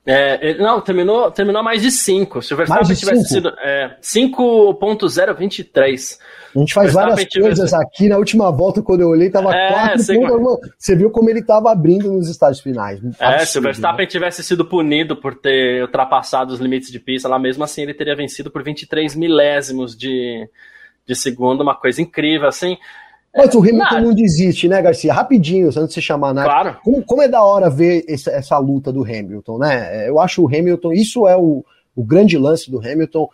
É, 0.05 0.55
não, 0.55 0.81
terminou, 0.81 1.31
terminou 1.31 1.63
mais 1.63 1.81
de 1.81 1.89
5. 1.89 2.41
Se 2.41 2.53
o 2.53 2.57
Verstappen 2.57 2.93
tivesse 2.93 3.23
sido 3.23 3.47
é, 3.59 3.95
5.023. 4.01 6.17
A 6.53 6.59
gente 6.59 6.73
faz 6.73 6.91
várias 6.91 7.23
tivesse... 7.23 7.39
coisas 7.39 7.73
aqui. 7.73 8.09
Na 8.09 8.17
última 8.17 8.51
volta, 8.51 8.81
quando 8.81 8.99
eu 8.99 9.07
olhei, 9.07 9.29
tava 9.29 9.55
é, 9.55 9.71
4 9.71 10.05
pontos. 10.05 10.71
Você 10.77 10.93
viu 10.93 11.09
como 11.09 11.29
ele 11.29 11.39
estava 11.39 11.71
abrindo 11.71 12.11
nos 12.11 12.29
estágios 12.29 12.61
finais. 12.61 12.99
É, 13.17 13.45
se 13.45 13.57
o 13.57 13.61
Verstappen 13.61 14.05
né? 14.05 14.11
tivesse 14.11 14.43
sido 14.43 14.65
punido 14.65 15.15
por 15.15 15.35
ter 15.35 15.83
ultrapassado 15.83 16.53
os 16.53 16.59
limites 16.59 16.91
de 16.91 16.99
pista, 16.99 17.29
lá 17.29 17.39
mesmo 17.39 17.63
assim 17.63 17.83
ele 17.83 17.93
teria 17.93 18.15
vencido 18.15 18.51
por 18.51 18.61
23 18.61 19.15
milésimos 19.15 19.95
de, 19.95 20.49
de 21.07 21.15
segundo, 21.15 21.61
uma 21.61 21.75
coisa 21.75 22.01
incrível, 22.01 22.49
assim. 22.49 22.77
Mas 23.35 23.55
o 23.55 23.59
Hamilton 23.59 23.99
não 24.01 24.13
desiste, 24.13 24.67
né, 24.67 24.79
Garcia? 24.81 25.11
Rapidinho, 25.11 25.67
antes 25.67 25.87
de 25.87 25.93
você 25.93 26.01
chamar, 26.01 26.33
né? 26.33 26.43
Claro. 26.43 26.77
Como, 26.83 27.03
como 27.03 27.21
é 27.21 27.27
da 27.27 27.43
hora 27.43 27.69
ver 27.69 28.05
essa, 28.07 28.29
essa, 28.29 28.57
luta 28.59 28.93
do 28.93 29.03
Hamilton, 29.03 29.57
né? 29.57 30.07
Eu 30.07 30.19
acho 30.19 30.43
o 30.43 30.47
Hamilton, 30.47 30.93
isso 30.93 31.27
é 31.27 31.35
o, 31.35 31.65
o 31.95 32.03
grande 32.03 32.37
lance 32.37 32.69
do 32.69 32.77
Hamilton, 32.77 33.27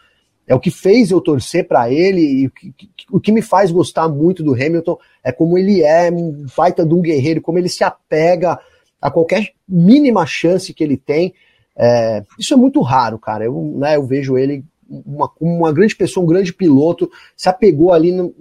é 0.48 0.56
o 0.56 0.60
que 0.60 0.72
fez 0.72 1.12
eu 1.12 1.20
torcer 1.20 1.68
para 1.68 1.92
ele 1.92 2.22
e 2.22 2.48
o 2.48 2.50
que, 2.50 2.74
o 3.12 3.20
que 3.20 3.32
me 3.32 3.42
faz 3.42 3.72
gostar 3.72 4.08
muito 4.08 4.42
do 4.42 4.54
Hamilton 4.54 4.98
é 5.24 5.32
como 5.32 5.58
ele 5.58 5.84
é 5.84 6.10
um 6.10 6.46
baita 6.58 6.86
de 6.86 6.94
um 6.94 7.02
guerreiro, 7.02 7.42
como 7.42 7.60
ele 7.60 7.70
se 7.70 7.84
apega 7.84 8.58
a 9.02 9.12
qualquer 9.12 9.50
mínima 9.68 10.26
chance 10.26 10.74
que 10.74 10.84
ele 10.84 10.98
tem. 10.98 11.34
É, 11.78 12.24
isso 12.40 12.54
é 12.54 12.58
muito 12.58 12.82
raro, 12.82 13.20
cara. 13.20 13.46
Eu, 13.46 13.76
né, 13.78 13.96
eu 13.96 14.08
vejo 14.08 14.38
ele 14.38 14.64
uma, 14.90 15.32
uma 15.40 15.72
grande 15.72 15.96
pessoa, 15.96 16.24
um 16.24 16.28
grande 16.28 16.54
piloto, 16.54 17.10
se 17.36 17.48
apegou 17.48 17.94
ali 17.94 18.12
no, 18.12 18.34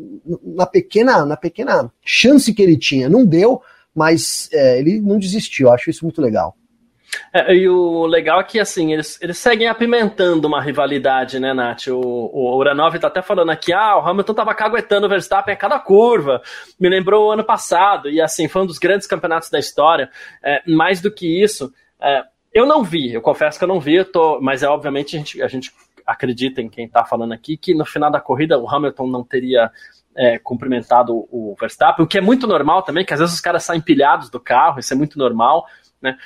na, 0.42 0.66
pequena, 0.66 1.24
na 1.26 1.36
pequena 1.36 1.92
chance 2.04 2.54
que 2.54 2.62
ele 2.62 2.76
tinha. 2.76 3.08
Não 3.08 3.24
deu, 3.24 3.60
mas 3.94 4.48
é, 4.52 4.78
ele 4.78 5.00
não 5.00 5.18
desistiu. 5.18 5.68
Eu 5.68 5.74
acho 5.74 5.90
isso 5.90 6.04
muito 6.04 6.22
legal. 6.22 6.56
É, 7.32 7.54
e 7.54 7.68
o 7.68 8.06
legal 8.06 8.40
é 8.40 8.44
que, 8.44 8.60
assim, 8.60 8.92
eles, 8.92 9.20
eles 9.20 9.38
seguem 9.38 9.66
apimentando 9.66 10.46
uma 10.46 10.62
rivalidade, 10.62 11.40
né, 11.40 11.54
Nath? 11.54 11.86
O, 11.88 11.98
o 11.98 12.56
Uranov 12.56 12.98
tá 12.98 13.06
até 13.08 13.22
falando 13.22 13.50
aqui, 13.50 13.72
ah, 13.72 13.96
o 13.96 14.06
Hamilton 14.06 14.34
tava 14.34 14.54
caguetando 14.54 15.06
o 15.06 15.08
Verstappen 15.08 15.54
a 15.54 15.56
cada 15.56 15.78
curva. 15.78 16.42
Me 16.78 16.88
lembrou 16.88 17.26
o 17.26 17.30
ano 17.30 17.44
passado, 17.44 18.10
e 18.10 18.20
assim, 18.20 18.46
foi 18.46 18.62
um 18.62 18.66
dos 18.66 18.78
grandes 18.78 19.06
campeonatos 19.06 19.50
da 19.50 19.58
história. 19.58 20.10
É, 20.42 20.62
mais 20.66 21.00
do 21.00 21.10
que 21.10 21.42
isso, 21.42 21.72
é, 22.00 22.22
eu 22.52 22.66
não 22.66 22.82
vi, 22.82 23.12
eu 23.12 23.20
confesso 23.20 23.58
que 23.58 23.64
eu 23.64 23.68
não 23.68 23.80
vi, 23.80 23.96
eu 23.96 24.04
tô, 24.04 24.40
mas 24.40 24.62
é 24.62 24.68
obviamente 24.68 25.16
a 25.16 25.18
gente, 25.18 25.42
a 25.42 25.48
gente 25.48 25.72
acredita 26.08 26.62
em 26.62 26.70
quem 26.70 26.86
está 26.86 27.04
falando 27.04 27.32
aqui, 27.32 27.56
que 27.56 27.74
no 27.74 27.84
final 27.84 28.10
da 28.10 28.18
corrida 28.18 28.58
o 28.58 28.68
Hamilton 28.68 29.06
não 29.08 29.22
teria 29.22 29.70
é, 30.16 30.38
cumprimentado 30.38 31.28
o 31.30 31.54
Verstappen, 31.60 32.04
o 32.04 32.08
que 32.08 32.16
é 32.16 32.20
muito 32.20 32.46
normal 32.46 32.82
também, 32.82 33.04
que 33.04 33.12
às 33.12 33.20
vezes 33.20 33.34
os 33.34 33.40
caras 33.40 33.62
saem 33.62 33.80
pilhados 33.80 34.30
do 34.30 34.40
carro, 34.40 34.80
isso 34.80 34.92
é 34.92 34.96
muito 34.96 35.18
normal, 35.18 35.66
né? 36.00 36.16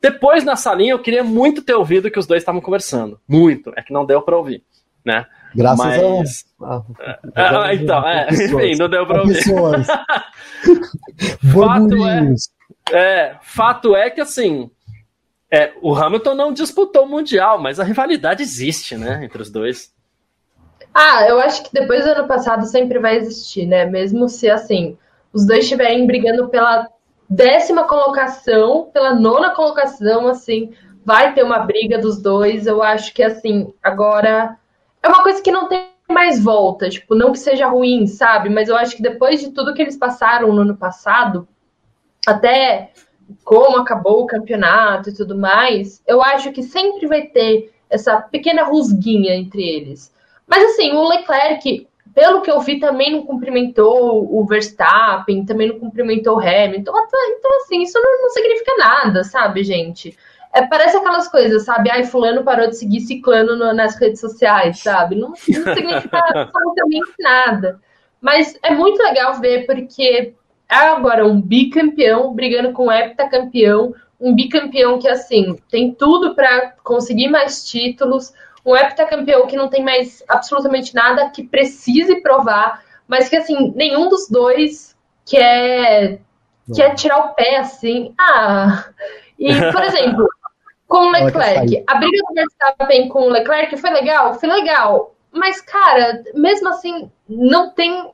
Depois 0.00 0.44
na 0.44 0.54
salinha 0.54 0.92
eu 0.92 1.00
queria 1.00 1.24
muito 1.24 1.62
ter 1.62 1.74
ouvido 1.74 2.10
que 2.10 2.18
os 2.18 2.26
dois 2.26 2.42
estavam 2.42 2.60
conversando, 2.60 3.18
muito, 3.26 3.72
é 3.76 3.82
que 3.82 3.92
não 3.92 4.06
deu 4.06 4.22
para 4.22 4.36
ouvir, 4.36 4.62
né? 5.04 5.26
Graças 5.54 5.84
Mas... 5.84 6.44
a... 6.62 6.82
Ah, 7.34 7.64
ah, 7.64 7.74
então, 7.74 8.08
é, 8.08 8.28
enfim, 8.30 8.76
não 8.78 8.88
deu 8.88 9.06
para 9.06 9.20
ouvir. 9.20 9.42
fato 11.52 12.06
é, 12.06 12.34
é, 12.92 13.36
fato 13.42 13.96
é 13.96 14.10
que 14.10 14.20
assim, 14.20 14.70
é, 15.54 15.72
o 15.80 15.94
Hamilton 15.94 16.34
não 16.34 16.52
disputou 16.52 17.04
o 17.04 17.08
Mundial, 17.08 17.60
mas 17.60 17.78
a 17.78 17.84
rivalidade 17.84 18.42
existe, 18.42 18.96
né, 18.96 19.24
entre 19.24 19.40
os 19.40 19.48
dois. 19.48 19.94
Ah, 20.92 21.28
eu 21.28 21.38
acho 21.38 21.62
que 21.62 21.72
depois 21.72 22.04
do 22.04 22.10
ano 22.10 22.26
passado 22.26 22.66
sempre 22.66 22.98
vai 22.98 23.16
existir, 23.16 23.64
né? 23.64 23.84
Mesmo 23.84 24.28
se 24.28 24.50
assim, 24.50 24.98
os 25.32 25.46
dois 25.46 25.60
estiverem 25.60 26.08
brigando 26.08 26.48
pela 26.48 26.88
décima 27.30 27.84
colocação, 27.84 28.90
pela 28.92 29.14
nona 29.14 29.50
colocação, 29.50 30.26
assim, 30.26 30.72
vai 31.04 31.34
ter 31.34 31.44
uma 31.44 31.60
briga 31.60 31.98
dos 31.98 32.20
dois. 32.20 32.66
Eu 32.66 32.82
acho 32.82 33.14
que 33.14 33.22
assim, 33.22 33.72
agora 33.80 34.56
é 35.02 35.08
uma 35.08 35.22
coisa 35.22 35.40
que 35.40 35.52
não 35.52 35.68
tem 35.68 35.88
mais 36.10 36.42
volta, 36.42 36.88
tipo, 36.88 37.14
não 37.14 37.30
que 37.30 37.38
seja 37.38 37.68
ruim, 37.68 38.08
sabe? 38.08 38.48
Mas 38.48 38.68
eu 38.68 38.76
acho 38.76 38.96
que 38.96 39.02
depois 39.02 39.40
de 39.40 39.52
tudo 39.52 39.72
que 39.72 39.82
eles 39.82 39.96
passaram 39.96 40.52
no 40.52 40.62
ano 40.62 40.76
passado, 40.76 41.46
até 42.26 42.90
como 43.44 43.78
acabou 43.78 44.22
o 44.22 44.26
campeonato 44.26 45.10
e 45.10 45.14
tudo 45.14 45.36
mais, 45.36 46.02
eu 46.06 46.22
acho 46.22 46.52
que 46.52 46.62
sempre 46.62 47.06
vai 47.06 47.22
ter 47.22 47.72
essa 47.90 48.20
pequena 48.20 48.64
rusguinha 48.64 49.34
entre 49.34 49.62
eles. 49.62 50.12
Mas 50.46 50.64
assim, 50.64 50.92
o 50.92 51.08
Leclerc, 51.08 51.86
pelo 52.14 52.42
que 52.42 52.50
eu 52.50 52.60
vi, 52.60 52.78
também 52.78 53.12
não 53.12 53.24
cumprimentou 53.24 54.28
o 54.32 54.44
Verstappen, 54.44 55.44
também 55.44 55.68
não 55.68 55.78
cumprimentou 55.78 56.36
o 56.36 56.40
Hamilton. 56.40 56.92
Então, 57.38 57.56
assim, 57.62 57.82
isso 57.82 57.98
não, 58.00 58.22
não 58.22 58.30
significa 58.30 58.76
nada, 58.78 59.24
sabe, 59.24 59.64
gente? 59.64 60.16
É, 60.52 60.64
parece 60.66 60.96
aquelas 60.96 61.28
coisas, 61.28 61.64
sabe? 61.64 61.90
Ai, 61.90 62.04
fulano 62.04 62.44
parou 62.44 62.68
de 62.68 62.76
seguir 62.76 63.00
ciclano 63.00 63.56
no, 63.56 63.72
nas 63.72 63.96
redes 63.96 64.20
sociais, 64.20 64.78
sabe? 64.78 65.16
Não, 65.16 65.30
não 65.30 65.36
significa 65.36 66.18
absolutamente 66.32 67.12
nada. 67.18 67.80
Mas 68.20 68.56
é 68.62 68.70
muito 68.70 69.02
legal 69.02 69.34
ver, 69.40 69.66
porque 69.66 70.32
agora 70.74 71.26
um 71.26 71.40
bicampeão 71.40 72.34
brigando 72.34 72.72
com 72.72 72.86
um 72.86 72.92
heptacampeão, 72.92 73.94
um 74.20 74.34
bicampeão 74.34 74.98
que 74.98 75.08
assim 75.08 75.56
tem 75.70 75.92
tudo 75.94 76.34
para 76.34 76.72
conseguir 76.82 77.28
mais 77.28 77.64
títulos, 77.68 78.32
um 78.64 78.76
heptacampeão 78.76 79.46
que 79.46 79.56
não 79.56 79.68
tem 79.68 79.82
mais 79.84 80.22
absolutamente 80.28 80.94
nada 80.94 81.30
que 81.30 81.42
precise 81.42 82.20
provar, 82.20 82.82
mas 83.06 83.28
que 83.28 83.36
assim 83.36 83.72
nenhum 83.74 84.08
dos 84.08 84.28
dois 84.28 84.96
quer 85.26 86.20
quer 86.74 86.94
tirar 86.94 87.18
o 87.18 87.34
pé 87.34 87.58
assim. 87.58 88.14
Ah, 88.18 88.86
E, 89.38 89.48
por 89.72 89.82
exemplo, 89.84 90.26
com 90.86 91.08
o 91.08 91.10
Leclerc, 91.10 91.84
a 91.86 91.94
briga 91.96 92.18
do 92.28 92.34
Verstappen 92.34 93.08
com 93.08 93.22
o 93.22 93.30
Leclerc 93.30 93.76
foi 93.76 93.90
legal? 93.90 94.34
Foi 94.34 94.48
legal. 94.48 95.14
Mas, 95.32 95.60
cara, 95.60 96.22
mesmo 96.34 96.68
assim, 96.68 97.10
não 97.28 97.70
tem 97.70 98.10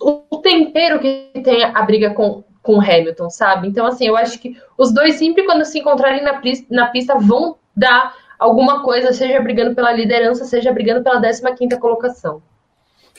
o 0.00 0.38
tempero 0.38 1.00
que 1.00 1.30
tem 1.42 1.64
a 1.64 1.82
briga 1.82 2.14
com, 2.14 2.44
com 2.62 2.80
Hamilton, 2.80 3.30
sabe? 3.30 3.68
Então, 3.68 3.86
assim, 3.86 4.06
eu 4.06 4.16
acho 4.16 4.38
que 4.38 4.56
os 4.76 4.92
dois 4.92 5.16
sempre, 5.16 5.44
quando 5.44 5.64
se 5.64 5.78
encontrarem 5.78 6.22
na, 6.22 6.40
na 6.70 6.86
pista, 6.88 7.18
vão 7.18 7.56
dar 7.76 8.14
alguma 8.38 8.82
coisa, 8.82 9.12
seja 9.12 9.40
brigando 9.40 9.74
pela 9.74 9.92
liderança, 9.92 10.44
seja 10.44 10.72
brigando 10.72 11.02
pela 11.02 11.20
15 11.20 11.78
colocação. 11.78 12.42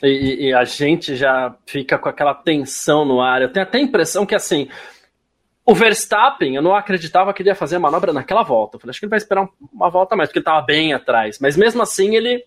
E, 0.01 0.47
e, 0.47 0.53
a 0.53 0.63
gente 0.63 1.15
já 1.15 1.53
fica 1.65 1.97
com 1.97 2.07
aquela 2.07 2.33
tensão 2.33 3.03
no 3.03 3.19
ar. 3.19 3.41
Eu 3.41 3.51
tenho 3.51 3.65
até 3.65 3.79
a 3.79 3.81
impressão 3.81 4.25
que, 4.25 4.33
assim, 4.33 4.69
o 5.65 5.75
Verstappen, 5.75 6.55
eu 6.55 6.61
não 6.61 6.73
acreditava 6.73 7.33
que 7.33 7.41
ele 7.41 7.49
ia 7.49 7.55
fazer 7.55 7.75
a 7.75 7.79
manobra 7.79 8.13
naquela 8.13 8.41
volta. 8.41 8.77
Eu 8.77 8.79
falei, 8.79 8.91
acho 8.91 8.99
que 8.99 9.05
ele 9.05 9.09
vai 9.11 9.17
esperar 9.17 9.47
uma 9.73 9.89
volta 9.89 10.15
mais, 10.15 10.29
porque 10.29 10.39
ele 10.39 10.43
estava 10.43 10.65
bem 10.65 10.93
atrás. 10.93 11.37
Mas 11.39 11.57
mesmo 11.57 11.81
assim, 11.81 12.15
ele 12.15 12.45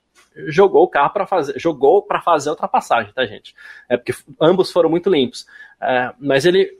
jogou 0.48 0.84
o 0.84 0.88
carro 0.88 1.12
para 1.12 1.26
fazer, 1.26 1.58
jogou 1.58 2.02
para 2.02 2.20
fazer 2.20 2.48
a 2.48 2.52
ultrapassagem, 2.52 3.12
tá, 3.12 3.24
gente? 3.26 3.54
É 3.88 3.96
porque 3.96 4.14
ambos 4.40 4.70
foram 4.70 4.90
muito 4.90 5.10
limpos. 5.10 5.46
É, 5.80 6.12
mas 6.18 6.44
ele 6.44 6.70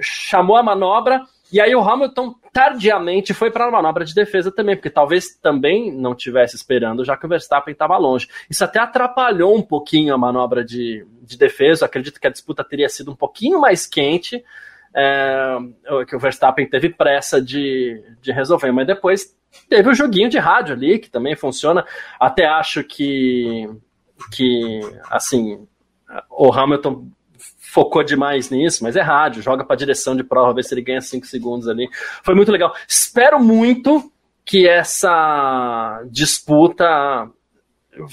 chamou 0.00 0.56
a 0.56 0.62
manobra 0.62 1.22
e 1.52 1.60
aí 1.60 1.74
o 1.74 1.80
Hamilton 1.80 2.34
tardiamente 2.50 3.34
foi 3.34 3.50
para 3.50 3.66
a 3.66 3.70
manobra 3.70 4.06
de 4.06 4.14
defesa 4.14 4.50
também, 4.50 4.74
porque 4.74 4.88
talvez 4.88 5.36
também 5.36 5.92
não 5.92 6.14
tivesse 6.14 6.56
esperando, 6.56 7.04
já 7.04 7.14
que 7.14 7.26
o 7.26 7.28
Verstappen 7.28 7.72
estava 7.72 7.98
longe. 7.98 8.26
Isso 8.48 8.64
até 8.64 8.78
atrapalhou 8.78 9.54
um 9.54 9.60
pouquinho 9.60 10.14
a 10.14 10.18
manobra 10.18 10.64
de, 10.64 11.06
de 11.20 11.36
defesa. 11.36 11.84
Acredito 11.84 12.18
que 12.18 12.26
a 12.26 12.30
disputa 12.30 12.64
teria 12.64 12.88
sido 12.88 13.10
um 13.10 13.14
pouquinho 13.14 13.60
mais 13.60 13.86
quente, 13.86 14.42
é, 14.94 15.56
que 16.06 16.14
o 16.14 16.18
Verstappen 16.18 16.68
teve 16.68 16.90
pressa 16.90 17.40
de, 17.40 18.02
de 18.20 18.32
resolver, 18.32 18.70
mas 18.72 18.86
depois 18.86 19.36
teve 19.68 19.88
o 19.88 19.94
joguinho 19.94 20.28
de 20.28 20.38
rádio 20.38 20.74
ali, 20.74 20.98
que 20.98 21.10
também 21.10 21.34
funciona. 21.34 21.84
Até 22.18 22.46
acho 22.46 22.84
que, 22.84 23.68
que 24.32 24.80
assim, 25.10 25.66
o 26.30 26.52
Hamilton 26.52 27.06
focou 27.58 28.04
demais 28.04 28.50
nisso, 28.50 28.84
mas 28.84 28.96
é 28.96 29.00
rádio, 29.00 29.42
joga 29.42 29.64
para 29.64 29.76
direção 29.76 30.14
de 30.14 30.22
prova, 30.22 30.52
ver 30.52 30.62
se 30.62 30.74
ele 30.74 30.82
ganha 30.82 31.00
5 31.00 31.26
segundos 31.26 31.68
ali. 31.68 31.88
Foi 32.22 32.34
muito 32.34 32.52
legal. 32.52 32.74
Espero 32.86 33.40
muito 33.40 34.12
que 34.44 34.68
essa 34.68 36.02
disputa 36.10 37.30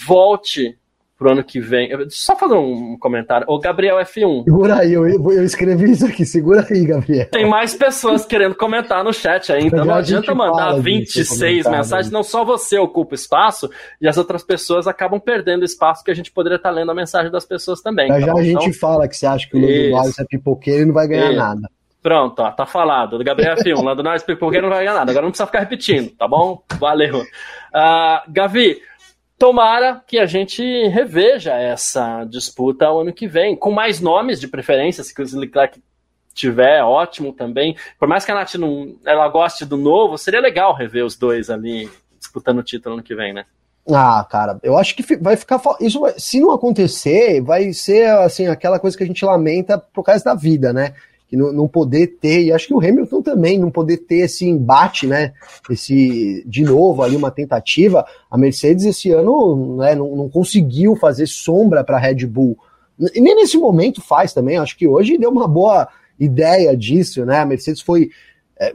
volte 0.07 0.78
pro 1.19 1.33
ano 1.33 1.43
que 1.43 1.59
vem. 1.59 1.89
Só 2.09 2.33
fazer 2.33 2.55
um 2.55 2.97
comentário. 2.97 3.45
O 3.49 3.59
Gabriel 3.59 3.97
F1. 3.97 4.45
Segura 4.45 4.77
aí, 4.77 4.93
eu, 4.93 5.05
eu 5.05 5.43
escrevi 5.43 5.91
isso 5.91 6.05
aqui. 6.05 6.25
Segura 6.25 6.65
aí, 6.71 6.85
Gabriel. 6.85 7.27
Tem 7.29 7.47
mais 7.47 7.75
pessoas 7.75 8.25
querendo 8.25 8.55
comentar 8.55 9.03
no 9.03 9.13
chat 9.13 9.51
ainda. 9.51 9.67
Então 9.67 9.85
não 9.85 9.95
adianta 9.95 10.33
mandar 10.33 10.79
26 10.79 11.69
mensagens. 11.69 12.09
Não 12.09 12.23
só 12.23 12.45
você 12.45 12.79
ocupa 12.79 13.13
espaço 13.13 13.69
e 13.99 14.07
as 14.07 14.17
outras 14.17 14.43
pessoas 14.43 14.87
acabam 14.87 15.19
perdendo 15.19 15.65
espaço 15.65 16.05
que 16.05 16.09
a 16.09 16.15
gente 16.15 16.31
poderia 16.31 16.55
estar 16.55 16.71
lendo 16.71 16.91
a 16.91 16.95
mensagem 16.95 17.29
das 17.29 17.45
pessoas 17.45 17.81
também. 17.81 18.07
Já, 18.07 18.13
tá 18.13 18.19
já 18.21 18.33
a 18.33 18.41
gente 18.41 18.69
então... 18.69 18.73
fala 18.73 19.05
que 19.05 19.17
você 19.17 19.25
acha 19.25 19.49
que 19.49 19.57
o 19.57 19.59
Lando 19.59 19.89
Norris 19.89 20.19
é 20.19 20.23
pipoqueiro 20.23 20.83
e 20.83 20.85
não 20.85 20.93
vai 20.93 21.07
ganhar 21.07 21.31
isso. 21.31 21.37
nada. 21.37 21.69
Pronto, 22.01 22.41
ó, 22.41 22.51
tá 22.51 22.65
falado. 22.65 23.17
Do 23.17 23.25
Gabriel 23.25 23.57
F1, 23.57 23.83
Lando 23.83 24.01
Norris 24.01 24.23
pipoqueiro 24.23 24.67
não 24.67 24.73
vai 24.73 24.85
ganhar 24.85 24.97
nada. 24.97 25.11
Agora 25.11 25.25
não 25.25 25.31
precisa 25.31 25.47
ficar 25.47 25.59
repetindo, 25.59 26.11
tá 26.11 26.29
bom? 26.29 26.63
Valeu. 26.79 27.19
Uh, 27.19 28.31
Gavi, 28.31 28.81
Tomara 29.39 30.03
que 30.05 30.19
a 30.19 30.25
gente 30.25 30.61
reveja 30.89 31.53
essa 31.53 32.25
disputa 32.25 32.91
o 32.91 32.99
ano 32.99 33.13
que 33.13 33.25
vem, 33.25 33.55
com 33.55 33.71
mais 33.71 34.01
nomes 34.01 34.37
de 34.37 34.49
preferência, 34.49 35.01
se 35.01 35.13
o 35.17 35.39
Leclerc 35.39 35.81
tiver, 36.33 36.83
ótimo 36.83 37.31
também. 37.31 37.75
Por 37.97 38.05
mais 38.05 38.25
que 38.25 38.31
a 38.31 38.35
Nath 38.35 38.55
não, 38.55 38.97
ela 39.05 39.29
goste 39.29 39.63
do 39.63 39.77
novo, 39.77 40.17
seria 40.17 40.41
legal 40.41 40.75
rever 40.75 41.05
os 41.05 41.15
dois 41.15 41.49
ali 41.49 41.89
disputando 42.19 42.59
o 42.59 42.63
título 42.63 42.95
ano 42.95 43.03
que 43.03 43.15
vem, 43.15 43.33
né? 43.33 43.45
Ah, 43.89 44.27
cara, 44.29 44.59
eu 44.61 44.77
acho 44.77 44.93
que 44.93 45.15
vai 45.15 45.37
ficar. 45.37 45.59
Isso, 45.79 46.01
se 46.17 46.39
não 46.41 46.51
acontecer, 46.51 47.41
vai 47.41 47.71
ser 47.71 48.09
assim 48.09 48.47
aquela 48.47 48.77
coisa 48.77 48.97
que 48.97 49.03
a 49.03 49.07
gente 49.07 49.23
lamenta 49.23 49.77
por 49.77 50.03
causa 50.03 50.23
da 50.23 50.35
vida, 50.35 50.73
né? 50.73 50.93
Que 51.29 51.37
não, 51.37 51.53
não, 51.53 51.67
poder 51.67 52.17
ter, 52.19 52.45
e 52.45 52.51
acho 52.51 52.67
que 52.67 52.73
o 52.73 52.79
Hamilton 52.79 53.21
também, 53.21 53.59
não 53.59 53.69
poder 53.69 53.97
ter 53.97 54.21
esse 54.21 54.47
embate, 54.47 55.05
né? 55.05 55.33
Esse, 55.69 56.43
de 56.47 56.63
novo, 56.63 57.03
ali 57.03 57.15
uma 57.15 57.29
tentativa. 57.29 58.03
A 58.31 58.37
Mercedes 58.37 58.83
esse 58.83 59.11
ano 59.11 59.77
né, 59.77 59.93
não, 59.93 60.15
não 60.15 60.27
conseguiu 60.27 60.95
fazer 60.95 61.27
sombra 61.27 61.83
para 61.83 61.97
a 61.97 61.99
Red 61.99 62.25
Bull. 62.25 62.57
E 63.13 63.21
nem 63.21 63.35
nesse 63.35 63.57
momento 63.57 64.01
faz 64.01 64.33
também, 64.33 64.57
acho 64.57 64.75
que 64.75 64.87
hoje 64.87 65.19
deu 65.19 65.29
uma 65.29 65.47
boa 65.47 65.87
ideia 66.19 66.75
disso, 66.75 67.23
né? 67.23 67.39
A 67.39 67.45
Mercedes 67.45 67.81
foi. 67.81 68.09
É, 68.59 68.73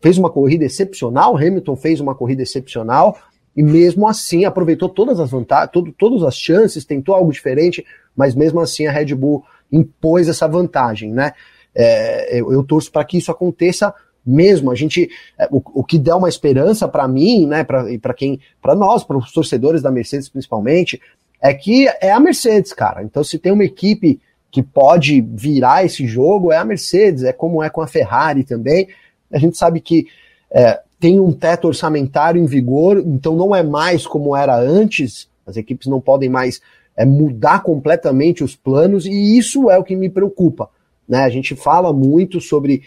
fez 0.00 0.16
uma 0.16 0.30
corrida 0.30 0.64
excepcional, 0.64 1.36
Hamilton 1.36 1.74
fez 1.74 1.98
uma 1.98 2.14
corrida 2.14 2.42
excepcional, 2.42 3.18
e 3.56 3.62
mesmo 3.64 4.06
assim 4.06 4.44
aproveitou 4.44 4.88
todas 4.88 5.18
as 5.18 5.32
vantagens, 5.32 5.72
todo, 5.72 5.92
todas 5.92 6.22
as 6.22 6.36
chances, 6.36 6.84
tentou 6.84 7.12
algo 7.12 7.32
diferente, 7.32 7.84
mas 8.14 8.36
mesmo 8.36 8.60
assim 8.60 8.86
a 8.86 8.92
Red 8.92 9.12
Bull 9.16 9.44
impôs 9.70 10.28
essa 10.28 10.46
vantagem, 10.46 11.12
né? 11.12 11.32
É, 11.74 12.40
eu, 12.40 12.52
eu, 12.52 12.64
torço 12.64 12.90
para 12.90 13.04
que 13.04 13.18
isso 13.18 13.30
aconteça 13.30 13.94
mesmo. 14.24 14.70
A 14.70 14.74
gente, 14.74 15.08
é, 15.38 15.48
o, 15.50 15.62
o 15.80 15.84
que 15.84 15.98
dá 15.98 16.16
uma 16.16 16.28
esperança 16.28 16.88
para 16.88 17.06
mim, 17.06 17.46
né, 17.46 17.64
para 17.64 18.14
quem, 18.14 18.40
para 18.60 18.74
nós, 18.74 19.04
para 19.04 19.16
os 19.16 19.32
torcedores 19.32 19.82
da 19.82 19.90
Mercedes 19.90 20.28
principalmente, 20.28 21.00
é 21.40 21.54
que 21.54 21.86
é 22.00 22.10
a 22.10 22.20
Mercedes, 22.20 22.72
cara. 22.72 23.02
Então, 23.02 23.22
se 23.22 23.38
tem 23.38 23.52
uma 23.52 23.64
equipe 23.64 24.20
que 24.50 24.62
pode 24.62 25.20
virar 25.20 25.84
esse 25.84 26.06
jogo, 26.06 26.52
é 26.52 26.56
a 26.56 26.64
Mercedes, 26.64 27.22
é 27.22 27.32
como 27.32 27.62
é 27.62 27.70
com 27.70 27.80
a 27.80 27.86
Ferrari 27.86 28.44
também. 28.44 28.88
A 29.30 29.38
gente 29.38 29.56
sabe 29.56 29.80
que 29.80 30.06
é, 30.50 30.80
tem 30.98 31.20
um 31.20 31.32
teto 31.32 31.68
orçamentário 31.68 32.40
em 32.40 32.46
vigor, 32.46 32.98
então 32.98 33.36
não 33.36 33.54
é 33.54 33.62
mais 33.62 34.06
como 34.06 34.36
era 34.36 34.56
antes, 34.58 35.28
as 35.46 35.56
equipes 35.56 35.86
não 35.86 36.00
podem 36.00 36.28
mais 36.28 36.60
é, 36.96 37.04
mudar 37.04 37.62
completamente 37.62 38.42
os 38.42 38.56
planos, 38.56 39.06
e 39.06 39.38
isso 39.38 39.70
é 39.70 39.78
o 39.78 39.84
que 39.84 39.94
me 39.94 40.08
preocupa. 40.08 40.68
Né? 41.08 41.24
A 41.24 41.28
gente 41.28 41.54
fala 41.54 41.92
muito 41.92 42.40
sobre. 42.40 42.82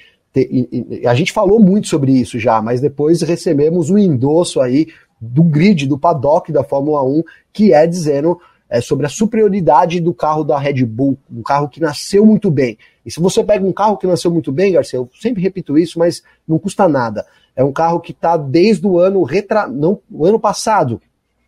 A 1.05 1.13
gente 1.13 1.33
falou 1.33 1.59
muito 1.59 1.87
sobre 1.87 2.13
isso 2.13 2.39
já, 2.39 2.61
mas 2.61 2.79
depois 2.79 3.21
recebemos 3.21 3.89
um 3.89 3.97
endosso 3.97 4.61
aí 4.61 4.87
do 5.19 5.43
grid, 5.43 5.85
do 5.87 5.99
paddock 5.99 6.51
da 6.51 6.63
Fórmula 6.63 7.03
1, 7.03 7.23
que 7.51 7.73
é 7.73 7.85
dizendo 7.85 8.39
é, 8.69 8.79
sobre 8.79 9.05
a 9.05 9.09
superioridade 9.09 9.99
do 9.99 10.13
carro 10.13 10.45
da 10.45 10.57
Red 10.57 10.85
Bull, 10.85 11.17
um 11.29 11.43
carro 11.43 11.67
que 11.67 11.81
nasceu 11.81 12.25
muito 12.25 12.49
bem. 12.49 12.77
E 13.05 13.11
se 13.11 13.19
você 13.19 13.43
pega 13.43 13.65
um 13.65 13.73
carro 13.73 13.97
que 13.97 14.07
nasceu 14.07 14.31
muito 14.31 14.51
bem, 14.51 14.71
Garcia, 14.71 14.97
eu 14.97 15.09
sempre 15.19 15.43
repito 15.43 15.77
isso, 15.77 15.99
mas 15.99 16.23
não 16.47 16.57
custa 16.57 16.87
nada. 16.87 17.25
É 17.53 17.63
um 17.63 17.73
carro 17.73 17.99
que 17.99 18.13
está 18.13 18.37
desde 18.37 18.87
o 18.87 18.97
ano 18.97 19.23
retra... 19.23 19.67
não, 19.67 19.99
o 20.09 20.25
ano 20.25 20.39
passado, 20.39 21.01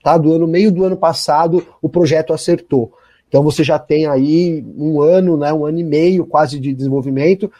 tá? 0.03 0.17
Do 0.17 0.33
ano 0.33 0.45
meio 0.45 0.69
do 0.69 0.83
ano 0.83 0.97
passado, 0.97 1.65
o 1.81 1.87
projeto 1.87 2.33
acertou. 2.33 2.91
Então 3.33 3.41
você 3.41 3.63
já 3.63 3.79
tem 3.79 4.05
aí 4.05 4.63
um 4.77 5.01
ano, 5.01 5.35
né, 5.35 5.51
um 5.51 5.65
ano 5.65 5.79
e 5.79 5.83
meio 5.83 6.23
quase 6.23 6.59
de 6.59 6.71
desenvolvimento. 6.71 7.51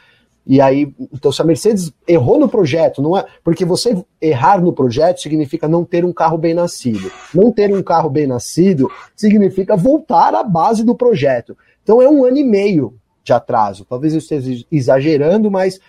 E 0.46 0.60
aí, 0.60 0.94
então 1.12 1.32
se 1.32 1.42
a 1.42 1.44
Mercedes 1.44 1.92
errou 2.06 2.38
no 2.38 2.48
projeto, 2.48 3.02
não 3.02 3.18
é, 3.18 3.26
porque 3.42 3.64
você 3.64 4.00
errar 4.22 4.62
no 4.62 4.72
projeto 4.72 5.20
significa 5.20 5.66
não 5.66 5.84
ter 5.84 6.04
um 6.04 6.12
carro 6.12 6.38
bem 6.38 6.54
nascido. 6.54 7.10
Não 7.34 7.50
ter 7.50 7.74
um 7.74 7.82
carro 7.82 8.08
bem 8.08 8.24
nascido 8.24 8.88
significa 9.16 9.76
voltar 9.76 10.32
à 10.32 10.44
base 10.44 10.84
do 10.84 10.94
projeto. 10.94 11.58
Então 11.82 12.00
é 12.00 12.08
um 12.08 12.24
ano 12.24 12.36
e 12.36 12.44
meio 12.44 12.94
de 13.24 13.32
atraso. 13.32 13.84
Talvez 13.84 14.12
eu 14.12 14.20
esteja 14.20 14.64
exagerando, 14.70 15.50
mas 15.50 15.80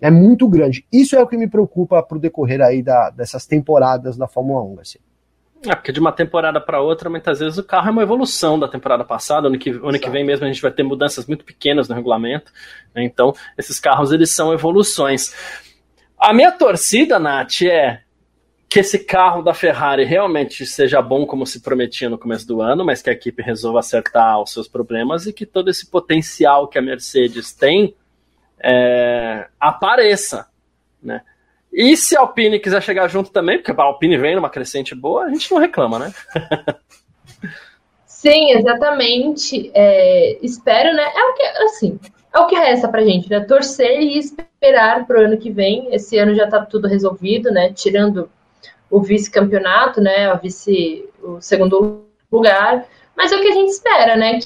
é 0.00 0.10
muito 0.10 0.48
grande. 0.48 0.86
Isso 0.90 1.16
é 1.16 1.22
o 1.22 1.26
que 1.26 1.36
me 1.36 1.48
preocupa 1.48 2.02
para 2.02 2.16
o 2.16 2.20
decorrer 2.20 2.62
aí 2.62 2.82
da, 2.82 3.10
dessas 3.10 3.44
temporadas 3.44 4.16
da 4.16 4.26
Fórmula 4.26 4.62
1, 4.62 4.74
Garcia. 4.76 5.00
É, 5.66 5.74
porque 5.74 5.92
de 5.92 6.00
uma 6.00 6.12
temporada 6.12 6.60
para 6.60 6.80
outra, 6.80 7.08
muitas 7.08 7.38
vezes 7.38 7.58
o 7.58 7.64
carro 7.64 7.88
é 7.88 7.90
uma 7.90 8.02
evolução 8.02 8.58
da 8.58 8.68
temporada 8.68 9.04
passada. 9.04 9.48
Ano 9.48 9.58
que, 9.58 9.70
ano 9.70 9.98
que 9.98 10.10
vem 10.10 10.24
mesmo 10.24 10.44
a 10.44 10.48
gente 10.48 10.62
vai 10.62 10.70
ter 10.70 10.82
mudanças 10.82 11.26
muito 11.26 11.44
pequenas 11.44 11.88
no 11.88 11.94
regulamento. 11.94 12.52
Né? 12.94 13.04
Então, 13.04 13.34
esses 13.56 13.80
carros 13.80 14.12
eles 14.12 14.30
são 14.30 14.52
evoluções. 14.52 15.34
A 16.18 16.32
minha 16.32 16.52
torcida, 16.52 17.18
Nath, 17.18 17.62
é 17.62 18.00
que 18.68 18.80
esse 18.80 18.98
carro 18.98 19.40
da 19.40 19.54
Ferrari 19.54 20.04
realmente 20.04 20.66
seja 20.66 21.00
bom 21.00 21.24
como 21.24 21.46
se 21.46 21.60
prometia 21.60 22.10
no 22.10 22.18
começo 22.18 22.46
do 22.46 22.60
ano, 22.60 22.84
mas 22.84 23.00
que 23.00 23.08
a 23.08 23.12
equipe 23.12 23.40
resolva 23.40 23.78
acertar 23.78 24.40
os 24.40 24.52
seus 24.52 24.66
problemas 24.66 25.26
e 25.26 25.32
que 25.32 25.46
todo 25.46 25.70
esse 25.70 25.86
potencial 25.86 26.66
que 26.66 26.76
a 26.76 26.82
Mercedes 26.82 27.52
tem 27.52 27.94
é, 28.58 29.46
apareça. 29.60 30.48
Né? 31.02 31.22
E 31.74 31.96
se 31.96 32.16
a 32.16 32.20
Alpine 32.20 32.60
quiser 32.60 32.80
chegar 32.80 33.08
junto 33.08 33.30
também, 33.30 33.58
porque 33.58 33.72
a 33.72 33.82
Alpine 33.84 34.16
vem 34.16 34.36
numa 34.36 34.48
crescente 34.48 34.94
boa, 34.94 35.24
a 35.24 35.28
gente 35.28 35.50
não 35.50 35.58
reclama, 35.58 35.98
né? 35.98 36.14
Sim, 38.06 38.52
exatamente. 38.52 39.72
É, 39.74 40.38
espero, 40.40 40.94
né? 40.94 41.02
É 41.02 41.24
o 41.24 41.34
que, 41.34 41.42
assim, 41.42 41.98
é 42.32 42.38
o 42.38 42.46
que 42.46 42.54
resta 42.54 42.86
pra 42.86 43.02
gente, 43.02 43.28
né? 43.28 43.40
Torcer 43.40 44.00
e 44.00 44.16
esperar 44.16 45.04
pro 45.04 45.24
ano 45.24 45.36
que 45.36 45.50
vem. 45.50 45.92
Esse 45.92 46.16
ano 46.16 46.32
já 46.36 46.46
tá 46.46 46.64
tudo 46.64 46.86
resolvido, 46.86 47.50
né? 47.50 47.72
Tirando 47.72 48.30
o 48.88 49.00
vice-campeonato, 49.02 50.00
né? 50.00 50.32
O 50.32 50.38
vice, 50.38 51.04
o 51.20 51.40
segundo 51.40 52.04
lugar. 52.30 52.86
Mas 53.16 53.32
é 53.32 53.36
o 53.36 53.40
que 53.40 53.48
a 53.48 53.54
gente 53.54 53.70
espera, 53.70 54.14
né? 54.14 54.38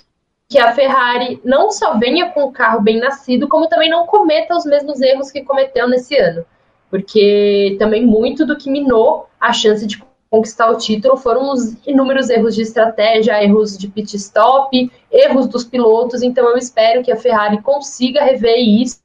Que 0.49 0.59
a 0.59 0.73
Ferrari 0.73 1.39
não 1.45 1.71
só 1.71 1.99
venha 1.99 2.31
com 2.31 2.45
o 2.45 2.53
carro 2.53 2.81
bem 2.81 2.99
nascido, 2.99 3.47
como 3.49 3.69
também 3.69 3.91
não 3.91 4.07
cometa 4.07 4.57
os 4.57 4.65
mesmos 4.65 4.99
erros 5.03 5.31
que 5.31 5.45
cometeu 5.45 5.87
nesse 5.87 6.17
ano 6.17 6.47
porque 6.91 7.77
também 7.79 8.05
muito 8.05 8.47
do 8.47 8.57
que 8.57 8.71
minou 8.71 9.29
a 9.41 9.53
chance 9.53 9.87
de 9.87 10.03
conquistar 10.31 10.71
o 10.71 10.77
título 10.77 11.17
foram 11.17 11.53
os 11.53 11.75
inúmeros 11.87 12.29
erros 12.29 12.55
de 12.55 12.63
estratégia, 12.63 13.43
erros 13.43 13.79
de 13.79 13.89
pit 13.89 14.15
stop, 14.17 14.91
erros 15.11 15.47
dos 15.47 15.65
pilotos. 15.65 16.23
Então 16.23 16.49
eu 16.49 16.57
espero 16.57 17.03
que 17.03 17.13
a 17.13 17.17
Ferrari 17.17 17.63
consiga 17.63 18.23
rever 18.23 18.59
isso 18.59 19.01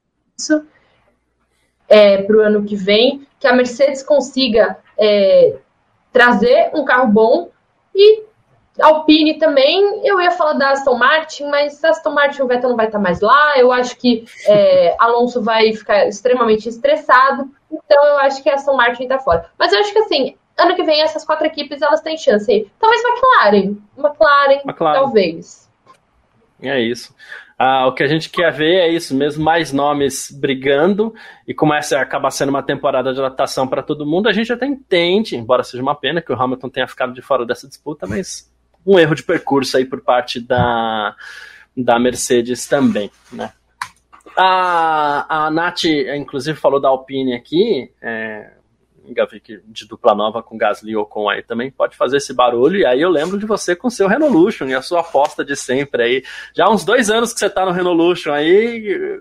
é, 1.88 2.21
para 2.21 2.38
o 2.38 2.41
ano 2.41 2.63
que 2.63 2.75
vem, 2.75 3.25
que 3.39 3.47
a 3.47 3.53
Mercedes 3.53 4.03
consiga 4.03 4.77
é, 4.97 5.57
trazer 6.11 6.71
um 6.73 6.84
carro 6.84 7.07
bom 7.07 7.49
e 7.95 8.23
Alpine 8.82 9.38
também, 9.38 10.01
eu 10.03 10.19
ia 10.19 10.32
falar 10.32 10.53
da 10.53 10.71
Aston 10.71 10.95
Martin, 10.95 11.45
mas 11.45 11.84
Aston 11.84 12.11
Martin 12.11 12.41
o 12.41 12.47
Vettel 12.47 12.69
não 12.69 12.78
vai 12.78 12.88
estar 12.88 12.99
mais 12.99 13.21
lá. 13.21 13.57
Eu 13.57 13.71
acho 13.71 13.95
que 13.97 14.26
é, 14.47 14.95
Alonso 14.99 15.41
vai 15.41 15.74
ficar 15.74 16.07
extremamente 16.07 16.67
estressado. 16.67 17.49
Então 17.71 18.03
eu 18.05 18.17
acho 18.19 18.41
que 18.41 18.49
a 18.49 18.55
Aston 18.55 18.76
Martin 18.76 19.03
está 19.03 19.19
fora. 19.19 19.45
Mas 19.59 19.71
eu 19.71 19.80
acho 19.80 19.93
que 19.93 19.99
assim, 19.99 20.36
ano 20.57 20.76
que 20.76 20.84
vem 20.84 21.01
essas 21.01 21.24
quatro 21.24 21.45
equipes 21.45 21.82
elas 21.82 22.01
têm 22.01 22.17
chance. 22.17 22.71
Talvez 22.80 23.01
McLaren, 23.03 23.78
McLaren, 23.97 24.61
McLaren. 24.65 24.99
talvez. 24.99 25.69
É 26.61 26.80
isso. 26.80 27.13
Ah, 27.57 27.88
o 27.88 27.93
que 27.93 28.03
a 28.03 28.07
gente 28.07 28.30
quer 28.30 28.51
ver 28.51 28.76
é 28.76 28.89
isso 28.89 29.15
mesmo, 29.15 29.43
mais 29.43 29.71
nomes 29.71 30.32
brigando, 30.32 31.13
e 31.47 31.53
como 31.53 31.74
essa 31.74 31.99
acaba 31.99 32.32
sendo 32.32 32.49
uma 32.49 32.63
temporada 32.63 33.13
de 33.13 33.19
adaptação 33.19 33.67
para 33.67 33.84
todo 33.84 34.05
mundo, 34.05 34.28
a 34.28 34.34
gente 34.34 34.51
até 34.51 34.65
entende, 34.65 35.36
embora 35.36 35.63
seja 35.63 35.82
uma 35.82 35.95
pena 35.95 36.21
que 36.21 36.34
o 36.34 36.36
Hamilton 36.36 36.69
tenha 36.69 36.88
ficado 36.88 37.13
de 37.13 37.21
fora 37.21 37.45
dessa 37.45 37.67
disputa, 37.67 38.07
mas 38.07 38.51
um 38.86 38.99
erro 38.99 39.15
de 39.15 39.23
percurso 39.23 39.77
aí 39.77 39.86
por 39.86 40.01
parte 40.01 40.39
da, 40.39 41.15
da 41.75 41.99
Mercedes 41.99 42.67
também, 42.67 43.11
né? 43.31 43.51
A, 44.38 45.45
a 45.45 45.51
Nath, 45.51 45.86
inclusive, 46.15 46.57
falou 46.57 46.81
da 46.81 46.89
Alpine 46.89 47.36
aqui, 47.36 47.91
é, 48.01 48.49
Gavic 49.11 49.61
de 49.65 49.88
dupla 49.88 50.15
nova 50.15 50.41
com 50.41 50.57
Gasly 50.57 50.95
ou 50.95 51.05
com 51.05 51.29
aí 51.29 51.43
também 51.43 51.69
pode 51.69 51.97
fazer 51.97 52.17
esse 52.17 52.34
barulho. 52.34 52.79
E 52.79 52.86
aí 52.86 53.01
eu 53.01 53.09
lembro 53.09 53.38
de 53.38 53.45
você 53.45 53.75
com 53.75 53.89
seu 53.89 54.07
Renolution 54.07 54.67
e 54.67 54.73
a 54.73 54.81
sua 54.81 55.01
aposta 55.01 55.43
de 55.43 55.55
sempre 55.55 56.03
aí. 56.03 56.23
Já 56.55 56.65
há 56.65 56.71
uns 56.71 56.86
dois 56.86 57.09
anos 57.09 57.34
que 57.34 57.39
você 57.39 57.49
tá 57.49 57.65
no 57.65 57.71
Renolution 57.71 58.31
aí. 58.31 59.19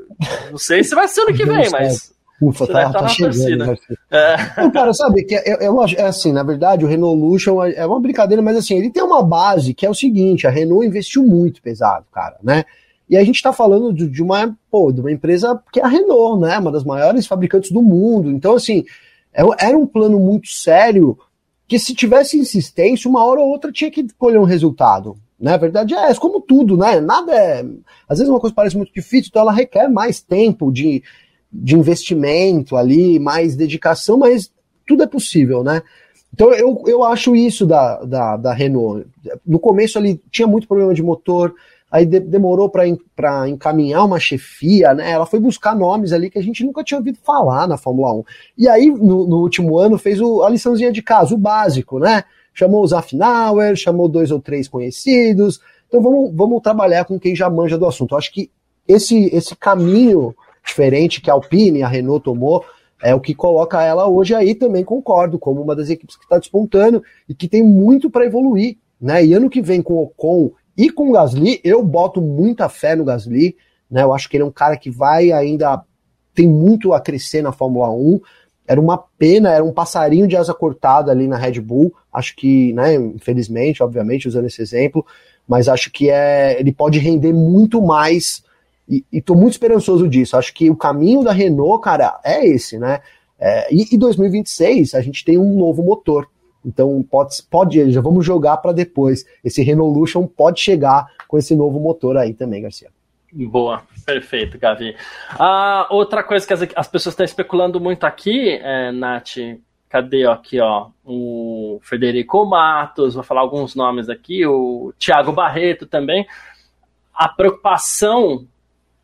Não 0.51 0.59
sei 0.59 0.85
se 0.85 0.95
vai 0.95 1.09
ser 1.09 1.23
ano 1.23 1.35
que 1.35 1.45
vem, 1.45 1.69
mas. 1.71 2.13
Ufa, 2.43 2.67
tá, 2.67 2.91
tá, 2.91 3.01
tá 3.03 3.09
chegando. 3.09 3.79
É. 4.11 4.37
Não, 4.61 4.71
cara, 4.73 4.93
sabe, 4.93 5.23
que 5.23 5.35
é, 5.35 5.65
é, 5.65 5.67
é, 5.97 6.03
assim, 6.03 6.33
na 6.33 6.43
verdade, 6.43 6.85
o 6.85 6.89
Renault 6.89 7.21
Lution 7.21 7.63
é, 7.63 7.75
é 7.75 7.87
uma 7.87 8.01
brincadeira, 8.01 8.43
mas 8.43 8.57
assim, 8.57 8.77
ele 8.77 8.91
tem 8.91 9.03
uma 9.03 9.23
base 9.23 9.73
que 9.73 9.87
é 9.87 9.91
o 9.91 9.95
seguinte, 9.95 10.47
a 10.47 10.51
Renault 10.51 10.85
investiu 10.85 11.23
muito 11.23 11.63
pesado, 11.63 12.05
cara, 12.13 12.37
né? 12.43 12.65
E 13.09 13.17
a 13.17 13.23
gente 13.23 13.37
está 13.37 13.53
falando 13.53 13.93
de, 13.93 14.09
de, 14.09 14.23
uma, 14.23 14.57
pô, 14.71 14.91
de 14.91 15.01
uma 15.01 15.13
empresa 15.13 15.63
que 15.73 15.79
é 15.79 15.85
a 15.85 15.89
Renault, 15.89 16.41
né? 16.41 16.59
Uma 16.59 16.73
das 16.73 16.83
maiores 16.83 17.27
fabricantes 17.27 17.71
do 17.71 17.83
mundo. 17.83 18.31
Então, 18.31 18.55
assim, 18.55 18.85
é, 19.33 19.43
era 19.59 19.79
um 19.79 19.87
plano 19.87 20.19
muito 20.19 20.49
sério 20.49 21.17
que 21.69 21.79
se 21.79 21.95
tivesse 21.95 22.37
insistência, 22.39 23.09
uma 23.09 23.25
hora 23.25 23.41
ou 23.41 23.49
outra 23.49 23.71
tinha 23.71 23.91
que 23.91 24.07
colher 24.19 24.41
um 24.41 24.45
resultado. 24.45 25.17
Né? 25.39 25.55
A 25.55 25.59
verdade 25.59 25.95
é 25.95 26.09
essa, 26.09 26.21
como 26.21 26.41
tudo, 26.41 26.77
né? 26.77 27.01
Nada 27.01 27.33
é. 27.35 27.65
Às 28.09 28.19
vezes 28.19 28.29
uma 28.29 28.41
coisa 28.41 28.55
parece 28.55 28.77
muito 28.77 28.93
difícil, 28.93 29.29
então 29.29 29.43
ela 29.43 29.53
requer 29.53 29.89
mais 29.89 30.21
tempo 30.21 30.73
de, 30.73 31.03
de 31.53 31.77
investimento 31.77 32.77
ali, 32.77 33.19
mais 33.19 33.55
dedicação, 33.55 34.19
mas 34.19 34.51
tudo 34.87 35.03
é 35.03 35.07
possível, 35.07 35.63
né? 35.63 35.83
Então 36.33 36.53
eu, 36.53 36.83
eu 36.87 37.05
acho 37.05 37.37
isso 37.37 37.67
da, 37.67 38.03
da, 38.05 38.37
da 38.37 38.55
Renault. 38.55 39.07
No 39.47 39.59
começo 39.59 39.99
ali 39.99 40.21
tinha 40.31 40.49
muito 40.49 40.67
problema 40.67 40.95
de 40.95 41.03
motor, 41.03 41.55
aí 41.91 42.07
de, 42.07 42.19
demorou 42.21 42.71
para 42.71 43.49
encaminhar 43.49 44.07
uma 44.07 44.19
chefia, 44.19 44.95
né? 44.95 45.11
Ela 45.11 45.27
foi 45.27 45.39
buscar 45.39 45.77
nomes 45.77 46.13
ali 46.13 46.31
que 46.31 46.39
a 46.39 46.43
gente 46.43 46.65
nunca 46.65 46.83
tinha 46.83 46.97
ouvido 46.97 47.19
falar 47.23 47.69
na 47.69 47.77
Fórmula 47.77 48.15
1. 48.15 48.25
E 48.57 48.69
aí, 48.69 48.87
no, 48.87 49.27
no 49.27 49.41
último 49.43 49.79
ano, 49.79 49.99
fez 49.99 50.19
o, 50.21 50.43
a 50.43 50.49
liçãozinha 50.49 50.91
de 50.91 51.03
casa, 51.03 51.35
o 51.35 51.39
básico, 51.39 51.99
né? 51.99 52.25
Chamou 52.55 52.83
os 52.83 52.95
Afnauer, 52.95 53.77
chamou 53.77 54.09
dois 54.09 54.31
ou 54.31 54.41
três 54.41 54.67
conhecidos. 54.69 55.61
Então 55.87 56.01
vamos, 56.01 56.35
vamos 56.35 56.63
trabalhar 56.63 57.05
com 57.05 57.21
quem 57.21 57.37
já 57.37 57.51
manja 57.51 57.77
do 57.77 57.87
assunto. 57.87 58.15
Eu 58.15 58.19
acho 58.19 58.33
que 58.33 58.51
esse, 58.89 59.27
esse 59.27 59.55
caminho 59.55 60.35
diferente 60.65 61.21
que 61.21 61.31
a 61.31 61.35
Alpine 61.35 61.83
a 61.83 61.89
Renault 61.89 62.25
tomou, 62.25 62.65
é 63.03 63.15
o 63.15 63.21
que 63.21 63.35
coloca 63.35 63.83
ela 63.83 64.07
hoje 64.07 64.35
aí 64.35 64.55
também, 64.55 64.85
concordo, 64.85 65.39
como 65.39 65.61
uma 65.61 65.75
das 65.75 65.91
equipes 65.91 66.17
que 66.17 66.23
está 66.23 66.39
despontando 66.39 67.03
e 67.29 67.35
que 67.35 67.49
tem 67.49 67.63
muito 67.63 68.09
para 68.09 68.25
evoluir. 68.25 68.77
Né? 69.01 69.25
E 69.25 69.35
ano 69.35 69.51
que 69.51 69.61
vem 69.61 69.83
com 69.83 69.95
o 69.95 70.03
Ocon 70.05 70.53
e 70.77 70.89
com 70.89 71.09
o 71.09 71.13
Gasly, 71.13 71.61
eu 71.65 71.83
boto 71.83 72.21
muita 72.21 72.69
fé 72.69 72.95
no 72.95 73.05
Gasly, 73.05 73.57
né? 73.91 74.03
Eu 74.03 74.15
acho 74.15 74.29
que 74.29 74.37
ele 74.37 74.45
é 74.45 74.47
um 74.47 74.53
cara 74.53 74.77
que 74.77 74.89
vai 74.89 75.33
ainda 75.33 75.85
tem 76.35 76.49
muito 76.49 76.95
a 76.95 77.01
crescer 77.01 77.43
na 77.43 77.53
Fórmula 77.53 77.91
1. 77.91 78.21
Era 78.67 78.81
uma 78.81 78.97
pena, 78.97 79.51
era 79.51 79.63
um 79.63 79.73
passarinho 79.73 80.27
de 80.27 80.37
asa 80.37 80.55
cortada 80.55 81.11
ali 81.11 81.29
na 81.29 81.37
Red 81.37 81.61
Bull. 81.61 81.93
Acho 82.11 82.35
que, 82.37 82.73
né, 82.73 82.95
infelizmente, 82.95 83.83
obviamente, 83.83 84.29
usando 84.29 84.47
esse 84.47 84.63
exemplo, 84.63 85.05
mas 85.47 85.69
acho 85.69 85.91
que 85.91 86.09
é, 86.09 86.59
ele 86.59 86.73
pode 86.73 86.99
render 86.99 87.33
muito 87.33 87.83
mais 87.83 88.43
e, 88.97 89.19
estou 89.19 89.37
muito 89.37 89.53
esperançoso 89.53 90.09
disso. 90.09 90.37
Acho 90.37 90.53
que 90.53 90.69
o 90.69 90.77
caminho 90.77 91.23
da 91.23 91.33
Renault, 91.33 91.83
cara, 91.83 92.21
é 92.25 92.47
esse, 92.47 92.79
né? 92.79 93.01
É, 93.39 93.73
e, 93.75 93.95
e 93.95 93.99
2026 93.99 94.95
a 94.95 95.01
gente 95.01 95.25
tem 95.25 95.39
um 95.39 95.57
novo 95.57 95.83
motor. 95.83 96.29
Então 96.65 97.05
pode, 97.11 97.43
pode 97.51 97.91
já 97.91 98.01
vamos 98.01 98.25
jogar 98.25 98.59
para 98.59 98.73
depois. 98.73 99.25
Esse 99.43 99.63
Renolution 99.63 100.27
pode 100.27 100.61
chegar 100.61 101.07
com 101.27 101.37
esse 101.37 101.57
novo 101.57 101.81
motor 101.81 102.17
aí 102.17 102.35
também, 102.35 102.63
Garcia. 102.63 102.91
Boa, 103.33 103.83
perfeito, 104.05 104.59
Gavi. 104.59 104.95
Ah, 105.31 105.89
outra 105.91 106.23
coisa 106.23 106.47
que 106.47 106.53
as, 106.53 106.63
as 106.77 106.87
pessoas 106.87 107.15
estão 107.15 107.25
especulando 107.25 107.81
muito 107.81 108.05
aqui, 108.05 108.51
é, 108.63 108.93
Nath, 108.93 109.39
cadê 109.89 110.27
aqui, 110.27 110.61
ó, 110.61 110.89
o 111.05 111.81
Federico 111.83 112.45
Matos, 112.45 113.15
vou 113.15 113.25
falar 113.25 113.41
alguns 113.41 113.75
nomes 113.75 114.09
aqui, 114.09 114.47
o 114.47 114.93
Thiago 114.99 115.33
Barreto 115.33 115.87
também. 115.87 116.27
A 117.15 117.29
preocupação 117.29 118.47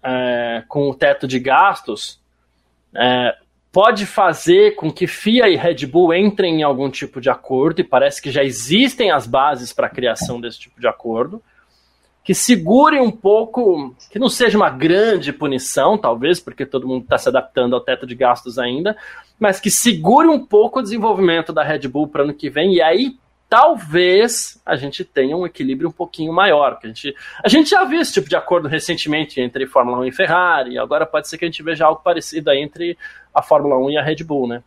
é, 0.02 0.62
com 0.68 0.88
o 0.88 0.94
teto 0.94 1.26
de 1.26 1.38
gastos 1.38 2.20
é, 2.94 3.36
pode 3.72 4.06
fazer 4.06 4.74
com 4.74 4.90
que 4.90 5.06
FIA 5.06 5.48
e 5.48 5.56
Red 5.56 5.86
Bull 5.86 6.14
entrem 6.14 6.60
em 6.60 6.62
algum 6.62 6.90
tipo 6.90 7.20
de 7.20 7.30
acordo, 7.30 7.80
e 7.80 7.84
parece 7.84 8.20
que 8.20 8.30
já 8.30 8.42
existem 8.42 9.10
as 9.10 9.26
bases 9.26 9.72
para 9.72 9.86
a 9.86 9.90
criação 9.90 10.40
desse 10.40 10.58
tipo 10.58 10.80
de 10.80 10.88
acordo, 10.88 11.42
que 12.24 12.34
segure 12.34 13.00
um 13.00 13.10
pouco, 13.10 13.94
que 14.10 14.18
não 14.18 14.28
seja 14.28 14.58
uma 14.58 14.68
grande 14.68 15.32
punição, 15.32 15.96
talvez, 15.96 16.40
porque 16.40 16.66
todo 16.66 16.86
mundo 16.86 17.04
está 17.04 17.16
se 17.16 17.28
adaptando 17.28 17.74
ao 17.74 17.80
teto 17.80 18.06
de 18.06 18.14
gastos 18.14 18.58
ainda, 18.58 18.96
mas 19.38 19.60
que 19.60 19.70
segure 19.70 20.28
um 20.28 20.44
pouco 20.44 20.78
o 20.78 20.82
desenvolvimento 20.82 21.52
da 21.52 21.62
Red 21.62 21.88
Bull 21.88 22.08
para 22.08 22.24
ano 22.24 22.34
que 22.34 22.50
vem, 22.50 22.74
e 22.74 22.82
aí 22.82 23.16
talvez 23.48 24.60
a 24.64 24.76
gente 24.76 25.04
tenha 25.04 25.36
um 25.36 25.46
equilíbrio 25.46 25.88
um 25.88 25.92
pouquinho 25.92 26.32
maior. 26.32 26.78
Que 26.78 26.86
a, 26.86 26.88
gente, 26.88 27.16
a 27.42 27.48
gente 27.48 27.70
já 27.70 27.84
viu 27.84 28.00
esse 28.00 28.12
tipo 28.12 28.28
de 28.28 28.36
acordo 28.36 28.68
recentemente 28.68 29.40
entre 29.40 29.66
Fórmula 29.66 29.98
1 29.98 30.04
e 30.06 30.12
Ferrari, 30.12 30.78
agora 30.78 31.06
pode 31.06 31.28
ser 31.28 31.38
que 31.38 31.44
a 31.44 31.48
gente 31.48 31.62
veja 31.62 31.86
algo 31.86 32.02
parecido 32.02 32.50
aí 32.50 32.60
entre 32.60 32.96
a 33.34 33.42
Fórmula 33.42 33.78
1 33.78 33.90
e 33.90 33.98
a 33.98 34.02
Red 34.02 34.24
Bull, 34.24 34.46
né? 34.46 34.62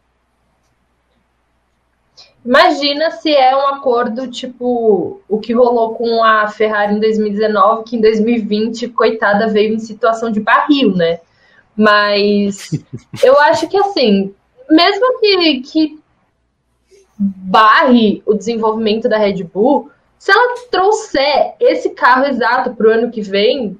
Imagina 2.43 3.11
se 3.11 3.31
é 3.31 3.55
um 3.55 3.67
acordo 3.67 4.27
tipo 4.27 5.21
o 5.29 5.39
que 5.39 5.53
rolou 5.53 5.93
com 5.93 6.23
a 6.23 6.47
Ferrari 6.47 6.95
em 6.95 6.99
2019, 6.99 7.83
que 7.83 7.95
em 7.95 8.01
2020, 8.01 8.87
coitada, 8.89 9.47
veio 9.47 9.75
em 9.75 9.79
situação 9.79 10.31
de 10.31 10.39
barril, 10.39 10.95
né? 10.95 11.19
Mas 11.77 12.71
eu 13.23 13.39
acho 13.41 13.69
que 13.69 13.77
assim, 13.77 14.33
mesmo 14.71 15.19
que, 15.19 15.61
que 15.61 16.00
barre 17.21 18.23
o 18.25 18.33
desenvolvimento 18.33 19.07
da 19.07 19.17
Red 19.17 19.43
Bull, 19.43 19.91
se 20.17 20.31
ela 20.31 20.55
trouxer 20.71 21.53
esse 21.59 21.91
carro 21.91 22.25
exato 22.25 22.73
para 22.73 22.87
o 22.87 22.91
ano 22.91 23.11
que 23.11 23.21
vem, 23.21 23.77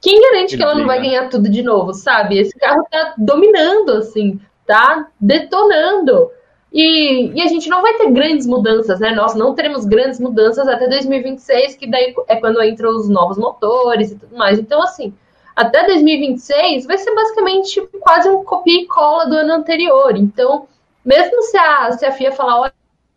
quem 0.00 0.20
garante 0.20 0.56
que 0.56 0.62
ela 0.62 0.74
não 0.74 0.86
vai 0.86 1.00
ganhar 1.00 1.28
tudo 1.28 1.48
de 1.48 1.62
novo, 1.62 1.92
sabe? 1.92 2.38
Esse 2.38 2.58
carro 2.58 2.84
tá 2.90 3.14
dominando, 3.18 3.90
assim, 3.92 4.40
tá 4.66 5.08
detonando. 5.20 6.30
E, 6.72 7.32
e, 7.34 7.42
a 7.42 7.46
gente 7.46 7.68
não 7.68 7.82
vai 7.82 7.94
ter 7.94 8.10
grandes 8.10 8.46
mudanças, 8.46 9.00
né? 9.00 9.10
Nós 9.12 9.34
não 9.34 9.54
teremos 9.54 9.84
grandes 9.84 10.20
mudanças 10.20 10.66
até 10.68 10.88
2026, 10.88 11.74
que 11.74 11.90
daí 11.90 12.14
é 12.28 12.36
quando 12.36 12.62
entram 12.62 12.90
os 12.90 13.08
novos 13.08 13.36
motores 13.36 14.12
e 14.12 14.18
tudo 14.18 14.36
mais. 14.36 14.58
Então, 14.58 14.80
assim, 14.80 15.12
até 15.54 15.84
2026 15.86 16.86
vai 16.86 16.96
ser 16.96 17.14
basicamente 17.14 17.80
quase 18.00 18.28
um 18.28 18.44
copia 18.44 18.82
e 18.82 18.86
cola 18.86 19.26
do 19.26 19.34
ano 19.34 19.52
anterior. 19.52 20.16
Então, 20.16 20.68
mesmo 21.10 21.42
se 21.42 21.58
a, 21.58 21.90
se 21.90 22.06
a 22.06 22.12
FIA 22.12 22.30
falar, 22.30 22.72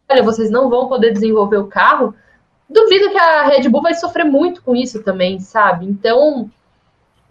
olha, 0.09 0.23
vocês 0.23 0.49
não 0.49 0.67
vão 0.67 0.87
poder 0.87 1.13
desenvolver 1.13 1.57
o 1.57 1.67
carro, 1.67 2.15
duvido 2.67 3.11
que 3.11 3.17
a 3.19 3.43
Red 3.43 3.69
Bull 3.69 3.83
vai 3.83 3.93
sofrer 3.93 4.25
muito 4.25 4.63
com 4.63 4.75
isso 4.75 5.03
também, 5.03 5.39
sabe? 5.39 5.85
Então, 5.85 6.49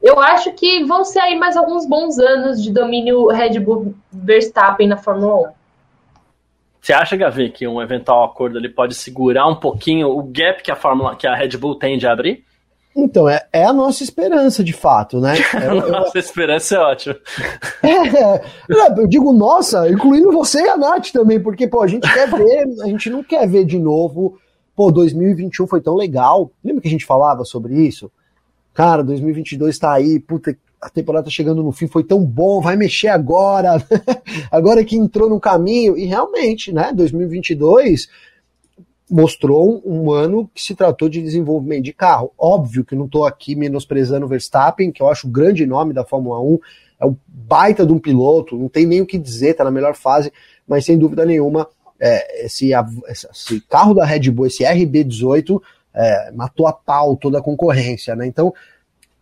eu 0.01 0.21
acho 0.21 0.53
que 0.53 0.85
vão 0.85 1.05
ser 1.05 1.19
aí 1.19 1.37
mais 1.37 1.57
alguns 1.57 1.85
bons 1.85 2.17
anos 2.17 2.63
de 2.63 2.73
domínio 2.73 3.27
Red 3.27 3.59
Bull 3.59 3.93
Verstappen 4.13 4.87
na 4.87 4.97
Fórmula 4.97 5.49
1. 5.49 5.53
Você 6.81 6.93
acha, 6.93 7.17
Gavi, 7.17 7.51
que 7.51 7.67
um 7.67 7.83
eventual 7.83 8.25
acordo 8.25 8.57
ali 8.57 8.69
pode 8.69 8.95
segurar 8.95 9.49
um 9.49 9.57
pouquinho 9.57 10.09
o 10.11 10.23
gap 10.23 10.63
que 10.63 10.71
a 10.71 10.77
Fórmula, 10.77 11.17
que 11.17 11.27
a 11.27 11.35
Red 11.35 11.57
Bull 11.57 11.77
tem 11.77 11.99
de 11.99 12.07
abrir? 12.07 12.45
Então, 12.95 13.29
é, 13.29 13.47
é 13.53 13.65
a 13.65 13.73
nossa 13.73 14.03
esperança, 14.03 14.63
de 14.63 14.73
fato, 14.73 15.21
né? 15.21 15.35
É, 15.55 15.67
a 15.67 15.75
nossa 15.75 16.19
esperança 16.19 16.77
é 16.77 16.79
ótimo. 16.79 17.15
É, 17.83 19.01
eu 19.01 19.07
digo 19.07 19.33
nossa, 19.33 19.89
incluindo 19.89 20.31
você 20.31 20.63
e 20.63 20.69
a 20.69 20.77
Nath 20.77 21.11
também, 21.13 21.41
porque, 21.41 21.67
pô, 21.67 21.83
a 21.83 21.87
gente 21.87 22.11
quer 22.13 22.31
ver, 22.31 22.67
a 22.83 22.87
gente 22.87 23.11
não 23.11 23.23
quer 23.23 23.49
ver 23.49 23.65
de 23.65 23.79
novo, 23.79 24.39
pô, 24.77 24.91
2021 24.91 25.67
foi 25.67 25.81
tão 25.81 25.95
legal. 25.95 26.51
Lembra 26.65 26.83
que 26.83 26.89
a 26.89 26.91
gente 26.91 27.05
falava 27.07 27.45
sobre 27.45 27.75
isso? 27.75 28.11
Cara, 28.73 29.03
2022 29.03 29.79
tá 29.79 29.93
aí, 29.93 30.19
puta, 30.19 30.57
a 30.81 30.89
temporada 30.89 31.25
tá 31.25 31.31
chegando 31.31 31.63
no 31.63 31.73
fim, 31.73 31.87
foi 31.87 32.03
tão 32.03 32.25
bom, 32.25 32.61
vai 32.61 32.77
mexer 32.77 33.09
agora, 33.09 33.83
agora 34.51 34.85
que 34.85 34.97
entrou 34.97 35.29
no 35.29 35.39
caminho, 35.39 35.97
e 35.97 36.07
realmente, 36.07 36.73
né, 36.73 36.93
2022 36.95 38.09
mostrou 39.13 39.83
um, 39.85 40.05
um, 40.05 40.11
ano 40.11 40.51
que 40.55 40.63
se 40.63 40.75
tratou 40.75 41.07
de 41.07 41.21
desenvolvimento 41.21 41.85
de 41.85 41.93
carro. 41.93 42.33
Óbvio 42.39 42.83
que 42.83 42.95
não 42.95 43.05
estou 43.05 43.27
aqui 43.27 43.55
menosprezando 43.55 44.25
o 44.25 44.29
Verstappen, 44.29 44.91
que 44.91 45.03
eu 45.03 45.09
acho 45.09 45.27
o 45.27 45.31
grande 45.31 45.67
nome 45.67 45.93
da 45.93 46.03
Fórmula 46.03 46.41
1, 46.41 46.59
é 46.99 47.07
o 47.07 47.15
baita 47.29 47.85
de 47.85 47.93
um 47.93 47.99
piloto, 47.99 48.57
não 48.57 48.71
tem 48.71 48.87
nem 48.87 49.03
o 49.03 49.07
que 49.07 49.19
dizer, 49.19 49.53
tá 49.53 49.65
na 49.65 49.71
melhor 49.71 49.95
fase, 49.95 50.33
mas 50.67 50.87
sem 50.87 50.97
dúvida 50.97 51.27
nenhuma, 51.27 51.69
é, 52.01 52.47
esse, 52.47 52.71
esse, 53.07 53.61
carro 53.69 53.93
da 53.93 54.07
Red 54.07 54.31
Bull, 54.31 54.47
esse 54.47 54.65
RB18, 54.65 55.61
é, 55.95 56.33
matou 56.33 56.67
a 56.67 56.73
pau 56.73 57.15
toda 57.15 57.39
a 57.39 57.43
concorrência, 57.43 58.17
né? 58.17 58.27
Então, 58.27 58.55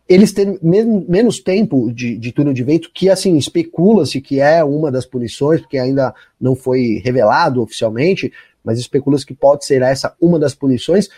eles 0.07 0.31
têm 0.31 0.57
men 0.61 1.05
menos 1.07 1.39
tempo 1.39 1.91
de, 1.91 2.17
de 2.17 2.31
túnel 2.31 2.53
de 2.53 2.63
vento, 2.63 2.91
que 2.93 3.09
assim, 3.09 3.37
especula-se 3.37 4.21
que 4.21 4.39
é 4.39 4.63
uma 4.63 4.89
das 4.89 5.05
punições, 5.05 5.59
porque 5.59 5.77
ainda 5.77 6.13
não 6.39 6.55
foi 6.55 7.01
revelado 7.03 7.61
oficialmente, 7.61 8.31
mas 8.63 8.79
especula-se 8.79 9.25
que 9.25 9.33
pode 9.33 9.65
ser 9.65 9.81
essa 9.81 10.15
uma 10.19 10.39
das 10.39 10.53
punições. 10.53 11.09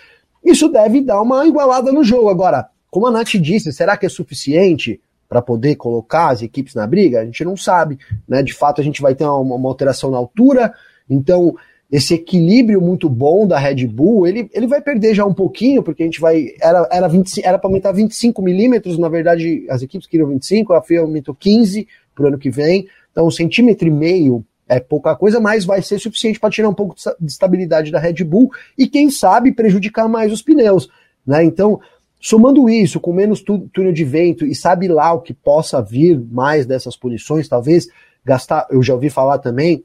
Isso 0.43 0.69
deve 0.69 1.01
dar 1.01 1.21
uma 1.21 1.45
igualada 1.47 1.91
no 1.91 2.03
jogo. 2.03 2.29
Agora, 2.29 2.67
como 2.89 3.07
a 3.07 3.11
Nath 3.11 3.35
disse, 3.35 3.71
será 3.71 3.97
que 3.97 4.05
é 4.05 4.09
suficiente 4.09 5.01
para 5.27 5.41
poder 5.41 5.75
colocar 5.75 6.29
as 6.29 6.41
equipes 6.41 6.75
na 6.75 6.85
briga? 6.85 7.21
A 7.21 7.25
gente 7.25 7.43
não 7.43 7.57
sabe. 7.57 7.97
Né? 8.27 8.43
De 8.43 8.53
fato, 8.53 8.81
a 8.81 8.83
gente 8.83 9.01
vai 9.01 9.15
ter 9.15 9.25
uma, 9.25 9.55
uma 9.55 9.69
alteração 9.69 10.11
na 10.11 10.17
altura, 10.17 10.73
então 11.09 11.55
esse 11.93 12.15
equilíbrio 12.15 12.81
muito 12.81 13.07
bom 13.07 13.45
da 13.45 13.59
Red 13.59 13.85
Bull, 13.85 14.25
ele, 14.25 14.49
ele 14.51 14.65
vai 14.65 14.81
perder 14.81 15.13
já 15.13 15.23
um 15.25 15.33
pouquinho, 15.33 15.83
porque 15.83 16.01
a 16.01 16.05
gente 16.07 16.19
vai. 16.19 16.47
Era, 16.59 16.87
era, 16.91 17.07
20, 17.07 17.45
era 17.45 17.59
para 17.59 17.69
aumentar 17.69 17.91
25 17.91 18.41
milímetros, 18.41 18.97
na 18.97 19.07
verdade, 19.07 19.63
as 19.69 19.83
equipes 19.83 20.07
queriam 20.07 20.29
25, 20.29 20.73
a 20.73 20.81
FIA 20.81 21.01
aumentou 21.01 21.35
15 21.35 21.87
para 22.15 22.25
o 22.25 22.27
ano 22.29 22.39
que 22.39 22.49
vem. 22.49 22.87
Então, 23.11 23.27
um 23.27 23.31
centímetro 23.31 23.87
e 23.87 23.91
meio 23.91 24.43
é 24.67 24.79
pouca 24.79 25.15
coisa, 25.15 25.39
mas 25.39 25.65
vai 25.65 25.81
ser 25.81 25.99
suficiente 25.99 26.39
para 26.39 26.49
tirar 26.49 26.69
um 26.69 26.73
pouco 26.73 26.95
de 27.19 27.31
estabilidade 27.31 27.91
da 27.91 27.99
Red 27.99 28.23
Bull 28.23 28.51
e, 28.77 28.87
quem 28.87 29.09
sabe, 29.09 29.51
prejudicar 29.51 30.07
mais 30.07 30.31
os 30.31 30.41
pneus. 30.41 30.89
Né? 31.25 31.43
Então, 31.43 31.79
somando 32.19 32.69
isso, 32.69 32.99
com 32.99 33.11
menos 33.11 33.41
túnel 33.41 33.91
de 33.91 34.03
vento 34.03 34.45
e 34.45 34.55
sabe 34.55 34.87
lá 34.87 35.13
o 35.13 35.21
que 35.21 35.33
possa 35.33 35.81
vir 35.81 36.19
mais 36.31 36.65
dessas 36.65 36.95
punições, 36.95 37.47
talvez 37.47 37.87
gastar. 38.23 38.67
Eu 38.71 38.81
já 38.81 38.93
ouvi 38.93 39.09
falar 39.09 39.39
também 39.39 39.83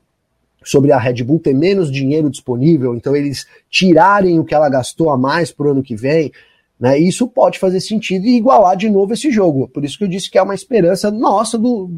sobre 0.65 0.93
a 0.93 0.99
Red 0.99 1.25
Bull 1.25 1.41
ter 1.41 1.55
menos 1.55 1.91
dinheiro 1.91 2.31
disponível, 2.31 2.95
então 2.95 3.17
eles 3.17 3.47
tirarem 3.71 4.39
o 4.39 4.45
que 4.45 4.55
ela 4.55 4.69
gastou 4.69 5.11
a 5.11 5.19
mais 5.19 5.51
para 5.51 5.67
o 5.67 5.71
ano 5.71 5.83
que 5.83 5.97
vem. 5.97 6.33
Né, 6.79 6.97
isso 6.97 7.27
pode 7.27 7.59
fazer 7.59 7.81
sentido 7.81 8.25
e 8.25 8.37
igualar 8.37 8.77
de 8.77 8.89
novo 8.89 9.13
esse 9.13 9.33
jogo. 9.33 9.67
Por 9.67 9.85
isso 9.85 9.99
que 9.99 10.05
eu 10.05 10.09
disse 10.09 10.31
que 10.31 10.39
é 10.39 10.43
uma 10.43 10.55
esperança 10.55 11.11
nossa 11.11 11.59
do 11.59 11.91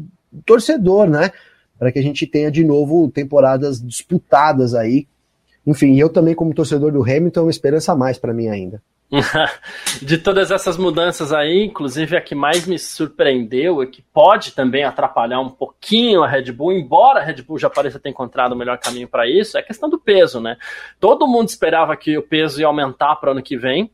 torcedor, 0.43 1.07
né? 1.07 1.31
Para 1.81 1.91
que 1.91 1.97
a 1.97 2.03
gente 2.03 2.27
tenha 2.27 2.51
de 2.51 2.63
novo 2.63 3.09
temporadas 3.09 3.81
disputadas 3.81 4.75
aí. 4.75 5.07
Enfim, 5.65 5.99
eu 5.99 6.09
também, 6.09 6.35
como 6.35 6.53
torcedor 6.53 6.91
do 6.91 7.01
Hamilton, 7.01 7.39
é 7.39 7.43
uma 7.45 7.49
esperança 7.49 7.93
a 7.93 7.95
mais 7.95 8.19
para 8.19 8.35
mim 8.35 8.49
ainda. 8.49 8.79
de 9.99 10.19
todas 10.19 10.51
essas 10.51 10.77
mudanças 10.77 11.33
aí, 11.33 11.65
inclusive 11.65 12.15
a 12.15 12.21
que 12.21 12.35
mais 12.35 12.67
me 12.67 12.77
surpreendeu 12.77 13.81
e 13.81 13.87
que 13.87 14.03
pode 14.13 14.51
também 14.51 14.83
atrapalhar 14.83 15.39
um 15.39 15.49
pouquinho 15.49 16.23
a 16.23 16.27
Red 16.27 16.51
Bull, 16.51 16.71
embora 16.71 17.19
a 17.19 17.23
Red 17.23 17.41
Bull 17.41 17.57
já 17.57 17.67
pareça 17.67 17.99
ter 17.99 18.09
encontrado 18.09 18.51
o 18.51 18.55
melhor 18.55 18.77
caminho 18.77 19.07
para 19.07 19.27
isso, 19.27 19.57
é 19.57 19.61
a 19.61 19.65
questão 19.65 19.89
do 19.89 19.97
peso, 19.97 20.39
né? 20.39 20.57
Todo 20.99 21.27
mundo 21.27 21.49
esperava 21.49 21.97
que 21.97 22.15
o 22.15 22.21
peso 22.21 22.61
ia 22.61 22.67
aumentar 22.67 23.15
para 23.15 23.29
o 23.29 23.31
ano 23.31 23.41
que 23.41 23.57
vem, 23.57 23.89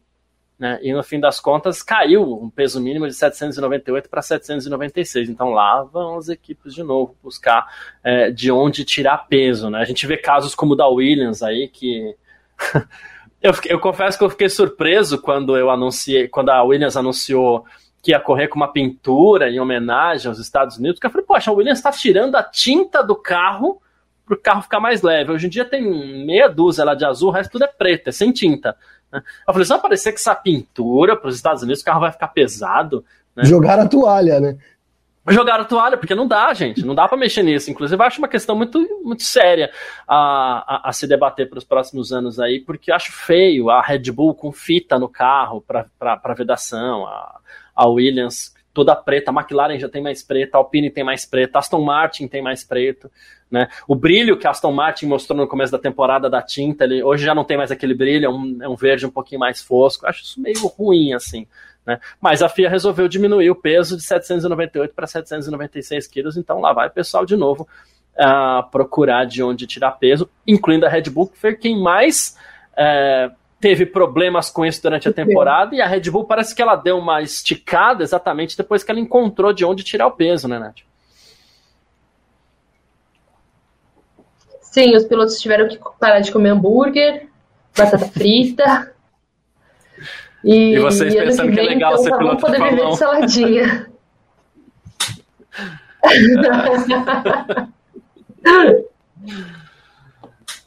né? 0.60 0.80
E 0.82 0.92
no 0.92 1.04
fim 1.04 1.20
das 1.20 1.40
contas 1.40 1.84
caiu 1.84 2.24
um 2.42 2.50
peso 2.50 2.82
mínimo 2.82 3.08
de 3.08 3.14
798 3.14 4.10
para 4.10 4.22
796. 4.22 5.30
Então 5.30 5.52
lá 5.52 5.84
vão 5.84 6.18
as 6.18 6.30
equipes 6.30 6.74
de 6.74 6.82
novo 6.82 7.16
buscar 7.22 7.68
é, 8.04 8.32
de 8.32 8.52
onde 8.52 8.84
tirar 8.84 9.28
peso. 9.28 9.70
Né? 9.70 9.80
A 9.80 9.86
gente 9.86 10.08
vê 10.08 10.18
casos 10.18 10.56
como 10.56 10.74
o 10.74 10.76
da 10.76 10.88
Williams 10.88 11.44
aí 11.44 11.68
que. 11.68 12.16
eu, 13.42 13.54
eu 13.66 13.80
confesso 13.80 14.18
que 14.18 14.24
eu 14.24 14.30
fiquei 14.30 14.50
surpreso 14.50 15.22
quando 15.22 15.56
eu 15.56 15.70
anunciei, 15.70 16.28
quando 16.28 16.50
a 16.50 16.64
Williams 16.64 16.98
anunciou 16.98 17.64
que 18.02 18.12
ia 18.12 18.20
correr 18.20 18.48
com 18.48 18.56
uma 18.56 18.72
pintura 18.72 19.50
em 19.50 19.60
homenagem 19.60 20.30
aos 20.30 20.40
Estados 20.40 20.78
Unidos, 20.78 20.96
porque 20.96 21.08
eu 21.08 21.12
falei, 21.12 21.26
poxa, 21.26 21.52
a 21.52 21.54
Williams 21.54 21.80
está 21.80 21.92
tirando 21.92 22.36
a 22.36 22.44
tinta 22.44 23.04
do 23.04 23.16
carro 23.16 23.82
para 24.26 24.36
o 24.36 24.40
carro 24.40 24.62
ficar 24.62 24.80
mais 24.80 25.02
leve. 25.02 25.32
Hoje 25.32 25.48
em 25.48 25.50
dia 25.50 25.66
tem 25.66 26.26
meia 26.26 26.48
dúzia 26.48 26.84
lá 26.84 26.94
de 26.94 27.06
azul, 27.06 27.30
o 27.30 27.32
resto 27.32 27.52
tudo 27.52 27.64
é 27.64 27.68
preto, 27.68 28.10
é 28.10 28.12
sem 28.12 28.32
tinta. 28.32 28.76
Né? 29.12 29.22
Eu 29.48 29.54
falei, 29.54 29.66
se 29.66 29.70
não 29.70 29.78
aparecer 29.78 30.12
que 30.12 30.20
essa 30.20 30.36
pintura 30.36 31.16
para 31.16 31.30
os 31.30 31.36
Estados 31.36 31.64
Unidos, 31.64 31.82
o 31.82 31.86
carro 31.86 32.02
vai 32.02 32.12
ficar 32.12 32.28
pesado. 32.30 33.04
Né? 33.36 33.46
Jogar 33.46 33.80
a 33.80 33.88
toalha, 33.88 34.40
né? 34.40 34.58
Jogar 35.30 35.60
a 35.60 35.66
toalha, 35.66 35.98
porque 35.98 36.16
não 36.16 36.26
dá, 36.26 36.54
gente, 36.54 36.86
não 36.86 36.96
dá 36.96 37.06
para 37.06 37.18
mexer 37.18 37.44
nisso. 37.44 37.70
Inclusive, 37.70 38.02
eu 38.02 38.06
acho 38.06 38.20
uma 38.20 38.30
questão 38.30 38.56
muito, 38.56 38.80
muito 39.04 39.24
séria 39.24 39.70
a, 40.08 40.86
a, 40.86 40.90
a 40.90 40.94
se 40.94 41.06
debater 41.06 41.50
para 41.50 41.58
os 41.58 41.66
próximos 41.66 42.14
anos 42.14 42.40
aí, 42.40 42.62
porque 42.62 42.92
eu 42.92 42.96
acho 42.96 43.12
feio 43.12 43.70
a 43.70 43.82
Red 43.82 44.10
Bull 44.12 44.34
com 44.34 44.54
fita 44.54 44.98
no 44.98 45.10
carro 45.10 45.62
para 45.62 46.34
vedação, 46.34 47.06
a, 47.06 47.40
a 47.76 47.90
Williams 47.90 48.56
toda 48.78 48.96
preta, 48.96 49.32
a 49.32 49.34
McLaren 49.34 49.80
já 49.80 49.90
tem 49.90 50.04
mais 50.04 50.22
preta, 50.22 50.56
a 50.56 50.60
Alpine 50.60 50.92
tem 50.92 51.04
mais 51.04 51.26
preta, 51.26 51.58
Aston 51.58 51.82
Martin 51.82 52.28
tem 52.28 52.44
mais 52.44 52.64
preto. 52.64 53.10
Né? 53.50 53.68
O 53.88 53.96
brilho 53.96 54.38
que 54.38 54.46
a 54.46 54.52
Aston 54.52 54.72
Martin 54.72 55.08
mostrou 55.08 55.36
no 55.36 55.48
começo 55.48 55.72
da 55.72 55.80
temporada 55.80 56.30
da 56.30 56.44
tinta, 56.44 56.84
ele, 56.84 57.02
hoje 57.02 57.26
já 57.26 57.34
não 57.34 57.44
tem 57.44 57.58
mais 57.58 57.72
aquele 57.72 57.96
brilho, 57.96 58.28
é 58.28 58.30
um, 58.30 58.58
é 58.62 58.70
um 58.70 58.76
verde 58.76 59.08
um 59.08 59.10
pouquinho 59.10 59.40
mais 59.40 59.64
fosco. 59.64 60.06
Acho 60.06 60.22
isso 60.22 60.40
meio 60.40 60.68
ruim, 60.68 61.12
assim. 61.12 61.48
Né? 61.84 62.00
Mas 62.22 62.44
a 62.44 62.50
FIA 62.50 62.70
resolveu 62.70 63.08
diminuir 63.08 63.50
o 63.50 63.56
peso 63.56 63.98
de 63.98 64.04
798 64.04 64.94
para 64.94 65.08
796 65.08 66.06
quilos, 66.06 66.38
então 66.38 66.62
lá 66.62 66.72
vai 66.72 66.88
o 66.88 66.92
pessoal 66.92 67.26
de 67.26 67.36
novo 67.36 67.68
uh, 68.14 68.70
procurar 68.70 69.26
de 69.26 69.42
onde 69.42 69.66
tirar 69.66 69.94
peso, 69.94 70.30
incluindo 70.46 70.86
a 70.86 70.90
Red 70.90 71.10
Bull, 71.10 71.30
que 71.30 71.40
foi 71.40 71.56
quem 71.56 71.82
mais 71.82 72.38
uh, 72.74 73.36
teve 73.60 73.86
problemas 73.86 74.50
com 74.50 74.66
isso 74.66 74.82
durante 74.82 75.10
a 75.10 75.14
temporada, 75.14 75.76
e 75.76 75.82
a 75.82 75.88
Red 75.88 76.10
Bull 76.12 76.26
parece 76.26 76.54
que 76.54 76.62
ela 76.62 76.76
deu 76.76 76.98
uma 76.98 77.22
esticada 77.22 78.04
exatamente 78.04 78.56
depois 78.56 78.84
que 78.84 78.92
ela 78.92 79.00
encontrou 79.00 79.52
de 79.52 79.66
onde 79.66 79.84
tirar 79.84 80.08
o 80.08 80.12
peso, 80.12 80.48
né, 80.48 80.60
Nath? 80.60 80.82
Sim, 84.62 84.96
os 84.96 85.06
pilotos 85.06 85.40
tiveram 85.40 85.68
que 85.68 85.80
parar 86.00 86.20
de 86.20 86.32
comer 86.32 86.50
hambúrguer, 86.50 87.28
batata 87.76 87.98
frita. 87.98 88.94
E, 90.44 90.76
e 90.76 90.80
vocês 90.80 91.14
e 91.14 91.18
pensando 91.18 91.50
que, 91.50 91.56
vem, 91.56 91.66
é 91.66 91.70
legal 91.70 91.94
então, 91.94 92.04
ser 92.04 92.16
piloto 92.16 92.42
poder 92.42 92.62
de 92.62 92.70
viver 92.70 92.88
de 92.88 92.98
saladinha. 92.98 93.92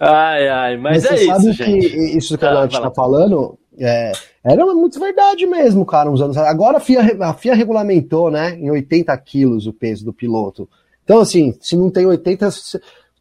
ai, 0.01 0.49
ai, 0.49 0.77
mas, 0.77 1.05
mas 1.05 1.05
é 1.05 1.09
você 1.09 1.25
isso, 1.25 1.27
sabe 1.27 1.53
gente. 1.53 1.91
que 1.91 2.19
isso 2.19 2.39
que 2.39 2.45
a 2.45 2.63
gente 2.63 2.81
tá 2.81 2.91
falando 2.91 3.59
é, 3.79 4.13
era 4.43 4.65
muito 4.67 4.99
verdade 4.99 5.47
mesmo, 5.47 5.85
cara, 5.85 6.11
uns 6.11 6.21
anos 6.21 6.37
Agora 6.37 6.79
a 6.79 6.81
FIA, 6.81 7.17
a 7.21 7.35
FIA 7.35 7.55
regulamentou, 7.55 8.31
né, 8.31 8.57
em 8.59 8.71
80 8.71 9.17
quilos 9.19 9.67
o 9.67 9.73
peso 9.73 10.05
do 10.05 10.13
piloto. 10.13 10.69
Então, 11.05 11.21
assim, 11.21 11.55
se 11.61 11.77
não 11.77 11.91
tem 11.91 12.07
80, 12.07 12.49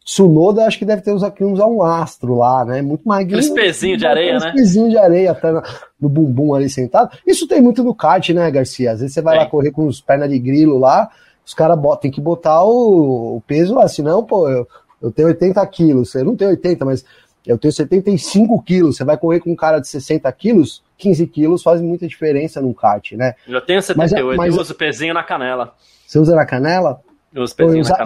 Tsunoda 0.04 0.64
acho 0.64 0.78
que 0.78 0.84
deve 0.84 1.02
ter 1.02 1.12
uns 1.12 1.22
aqui 1.22 1.44
uns 1.44 1.60
um 1.60 1.82
astro 1.82 2.36
lá, 2.36 2.64
né? 2.64 2.82
Muito 2.82 3.06
magrinho. 3.06 3.38
Aqueles 3.38 3.50
pezinhos 3.50 3.98
de 3.98 4.06
areia, 4.06 4.38
né? 4.38 4.52
pezinhos 4.52 4.90
de 4.90 4.98
areia 4.98 5.30
até 5.30 5.52
no, 5.52 5.62
no, 6.00 6.08
bumbum 6.08 6.54
ali 6.54 6.68
sentado. 6.68 7.16
Isso 7.26 7.46
tem 7.46 7.60
muito 7.60 7.84
no 7.84 7.94
kart, 7.94 8.28
né, 8.30 8.50
Garcia? 8.50 8.92
Às 8.92 9.00
vezes 9.00 9.14
você 9.14 9.22
vai 9.22 9.36
lá 9.36 9.46
correr 9.46 9.70
com 9.70 9.86
os 9.86 10.00
pernas 10.00 10.30
de 10.30 10.38
grilo 10.38 10.78
lá, 10.78 11.10
os 11.46 11.54
caras 11.54 11.78
tem 12.00 12.10
que 12.10 12.20
botar 12.20 12.64
o, 12.64 13.36
o, 13.36 13.42
peso 13.46 13.74
lá, 13.74 13.86
senão, 13.86 14.24
pô, 14.24 14.48
eu, 14.48 14.66
eu 15.00 15.10
tenho 15.10 15.28
80 15.28 15.66
quilos. 15.68 16.14
Eu 16.14 16.24
não 16.24 16.36
tenho 16.36 16.50
80, 16.50 16.84
mas 16.84 17.04
eu 17.46 17.58
tenho 17.58 17.72
75 17.72 18.62
quilos. 18.62 18.96
Você 18.96 19.04
vai 19.04 19.16
correr 19.16 19.40
com 19.40 19.50
um 19.50 19.56
cara 19.56 19.78
de 19.78 19.88
60 19.88 20.30
quilos, 20.32 20.82
15 20.98 21.26
quilos 21.26 21.62
faz 21.62 21.80
muita 21.80 22.06
diferença 22.06 22.60
num 22.60 22.72
kart, 22.72 23.12
né? 23.12 23.34
Eu 23.46 23.60
tenho 23.60 23.80
78, 23.80 24.26
mas, 24.26 24.36
mas, 24.36 24.54
eu 24.54 24.60
uso 24.60 24.74
pezinho 24.74 25.14
na 25.14 25.22
canela. 25.22 25.74
Você 26.06 26.18
usa 26.18 26.34
na 26.34 26.44
canela? 26.44 27.00
Eu, 27.32 27.42
usa, 27.42 27.54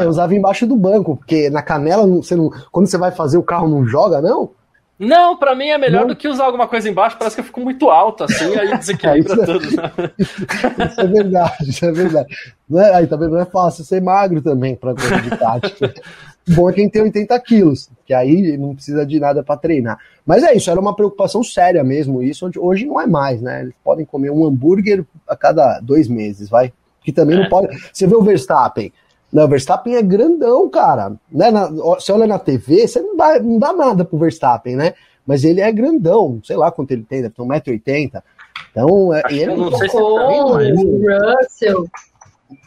eu, 0.01 0.09
usava 0.09 0.35
embaixo 0.35 0.67
do 0.67 0.77
banco, 0.77 1.17
porque 1.17 1.49
na 1.49 1.63
canela, 1.63 2.07
você 2.07 2.37
não, 2.37 2.51
quando 2.71 2.87
você 2.87 2.99
vai 2.99 3.11
fazer 3.11 3.39
o 3.39 3.43
carro 3.43 3.69
não 3.69 3.87
joga, 3.87 4.21
não? 4.21 4.51
Não, 4.99 5.37
pra 5.37 5.55
mim 5.55 5.69
é 5.69 5.79
melhor 5.79 6.03
não. 6.03 6.09
do 6.09 6.17
que 6.17 6.29
usar 6.29 6.45
alguma 6.45 6.69
coisa 6.69 6.89
embaixo, 6.89 7.17
parece 7.19 7.35
que 7.35 7.41
eu 7.41 7.45
fico 7.45 7.61
muito 7.61 7.91
alto, 7.91 8.25
assim, 8.25 8.57
aí 8.57 8.79
desequilibra 8.79 9.35
é, 9.43 9.47
tudo. 9.47 9.77
Né? 9.77 10.11
Isso 10.89 11.01
é 11.01 11.07
verdade, 11.07 11.71
isso 11.71 11.85
é 11.85 11.93
verdade. 11.93 12.37
Não 12.69 12.81
é, 12.81 12.95
aí 12.95 13.07
também 13.07 13.29
não 13.29 13.41
é 13.41 13.45
fácil 13.45 13.85
ser 13.85 14.01
magro 14.01 14.41
também 14.41 14.77
pra 14.77 14.95
coisa 14.95 15.21
de 15.21 15.31
tática. 15.31 15.95
Bom 16.47 16.69
é 16.69 16.75
quem 16.75 16.91
tem 16.91 17.03
80 17.03 17.41
quilos, 17.41 17.89
que 18.05 18.13
aí 18.13 18.57
não 18.59 18.75
precisa 18.75 19.07
de 19.07 19.19
nada 19.19 19.43
para 19.43 19.57
treinar. 19.57 19.99
Mas 20.27 20.43
é 20.43 20.55
isso, 20.55 20.71
era 20.71 20.79
uma 20.79 20.95
preocupação 20.95 21.43
séria 21.43 21.83
mesmo, 21.83 22.23
isso 22.23 22.51
hoje 22.59 22.85
não 22.85 23.01
é 23.01 23.07
mais, 23.07 23.41
né? 23.41 23.63
Eles 23.63 23.75
podem 23.83 24.05
comer 24.05 24.31
um 24.31 24.45
hambúrguer 24.45 25.05
a 25.27 25.35
cada 25.35 25.81
dois 25.81 26.07
meses, 26.07 26.49
vai. 26.49 26.73
Que 27.03 27.13
também 27.13 27.37
não 27.37 27.45
é. 27.45 27.49
pode. 27.49 27.69
Você 27.93 28.07
vê 28.07 28.15
o 28.15 28.23
Verstappen, 28.23 28.93
não, 29.35 29.47
o 29.47 29.49
Verstappen 29.49 29.97
é 29.97 30.03
grandão, 30.03 30.71
cara. 30.71 31.17
Né? 31.31 31.51
Na, 31.51 31.67
você 31.67 32.13
olha 32.13 32.25
na 32.25 32.39
TV, 32.39 32.87
você 32.87 33.01
não 33.01 33.17
dá, 33.17 33.41
não 33.41 33.59
dá 33.59 33.73
nada 33.73 34.05
pro 34.05 34.17
Verstappen, 34.17 34.77
né? 34.77 34.95
Mas 35.27 35.43
ele 35.43 35.61
é 35.61 35.73
grandão, 35.73 36.41
sei 36.45 36.57
lá 36.57 36.71
quanto 36.71 36.93
ele 36.93 37.03
tem, 37.03 37.21
deve 37.21 37.35
ter 37.35 37.43
1,80m. 37.43 38.23
Então, 38.71 39.13
é, 39.13 39.23
ele 39.31 39.43
é 39.43 39.57
não 39.57 39.73
sei 39.77 39.89
se 39.89 39.97
o 39.97 40.57
Russell. 41.41 41.89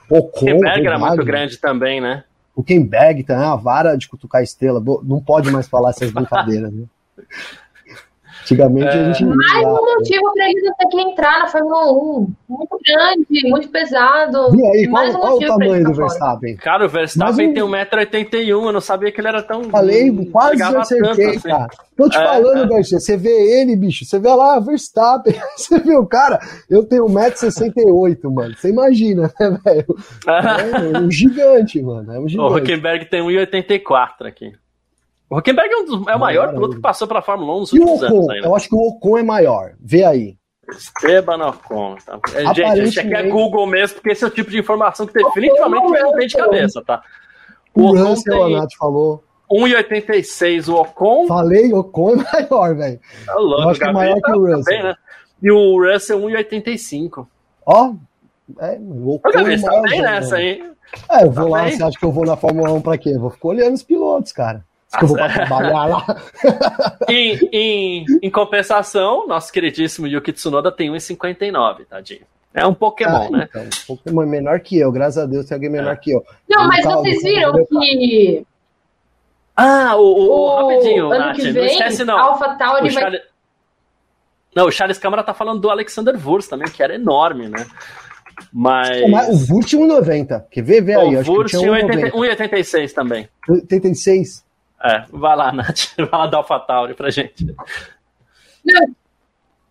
O 0.09 0.23
Kemberg 0.29 0.85
era 0.85 0.99
muito 0.99 1.23
grande 1.23 1.57
também, 1.57 2.01
né? 2.01 2.25
O 2.53 2.61
Kemberg 2.61 3.23
também 3.23 3.45
é 3.45 3.47
uma 3.47 3.55
vara 3.55 3.95
de 3.95 4.09
cutucar 4.09 4.43
estrela. 4.43 4.83
Não 5.03 5.21
pode 5.21 5.49
mais 5.49 5.69
falar 5.69 5.91
essas 5.91 6.11
brincadeiras, 6.11 6.73
né? 6.73 6.83
Antigamente 8.47 8.87
é... 8.87 8.91
a 8.91 9.11
gente. 9.11 9.25
Mais 9.25 9.65
um 9.65 9.85
motivo 9.85 10.33
para 10.33 10.49
eles 10.49 10.63
ter 10.77 10.87
que 10.87 11.01
entrar 11.01 11.39
na 11.39 11.47
Fórmula 11.47 11.91
1. 11.91 12.33
Muito 12.47 12.79
grande, 12.85 13.49
muito 13.49 13.69
pesado. 13.69 14.55
E 14.55 14.65
aí, 14.67 14.87
qual, 14.87 15.05
um 15.05 15.13
qual 15.13 15.35
o 15.35 15.39
tamanho 15.39 15.83
do 15.83 15.93
Verstappen? 15.93 16.55
Cara, 16.55 16.85
o 16.85 16.89
Verstappen 16.89 17.49
um... 17.49 17.53
tem 17.53 17.63
1,81m, 17.63 18.47
eu 18.47 18.71
não 18.71 18.79
sabia 18.79 19.11
que 19.11 19.19
ele 19.19 19.27
era 19.27 19.43
tão. 19.43 19.65
Falei, 19.65 20.09
quase 20.31 20.63
acertei, 20.63 21.29
assim. 21.31 21.49
cara. 21.49 21.67
Tô 21.97 22.07
te 22.07 22.17
é, 22.17 22.23
falando, 22.23 22.63
é. 22.63 22.67
Garcia, 22.67 22.99
você 22.99 23.17
vê 23.17 23.59
ele, 23.59 23.75
bicho, 23.75 24.05
você 24.05 24.19
vê 24.19 24.29
lá, 24.29 24.59
Verstappen, 24.59 25.33
você 25.57 25.79
vê 25.79 25.97
o 25.97 26.05
cara, 26.05 26.39
eu 26.69 26.85
tenho 26.85 27.05
1,68m, 27.05 28.31
mano. 28.31 28.55
Você 28.55 28.69
imagina, 28.69 29.33
né, 29.39 29.59
velho? 29.63 29.95
É 30.97 30.99
um 30.99 31.11
gigante, 31.11 31.81
mano. 31.81 32.13
É 32.13 32.19
um 32.19 32.27
gigante. 32.27 32.53
O 32.53 32.57
Huckenberg 32.57 33.09
tem 33.09 33.21
1,84 33.21 34.25
aqui. 34.25 34.53
O 35.29 35.37
Huckenberg 35.37 35.69
é, 35.69 35.77
um 35.77 35.85
dos, 35.85 36.07
é 36.07 36.15
o 36.15 36.19
maior 36.19 36.53
piloto 36.53 36.75
que 36.75 36.81
passou 36.81 37.07
para 37.07 37.19
a 37.19 37.21
Fórmula 37.21 37.55
1 37.57 37.59
nos 37.59 37.73
últimos 37.73 38.03
anos. 38.03 38.29
Ainda. 38.29 38.47
Eu 38.47 38.55
acho 38.55 38.69
que 38.69 38.75
o 38.75 38.79
Ocon 38.79 39.17
é 39.17 39.23
maior. 39.23 39.73
Vê 39.79 40.05
aí. 40.05 40.37
Esteban 40.71 41.45
Ocon. 41.47 41.97
Tá? 42.05 42.19
É, 42.33 42.53
gente, 42.53 42.83
isso 42.83 42.99
aqui 42.99 43.13
é 43.13 43.23
Google 43.23 43.67
mesmo, 43.67 43.95
porque 43.95 44.11
esse 44.11 44.23
é 44.23 44.27
o 44.27 44.31
tipo 44.31 44.49
de 44.49 44.59
informação 44.59 45.05
que 45.05 45.13
definitivamente 45.13 46.01
não 46.01 46.13
tem 46.13 46.27
de 46.27 46.35
cabeça, 46.35 46.81
tá? 46.81 47.01
O, 47.75 47.81
o 47.81 47.89
Ocon 47.89 48.03
Russell, 48.03 48.45
tem... 48.45 48.55
Nath 48.55 48.73
falou. 48.79 49.23
1,86 49.51 50.67
o 50.67 50.75
Ocon. 50.75 51.27
Falei, 51.27 51.73
Ocon 51.73 52.11
é 52.11 52.15
maior, 52.33 52.75
velho. 52.75 52.99
Tá 53.25 53.35
louco, 53.35 53.61
eu 53.61 53.69
acho 53.69 53.79
que 53.79 53.85
é 53.85 53.91
maior 53.91 54.21
que 54.21 54.31
o 54.31 54.39
Russell. 54.39 54.63
Também, 54.63 54.83
né? 54.83 54.95
E 55.41 55.51
o 55.51 55.93
Russell 55.93 56.19
1,85. 56.19 57.27
Ó, 57.65 57.93
é, 58.59 58.77
o 58.79 59.15
Ocon 59.15 59.29
o 59.29 59.39
é 59.39 59.43
maior. 59.43 59.61
Tá 59.61 59.81
bem 59.81 60.01
nessa 60.01 60.35
aí. 60.37 60.63
É, 61.11 61.25
eu 61.25 61.31
vou 61.31 61.45
tá 61.45 61.49
lá, 61.49 61.63
bem? 61.63 61.77
você 61.77 61.83
acha 61.83 61.99
que 61.99 62.05
eu 62.05 62.11
vou 62.13 62.25
na 62.25 62.37
Fórmula 62.37 62.71
1 62.71 62.81
pra 62.81 62.97
quê? 62.97 63.09
Eu 63.09 63.19
vou 63.19 63.29
ficar 63.29 63.49
olhando 63.49 63.73
os 63.73 63.83
pilotos, 63.83 64.31
cara 64.31 64.66
que 64.95 65.03
eu 65.03 65.07
vou 65.07 65.17
trabalhar 65.17 65.85
lá. 65.85 66.05
em, 67.09 67.49
em, 67.51 68.05
em, 68.21 68.29
compensação, 68.29 69.27
nosso 69.27 69.51
queridíssimo 69.51 70.07
Yuki 70.07 70.31
Tsunoda 70.31 70.71
tem 70.71 70.91
1,59, 70.91 71.85
tadinho. 71.89 72.21
É 72.53 72.65
um 72.65 72.73
Pokémon, 72.73 73.27
ah, 73.27 73.29
né? 73.29 73.47
Então, 73.49 73.63
um 73.63 73.95
Pokémon 73.95 74.25
menor 74.25 74.59
que 74.61 74.79
eu, 74.79 74.91
graças 74.91 75.21
a 75.21 75.25
Deus 75.25 75.45
tem 75.45 75.55
alguém 75.55 75.69
menor 75.69 75.93
é. 75.93 75.95
que 75.97 76.11
eu. 76.11 76.25
Não, 76.49 76.67
mas 76.67 76.83
vocês 76.85 77.21
viram 77.21 77.53
que. 77.65 78.45
Ah, 79.55 79.95
o, 79.95 80.01
o, 80.01 80.29
o 80.29 80.55
rapidinho, 80.55 81.11
ano 81.11 81.25
Nath, 81.25 81.35
que 81.35 81.51
vem, 81.51 81.53
não 81.53 81.65
esquece 81.65 82.05
não. 82.05 82.17
Alpha 82.17 82.55
Tauri 82.55 82.89
vai. 82.89 83.03
Charles... 83.03 83.21
Não, 84.55 84.65
o 84.65 84.71
Charles 84.71 84.97
Câmara 84.97 85.23
tá 85.23 85.33
falando 85.33 85.59
do 85.59 85.69
Alexander 85.69 86.15
Wurst 86.15 86.49
também, 86.49 86.67
que 86.69 86.81
era 86.81 86.95
enorme, 86.95 87.49
né? 87.49 87.65
Mas. 88.53 89.01
O 89.49 89.53
Wurst 89.53 89.73
1,90. 89.73 90.45
Quer 90.49 90.61
ver? 90.63 90.81
Vê 90.81 90.95
aí. 90.95 91.15
O 91.15 91.31
Wurst 91.31 91.53
1,86 91.53 92.93
também. 92.93 93.27
86. 93.47 94.46
É, 94.83 95.05
vai 95.11 95.35
lá, 95.35 95.51
Nath, 95.51 95.95
vai 95.97 96.19
lá 96.19 96.27
dar 96.27 96.37
AlphaTauri 96.37 96.93
pra 96.93 97.09
gente. 97.09 97.45
Não, 98.65 98.95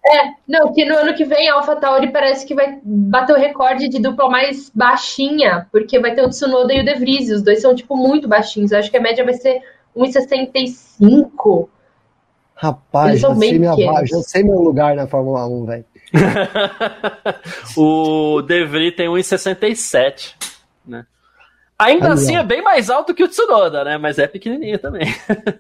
é, 0.08 0.34
não, 0.46 0.72
que 0.72 0.84
no 0.84 0.96
ano 0.96 1.14
que 1.14 1.24
vem 1.24 1.48
a 1.48 1.54
AlphaTauri 1.54 2.12
parece 2.12 2.46
que 2.46 2.54
vai 2.54 2.78
bater 2.84 3.34
o 3.34 3.38
recorde 3.38 3.88
de 3.88 4.00
dupla 4.00 4.28
mais 4.28 4.70
baixinha, 4.72 5.66
porque 5.72 5.98
vai 5.98 6.14
ter 6.14 6.22
o 6.22 6.28
Tsunoda 6.28 6.72
e 6.72 6.80
o 6.80 6.84
De 6.84 6.94
Vries, 6.94 7.28
os 7.30 7.42
dois 7.42 7.60
são, 7.60 7.74
tipo, 7.74 7.96
muito 7.96 8.28
baixinhos. 8.28 8.70
Eu 8.70 8.78
acho 8.78 8.90
que 8.90 8.96
a 8.96 9.00
média 9.00 9.24
vai 9.24 9.34
ser 9.34 9.60
1,65. 9.96 11.68
Rapaz, 12.54 13.20
já 13.20 13.34
sei, 13.34 13.58
minha, 13.58 13.74
já 14.06 14.22
sei 14.22 14.44
meu 14.44 14.60
lugar 14.60 14.94
na 14.94 15.08
Fórmula 15.08 15.46
1, 15.46 15.64
velho. 15.66 15.84
o 17.76 18.42
De 18.42 18.64
Vries 18.64 18.94
tem 18.94 19.08
1,67, 19.08 20.36
né? 20.86 21.04
Ainda 21.78 22.12
assim 22.12 22.36
é 22.36 22.42
bem 22.42 22.62
mais 22.62 22.88
alto 22.88 23.14
que 23.14 23.22
o 23.22 23.28
Tsunoda, 23.28 23.84
né? 23.84 23.98
Mas 23.98 24.18
é 24.18 24.26
pequenininho 24.26 24.78
também. 24.78 25.06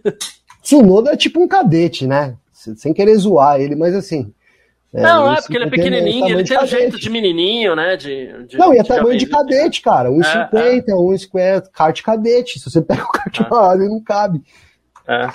Tsunoda 0.62 1.12
é 1.12 1.16
tipo 1.16 1.40
um 1.40 1.48
cadete, 1.48 2.06
né? 2.06 2.36
Sem 2.52 2.92
querer 2.92 3.14
zoar 3.16 3.60
ele, 3.60 3.76
mas 3.76 3.94
assim. 3.94 4.32
É, 4.94 5.02
não, 5.02 5.30
é 5.30 5.36
porque 5.36 5.56
ele 5.56 5.66
é 5.66 5.70
pequenininho, 5.70 6.28
ele 6.28 6.44
tem 6.44 6.58
um 6.58 6.66
jeito 6.66 6.98
de 6.98 7.10
menininho, 7.10 7.76
né? 7.76 7.96
De, 7.96 8.46
de 8.46 8.56
não, 8.56 8.72
e 8.72 8.78
é 8.78 8.82
tamanho 8.82 9.18
de 9.18 9.26
cadete, 9.26 9.82
cara. 9.82 10.08
1,50, 10.08 10.54
é, 10.54 10.76
é. 10.78 10.80
1,50, 10.80 11.70
kart 11.70 12.02
cadete. 12.02 12.58
Se 12.58 12.70
você 12.70 12.80
pega 12.80 13.04
o 13.04 13.08
kart 13.08 13.40
é. 13.40 13.74
ele 13.74 13.88
não 13.88 14.02
cabe. 14.02 14.42
É. 15.06 15.28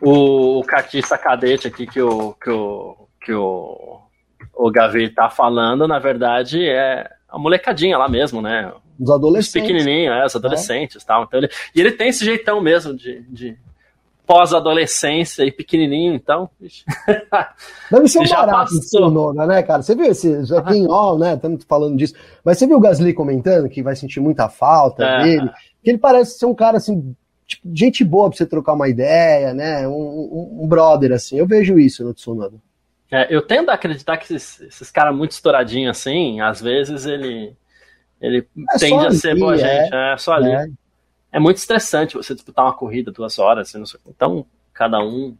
O, 0.00 0.60
o 0.60 0.64
kartista 0.64 1.16
cadete 1.16 1.68
aqui 1.68 1.86
que 1.86 2.00
o, 2.00 2.32
que 2.32 2.50
o, 2.50 2.96
que 3.24 3.32
o, 3.32 4.00
o 4.54 4.70
Gavi 4.70 5.08
tá 5.08 5.30
falando, 5.30 5.86
na 5.86 5.98
verdade, 5.98 6.66
é 6.66 7.08
a 7.28 7.38
molecadinha 7.38 7.96
lá 7.96 8.08
mesmo, 8.08 8.42
né? 8.42 8.72
Os 9.02 9.10
adolescentes. 9.10 9.68
Pequenininho, 9.68 10.12
é, 10.12 10.24
os 10.24 10.36
adolescentes 10.36 11.02
é. 11.02 11.06
tal. 11.06 11.24
Então 11.24 11.40
ele, 11.40 11.50
e 11.74 11.80
ele 11.80 11.92
tem 11.92 12.08
esse 12.08 12.24
jeitão 12.24 12.60
mesmo 12.60 12.94
de, 12.94 13.22
de 13.22 13.56
pós-adolescência 14.26 15.42
e 15.42 15.50
pequenininho, 15.50 16.14
então. 16.14 16.48
Deve 17.90 18.08
ser 18.08 18.20
um 18.20 18.24
já 18.24 18.46
barato 18.46 18.72
né, 19.46 19.62
cara? 19.62 19.82
Você 19.82 19.94
viu 19.94 20.06
esse 20.06 20.44
Joaquim 20.44 20.86
All, 20.88 21.18
né? 21.18 21.34
Estamos 21.34 21.64
falando 21.64 21.96
disso. 21.96 22.14
Mas 22.44 22.58
você 22.58 22.66
viu 22.66 22.76
o 22.76 22.80
Gasly 22.80 23.12
comentando 23.12 23.68
que 23.68 23.82
vai 23.82 23.96
sentir 23.96 24.20
muita 24.20 24.48
falta 24.48 25.04
é. 25.04 25.22
dele? 25.22 25.50
Que 25.82 25.90
ele 25.90 25.98
parece 25.98 26.38
ser 26.38 26.46
um 26.46 26.54
cara 26.54 26.76
assim. 26.76 27.14
Tipo, 27.46 27.68
gente 27.74 28.04
boa 28.04 28.28
pra 28.28 28.38
você 28.38 28.46
trocar 28.46 28.74
uma 28.74 28.88
ideia, 28.88 29.52
né? 29.52 29.86
Um, 29.86 29.92
um, 29.92 30.58
um 30.62 30.68
brother, 30.68 31.12
assim. 31.12 31.36
Eu 31.36 31.46
vejo 31.46 31.78
isso 31.78 32.04
no 32.04 32.14
Tsunoda. 32.14 32.56
É, 33.10 33.26
eu 33.28 33.42
tendo 33.42 33.70
a 33.70 33.74
acreditar 33.74 34.16
que 34.16 34.32
esses, 34.32 34.62
esses 34.62 34.90
caras 34.90 35.14
muito 35.14 35.32
estouradinhos 35.32 35.98
assim, 35.98 36.40
às 36.40 36.62
vezes 36.62 37.04
ele 37.04 37.54
ele 38.22 38.46
é 38.74 38.78
tende 38.78 39.06
a 39.06 39.10
ser 39.10 39.36
boa 39.36 39.56
gente, 39.56 39.92
é, 39.92 40.12
é 40.12 40.16
só 40.16 40.34
ali. 40.34 40.50
É. 40.50 40.66
é. 41.32 41.40
muito 41.40 41.56
estressante 41.56 42.14
você 42.14 42.32
disputar 42.32 42.64
uma 42.64 42.72
corrida 42.72 43.10
duas 43.10 43.38
horas, 43.38 43.74
assim, 43.74 43.98
então 44.08 44.46
cada 44.72 45.00
um. 45.00 45.36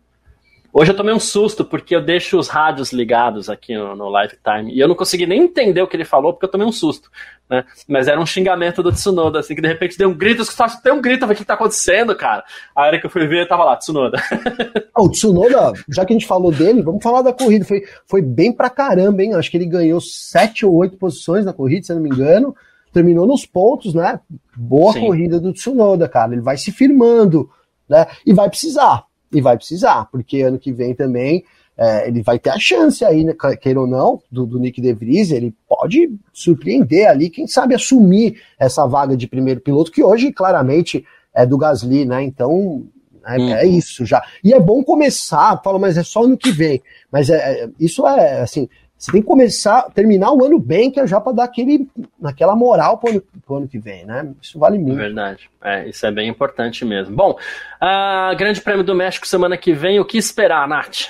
Hoje 0.75 0.91
eu 0.91 0.97
tomei 0.97 1.15
um 1.15 1.21
susto 1.21 1.67
porque 1.67 1.95
eu 1.95 2.01
deixo 2.01 2.39
os 2.39 2.49
rádios 2.49 2.95
ligados 2.95 3.51
aqui 3.51 3.77
no, 3.77 3.95
no 3.95 4.23
Lifetime 4.23 4.73
e 4.73 4.81
eu 4.81 4.89
não 4.89 4.95
consegui 4.95 5.27
nem 5.27 5.43
entender 5.43 5.83
o 5.83 5.87
que 5.87 5.95
ele 5.95 6.05
falou 6.05 6.33
porque 6.33 6.47
eu 6.47 6.51
tomei 6.51 6.67
um 6.67 6.73
susto, 6.73 7.11
né? 7.49 7.63
Mas 7.87 8.09
era 8.09 8.19
um 8.19 8.25
xingamento 8.25 8.83
do 8.83 8.91
Tsunoda, 8.91 9.41
assim, 9.41 9.55
que 9.55 9.61
de 9.61 9.69
repente 9.69 9.99
deu 9.99 10.09
um 10.09 10.15
grito, 10.15 10.41
eu 10.41 10.45
só 10.47 10.67
tem 10.83 10.91
um 10.91 11.03
grito, 11.03 11.27
o 11.27 11.35
que 11.35 11.45
tá 11.45 11.55
acontecendo, 11.55 12.17
cara? 12.17 12.43
A 12.75 12.87
hora 12.87 12.99
que 12.99 13.05
eu 13.05 13.11
fui 13.11 13.27
ver, 13.27 13.47
tava 13.47 13.65
lá, 13.65 13.77
Tsunoda. 13.77 14.19
o 14.97 15.11
Tsunoda, 15.11 15.75
já 15.91 16.07
que 16.07 16.15
a 16.15 16.17
gente 16.19 16.27
falou 16.27 16.51
dele, 16.51 16.83
vamos 16.83 17.03
falar 17.03 17.21
da 17.21 17.35
corrida. 17.35 17.67
Foi, 17.67 17.83
foi 18.07 18.23
bem 18.23 18.51
pra 18.51 18.71
caramba, 18.71 19.23
hein? 19.23 19.35
Acho 19.35 19.51
que 19.51 19.59
ele 19.59 19.67
ganhou 19.67 20.01
sete 20.01 20.65
ou 20.65 20.75
oito 20.75 20.97
posições 20.97 21.45
na 21.45 21.53
corrida, 21.53 21.85
se 21.85 21.93
eu 21.93 21.97
não 21.97 22.03
me 22.03 22.09
engano 22.09 22.57
terminou 22.93 23.27
nos 23.27 23.47
pontos, 23.47 23.95
né? 23.95 24.21
Boa 24.57 24.93
Sim. 24.93 25.07
corrida 25.07 25.41
do 25.41 25.53
Tsunoda, 25.53 26.09
cara. 26.09 26.33
Ele 26.33 26.43
vai 26.43 26.57
se 26.57 26.71
firmando, 26.71 27.49
né? 27.89 28.07
E 28.27 28.33
vai 28.33 28.49
precisar, 28.49 29.05
e 29.33 29.41
vai 29.41 29.57
precisar, 29.57 30.07
porque 30.11 30.43
ano 30.43 30.59
que 30.59 30.73
vem 30.73 30.95
também 30.95 31.45
é, 31.77 32.07
ele 32.07 32.23
vai 32.23 32.39
ter 32.39 32.51
a 32.51 32.59
chance 32.59 33.05
aí, 33.05 33.25
né, 33.25 33.35
queira 33.61 33.81
ou 33.81 33.87
não, 33.87 34.21
do, 34.31 34.45
do 34.45 34.59
Nick 34.59 34.81
De 34.81 34.93
Vries, 34.93 35.31
ele 35.31 35.55
pode 35.67 36.15
surpreender 36.33 37.09
ali, 37.09 37.31
quem 37.31 37.47
sabe 37.47 37.75
assumir 37.75 38.41
essa 38.59 38.87
vaga 38.87 39.17
de 39.17 39.27
primeiro 39.27 39.61
piloto, 39.61 39.91
que 39.91 40.03
hoje 40.03 40.33
claramente 40.33 41.05
é 41.35 41.47
do 41.47 41.57
Gasly, 41.57 42.05
né? 42.05 42.23
Então 42.23 42.87
é, 43.25 43.39
uhum. 43.39 43.55
é, 43.55 43.67
isso 43.67 44.05
já. 44.05 44.23
E 44.45 44.53
é 44.53 44.61
bom 44.61 44.83
começar, 44.85 45.61
fala, 45.65 45.79
mas 45.79 45.97
é 45.97 46.03
só 46.03 46.25
ano 46.25 46.37
que 46.37 46.51
vem. 46.51 46.83
Mas 47.11 47.31
é, 47.31 47.65
é 47.65 47.71
isso 47.81 48.07
é 48.07 48.43
assim, 48.43 48.69
você 49.03 49.11
tem 49.11 49.21
que 49.21 49.27
começar, 49.27 49.91
terminar 49.91 50.31
o 50.31 50.45
ano 50.45 50.61
bem, 50.61 50.89
que 50.89 51.01
é 51.01 51.07
já 51.09 51.21
para 51.21 51.33
dar 51.33 51.43
aquele, 51.43 51.89
aquela 52.23 52.55
moral 52.55 52.99
para 52.99 53.11
o 53.11 53.11
ano, 53.11 53.23
ano, 53.57 53.69
que 53.69 53.77
vem, 53.77 54.07
né? 54.07 54.33
Isso 54.41 54.61
vale 54.61 54.79
muito. 54.79 54.95
Verdade. 54.95 55.51
É, 55.61 55.89
isso 55.89 56.07
é 56.07 56.13
bem 56.13 56.29
importante 56.29 56.85
mesmo. 56.85 57.17
Bom, 57.17 57.33
uh, 57.33 58.37
Grande 58.37 58.61
Prêmio 58.61 58.85
do 58.85 58.95
México 58.95 59.27
semana 59.27 59.57
que 59.57 59.73
vem, 59.73 59.99
o 59.99 60.05
que 60.05 60.17
esperar, 60.17 60.69
Nath? 60.69 61.09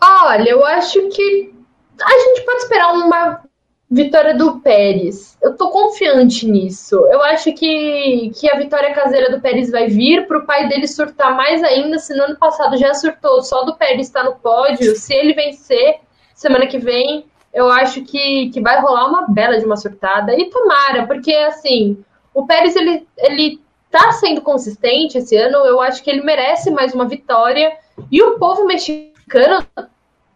Olha, 0.00 0.48
eu 0.48 0.64
acho 0.64 1.08
que 1.08 1.52
a 2.00 2.18
gente 2.20 2.44
pode 2.44 2.62
esperar 2.62 2.92
uma 2.92 3.42
Vitória 3.90 4.36
do 4.36 4.60
Pérez. 4.60 5.36
Eu 5.42 5.56
tô 5.56 5.68
confiante 5.70 6.46
nisso. 6.48 6.94
Eu 7.10 7.20
acho 7.22 7.52
que, 7.52 8.30
que 8.36 8.48
a 8.48 8.56
vitória 8.56 8.94
caseira 8.94 9.30
do 9.30 9.40
Pérez 9.40 9.68
vai 9.68 9.88
vir 9.88 10.28
para 10.28 10.38
o 10.38 10.46
pai 10.46 10.68
dele 10.68 10.86
surtar 10.86 11.34
mais 11.34 11.60
ainda. 11.64 11.98
Se 11.98 12.14
no 12.14 12.22
ano 12.22 12.36
passado 12.36 12.76
já 12.76 12.94
surtou 12.94 13.42
só 13.42 13.64
do 13.64 13.74
Pérez 13.76 14.06
estar 14.06 14.22
no 14.22 14.36
pódio, 14.36 14.94
se 14.94 15.12
ele 15.12 15.34
vencer 15.34 15.98
semana 16.32 16.68
que 16.68 16.78
vem, 16.78 17.26
eu 17.52 17.68
acho 17.68 18.02
que, 18.04 18.50
que 18.50 18.60
vai 18.60 18.80
rolar 18.80 19.08
uma 19.08 19.26
bela 19.26 19.58
de 19.58 19.66
uma 19.66 19.76
surtada. 19.76 20.38
E 20.38 20.48
tomara, 20.50 21.04
porque 21.08 21.34
assim, 21.34 21.98
o 22.32 22.46
Pérez 22.46 22.76
ele, 22.76 23.04
ele 23.18 23.60
tá 23.90 24.12
sendo 24.12 24.40
consistente 24.40 25.18
esse 25.18 25.36
ano. 25.36 25.58
Eu 25.66 25.80
acho 25.80 26.00
que 26.04 26.10
ele 26.10 26.22
merece 26.22 26.70
mais 26.70 26.94
uma 26.94 27.08
vitória. 27.08 27.76
E 28.10 28.22
o 28.22 28.38
povo 28.38 28.64
mexicano 28.66 29.66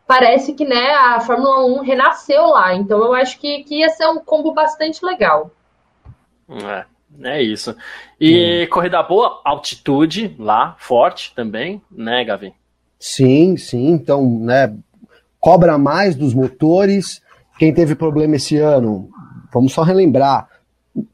parece 0.07 0.53
que 0.53 0.65
né, 0.65 0.91
a 0.91 1.21
Fórmula 1.21 1.65
1 1.67 1.83
renasceu 1.83 2.47
lá. 2.47 2.75
Então 2.75 3.03
eu 3.03 3.15
acho 3.15 3.39
que, 3.39 3.65
que 3.65 3.81
ia 3.81 3.89
ser 3.91 4.07
um 4.07 4.19
combo 4.19 4.53
bastante 4.53 5.05
legal. 5.05 5.51
É, 6.49 6.85
é 7.23 7.43
isso. 7.43 7.75
E 8.21 8.65
hum. 8.65 8.71
corrida 8.71 9.03
boa, 9.03 9.41
altitude 9.45 10.35
lá, 10.39 10.77
forte 10.79 11.35
também, 11.35 11.81
né, 11.91 12.25
Gavi? 12.25 12.53
Sim, 12.99 13.57
sim. 13.57 13.89
Então, 13.89 14.39
né, 14.41 14.75
cobra 15.41 15.77
mais 15.79 16.15
dos 16.17 16.35
motores. 16.35 17.23
Quem 17.59 17.73
teve 17.73 17.95
problema 17.95 18.37
esse 18.37 18.57
ano, 18.57 19.09
vamos 19.53 19.73
só 19.73 19.83
relembrar. 19.83 20.49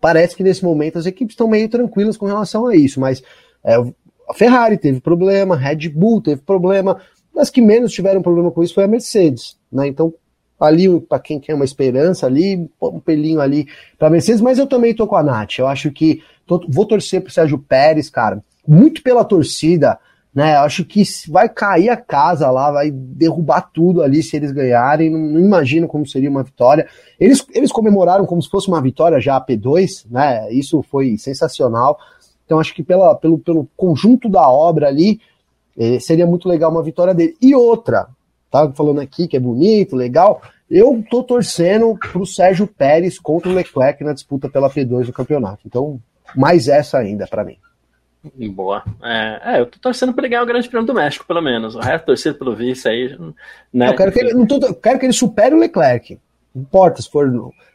Parece 0.01 0.37
que 0.37 0.43
nesse 0.43 0.65
momento 0.65 0.99
as 0.99 1.07
equipes 1.07 1.33
estão 1.33 1.49
meio 1.49 1.69
tranquilas 1.69 2.17
com 2.17 2.27
relação 2.27 2.67
a 2.67 2.77
isso, 2.77 3.01
mas 3.01 3.23
é, 3.65 3.77
a 3.77 4.35
Ferrari 4.35 4.77
teve 4.77 5.01
problema, 5.01 5.55
a 5.55 5.59
Red 5.59 5.89
Bull 5.89 6.21
teve 6.23 6.43
problema, 6.43 7.01
as 7.41 7.51
que 7.51 7.61
menos 7.61 7.93
tiveram 7.93 8.23
problema 8.23 8.51
com 8.51 8.63
isso 8.63 8.75
foi 8.75 8.85
a 8.85 8.89
Mercedes, 8.89 9.57
né? 9.73 9.87
Então, 9.89 10.13
ali, 10.61 11.01
para 11.01 11.19
quem 11.19 11.41
quer 11.41 11.55
uma 11.55 11.65
esperança 11.65 12.27
ali, 12.27 12.69
um 12.81 13.01
pelinho 13.01 13.41
ali 13.41 13.67
para 13.99 14.11
Mercedes, 14.11 14.41
mas 14.41 14.59
eu 14.59 14.67
também 14.67 14.95
tô 14.95 15.07
com 15.07 15.17
a 15.17 15.23
Nath. 15.23 15.59
Eu 15.59 15.67
acho 15.67 15.91
que 15.91 16.23
tô, 16.47 16.65
vou 16.69 16.87
torcer 16.87 17.23
pro 17.23 17.33
Sérgio 17.33 17.59
Pérez, 17.59 18.11
cara, 18.11 18.43
muito 18.67 19.03
pela 19.03 19.25
torcida, 19.25 19.99
né? 20.35 20.55
Eu 20.57 20.61
acho 20.61 20.85
que 20.85 21.03
vai 21.29 21.49
cair 21.49 21.89
a 21.89 21.97
casa 21.97 22.51
lá, 22.51 22.71
vai 22.71 22.91
derrubar 22.91 23.63
tudo 23.73 24.03
ali 24.03 24.23
se 24.23 24.37
eles 24.37 24.53
ganharem. 24.53 25.11
Não, 25.11 25.19
não, 25.19 25.41
imagino 25.41 25.89
como 25.89 26.07
seria 26.07 26.31
uma 26.31 26.43
vitória. 26.43 26.87
Eles, 27.19 27.45
eles 27.53 27.73
comemoraram 27.73 28.27
como 28.27 28.43
se 28.43 28.49
fosse 28.49 28.69
uma 28.69 28.81
vitória 28.81 29.21
já 29.21 29.37
a 29.37 29.45
P2, 29.45 30.07
né? 30.11 30.53
Isso 30.53 30.83
foi 30.83 31.17
sensacional. 31.17 31.99
Então 32.45 32.61
acho 32.61 32.75
que 32.75 32.83
pela, 32.83 33.15
pelo, 33.15 33.39
pelo 33.39 33.69
conjunto 33.77 34.29
da 34.29 34.49
obra 34.49 34.89
ali, 34.89 35.21
é, 35.79 35.99
seria 35.99 36.27
muito 36.27 36.49
legal 36.49 36.71
uma 36.71 36.83
vitória 36.83 37.15
dele. 37.15 37.37
E 37.41 37.55
outra, 37.55 38.09
tá 38.51 38.71
falando 38.73 39.01
aqui 39.01 39.29
que 39.29 39.37
é 39.37 39.41
bonito, 39.41 39.97
legal. 39.97 40.43
Eu 40.71 41.03
tô 41.11 41.23
torcendo 41.23 41.97
pro 41.97 42.25
Sérgio 42.25 42.67
Pérez 42.67 43.19
contra 43.19 43.51
o 43.51 43.55
Leclerc 43.55 44.05
na 44.05 44.13
disputa 44.13 44.49
pela 44.49 44.71
P2 44.71 45.07
do 45.07 45.13
campeonato. 45.13 45.63
Então, 45.67 46.01
mais 46.37 46.69
essa 46.69 46.99
ainda 46.99 47.27
para 47.27 47.45
mim. 47.45 47.57
Boa. 48.53 48.85
É, 49.03 49.57
é, 49.57 49.61
eu 49.61 49.67
tô 49.67 49.79
torcendo 49.79 50.13
pra 50.13 50.23
ele 50.23 50.31
ganhar 50.31 50.43
o 50.43 50.47
Grande 50.47 50.69
Prêmio 50.69 50.87
do 50.87 50.95
México, 50.95 51.27
pelo 51.27 51.41
menos. 51.41 51.75
O 51.75 51.81
resto 51.81 52.05
torcer 52.05 52.39
pelo 52.39 52.55
vice 52.55 52.87
aí. 52.87 53.19
Né? 53.73 53.89
Eu 53.89 53.97
quero 53.97 54.13
que 54.13 54.21
ele, 54.21 54.47
tô, 54.47 54.75
quero 54.75 54.99
que 54.99 55.07
ele 55.07 55.13
supere 55.13 55.55
o 55.55 55.59
Leclerc. 55.59 56.19
Não 56.55 56.63
importa 56.63 57.01
se 57.01 57.11
for. 57.11 57.29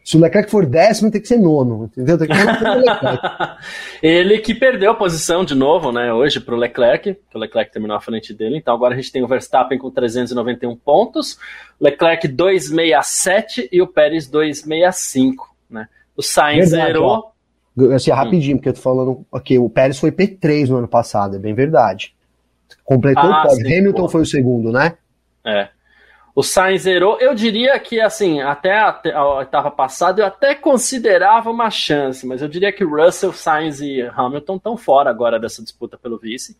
Se 0.03 0.17
o 0.17 0.19
Leclerc 0.19 0.51
for 0.51 0.65
décimo, 0.65 1.09
tem 1.09 1.19
que 1.19 1.27
ser 1.27 1.37
nono, 1.37 1.85
entendeu? 1.85 2.17
Tem 2.17 2.27
que 2.27 2.33
ele 4.05 4.37
que 4.37 4.53
perdeu 4.53 4.91
a 4.91 4.95
posição 4.95 5.43
de 5.43 5.55
novo, 5.55 5.91
né, 5.91 6.13
hoje 6.13 6.39
para 6.39 6.53
o 6.53 6.57
Leclerc, 6.57 7.15
que 7.15 7.37
o 7.37 7.39
Leclerc 7.39 7.71
terminou 7.71 7.97
à 7.97 8.01
frente 8.01 8.33
dele. 8.33 8.57
Então 8.57 8.75
agora 8.75 8.93
a 8.93 8.97
gente 8.97 9.11
tem 9.11 9.23
o 9.23 9.27
Verstappen 9.27 9.79
com 9.79 9.89
391 9.89 10.75
pontos, 10.75 11.39
Leclerc 11.81 12.27
267 12.27 13.69
e 13.71 13.81
o 13.81 13.87
Pérez 13.87 14.27
265, 14.27 15.55
né? 15.69 15.87
O 16.15 16.21
Sainz 16.21 16.69
verdade, 16.69 16.93
zerou. 16.93 17.33
Ó. 17.77 17.95
Assim, 17.95 18.11
rapidinho, 18.11 18.55
hum. 18.55 18.57
porque 18.59 18.69
eu 18.69 18.73
tô 18.73 18.81
falando 18.81 19.25
aqui, 19.33 19.57
o 19.57 19.69
Pérez 19.69 19.97
foi 19.97 20.11
P3 20.11 20.69
no 20.69 20.77
ano 20.77 20.87
passado, 20.87 21.35
é 21.35 21.39
bem 21.39 21.55
verdade. 21.55 22.13
Completou 22.83 23.23
ah, 23.23 23.43
o 23.43 23.47
pódio. 23.47 23.65
Hamilton 23.65 24.01
pô. 24.03 24.09
foi 24.09 24.21
o 24.21 24.25
segundo, 24.25 24.71
né? 24.71 24.93
É. 25.43 25.69
O 26.35 26.43
Sainz 26.43 26.81
zerou. 26.81 27.17
Eu 27.21 27.33
diria 27.33 27.79
que, 27.79 28.01
assim, 28.01 28.41
até 28.41 28.73
a, 28.77 28.89
a 28.89 29.41
etapa 29.41 29.71
passada 29.71 30.21
eu 30.21 30.25
até 30.25 30.53
considerava 30.53 31.49
uma 31.49 31.71
chance, 31.71 32.27
mas 32.27 32.41
eu 32.41 32.49
diria 32.49 32.73
que 32.73 32.83
Russell, 32.83 33.31
Sainz 33.31 33.79
e 33.79 34.01
Hamilton 34.01 34.57
estão 34.57 34.75
fora 34.75 35.09
agora 35.09 35.39
dessa 35.39 35.63
disputa 35.63 35.97
pelo 35.97 36.19
vice. 36.19 36.57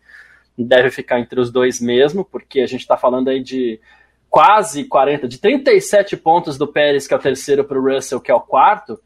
Deve 0.56 0.90
ficar 0.90 1.20
entre 1.20 1.38
os 1.38 1.50
dois 1.50 1.78
mesmo, 1.78 2.24
porque 2.24 2.60
a 2.60 2.66
gente 2.66 2.80
está 2.80 2.96
falando 2.96 3.28
aí 3.28 3.42
de 3.42 3.78
quase 4.30 4.84
40, 4.84 5.28
de 5.28 5.36
37 5.36 6.16
pontos 6.16 6.56
do 6.56 6.66
Pérez, 6.66 7.06
que 7.06 7.12
é 7.12 7.16
o 7.18 7.20
terceiro, 7.20 7.62
para 7.62 7.78
o 7.78 7.84
Russell, 7.84 8.20
que 8.20 8.30
é 8.30 8.34
o 8.34 8.40
quarto. 8.40 8.98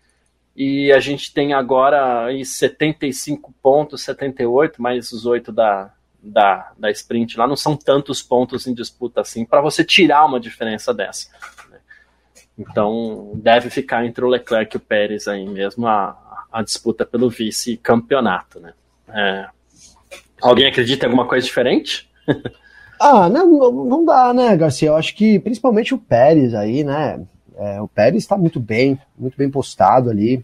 E 0.54 0.92
a 0.92 1.00
gente 1.00 1.34
tem 1.34 1.52
agora 1.52 2.26
aí 2.26 2.44
75 2.44 3.52
pontos, 3.60 4.02
78, 4.02 4.80
mais 4.80 5.10
os 5.10 5.26
oito 5.26 5.50
da, 5.50 5.92
da, 6.22 6.72
da 6.78 6.90
sprint 6.90 7.36
lá, 7.36 7.46
não 7.46 7.56
são 7.56 7.76
tantos 7.76 8.22
pontos 8.22 8.66
em 8.66 8.74
disputa 8.74 9.20
assim 9.20 9.44
para 9.44 9.60
você 9.60 9.84
tirar 9.84 10.24
uma 10.24 10.40
diferença 10.40 10.92
dessa. 10.92 11.28
Né? 11.70 11.78
Então 12.58 13.32
deve 13.34 13.70
ficar 13.70 14.04
entre 14.04 14.24
o 14.24 14.28
Leclerc 14.28 14.74
e 14.74 14.78
o 14.78 14.80
Pérez 14.80 15.26
aí 15.26 15.48
mesmo 15.48 15.86
a, 15.86 16.46
a 16.52 16.62
disputa 16.62 17.04
pelo 17.04 17.30
vice-campeonato. 17.30 18.60
Né? 18.60 18.72
É... 19.08 19.48
Alguém 20.40 20.66
acredita 20.66 21.06
em 21.06 21.08
alguma 21.08 21.26
coisa 21.26 21.46
diferente? 21.46 22.10
ah, 23.00 23.28
não, 23.28 23.72
não 23.72 24.04
dá, 24.04 24.32
né, 24.32 24.56
Garcia? 24.56 24.88
Eu 24.88 24.96
acho 24.96 25.14
que 25.14 25.38
principalmente 25.38 25.94
o 25.94 25.98
Pérez 25.98 26.54
aí, 26.54 26.84
né? 26.84 27.24
É, 27.56 27.80
o 27.80 27.88
Pérez 27.88 28.22
está 28.22 28.38
muito 28.38 28.58
bem, 28.58 28.98
muito 29.18 29.36
bem 29.36 29.50
postado 29.50 30.08
ali 30.08 30.42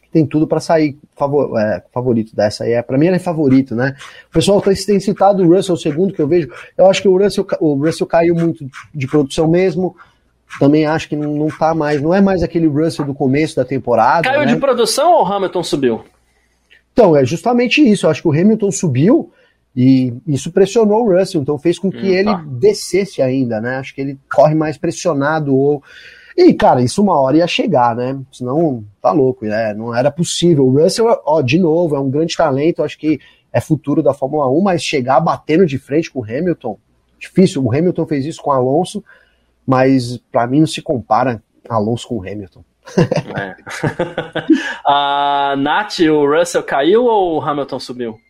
que 0.00 0.10
tem 0.10 0.26
tudo 0.26 0.46
para 0.46 0.60
sair 0.60 0.96
favor, 1.16 1.58
é, 1.58 1.82
favorito 1.92 2.34
dessa 2.34 2.64
aí. 2.64 2.72
É, 2.72 2.82
para 2.82 2.96
mim 2.96 3.06
ele 3.06 3.16
é 3.16 3.20
favorito, 3.20 3.74
né? 3.74 3.94
O 4.28 4.32
pessoal 4.32 4.60
tem, 4.60 4.74
tem 4.74 5.00
citado 5.00 5.42
o 5.42 5.54
Russell, 5.54 5.74
o 5.74 5.78
segundo 5.78 6.14
que 6.14 6.20
eu 6.20 6.28
vejo. 6.28 6.48
Eu 6.76 6.88
acho 6.88 7.02
que 7.02 7.08
o 7.08 7.18
Russell, 7.18 7.46
o 7.60 7.74
Russell 7.74 8.06
caiu 8.06 8.34
muito 8.34 8.66
de 8.94 9.06
produção 9.06 9.48
mesmo. 9.48 9.96
Também 10.58 10.86
acho 10.86 11.08
que 11.08 11.16
não, 11.16 11.34
não 11.34 11.48
tá 11.48 11.74
mais, 11.74 12.00
não 12.00 12.14
é 12.14 12.20
mais 12.20 12.42
aquele 12.42 12.66
Russell 12.66 13.04
do 13.04 13.14
começo 13.14 13.56
da 13.56 13.64
temporada. 13.64 14.28
Caiu 14.28 14.40
né? 14.40 14.54
de 14.54 14.56
produção 14.56 15.12
ou 15.12 15.22
o 15.22 15.32
Hamilton 15.32 15.62
subiu? 15.62 16.04
Então, 16.92 17.16
é 17.16 17.24
justamente 17.24 17.86
isso. 17.86 18.06
Eu 18.06 18.10
acho 18.10 18.22
que 18.22 18.28
o 18.28 18.32
Hamilton 18.32 18.70
subiu 18.70 19.30
e 19.76 20.12
isso 20.26 20.50
pressionou 20.50 21.06
o 21.06 21.16
Russell, 21.16 21.40
então 21.40 21.58
fez 21.58 21.78
com 21.78 21.90
que 21.90 21.98
hum, 21.98 22.06
ele 22.06 22.24
tá. 22.24 22.44
descesse 22.46 23.22
ainda, 23.22 23.60
né? 23.60 23.76
Acho 23.76 23.94
que 23.94 24.00
ele 24.00 24.18
corre 24.28 24.54
mais 24.54 24.76
pressionado 24.76 25.54
ou 25.54 25.82
e, 26.40 26.54
cara, 26.54 26.80
isso 26.80 27.02
uma 27.02 27.18
hora 27.18 27.38
ia 27.38 27.48
chegar, 27.48 27.96
né? 27.96 28.16
Senão, 28.30 28.84
tá 29.02 29.10
louco, 29.10 29.44
né? 29.44 29.74
Não 29.74 29.92
era 29.92 30.08
possível. 30.08 30.64
O 30.64 30.80
Russell, 30.80 31.20
ó, 31.24 31.42
de 31.42 31.58
novo, 31.58 31.96
é 31.96 31.98
um 31.98 32.08
grande 32.08 32.36
talento, 32.36 32.84
acho 32.84 32.96
que 32.96 33.18
é 33.52 33.60
futuro 33.60 34.04
da 34.04 34.14
Fórmula 34.14 34.48
1, 34.48 34.60
mas 34.60 34.80
chegar 34.80 35.18
batendo 35.18 35.66
de 35.66 35.78
frente 35.78 36.08
com 36.08 36.20
o 36.20 36.24
Hamilton, 36.24 36.78
difícil. 37.18 37.64
O 37.64 37.74
Hamilton 37.74 38.06
fez 38.06 38.24
isso 38.24 38.40
com 38.40 38.50
o 38.50 38.52
Alonso, 38.52 39.02
mas 39.66 40.18
para 40.30 40.46
mim 40.46 40.60
não 40.60 40.66
se 40.68 40.80
compara 40.80 41.42
Alonso 41.68 42.06
com 42.06 42.18
o 42.18 42.22
Hamilton. 42.22 42.62
é. 43.36 43.56
a 44.86 45.56
Nath, 45.58 45.98
o 45.98 46.24
Russell 46.24 46.62
caiu 46.62 47.04
ou 47.04 47.38
o 47.38 47.40
Hamilton 47.40 47.80
subiu? 47.80 48.20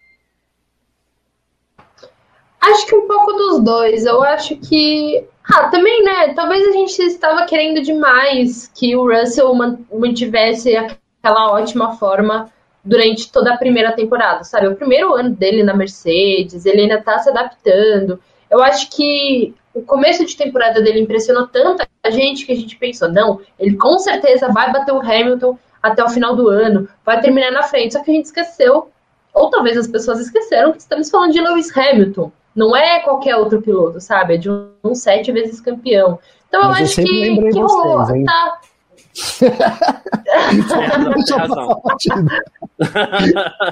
Acho 2.61 2.87
que 2.87 2.95
um 2.95 3.07
pouco 3.07 3.33
dos 3.33 3.61
dois. 3.63 4.05
Eu 4.05 4.23
acho 4.23 4.57
que 4.57 5.25
ah, 5.51 5.69
também, 5.69 6.05
né? 6.05 6.35
Talvez 6.35 6.67
a 6.69 6.73
gente 6.73 7.01
estava 7.03 7.47
querendo 7.47 7.81
demais 7.83 8.71
que 8.75 8.95
o 8.95 9.11
Russell 9.11 9.55
mantivesse 9.93 10.77
aquela 10.77 11.53
ótima 11.53 11.97
forma 11.97 12.53
durante 12.85 13.31
toda 13.31 13.55
a 13.55 13.57
primeira 13.57 13.93
temporada, 13.93 14.45
sabe? 14.45 14.69
O 14.69 14.77
primeiro 14.77 15.15
ano 15.15 15.31
dele 15.31 15.63
na 15.63 15.75
Mercedes, 15.75 16.67
ele 16.67 16.83
ainda 16.83 17.03
tá 17.03 17.19
se 17.19 17.31
adaptando. 17.31 18.21
Eu 18.51 18.63
acho 18.63 18.91
que 18.91 19.55
o 19.75 19.83
começo 19.83 20.25
de 20.25 20.37
temporada 20.37 20.83
dele 20.83 21.01
impressionou 21.01 21.47
tanto 21.47 21.87
a 22.03 22.11
gente 22.11 22.45
que 22.45 22.53
a 22.53 22.57
gente 22.57 22.77
pensou, 22.77 23.11
não, 23.11 23.41
ele 23.59 23.77
com 23.77 23.99
certeza 23.99 24.49
vai 24.49 24.73
bater 24.73 24.93
o 24.93 25.01
Hamilton 25.01 25.59
até 25.83 26.03
o 26.03 26.09
final 26.09 26.35
do 26.35 26.49
ano, 26.49 26.89
vai 27.05 27.21
terminar 27.21 27.53
na 27.53 27.63
frente. 27.63 27.93
Só 27.93 28.03
que 28.03 28.11
a 28.11 28.15
gente 28.15 28.27
esqueceu, 28.27 28.91
ou 29.33 29.51
talvez 29.51 29.77
as 29.77 29.87
pessoas 29.87 30.21
esqueceram, 30.21 30.73
que 30.73 30.81
estamos 30.81 31.11
falando 31.11 31.33
de 31.33 31.41
Lewis 31.41 31.75
Hamilton. 31.77 32.33
Não 32.59 32.75
é 32.77 32.99
qualquer 32.99 33.37
outro 33.37 33.63
piloto, 33.63 34.01
sabe? 34.01 34.35
É 34.35 34.37
de 34.37 34.51
um, 34.51 34.73
um 34.83 34.93
sete 34.93 35.31
vezes 35.31 35.61
campeão. 35.61 36.19
Então 36.49 36.61
eu 36.65 36.71
acho 36.71 36.97
que, 36.97 37.05
que 37.05 37.61
rolou. 37.61 37.99
Vocês, 37.99 38.25
tá. 38.25 38.59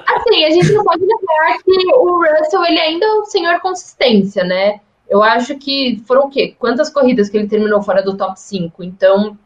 assim, 0.06 0.44
a 0.44 0.50
gente 0.50 0.72
não 0.72 0.84
pode 0.84 1.04
negar 1.04 1.58
que 1.64 1.94
o 1.94 2.20
Russell 2.20 2.64
ele 2.64 2.78
ainda 2.78 3.04
é 3.04 3.14
um 3.14 3.24
senhor 3.24 3.60
consistência, 3.60 4.44
né? 4.44 4.78
Eu 5.08 5.20
acho 5.20 5.56
que 5.56 6.00
foram 6.06 6.26
o 6.26 6.30
quê? 6.30 6.54
Quantas 6.56 6.88
corridas 6.88 7.28
que 7.28 7.36
ele 7.36 7.48
terminou 7.48 7.82
fora 7.82 8.04
do 8.04 8.16
top 8.16 8.38
5? 8.38 8.84
Então, 8.84 9.36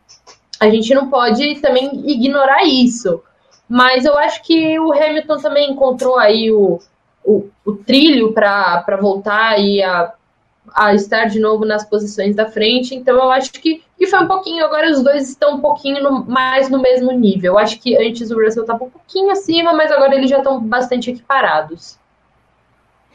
a 0.61 0.69
gente 0.69 0.93
não 0.93 1.09
pode 1.09 1.61
também 1.63 1.91
ignorar 2.11 2.63
isso. 2.65 3.23
Mas 3.67 4.05
eu 4.05 4.19
acho 4.19 4.43
que 4.43 4.79
o 4.79 4.93
Hamilton 4.93 5.39
também 5.39 5.71
encontrou 5.71 6.19
aí 6.19 6.51
o, 6.51 6.79
o, 7.25 7.49
o 7.65 7.75
trilho 7.75 8.33
para 8.33 8.99
voltar 9.01 9.53
aí 9.53 9.83
a, 9.83 10.13
a 10.75 10.95
estar 10.95 11.27
de 11.27 11.39
novo 11.39 11.65
nas 11.65 11.85
posições 11.85 12.35
da 12.35 12.47
frente. 12.47 12.95
Então 12.95 13.17
eu 13.17 13.31
acho 13.31 13.53
que, 13.53 13.83
que 13.99 14.07
foi 14.07 14.21
um 14.21 14.27
pouquinho. 14.27 14.65
Agora 14.65 14.91
os 14.91 15.03
dois 15.03 15.29
estão 15.29 15.57
um 15.57 15.61
pouquinho 15.61 16.03
no, 16.03 16.25
mais 16.25 16.69
no 16.69 16.81
mesmo 16.81 17.13
nível. 17.13 17.55
Eu 17.55 17.59
acho 17.59 17.79
que 17.81 17.97
antes 17.97 18.31
o 18.31 18.43
Russell 18.43 18.63
estava 18.63 18.85
um 18.85 18.91
pouquinho 18.91 19.31
acima, 19.31 19.73
mas 19.73 19.91
agora 19.91 20.15
eles 20.15 20.31
já 20.31 20.39
estão 20.39 20.61
bastante 20.61 21.11
equiparados. 21.11 21.99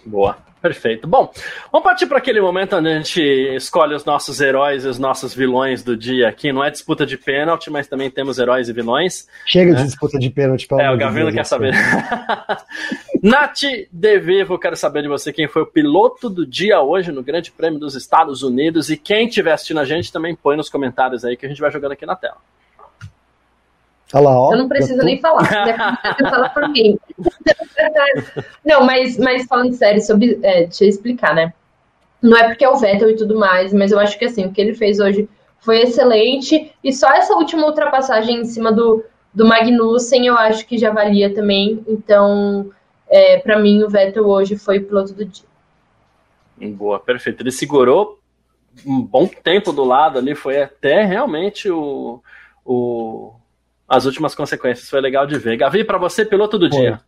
Boa. 0.06 0.38
Perfeito. 0.66 1.08
Bom, 1.08 1.32
vamos 1.72 1.84
partir 1.84 2.08
para 2.08 2.18
aquele 2.18 2.42
momento 2.42 2.76
onde 2.76 2.90
a 2.90 2.96
gente 2.96 3.22
escolhe 3.22 3.94
os 3.94 4.04
nossos 4.04 4.42
heróis 4.42 4.84
e 4.84 4.88
os 4.88 4.98
nossos 4.98 5.32
vilões 5.32 5.84
do 5.84 5.96
dia 5.96 6.28
aqui. 6.28 6.52
Não 6.52 6.64
é 6.64 6.72
disputa 6.72 7.06
de 7.06 7.20
pênalti, 7.20 7.70
mas 7.70 7.88
também 7.88 8.10
temos 8.10 8.40
heróis 8.40 8.68
e 8.68 8.74
vilões. 8.74 9.28
Chega 9.46 9.74
né? 9.74 9.78
de 9.78 9.84
disputa 9.84 10.18
de 10.18 10.28
pênalti, 10.32 10.68
pelo 10.68 10.82
É, 10.82 10.92
o 10.92 10.98
Gavino 10.98 11.32
quer 11.32 11.46
saber. 11.46 11.76
Nath 13.22 13.60
De 13.92 14.20
Vivo, 14.20 14.58
quero 14.58 14.76
saber 14.76 15.04
de 15.04 15.08
você 15.08 15.32
quem 15.32 15.48
foi 15.48 15.62
o 15.62 15.68
piloto 15.68 16.32
do 16.32 16.48
dia 16.48 16.82
hoje 16.82 17.12
no 17.12 17.22
Grande 17.22 17.52
Prêmio 17.52 17.80
dos 17.80 17.94
Estados 17.94 18.42
Unidos. 18.42 18.90
E 18.90 18.98
quem 18.98 19.28
estiver 19.28 19.52
assistindo 19.52 19.80
a 19.80 19.86
gente 19.86 20.12
também 20.12 20.34
põe 20.34 20.58
nos 20.58 20.68
comentários 20.68 21.24
aí 21.24 21.38
que 21.38 21.46
a 21.46 21.50
gente 21.50 21.62
vai 21.62 21.70
jogando 21.70 21.92
aqui 21.92 22.08
na 22.08 22.16
tela. 22.16 22.38
Olha 24.14 24.24
lá, 24.24 24.40
ó, 24.40 24.54
eu 24.54 24.58
não 24.58 24.68
preciso 24.68 25.04
nem 25.04 25.20
falar, 25.20 25.50
né? 25.66 25.98
fala 26.30 26.50
por 26.50 26.70
mim. 26.70 26.98
não, 28.64 28.86
mas, 28.86 29.18
mas 29.18 29.46
falando 29.46 29.74
sério, 29.74 30.02
sobre, 30.02 30.40
é, 30.44 30.64
deixa 30.64 30.86
eu 30.86 30.90
explicar, 30.90 31.34
né? 31.34 31.54
Não 32.22 32.38
é 32.38 32.48
porque 32.48 32.64
é 32.64 32.70
o 32.70 32.78
Vettel 32.78 33.10
e 33.10 33.16
tudo 33.16 33.38
mais, 33.38 33.74
mas 33.74 33.92
eu 33.92 34.00
acho 34.00 34.18
que 34.18 34.26
assim, 34.26 34.46
o 34.46 34.52
que 34.52 34.62
ele 34.62 34.74
fez 34.74 35.00
hoje 35.00 35.28
foi 35.60 35.82
excelente. 35.82 36.72
E 36.84 36.94
só 36.94 37.10
essa 37.10 37.34
última 37.34 37.66
ultrapassagem 37.66 38.42
em 38.42 38.46
cima 38.46 38.72
do, 38.72 39.04
do 39.34 39.46
Magnussen 39.46 40.26
eu 40.28 40.36
acho 40.36 40.66
que 40.66 40.78
já 40.78 40.92
valia 40.92 41.34
também. 41.34 41.84
Então, 41.88 42.72
é, 43.08 43.40
para 43.40 43.60
mim, 43.60 43.84
o 43.84 43.90
Vettel 43.90 44.28
hoje 44.28 44.56
foi 44.56 44.78
o 44.78 44.86
piloto 44.86 45.14
do 45.14 45.26
dia. 45.26 45.46
Boa, 46.58 47.00
perfeito. 47.00 47.42
Ele 47.42 47.52
segurou 47.52 48.20
um 48.86 49.02
bom 49.02 49.28
tempo 49.28 49.72
do 49.72 49.84
lado 49.84 50.20
ali, 50.20 50.36
foi 50.36 50.62
até 50.62 51.04
realmente 51.04 51.70
o, 51.70 52.22
o 52.64 53.34
as 53.88 54.06
últimas 54.06 54.36
consequências. 54.36 54.90
Foi 54.90 55.02
legal 55.02 55.26
de 55.26 55.38
ver. 55.38 55.58
Gavi, 55.58 55.84
para 55.84 55.98
você, 55.98 56.26
piloto 56.26 56.58
do 56.58 56.70
Foi. 56.70 56.80
dia. 56.80 57.02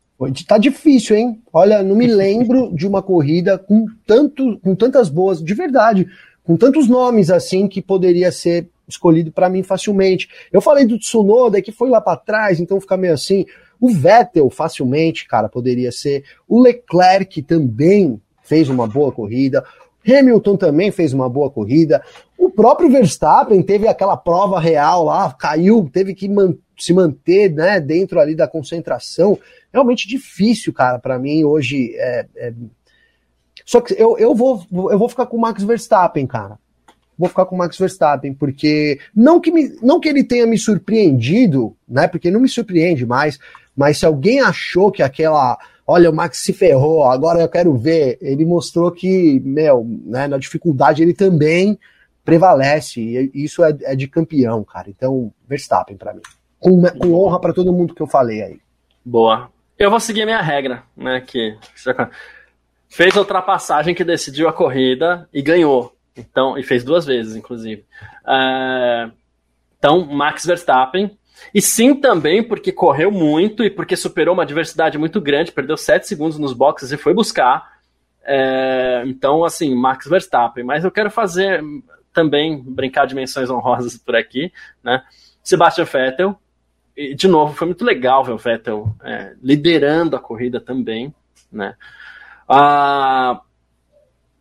Tá 0.48 0.58
difícil, 0.58 1.16
hein? 1.16 1.42
Olha, 1.54 1.84
não 1.84 1.96
me 1.96 2.08
lembro 2.08 2.74
de 2.74 2.88
uma 2.88 3.02
corrida 3.02 3.58
com, 3.58 3.86
tanto, 4.06 4.60
com 4.60 4.76
tantas 4.76 5.10
boas, 5.10 5.44
de 5.44 5.54
verdade, 5.54 6.08
com 6.44 6.56
tantos 6.58 6.88
nomes 6.88 7.30
assim 7.30 7.68
que 7.68 7.82
poderia 7.82 8.32
ser 8.32 8.70
escolhido 8.88 9.32
para 9.32 9.50
mim 9.50 9.64
facilmente. 9.64 10.30
Eu 10.52 10.62
falei 10.62 10.86
do 10.86 10.98
Tsunoda 10.98 11.62
que 11.62 11.72
foi 11.72 11.90
lá 11.90 12.00
para 12.00 12.18
trás, 12.18 12.60
então 12.60 12.80
fica 12.80 12.98
meio 12.98 13.14
assim. 13.14 13.46
O 13.80 13.90
Vettel 13.90 14.50
facilmente, 14.50 15.28
cara, 15.28 15.50
poderia 15.50 15.92
ser. 15.92 16.24
O 16.48 16.60
Leclerc 16.60 17.42
também 17.44 18.20
fez 18.42 18.70
uma 18.70 18.88
boa 18.88 19.12
corrida. 19.12 19.64
Hamilton 20.08 20.56
também 20.56 20.90
fez 20.90 21.14
uma 21.14 21.30
boa 21.30 21.52
corrida. 21.52 22.02
O 22.38 22.50
próprio 22.50 22.90
Verstappen 22.90 23.62
teve 23.62 23.88
aquela 23.88 24.16
prova 24.16 24.60
real 24.60 25.04
lá, 25.04 25.32
caiu, 25.34 25.90
teve 25.92 26.16
que 26.16 26.30
man 26.30 26.56
se 26.78 26.94
manter 26.94 27.52
né, 27.52 27.80
dentro 27.80 28.20
ali 28.20 28.36
da 28.36 28.48
concentração. 28.48 29.38
Realmente 29.74 30.08
difícil, 30.08 30.74
cara, 30.74 31.00
para 31.00 31.20
mim 31.20 31.44
hoje. 31.44 31.94
É, 31.96 32.26
é... 32.36 32.54
Só 33.66 33.82
que 33.82 33.94
eu, 33.98 34.18
eu, 34.18 34.34
vou, 34.34 34.66
eu 34.72 34.98
vou 34.98 35.10
ficar 35.10 35.26
com 35.26 35.38
o 35.38 35.42
Max 35.42 35.64
Verstappen, 35.64 36.26
cara. 36.26 36.58
Vou 37.18 37.28
ficar 37.28 37.46
com 37.46 37.56
o 37.56 37.58
Max 37.58 37.78
Verstappen, 37.78 38.34
porque 38.34 39.00
não 39.16 39.42
que, 39.42 39.52
me, 39.52 39.76
não 39.82 40.00
que 40.00 40.08
ele 40.08 40.24
tenha 40.24 40.46
me 40.46 40.58
surpreendido, 40.58 41.76
né? 41.88 42.08
Porque 42.08 42.30
não 42.30 42.40
me 42.40 42.48
surpreende 42.48 43.06
mais, 43.08 43.40
mas 43.76 43.98
se 43.98 44.06
alguém 44.06 44.40
achou 44.40 44.92
que 44.92 45.02
aquela 45.02 45.58
olha, 45.88 46.10
o 46.10 46.14
Max 46.14 46.40
se 46.40 46.52
ferrou, 46.52 47.06
agora 47.06 47.40
eu 47.40 47.48
quero 47.48 47.76
ver. 47.78 48.18
Ele 48.22 48.46
mostrou 48.46 48.92
que, 48.92 49.40
meu, 49.40 49.86
né, 50.06 50.28
na 50.28 50.38
dificuldade 50.38 51.02
ele 51.02 51.14
também 51.14 51.80
prevalece, 52.26 53.00
e 53.00 53.32
isso 53.34 53.64
é, 53.64 53.76
é 53.84 53.96
de 53.96 54.06
campeão, 54.06 54.62
cara. 54.66 54.90
Então, 54.90 55.34
Verstappen 55.48 55.96
para 55.96 56.14
mim. 56.14 56.22
Com, 56.60 56.82
com 56.82 57.14
honra 57.14 57.40
para 57.40 57.54
todo 57.54 57.74
mundo 57.74 57.94
que 57.94 58.02
eu 58.02 58.08
falei 58.08 58.42
aí. 58.42 58.60
Boa. 59.04 59.50
Eu 59.78 59.92
vou 59.92 60.00
seguir 60.00 60.24
a 60.24 60.26
minha 60.26 60.42
regra, 60.42 60.84
né, 60.96 61.22
que 61.22 61.56
fez 62.90 63.16
a 63.16 63.20
ultrapassagem 63.20 63.94
que 63.94 64.04
decidiu 64.04 64.50
a 64.50 64.54
corrida 64.54 65.30
e 65.34 65.42
ganhou. 65.42 65.96
Então, 66.16 66.58
e 66.58 66.64
fez 66.64 66.84
duas 66.84 67.06
vezes, 67.06 67.36
inclusive. 67.36 67.86
É, 68.28 69.10
então, 69.78 70.04
Max 70.06 70.46
Verstappen, 70.46 71.16
e 71.54 71.62
sim 71.62 71.94
também 71.94 72.44
porque 72.44 72.72
correu 72.72 73.12
muito 73.12 73.64
e 73.64 73.70
porque 73.70 73.96
superou 73.96 74.34
uma 74.34 74.46
diversidade 74.46 74.98
muito 74.98 75.22
grande, 75.22 75.52
perdeu 75.52 75.78
7 75.78 76.08
segundos 76.08 76.40
nos 76.40 76.54
boxes 76.54 76.92
e 76.92 76.98
foi 76.98 77.14
buscar. 77.14 77.78
É, 78.24 79.04
então, 79.06 79.46
assim, 79.46 79.74
Max 79.76 80.08
Verstappen. 80.08 80.64
Mas 80.64 80.84
eu 80.84 80.92
quero 80.92 81.12
fazer 81.12 81.64
também, 82.12 82.62
brincar 82.62 83.06
de 83.06 83.14
menções 83.14 83.50
honrosas 83.50 83.96
por 83.96 84.16
aqui, 84.16 84.52
né? 84.84 85.04
Sebastian 85.44 85.86
Vettel. 85.86 86.38
E, 86.98 87.14
de 87.14 87.28
novo, 87.28 87.54
foi 87.54 87.68
muito 87.68 87.86
legal 87.86 88.24
ver 88.24 88.32
o 88.32 88.38
Vettel 88.38 88.92
é, 89.04 89.34
liderando 89.42 90.16
a 90.16 90.20
corrida 90.20 90.60
também, 90.60 91.14
né? 91.52 91.76
Ah, 92.50 93.40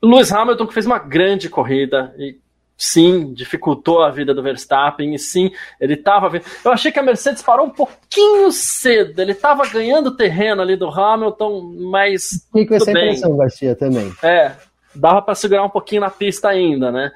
Lewis 0.03 0.33
Hamilton 0.33 0.67
que 0.67 0.75
fez 0.75 0.87
uma 0.87 0.99
grande 0.99 1.51
corrida 1.51 2.15
e 2.19 2.39
sim, 2.77 3.33
dificultou 3.33 4.03
a 4.03 4.11
vida 4.11 4.35
do 4.35 4.43
Verstappen, 4.43 5.15
e 5.15 5.19
sim, 5.19 5.51
ele 5.81 5.95
estava. 5.95 6.41
Eu 6.65 6.71
achei 6.71 6.93
que 6.93 6.99
a 6.99 7.03
Mercedes 7.03 7.43
parou 7.43 7.67
um 7.67 7.71
pouquinho 7.71 8.51
cedo, 8.53 9.21
ele 9.21 9.33
estava 9.33 9.67
ganhando 9.67 10.17
terreno 10.17 10.63
ali 10.63 10.77
do 10.77 10.89
Hamilton, 10.89 11.75
mas. 11.91 12.47
Fiquei 12.47 12.67
com 12.67 12.75
essa 12.75 12.93
bem. 12.93 13.09
impressão, 13.09 13.37
Garcia, 13.37 13.75
também. 13.75 14.13
É, 14.23 14.53
dava 14.95 15.23
para 15.23 15.35
segurar 15.35 15.65
um 15.65 15.71
pouquinho 15.71 16.03
na 16.03 16.11
pista 16.11 16.49
ainda, 16.49 16.93
né? 16.93 17.13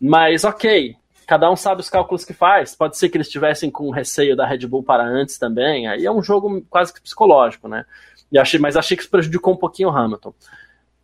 Mas 0.00 0.44
ok, 0.44 0.96
cada 1.26 1.50
um 1.50 1.56
sabe 1.56 1.80
os 1.80 1.90
cálculos 1.90 2.24
que 2.24 2.32
faz. 2.32 2.74
Pode 2.74 2.96
ser 2.96 3.08
que 3.08 3.16
eles 3.16 3.26
estivessem 3.26 3.70
com 3.70 3.90
receio 3.90 4.36
da 4.36 4.46
Red 4.46 4.66
Bull 4.66 4.82
para 4.82 5.04
antes 5.04 5.38
também. 5.38 5.88
Aí 5.88 6.04
é 6.04 6.10
um 6.10 6.22
jogo 6.22 6.62
quase 6.68 6.92
que 6.92 7.00
psicológico, 7.00 7.68
né? 7.68 7.84
E 8.30 8.38
achei, 8.38 8.58
mas 8.58 8.76
achei 8.76 8.96
que 8.96 9.02
isso 9.02 9.10
prejudicou 9.10 9.54
um 9.54 9.58
pouquinho 9.58 9.88
o 9.88 9.96
Hamilton. 9.96 10.34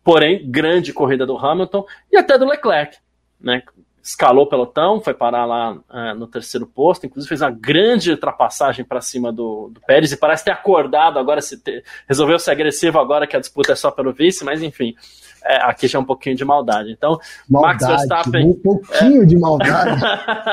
Porém, 0.03 0.49
grande 0.49 0.93
corrida 0.93 1.25
do 1.25 1.37
Hamilton 1.37 1.85
e 2.11 2.17
até 2.17 2.37
do 2.37 2.45
Leclerc, 2.45 2.97
né? 3.39 3.61
escalou 4.01 4.45
o 4.45 4.47
pelotão, 4.47 4.99
foi 4.99 5.13
parar 5.13 5.45
lá 5.45 5.73
uh, 5.73 6.15
no 6.15 6.25
terceiro 6.25 6.65
posto, 6.65 7.05
inclusive 7.05 7.29
fez 7.29 7.41
uma 7.41 7.51
grande 7.51 8.11
ultrapassagem 8.11 8.83
para 8.83 9.01
cima 9.01 9.31
do, 9.31 9.69
do, 9.69 9.81
Pérez 9.81 10.11
e 10.11 10.17
parece 10.17 10.45
ter 10.45 10.51
acordado 10.51 11.19
agora, 11.19 11.41
se 11.41 11.57
ter, 11.57 11.83
resolveu 12.07 12.39
ser 12.39 12.51
agressivo 12.51 12.97
agora 12.97 13.27
que 13.27 13.35
a 13.35 13.39
disputa 13.39 13.73
é 13.73 13.75
só 13.75 13.91
pelo 13.91 14.13
vice, 14.13 14.43
mas 14.43 14.63
enfim, 14.63 14.95
é, 15.43 15.57
aqui 15.63 15.87
já 15.87 15.97
é 15.97 16.01
um 16.01 16.05
pouquinho 16.05 16.35
de 16.35 16.45
maldade. 16.45 16.91
Então, 16.91 17.19
maldade, 17.49 17.83
Max 17.83 17.87
Verstappen. 17.87 18.45
Um 18.45 18.53
pouquinho 18.53 19.23
é, 19.23 19.25
de 19.25 19.37
maldade. 19.37 20.01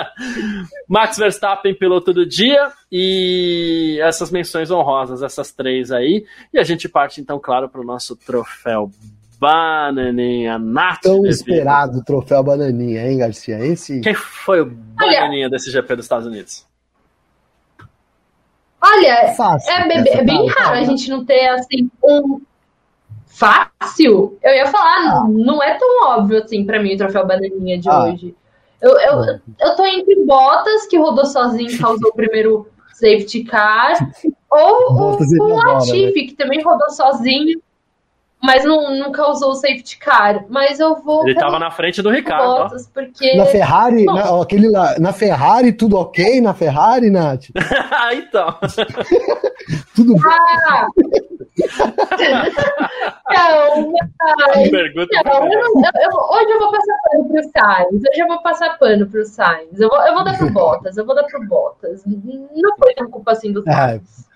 Max 0.88 1.16
Verstappen, 1.16 1.74
piloto 1.74 2.12
do 2.12 2.26
dia, 2.26 2.70
e 2.90 3.98
essas 4.02 4.30
menções 4.30 4.70
honrosas, 4.70 5.22
essas 5.22 5.52
três 5.52 5.90
aí. 5.90 6.24
E 6.52 6.58
a 6.58 6.64
gente 6.64 6.88
parte, 6.88 7.20
então, 7.20 7.38
claro, 7.38 7.68
para 7.68 7.80
o 7.80 7.84
nosso 7.84 8.16
troféu 8.16 8.90
Bananinha, 9.38 10.58
Nath. 10.58 11.02
Tão 11.02 11.26
esperado 11.26 11.98
o 11.98 12.04
troféu 12.04 12.42
Bananinha, 12.42 13.10
hein, 13.10 13.18
Garcia? 13.18 13.58
Esse... 13.58 14.00
Quem 14.00 14.14
foi 14.14 14.62
o 14.62 14.66
Bananinha 14.66 15.46
Olha, 15.46 15.50
desse 15.50 15.70
GP 15.70 15.96
dos 15.96 16.04
Estados 16.04 16.26
Unidos? 16.26 16.66
Olha, 18.80 19.34
Fácil, 19.34 19.72
é, 19.72 19.88
bem, 19.88 20.12
é 20.12 20.24
bem 20.24 20.46
raro 20.48 20.76
a 20.76 20.84
gente 20.84 21.10
não 21.10 21.24
ter 21.24 21.48
assim 21.48 21.90
um 22.04 22.40
fácil. 23.36 24.38
Eu 24.42 24.54
ia 24.54 24.66
falar, 24.66 25.18
ah. 25.18 25.28
não 25.28 25.62
é 25.62 25.74
tão 25.74 26.08
óbvio 26.08 26.42
assim 26.42 26.64
para 26.64 26.82
mim 26.82 26.94
o 26.94 26.98
troféu 26.98 27.26
Bananinha 27.26 27.78
de 27.78 27.88
ah. 27.88 28.04
hoje. 28.04 28.34
Eu, 28.80 28.90
eu, 28.98 29.20
ah. 29.20 29.40
eu 29.60 29.76
tô 29.76 29.84
entre 29.84 30.24
Bottas, 30.24 30.86
que 30.86 30.98
rodou 30.98 31.26
sozinho 31.26 31.70
e 31.70 31.78
causou 31.78 32.10
o 32.10 32.14
primeiro 32.14 32.68
safety 32.94 33.44
car, 33.44 34.10
ou 34.50 34.92
o, 34.92 35.18
o 35.18 35.48
Latifi, 35.48 36.22
né? 36.22 36.28
que 36.28 36.34
também 36.34 36.62
rodou 36.62 36.90
sozinho 36.90 37.60
mas 38.42 38.64
não, 38.64 38.96
não 38.96 39.12
causou 39.12 39.54
safety 39.54 39.98
car. 39.98 40.44
Mas 40.48 40.78
eu 40.78 40.96
vou. 40.96 41.22
Ele 41.22 41.32
estava 41.32 41.58
na 41.58 41.70
frente 41.70 42.02
do 42.02 42.10
Ricardo. 42.10 42.44
Bottas, 42.44 42.88
porque... 42.92 43.34
Na 43.36 43.46
Ferrari, 43.46 44.04
na, 44.04 44.40
aquele 44.40 44.68
lá, 44.68 44.98
na 44.98 45.12
Ferrari, 45.12 45.72
tudo 45.72 45.96
ok 45.96 46.40
na 46.40 46.54
Ferrari, 46.54 47.10
Nath? 47.10 47.46
então. 48.12 48.56
tudo 49.94 50.14
ah. 50.24 50.86
Calma. 53.32 53.92
Não, 55.24 55.46
eu 55.46 55.66
eu, 56.02 56.10
hoje 56.30 56.50
eu 56.50 56.58
vou 56.58 56.70
passar 56.70 56.96
pano 57.10 57.28
pro 57.28 57.42
Sainz. 57.42 58.02
Hoje 58.10 58.20
eu 58.20 58.26
vou 58.26 58.42
passar 58.42 58.78
pano 58.78 59.06
pro 59.06 59.24
Sainz. 59.24 59.80
Eu 59.80 59.88
vou, 59.88 60.00
eu 60.02 60.14
vou 60.14 60.24
dar 60.24 60.36
pro 60.36 60.50
Bottas. 60.50 60.96
Eu 60.96 61.06
vou 61.06 61.14
dar 61.14 61.24
pro 61.24 61.46
Bottas. 61.46 62.02
Não 62.04 62.76
foi 62.78 62.94
culpa 63.10 63.32
assim 63.32 63.52
do 63.52 63.66
é. 63.68 63.72
Sainz. 63.72 64.26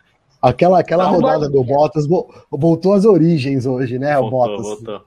Aquela, 0.40 0.80
aquela 0.80 1.04
rodada 1.04 1.48
do 1.48 1.62
Bottas 1.62 2.06
voltou 2.50 2.94
às 2.94 3.04
origens 3.04 3.66
hoje, 3.66 3.98
né? 3.98 4.16
Voltou, 4.16 4.26
o 4.26 4.30
Bottas. 4.30 4.66
Voltou. 4.66 5.02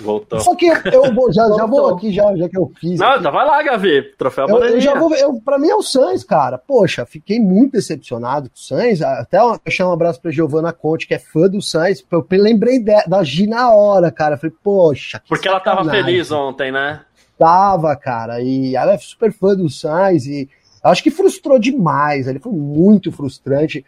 Voltou. 0.00 0.40
Só 0.40 0.54
que 0.54 0.66
eu 0.66 1.14
vou, 1.14 1.32
já, 1.32 1.46
já 1.50 1.66
vou 1.66 1.94
aqui, 1.94 2.12
já, 2.12 2.34
já 2.34 2.48
que 2.48 2.56
eu 2.56 2.70
fiz. 2.80 2.98
Não, 2.98 3.08
aqui. 3.08 3.20
então 3.20 3.32
vai 3.32 3.46
lá, 3.46 3.62
Gavi. 3.62 4.02
Troféu 4.16 4.48
eu, 4.48 4.64
eu 4.64 4.80
já 4.80 4.94
vou, 4.94 5.14
eu, 5.14 5.34
Pra 5.44 5.58
mim 5.58 5.68
é 5.68 5.74
o 5.74 5.82
Sainz, 5.82 6.24
cara. 6.24 6.56
Poxa, 6.56 7.04
fiquei 7.04 7.38
muito 7.38 7.72
decepcionado 7.72 8.48
com 8.48 8.56
o 8.56 8.58
Sainz. 8.58 9.02
Até 9.02 9.38
deixar 9.64 9.88
um 9.88 9.92
abraço 9.92 10.20
pra 10.20 10.30
Giovana 10.30 10.72
Conte, 10.72 11.06
que 11.06 11.14
é 11.14 11.18
fã 11.18 11.48
do 11.48 11.60
Sainz. 11.60 12.04
Eu 12.10 12.26
lembrei 12.30 12.78
de, 12.78 13.04
da 13.06 13.22
Gi 13.22 13.46
na 13.46 13.70
hora, 13.72 14.10
cara. 14.10 14.38
Falei, 14.38 14.54
poxa. 14.62 15.20
Porque 15.28 15.46
ela 15.48 15.60
tava 15.60 15.88
feliz 15.90 16.30
ontem, 16.32 16.72
né? 16.72 17.02
Tava, 17.38 17.94
cara. 17.96 18.40
E 18.40 18.74
ela 18.74 18.92
é 18.92 18.98
super 18.98 19.32
fã 19.32 19.54
do 19.54 19.68
Sainz. 19.68 20.26
E 20.26 20.48
acho 20.82 21.02
que 21.02 21.10
frustrou 21.10 21.58
demais. 21.58 22.26
Ele 22.26 22.38
foi 22.38 22.52
muito 22.52 23.12
frustrante. 23.12 23.84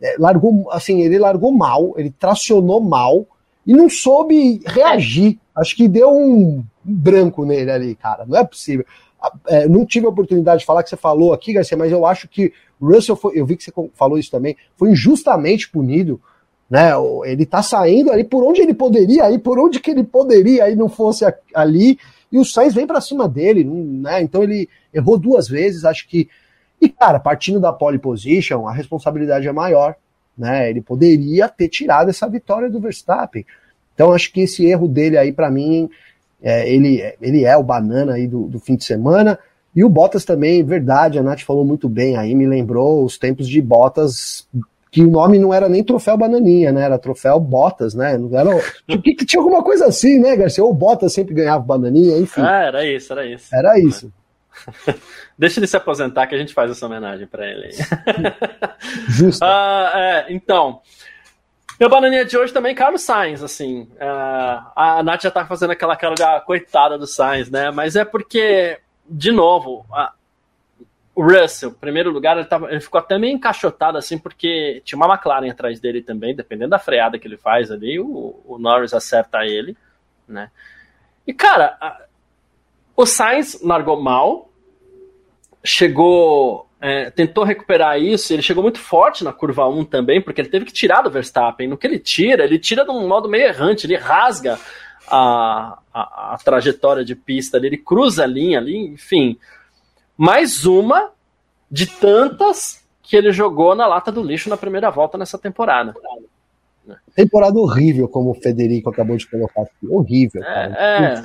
É, 0.00 0.16
largou, 0.18 0.68
assim, 0.70 1.00
ele 1.02 1.18
largou 1.18 1.52
mal, 1.52 1.94
ele 1.96 2.10
tracionou 2.10 2.80
mal 2.80 3.26
e 3.66 3.72
não 3.72 3.88
soube 3.88 4.60
reagir. 4.64 5.38
Acho 5.54 5.76
que 5.76 5.88
deu 5.88 6.10
um 6.10 6.64
branco 6.84 7.44
nele 7.44 7.70
ali, 7.70 7.94
cara. 7.94 8.24
Não 8.26 8.38
é 8.38 8.44
possível. 8.44 8.84
É, 9.48 9.68
não 9.68 9.84
tive 9.84 10.06
a 10.06 10.10
oportunidade 10.10 10.60
de 10.60 10.66
falar 10.66 10.82
que 10.82 10.90
você 10.90 10.96
falou 10.96 11.32
aqui, 11.32 11.52
Garcia, 11.52 11.76
mas 11.76 11.90
eu 11.90 12.06
acho 12.06 12.28
que 12.28 12.52
Russell 12.80 13.16
foi, 13.16 13.38
eu 13.38 13.44
vi 13.44 13.56
que 13.56 13.64
você 13.64 13.72
falou 13.94 14.18
isso 14.18 14.30
também, 14.30 14.56
foi 14.76 14.90
injustamente 14.90 15.68
punido. 15.68 16.20
Né? 16.70 16.90
Ele 17.24 17.44
tá 17.44 17.62
saindo 17.62 18.12
ali 18.12 18.22
por 18.22 18.44
onde 18.44 18.60
ele 18.60 18.74
poderia 18.74 19.30
ir, 19.30 19.38
por 19.38 19.58
onde 19.58 19.80
que 19.80 19.90
ele 19.90 20.04
poderia 20.04 20.70
ir 20.70 20.76
não 20.76 20.88
fosse 20.88 21.24
ali, 21.54 21.98
e 22.30 22.38
o 22.38 22.44
Sainz 22.44 22.74
vem 22.74 22.86
para 22.86 23.00
cima 23.00 23.26
dele, 23.28 23.64
né? 23.64 24.22
Então 24.22 24.42
ele 24.42 24.68
errou 24.92 25.18
duas 25.18 25.48
vezes, 25.48 25.84
acho 25.84 26.06
que. 26.06 26.28
E, 26.80 26.88
cara, 26.88 27.18
partindo 27.18 27.60
da 27.60 27.72
pole 27.72 27.98
position, 27.98 28.66
a 28.66 28.72
responsabilidade 28.72 29.48
é 29.48 29.52
maior. 29.52 29.96
Né? 30.36 30.70
Ele 30.70 30.80
poderia 30.80 31.48
ter 31.48 31.68
tirado 31.68 32.10
essa 32.10 32.28
vitória 32.28 32.70
do 32.70 32.80
Verstappen. 32.80 33.44
Então 33.94 34.12
acho 34.12 34.32
que 34.32 34.42
esse 34.42 34.64
erro 34.64 34.86
dele 34.86 35.18
aí, 35.18 35.32
para 35.32 35.50
mim, 35.50 35.90
é, 36.40 36.72
ele, 36.72 37.02
ele 37.20 37.44
é 37.44 37.56
o 37.56 37.64
banana 37.64 38.14
aí 38.14 38.28
do, 38.28 38.46
do 38.46 38.60
fim 38.60 38.76
de 38.76 38.84
semana. 38.84 39.38
E 39.74 39.84
o 39.84 39.88
Bottas 39.88 40.24
também, 40.24 40.64
verdade, 40.64 41.18
a 41.18 41.22
Nath 41.22 41.40
falou 41.40 41.64
muito 41.64 41.88
bem 41.88 42.16
aí, 42.16 42.34
me 42.34 42.46
lembrou 42.46 43.04
os 43.04 43.18
tempos 43.18 43.48
de 43.48 43.60
Bottas, 43.60 44.48
que 44.90 45.02
o 45.02 45.10
nome 45.10 45.38
não 45.38 45.52
era 45.52 45.68
nem 45.68 45.84
troféu 45.84 46.16
bananinha, 46.16 46.72
né? 46.72 46.82
Era 46.82 46.98
troféu 46.98 47.38
Bottas, 47.38 47.94
né? 47.94 48.16
Não 48.16 48.36
era, 48.38 48.50
que, 49.02 49.14
que 49.14 49.26
tinha 49.26 49.40
alguma 49.40 49.62
coisa 49.62 49.86
assim, 49.86 50.18
né, 50.18 50.36
Garcia? 50.36 50.64
Ou 50.64 50.72
Bottas 50.72 51.12
sempre 51.12 51.34
ganhava 51.34 51.62
bananinha, 51.64 52.16
enfim. 52.16 52.40
Ah, 52.40 52.62
era 52.62 52.86
isso, 52.86 53.12
era 53.12 53.26
isso. 53.26 53.54
Era 53.54 53.78
isso. 53.78 54.12
Deixa 55.38 55.60
ele 55.60 55.68
se 55.68 55.76
aposentar 55.76 56.26
que 56.26 56.34
a 56.34 56.38
gente 56.38 56.52
faz 56.52 56.70
essa 56.70 56.84
homenagem 56.84 57.26
para 57.26 57.46
ele. 57.46 57.70
Justo. 59.08 59.44
Ah, 59.46 59.92
é, 59.94 60.32
então, 60.32 60.82
meu 61.78 61.88
bananinha 61.88 62.24
de 62.24 62.36
hoje 62.36 62.52
também, 62.52 62.74
Carlos 62.74 63.02
Sainz, 63.02 63.40
assim. 63.40 63.82
Uh, 63.82 64.70
a 64.74 65.00
Nath 65.04 65.22
já 65.22 65.30
tá 65.30 65.46
fazendo 65.46 65.70
aquela 65.70 65.94
cara 65.94 66.16
da 66.16 66.40
coitada 66.40 66.98
do 66.98 67.06
Sainz, 67.06 67.48
né? 67.48 67.70
Mas 67.70 67.94
é 67.94 68.04
porque, 68.04 68.80
de 69.08 69.30
novo, 69.30 69.86
a, 69.92 70.12
o 71.14 71.22
Russell, 71.22 71.70
primeiro 71.70 72.10
lugar, 72.10 72.36
ele, 72.36 72.46
tava, 72.46 72.68
ele 72.70 72.80
ficou 72.80 72.98
até 72.98 73.16
meio 73.16 73.32
encaixotado, 73.32 73.96
assim, 73.96 74.18
porque 74.18 74.82
tinha 74.84 74.96
uma 74.96 75.12
McLaren 75.12 75.50
atrás 75.50 75.78
dele 75.78 76.02
também, 76.02 76.34
dependendo 76.34 76.70
da 76.70 76.80
freada 76.80 77.16
que 77.16 77.28
ele 77.28 77.36
faz 77.36 77.70
ali, 77.70 78.00
o, 78.00 78.40
o 78.44 78.58
Norris 78.58 78.92
acerta 78.92 79.44
ele, 79.44 79.76
né? 80.26 80.50
E, 81.24 81.32
cara, 81.32 81.76
a, 81.80 82.02
o 82.96 83.06
Sainz 83.06 83.62
largou 83.62 84.02
mal, 84.02 84.50
chegou 85.68 86.68
é, 86.80 87.10
tentou 87.10 87.44
recuperar 87.44 88.00
isso, 88.00 88.32
ele 88.32 88.42
chegou 88.42 88.62
muito 88.62 88.78
forte 88.78 89.24
na 89.24 89.32
curva 89.32 89.68
1 89.68 89.84
também, 89.84 90.22
porque 90.22 90.40
ele 90.40 90.48
teve 90.48 90.64
que 90.64 90.72
tirar 90.72 91.02
do 91.02 91.10
Verstappen. 91.10 91.68
No 91.68 91.76
que 91.76 91.86
ele 91.86 91.98
tira, 91.98 92.44
ele 92.44 92.58
tira 92.58 92.84
de 92.84 92.90
um 92.90 93.06
modo 93.08 93.28
meio 93.28 93.46
errante, 93.46 93.86
ele 93.86 93.96
rasga 93.96 94.58
a, 95.08 95.78
a, 95.92 96.34
a 96.34 96.38
trajetória 96.38 97.04
de 97.04 97.16
pista 97.16 97.56
ali, 97.56 97.66
ele 97.66 97.78
cruza 97.78 98.24
a 98.24 98.26
linha 98.26 98.58
ali, 98.58 98.76
enfim. 98.76 99.36
Mais 100.16 100.64
uma 100.64 101.10
de 101.70 101.86
tantas 101.86 102.84
que 103.02 103.16
ele 103.16 103.32
jogou 103.32 103.74
na 103.74 103.86
lata 103.86 104.12
do 104.12 104.22
lixo 104.22 104.48
na 104.48 104.56
primeira 104.56 104.90
volta 104.90 105.18
nessa 105.18 105.38
temporada. 105.38 105.94
Temporada 107.14 107.58
horrível, 107.58 108.08
como 108.08 108.30
o 108.30 108.34
Federico 108.34 108.88
acabou 108.88 109.16
de 109.16 109.28
colocar 109.28 109.62
aqui. 109.62 109.86
Horrível, 109.88 110.40
cara. 110.40 110.74
É, 110.78 111.14
é. 111.14 111.24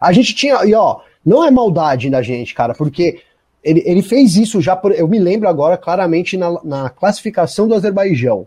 A 0.00 0.12
gente 0.12 0.34
tinha. 0.34 0.64
E 0.64 0.74
ó, 0.74 1.00
não 1.24 1.44
é 1.44 1.50
maldade 1.50 2.10
da 2.10 2.22
gente, 2.22 2.54
cara, 2.54 2.74
porque 2.74 3.22
ele, 3.68 3.82
ele 3.84 4.02
fez 4.02 4.34
isso 4.36 4.62
já, 4.62 4.74
por, 4.74 4.92
eu 4.92 5.06
me 5.06 5.18
lembro 5.18 5.46
agora 5.46 5.76
claramente 5.76 6.38
na, 6.38 6.58
na 6.64 6.88
classificação 6.88 7.68
do 7.68 7.74
Azerbaijão. 7.74 8.46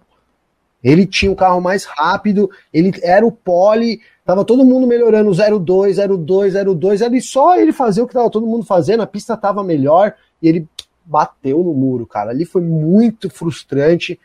Ele 0.83 1.05
tinha 1.05 1.31
um 1.31 1.35
carro 1.35 1.61
mais 1.61 1.85
rápido, 1.85 2.49
ele 2.73 2.91
era 3.03 3.23
o 3.23 3.31
pole, 3.31 4.01
tava 4.25 4.43
todo 4.43 4.65
mundo 4.65 4.87
melhorando 4.87 5.31
02, 5.31 5.97
02, 5.97 6.53
02, 6.55 7.01
era 7.01 7.21
só 7.21 7.55
ele 7.55 7.71
fazer 7.71 8.01
o 8.01 8.07
que 8.07 8.15
tava 8.15 8.31
todo 8.31 8.47
mundo 8.47 8.65
fazendo, 8.65 9.03
a 9.03 9.07
pista 9.07 9.37
tava 9.37 9.63
melhor 9.63 10.15
e 10.41 10.49
ele 10.49 10.67
bateu 11.05 11.59
no 11.59 11.73
muro, 11.73 12.07
cara. 12.07 12.31
Ali 12.31 12.43
foi 12.43 12.63
muito 12.63 13.29
frustrante, 13.29 14.19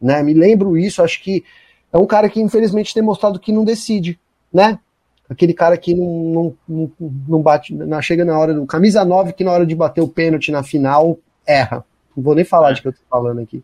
né? 0.00 0.20
Me 0.20 0.34
lembro 0.34 0.76
isso, 0.76 1.00
acho 1.00 1.22
que 1.22 1.44
é 1.92 1.96
um 1.96 2.06
cara 2.06 2.28
que 2.28 2.40
infelizmente 2.40 2.92
tem 2.92 3.04
mostrado 3.04 3.38
que 3.38 3.52
não 3.52 3.64
decide, 3.64 4.18
né? 4.52 4.80
Aquele 5.34 5.52
cara 5.52 5.76
que 5.76 5.94
não, 5.94 6.54
não, 6.66 6.90
não, 7.28 7.42
bate, 7.42 7.74
não 7.74 8.00
chega 8.00 8.24
na 8.24 8.38
hora 8.38 8.54
do. 8.54 8.66
Camisa 8.66 9.04
9 9.04 9.32
que 9.32 9.44
na 9.44 9.52
hora 9.52 9.66
de 9.66 9.74
bater 9.74 10.00
o 10.00 10.08
pênalti 10.08 10.50
na 10.50 10.62
final 10.62 11.18
erra. 11.46 11.84
Não 12.16 12.22
vou 12.22 12.34
nem 12.34 12.44
falar 12.44 12.70
é. 12.70 12.74
de 12.74 12.82
que 12.82 12.88
eu 12.88 12.92
tô 12.92 13.00
falando 13.10 13.40
aqui. 13.40 13.62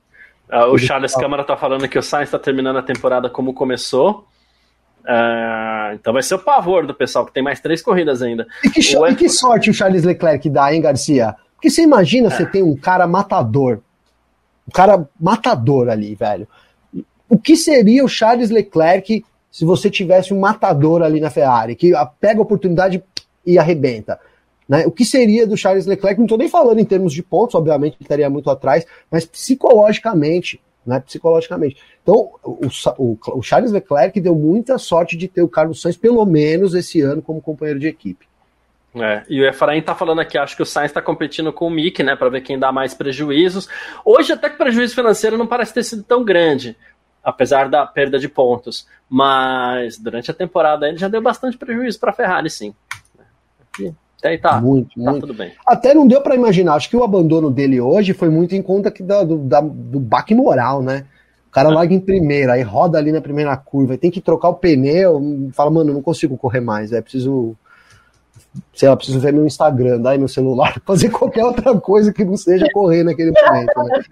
Uh, 0.53 0.73
o 0.73 0.79
Charles 0.79 1.15
Câmara 1.15 1.45
tá 1.45 1.57
falando 1.57 1.89
que 1.89 1.99
o 1.99 2.03
Sainz 2.03 2.29
está 2.29 2.39
terminando 2.39 2.77
a 2.77 2.83
temporada 2.83 3.31
como 3.31 3.55
começou. 3.55 4.27
Uh, 5.03 5.95
então 5.95 6.13
vai 6.13 6.23
ser 6.23 6.35
o 6.35 6.39
pavor 6.39 6.87
do 6.87 6.95
pessoal, 6.95 7.25
que 7.25 7.33
tem 7.33 7.43
mais 7.43 7.61
três 7.61 7.81
corridas 7.81 8.21
ainda. 8.21 8.47
E 8.65 8.69
que, 8.69 8.97
o... 8.97 9.07
e 9.07 9.15
que 9.15 9.29
sorte 9.29 9.71
o 9.71 9.75
Charles 9.75 10.05
Leclerc 10.05 10.51
dá, 10.51 10.75
hein, 10.75 10.83
Garcia? 10.83 11.37
Porque 11.55 11.71
você 11.71 11.83
imagina 11.83 12.27
é. 12.27 12.31
você 12.31 12.45
tem 12.45 12.63
um 12.63 12.77
cara 12.77 13.07
matador. 13.07 13.79
Um 14.67 14.73
cara 14.73 15.09
matador 15.21 15.89
ali, 15.89 16.15
velho. 16.15 16.49
O 17.29 17.39
que 17.39 17.57
seria 17.57 18.05
o 18.05 18.09
Charles 18.09 18.51
Leclerc 18.51 19.25
se 19.51 19.65
você 19.65 19.91
tivesse 19.91 20.33
um 20.33 20.39
matador 20.39 21.03
ali 21.03 21.21
na 21.21 21.31
Ferrari, 21.31 21.75
que 21.75 21.93
pega 22.21 22.39
a 22.39 22.43
oportunidade 22.43 23.03
e 23.45 23.59
arrebenta. 23.59 24.19
Né? 24.69 24.87
O 24.87 24.91
que 24.93 25.05
seria 25.05 25.47
do 25.47 25.57
Charles 25.57 25.87
Leclerc? 25.87 26.19
Não 26.19 26.27
estou 26.27 26.39
nem 26.39 26.49
falando 26.49 26.79
em 26.79 26.85
termos 26.85 27.13
de 27.13 27.23
pontos, 27.23 27.57
obviamente 27.57 27.95
ele 27.95 28.05
estaria 28.05 28.31
muito 28.31 28.49
atrás, 28.49 28.87
mas 29.11 29.25
psicologicamente. 29.25 30.61
Né, 30.87 30.99
psicologicamente. 30.99 31.77
Então, 32.03 32.31
o, 32.43 32.67
o, 32.97 33.19
o, 33.39 33.43
Charles 33.43 33.71
Leclerc 33.71 34.19
deu 34.19 34.35
muita 34.35 34.79
sorte 34.79 35.15
de 35.15 35.29
ter 35.29 35.43
o 35.43 35.49
Carlos 35.49 35.83
Sainz, 35.83 35.97
pelo 35.97 36.25
menos 36.25 36.75
esse 36.75 37.03
ano, 37.03 37.21
como 37.21 37.43
companheiro 37.43 37.79
de 37.79 37.87
equipe. 37.87 38.27
É, 38.95 39.23
e 39.29 39.41
o 39.41 39.47
Efraim 39.47 39.83
tá 39.83 39.95
falando 39.95 40.21
aqui, 40.21 40.39
acho 40.39 40.57
que 40.57 40.63
o 40.63 40.67
Sainz 40.67 40.91
está 40.91 41.03
competindo 41.03 41.53
com 41.53 41.67
o 41.67 41.71
Mick, 41.71 42.03
né, 42.03 42.17
para 42.17 42.31
ver 42.31 42.41
quem 42.41 42.59
dá 42.59 42.73
mais 42.73 42.95
prejuízos. 42.95 43.69
Hoje, 44.05 44.33
até 44.33 44.49
que 44.49 44.55
o 44.55 44.59
prejuízo 44.59 44.95
financeiro 44.95 45.37
não 45.37 45.47
parece 45.47 45.75
ter 45.75 45.85
sido 45.85 46.03
tão 46.03 46.25
grande 46.25 46.75
apesar 47.23 47.69
da 47.69 47.87
perda 47.87 48.19
de 48.19 48.29
pontos. 48.29 48.87
Mas 49.09 49.99
durante 49.99 50.31
a 50.31 50.35
temporada 50.35 50.89
ele 50.89 50.99
já 50.99 51.09
deu 51.09 51.23
bastante 51.23 51.57
prejuízo 51.57 51.99
para 51.99 52.11
a 52.11 52.15
Ferrari, 52.15 52.51
sim. 52.51 52.75
E 53.79 53.93
aí 54.27 54.39
tá, 54.39 54.61
muito, 54.61 55.03
tá 55.03 55.11
muito. 55.11 55.27
tudo 55.27 55.35
bem. 55.35 55.53
Até 55.67 55.95
não 55.95 56.07
deu 56.07 56.21
para 56.21 56.35
imaginar. 56.35 56.75
Acho 56.75 56.91
que 56.91 56.97
o 56.97 57.03
abandono 57.03 57.51
dele 57.51 57.81
hoje 57.81 58.13
foi 58.13 58.29
muito 58.29 58.55
em 58.55 58.63
conta 58.63 58.91
que 58.91 59.03
da, 59.03 59.25
do, 59.25 59.39
da, 59.39 59.61
do 59.61 59.99
baque 59.99 60.35
moral, 60.35 60.83
né? 60.83 61.07
O 61.49 61.51
cara 61.51 61.71
é. 61.71 61.73
larga 61.73 61.95
em 61.95 62.01
primeira, 62.01 62.53
aí 62.53 62.63
roda 62.63 62.99
ali 62.99 63.11
na 63.11 63.21
primeira 63.21 63.57
curva, 63.57 63.99
tem 63.99 64.11
que 64.11 64.21
trocar 64.21 64.51
o 64.51 64.55
pneu, 64.55 65.51
fala, 65.53 65.71
mano, 65.71 65.93
não 65.93 66.01
consigo 66.01 66.37
correr 66.37 66.61
mais, 66.61 66.93
é 66.93 67.01
preciso 67.01 67.57
sei 68.73 68.89
lá, 68.89 68.97
preciso 68.97 69.21
ver 69.21 69.33
meu 69.33 69.47
Instagram, 69.47 70.01
daí 70.01 70.19
meu 70.19 70.29
celular, 70.29 70.81
fazer 70.87 71.11
qualquer 71.11 71.45
outra 71.45 71.79
coisa 71.81 72.13
que 72.13 72.25
não 72.25 72.37
seja 72.37 72.67
correr 72.73 73.03
naquele 73.05 73.33
momento, 73.33 73.83
né? 73.83 74.03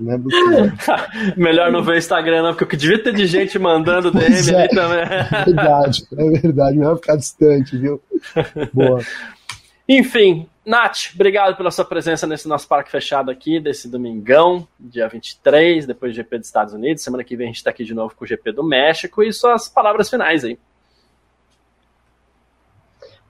Não 0.00 0.12
é 0.12 0.18
Melhor 1.36 1.72
não 1.72 1.82
ver 1.82 1.92
o 1.92 1.98
Instagram, 1.98 2.42
não, 2.42 2.50
porque 2.50 2.64
o 2.64 2.68
que 2.68 2.76
devia 2.76 3.02
ter 3.02 3.14
de 3.14 3.26
gente 3.26 3.58
mandando 3.58 4.10
DM 4.10 4.50
é, 4.50 4.60
ali 4.60 4.68
também. 4.68 5.00
É 5.00 5.44
verdade, 5.44 6.06
é 6.12 6.30
verdade. 6.40 6.78
Melhor 6.78 6.96
ficar 6.96 7.16
distante, 7.16 7.76
viu? 7.76 8.02
Boa. 8.72 9.00
Enfim, 9.88 10.48
Nath, 10.64 11.12
obrigado 11.14 11.56
pela 11.56 11.70
sua 11.70 11.84
presença 11.84 12.26
nesse 12.26 12.48
nosso 12.48 12.66
parque 12.66 12.90
fechado 12.90 13.30
aqui, 13.30 13.60
desse 13.60 13.86
domingão, 13.86 14.66
dia 14.80 15.06
23, 15.06 15.86
depois 15.86 16.12
do 16.12 16.16
GP 16.16 16.38
dos 16.38 16.46
Estados 16.46 16.72
Unidos. 16.72 17.02
Semana 17.02 17.22
que 17.22 17.36
vem 17.36 17.46
a 17.46 17.48
gente 17.48 17.56
está 17.56 17.70
aqui 17.70 17.84
de 17.84 17.92
novo 17.92 18.14
com 18.14 18.24
o 18.24 18.26
GP 18.26 18.52
do 18.52 18.64
México 18.64 19.22
e 19.22 19.30
suas 19.32 19.68
palavras 19.68 20.08
finais 20.08 20.42
aí. 20.42 20.58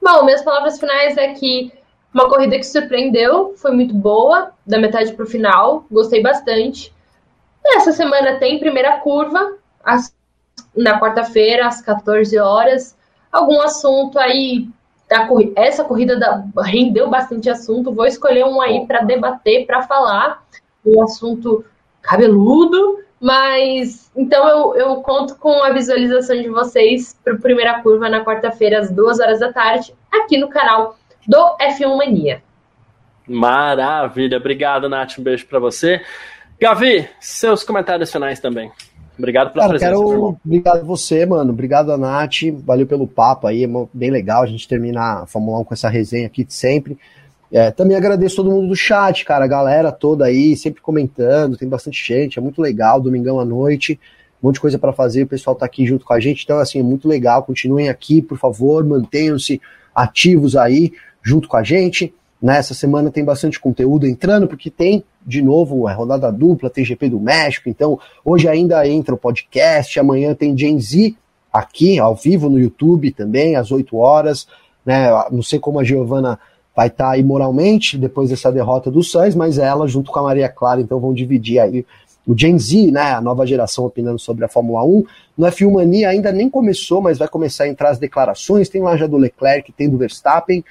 Bom, 0.00 0.24
minhas 0.24 0.42
palavras 0.42 0.78
finais 0.78 1.16
é 1.16 1.32
que 1.32 1.72
uma 2.15 2.28
corrida 2.28 2.57
que 2.57 2.62
surpreendeu, 2.62 3.55
foi 3.57 3.73
muito 3.73 3.93
boa, 3.93 4.53
da 4.65 4.78
metade 4.78 5.12
para 5.12 5.24
o 5.24 5.28
final, 5.28 5.85
gostei 5.91 6.23
bastante. 6.23 6.95
Essa 7.66 7.91
semana 7.91 8.39
tem 8.39 8.61
primeira 8.61 8.99
curva, 8.99 9.57
às, 9.82 10.15
na 10.77 11.01
quarta-feira, 11.01 11.66
às 11.66 11.82
14 11.82 12.39
horas. 12.39 12.97
Algum 13.32 13.61
assunto 13.61 14.16
aí. 14.19 14.69
Da, 15.11 15.28
essa 15.57 15.85
corrida 15.85 16.16
da, 16.16 16.45
rendeu 16.62 17.11
bastante 17.11 17.51
assunto. 17.51 17.93
Vou 17.93 18.07
escolher 18.07 18.45
um 18.45 18.61
aí 18.61 18.86
para 18.86 19.03
debater, 19.03 19.66
para 19.66 19.82
falar. 19.82 20.45
Um 20.86 21.03
assunto 21.03 21.65
cabeludo, 22.01 23.01
mas 23.20 24.11
então 24.15 24.47
eu, 24.47 24.74
eu 24.77 24.97
conto 24.97 25.35
com 25.36 25.62
a 25.62 25.70
visualização 25.70 26.36
de 26.36 26.49
vocês 26.49 27.19
para 27.24 27.32
a 27.32 27.39
primeira 27.39 27.81
curva 27.81 28.09
na 28.09 28.23
quarta-feira, 28.23 28.78
às 28.78 28.91
duas 28.91 29.19
horas 29.19 29.41
da 29.41 29.51
tarde, 29.53 29.95
aqui 30.12 30.36
no 30.36 30.49
canal 30.49 30.97
do 31.26 31.56
F1 31.60 31.96
Mania. 31.96 32.42
Maravilha, 33.26 34.38
obrigado, 34.38 34.88
Nath. 34.88 35.18
Um 35.18 35.22
beijo 35.22 35.46
para 35.46 35.59
você. 35.59 36.01
Gavi, 36.60 37.09
seus 37.20 37.64
comentários 37.64 38.12
finais 38.12 38.38
também. 38.38 38.70
Obrigado 39.18 39.52
pela 39.52 39.66
Cara, 39.66 39.78
presença. 39.78 39.92
Quero... 39.92 40.38
Obrigado 40.44 40.80
a 40.80 40.84
você, 40.84 41.24
mano. 41.24 41.52
Obrigado 41.52 41.92
a 41.92 41.96
Nath. 41.96 42.42
Valeu 42.64 42.86
pelo 42.86 43.06
papo 43.06 43.46
aí. 43.46 43.64
É 43.64 43.68
bem 43.92 44.10
legal 44.10 44.42
a 44.42 44.46
gente 44.46 44.66
terminar 44.68 45.22
a 45.22 45.26
Fórmula 45.26 45.60
1 45.60 45.64
com 45.64 45.74
essa 45.74 45.88
resenha 45.88 46.26
aqui 46.26 46.44
de 46.44 46.52
sempre. 46.52 46.98
É, 47.52 47.70
também 47.70 47.96
agradeço 47.96 48.36
todo 48.36 48.51
mundo 48.51 48.66
do 48.66 48.74
chat, 48.74 49.24
cara, 49.24 49.44
a 49.44 49.48
galera 49.48 49.92
toda 49.92 50.24
aí, 50.24 50.56
sempre 50.56 50.82
comentando, 50.82 51.56
tem 51.56 51.68
bastante 51.68 52.05
gente, 52.05 52.36
é 52.36 52.42
muito 52.42 52.60
legal, 52.60 53.01
domingão 53.01 53.38
à 53.38 53.44
noite, 53.44 54.01
um 54.42 54.48
monte 54.48 54.55
de 54.55 54.60
coisa 54.60 54.76
para 54.76 54.92
fazer, 54.92 55.22
o 55.22 55.28
pessoal 55.28 55.55
tá 55.55 55.64
aqui 55.64 55.86
junto 55.86 56.05
com 56.05 56.12
a 56.12 56.18
gente, 56.18 56.42
então 56.42 56.59
assim, 56.59 56.80
é 56.80 56.82
muito 56.82 57.06
legal, 57.06 57.44
continuem 57.44 57.88
aqui, 57.88 58.20
por 58.20 58.38
favor, 58.38 58.82
mantenham-se 58.84 59.60
ativos 59.94 60.56
aí, 60.56 60.92
junto 61.24 61.48
com 61.48 61.56
a 61.56 61.62
gente, 61.62 62.14
nessa 62.40 62.74
semana 62.74 63.10
tem 63.10 63.24
bastante 63.24 63.59
conteúdo 63.59 64.06
entrando, 64.06 64.46
porque 64.46 64.70
tem, 64.70 65.02
de 65.26 65.40
novo, 65.40 65.88
a 65.88 65.94
rodada 65.94 66.30
dupla, 66.30 66.68
tem 66.68 66.84
GP 66.84 67.09
do 67.09 67.18
México, 67.18 67.68
então 67.70 67.98
hoje 68.22 68.46
ainda 68.46 68.86
entra 68.86 69.14
o 69.14 69.18
podcast, 69.18 69.98
amanhã 69.98 70.34
tem 70.34 70.56
Gen 70.56 70.78
Z 70.78 71.14
aqui, 71.51 71.98
ao 71.98 72.14
vivo 72.14 72.51
no 72.51 72.59
YouTube 72.59 73.10
também, 73.12 73.56
às 73.56 73.72
8 73.72 73.96
horas, 73.96 74.46
né, 74.84 75.09
não 75.30 75.42
sei 75.42 75.59
como 75.59 75.80
a 75.80 75.84
Giovana 75.84 76.38
vai 76.76 76.88
estar 76.88 77.10
tá 77.10 77.16
imoralmente 77.16 77.96
depois 77.96 78.28
dessa 78.28 78.52
derrota 78.52 78.90
do 78.90 79.02
Sainz, 79.02 79.34
mas 79.34 79.56
ela, 79.56 79.88
junto 79.88 80.10
com 80.10 80.18
a 80.18 80.24
Maria 80.24 80.48
Clara, 80.48 80.80
então 80.80 81.01
vão 81.01 81.14
dividir 81.14 81.60
aí 81.60 81.86
o 82.26 82.36
Gen 82.36 82.59
Z, 82.59 82.90
né, 82.90 83.12
a 83.12 83.20
nova 83.20 83.46
geração 83.46 83.84
opinando 83.84 84.18
sobre 84.18 84.44
a 84.44 84.48
Fórmula 84.48 84.82
1. 84.82 85.05
No 85.36 85.46
F1 85.46 85.70
Mania 85.70 86.09
ainda 86.09 86.32
nem 86.32 86.48
começou, 86.48 87.01
mas 87.01 87.18
vai 87.18 87.28
começar 87.28 87.64
a 87.64 87.68
entrar 87.68 87.90
as 87.90 87.98
declarações, 87.98 88.68
tem 88.68 88.82
lá 88.82 88.96
já 88.96 89.06
do 89.06 89.18
Leclerc, 89.18 89.70
tem 89.72 89.88
do 89.88 89.98
Verstappen, 89.98 90.64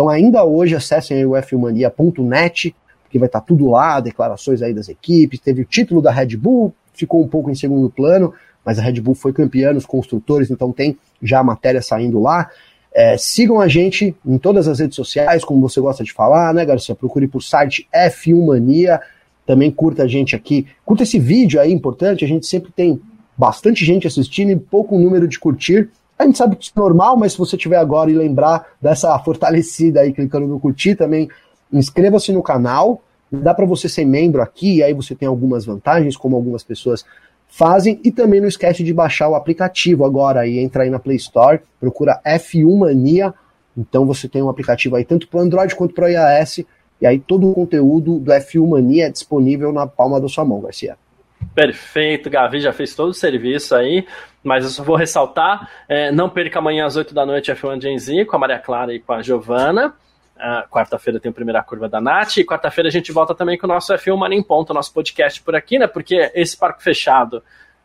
então 0.00 0.08
ainda 0.08 0.42
hoje 0.44 0.74
acessem 0.74 1.26
o 1.26 1.32
f1mania.net, 1.32 2.74
porque 3.02 3.18
vai 3.18 3.28
estar 3.28 3.40
tá 3.40 3.46
tudo 3.46 3.68
lá, 3.68 4.00
declarações 4.00 4.62
aí 4.62 4.72
das 4.72 4.88
equipes, 4.88 5.40
teve 5.40 5.60
o 5.60 5.64
título 5.66 6.00
da 6.00 6.10
Red 6.10 6.38
Bull, 6.38 6.72
ficou 6.94 7.22
um 7.22 7.28
pouco 7.28 7.50
em 7.50 7.54
segundo 7.54 7.90
plano, 7.90 8.32
mas 8.64 8.78
a 8.78 8.82
Red 8.82 8.98
Bull 9.02 9.14
foi 9.14 9.30
campeã 9.34 9.74
nos 9.74 9.84
construtores, 9.84 10.50
então 10.50 10.72
tem 10.72 10.96
já 11.22 11.40
a 11.40 11.44
matéria 11.44 11.82
saindo 11.82 12.18
lá. 12.18 12.48
É, 12.94 13.18
sigam 13.18 13.60
a 13.60 13.68
gente 13.68 14.16
em 14.24 14.38
todas 14.38 14.66
as 14.66 14.78
redes 14.78 14.96
sociais, 14.96 15.44
como 15.44 15.60
você 15.60 15.82
gosta 15.82 16.02
de 16.02 16.14
falar, 16.14 16.54
né, 16.54 16.64
Garcia? 16.64 16.94
Procure 16.94 17.28
por 17.28 17.42
site 17.42 17.86
F1 17.94 18.46
Mania. 18.46 19.02
Também 19.44 19.70
curta 19.70 20.04
a 20.04 20.08
gente 20.08 20.34
aqui. 20.34 20.66
Curta 20.82 21.02
esse 21.02 21.18
vídeo 21.18 21.60
aí, 21.60 21.70
importante. 21.70 22.24
A 22.24 22.28
gente 22.28 22.46
sempre 22.46 22.72
tem 22.72 22.98
bastante 23.36 23.84
gente 23.84 24.06
assistindo 24.06 24.50
e 24.50 24.56
pouco 24.56 24.98
número 24.98 25.28
de 25.28 25.38
curtir. 25.38 25.90
A 26.20 26.26
gente 26.26 26.36
sabe 26.36 26.54
que 26.54 26.64
isso 26.64 26.72
é 26.76 26.78
normal, 26.78 27.16
mas 27.16 27.32
se 27.32 27.38
você 27.38 27.56
tiver 27.56 27.78
agora 27.78 28.10
e 28.10 28.14
lembrar 28.14 28.66
dessa 28.78 29.18
fortalecida 29.20 30.02
aí, 30.02 30.12
clicando 30.12 30.46
no 30.46 30.60
curtir 30.60 30.94
também, 30.94 31.30
inscreva-se 31.72 32.30
no 32.30 32.42
canal. 32.42 33.00
Dá 33.32 33.54
para 33.54 33.64
você 33.64 33.88
ser 33.88 34.04
membro 34.04 34.42
aqui, 34.42 34.76
e 34.76 34.82
aí 34.82 34.92
você 34.92 35.14
tem 35.14 35.26
algumas 35.26 35.64
vantagens, 35.64 36.18
como 36.18 36.36
algumas 36.36 36.62
pessoas 36.62 37.06
fazem. 37.48 37.98
E 38.04 38.12
também 38.12 38.38
não 38.38 38.48
esquece 38.48 38.84
de 38.84 38.92
baixar 38.92 39.30
o 39.30 39.34
aplicativo 39.34 40.04
agora 40.04 40.40
aí, 40.40 40.58
entra 40.58 40.82
aí 40.82 40.90
na 40.90 40.98
Play 40.98 41.16
Store, 41.16 41.62
procura 41.80 42.20
F1 42.22 42.78
Mania. 42.78 43.32
Então 43.74 44.04
você 44.04 44.28
tem 44.28 44.42
um 44.42 44.50
aplicativo 44.50 44.96
aí 44.96 45.06
tanto 45.06 45.26
para 45.26 45.40
Android 45.40 45.74
quanto 45.74 45.94
para 45.94 46.10
iOS. 46.10 46.66
E 47.00 47.06
aí 47.06 47.18
todo 47.18 47.48
o 47.48 47.54
conteúdo 47.54 48.18
do 48.18 48.30
F1 48.30 48.68
Mania 48.68 49.06
é 49.06 49.10
disponível 49.10 49.72
na 49.72 49.86
palma 49.86 50.20
da 50.20 50.28
sua 50.28 50.44
mão, 50.44 50.60
Garcia. 50.60 50.98
Perfeito, 51.54 52.30
Gavi 52.30 52.60
já 52.60 52.72
fez 52.72 52.94
todo 52.94 53.10
o 53.10 53.14
serviço 53.14 53.74
aí, 53.74 54.06
mas 54.42 54.64
eu 54.64 54.70
só 54.70 54.84
vou 54.84 54.96
ressaltar, 54.96 55.68
é, 55.88 56.12
não 56.12 56.28
perca 56.28 56.58
amanhã 56.58 56.86
às 56.86 56.96
8 56.96 57.12
da 57.12 57.26
noite 57.26 57.52
F1 57.52 57.82
Gen 57.82 57.98
Z 57.98 58.24
com 58.24 58.36
a 58.36 58.38
Maria 58.38 58.58
Clara 58.58 58.94
e 58.94 59.00
com 59.00 59.12
a 59.12 59.22
Giovana. 59.22 59.94
Uh, 60.36 60.66
quarta-feira 60.70 61.20
tem 61.20 61.28
a 61.28 61.34
primeira 61.34 61.62
curva 61.62 61.86
da 61.86 62.00
Nath, 62.00 62.38
e 62.38 62.44
quarta-feira 62.44 62.88
a 62.88 62.90
gente 62.90 63.12
volta 63.12 63.34
também 63.34 63.58
com 63.58 63.66
o 63.66 63.68
nosso 63.68 63.92
F1 63.92 64.16
Mania 64.16 64.38
em 64.38 64.42
Ponto, 64.42 64.72
nosso 64.72 64.92
podcast 64.94 65.42
por 65.42 65.54
aqui, 65.54 65.78
né? 65.78 65.86
Porque 65.86 66.30
esse 66.34 66.56
parque 66.56 66.82
fechado 66.82 67.42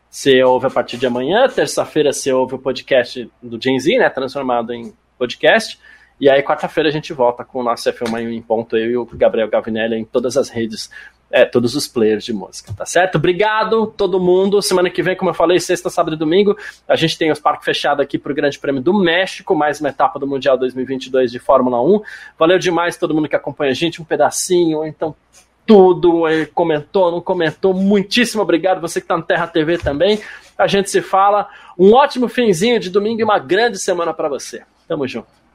você 0.08 0.42
ouve 0.42 0.66
a 0.66 0.70
partir 0.70 0.96
de 0.96 1.06
amanhã, 1.06 1.46
terça-feira 1.48 2.12
você 2.12 2.32
ouve 2.32 2.54
o 2.54 2.58
podcast 2.58 3.30
do 3.42 3.60
Gen 3.60 3.78
Z, 3.78 3.98
né? 3.98 4.08
Transformado 4.08 4.72
em 4.72 4.94
podcast. 5.18 5.78
E 6.18 6.30
aí, 6.30 6.42
quarta-feira, 6.42 6.88
a 6.88 6.92
gente 6.92 7.12
volta 7.12 7.44
com 7.44 7.60
o 7.60 7.62
nosso 7.62 7.92
F1 7.92 8.08
Mania 8.08 8.30
em 8.30 8.40
Ponto, 8.40 8.74
eu 8.78 8.90
e 8.90 8.96
o 8.96 9.04
Gabriel 9.04 9.50
Gavinelli 9.50 9.96
em 9.96 10.04
todas 10.06 10.38
as 10.38 10.48
redes 10.48 10.90
é, 11.30 11.44
todos 11.44 11.74
os 11.74 11.88
players 11.88 12.24
de 12.24 12.32
música, 12.32 12.72
tá 12.72 12.86
certo? 12.86 13.16
Obrigado, 13.16 13.86
todo 13.86 14.20
mundo. 14.20 14.62
Semana 14.62 14.88
que 14.88 15.02
vem, 15.02 15.16
como 15.16 15.30
eu 15.30 15.34
falei, 15.34 15.58
sexta, 15.58 15.90
sábado 15.90 16.14
e 16.14 16.18
domingo, 16.18 16.56
a 16.86 16.96
gente 16.96 17.18
tem 17.18 17.30
os 17.30 17.40
parques 17.40 17.64
fechados 17.64 18.02
aqui 18.02 18.18
para 18.18 18.32
o 18.32 18.34
Grande 18.34 18.58
Prêmio 18.58 18.80
do 18.80 18.94
México, 18.94 19.54
mais 19.54 19.80
uma 19.80 19.88
etapa 19.88 20.18
do 20.18 20.26
Mundial 20.26 20.56
2022 20.56 21.32
de 21.32 21.38
Fórmula 21.38 21.82
1. 21.82 22.00
Valeu 22.38 22.58
demais 22.58 22.96
todo 22.96 23.14
mundo 23.14 23.28
que 23.28 23.36
acompanha 23.36 23.72
a 23.72 23.74
gente, 23.74 24.00
um 24.00 24.04
pedacinho, 24.04 24.84
então 24.86 25.14
tudo, 25.66 26.22
comentou, 26.54 27.10
não 27.10 27.20
comentou. 27.20 27.74
Muitíssimo 27.74 28.42
obrigado, 28.42 28.80
você 28.80 29.00
que 29.00 29.04
está 29.04 29.16
no 29.16 29.22
Terra 29.24 29.48
TV 29.48 29.78
também. 29.78 30.20
A 30.56 30.66
gente 30.66 30.88
se 30.88 31.02
fala. 31.02 31.48
Um 31.78 31.92
ótimo 31.92 32.28
finzinho 32.28 32.78
de 32.78 32.88
domingo 32.88 33.20
e 33.20 33.24
uma 33.24 33.38
grande 33.38 33.78
semana 33.78 34.14
para 34.14 34.28
você. 34.28 34.62
Tamo 34.86 35.06
junto. 35.06 35.45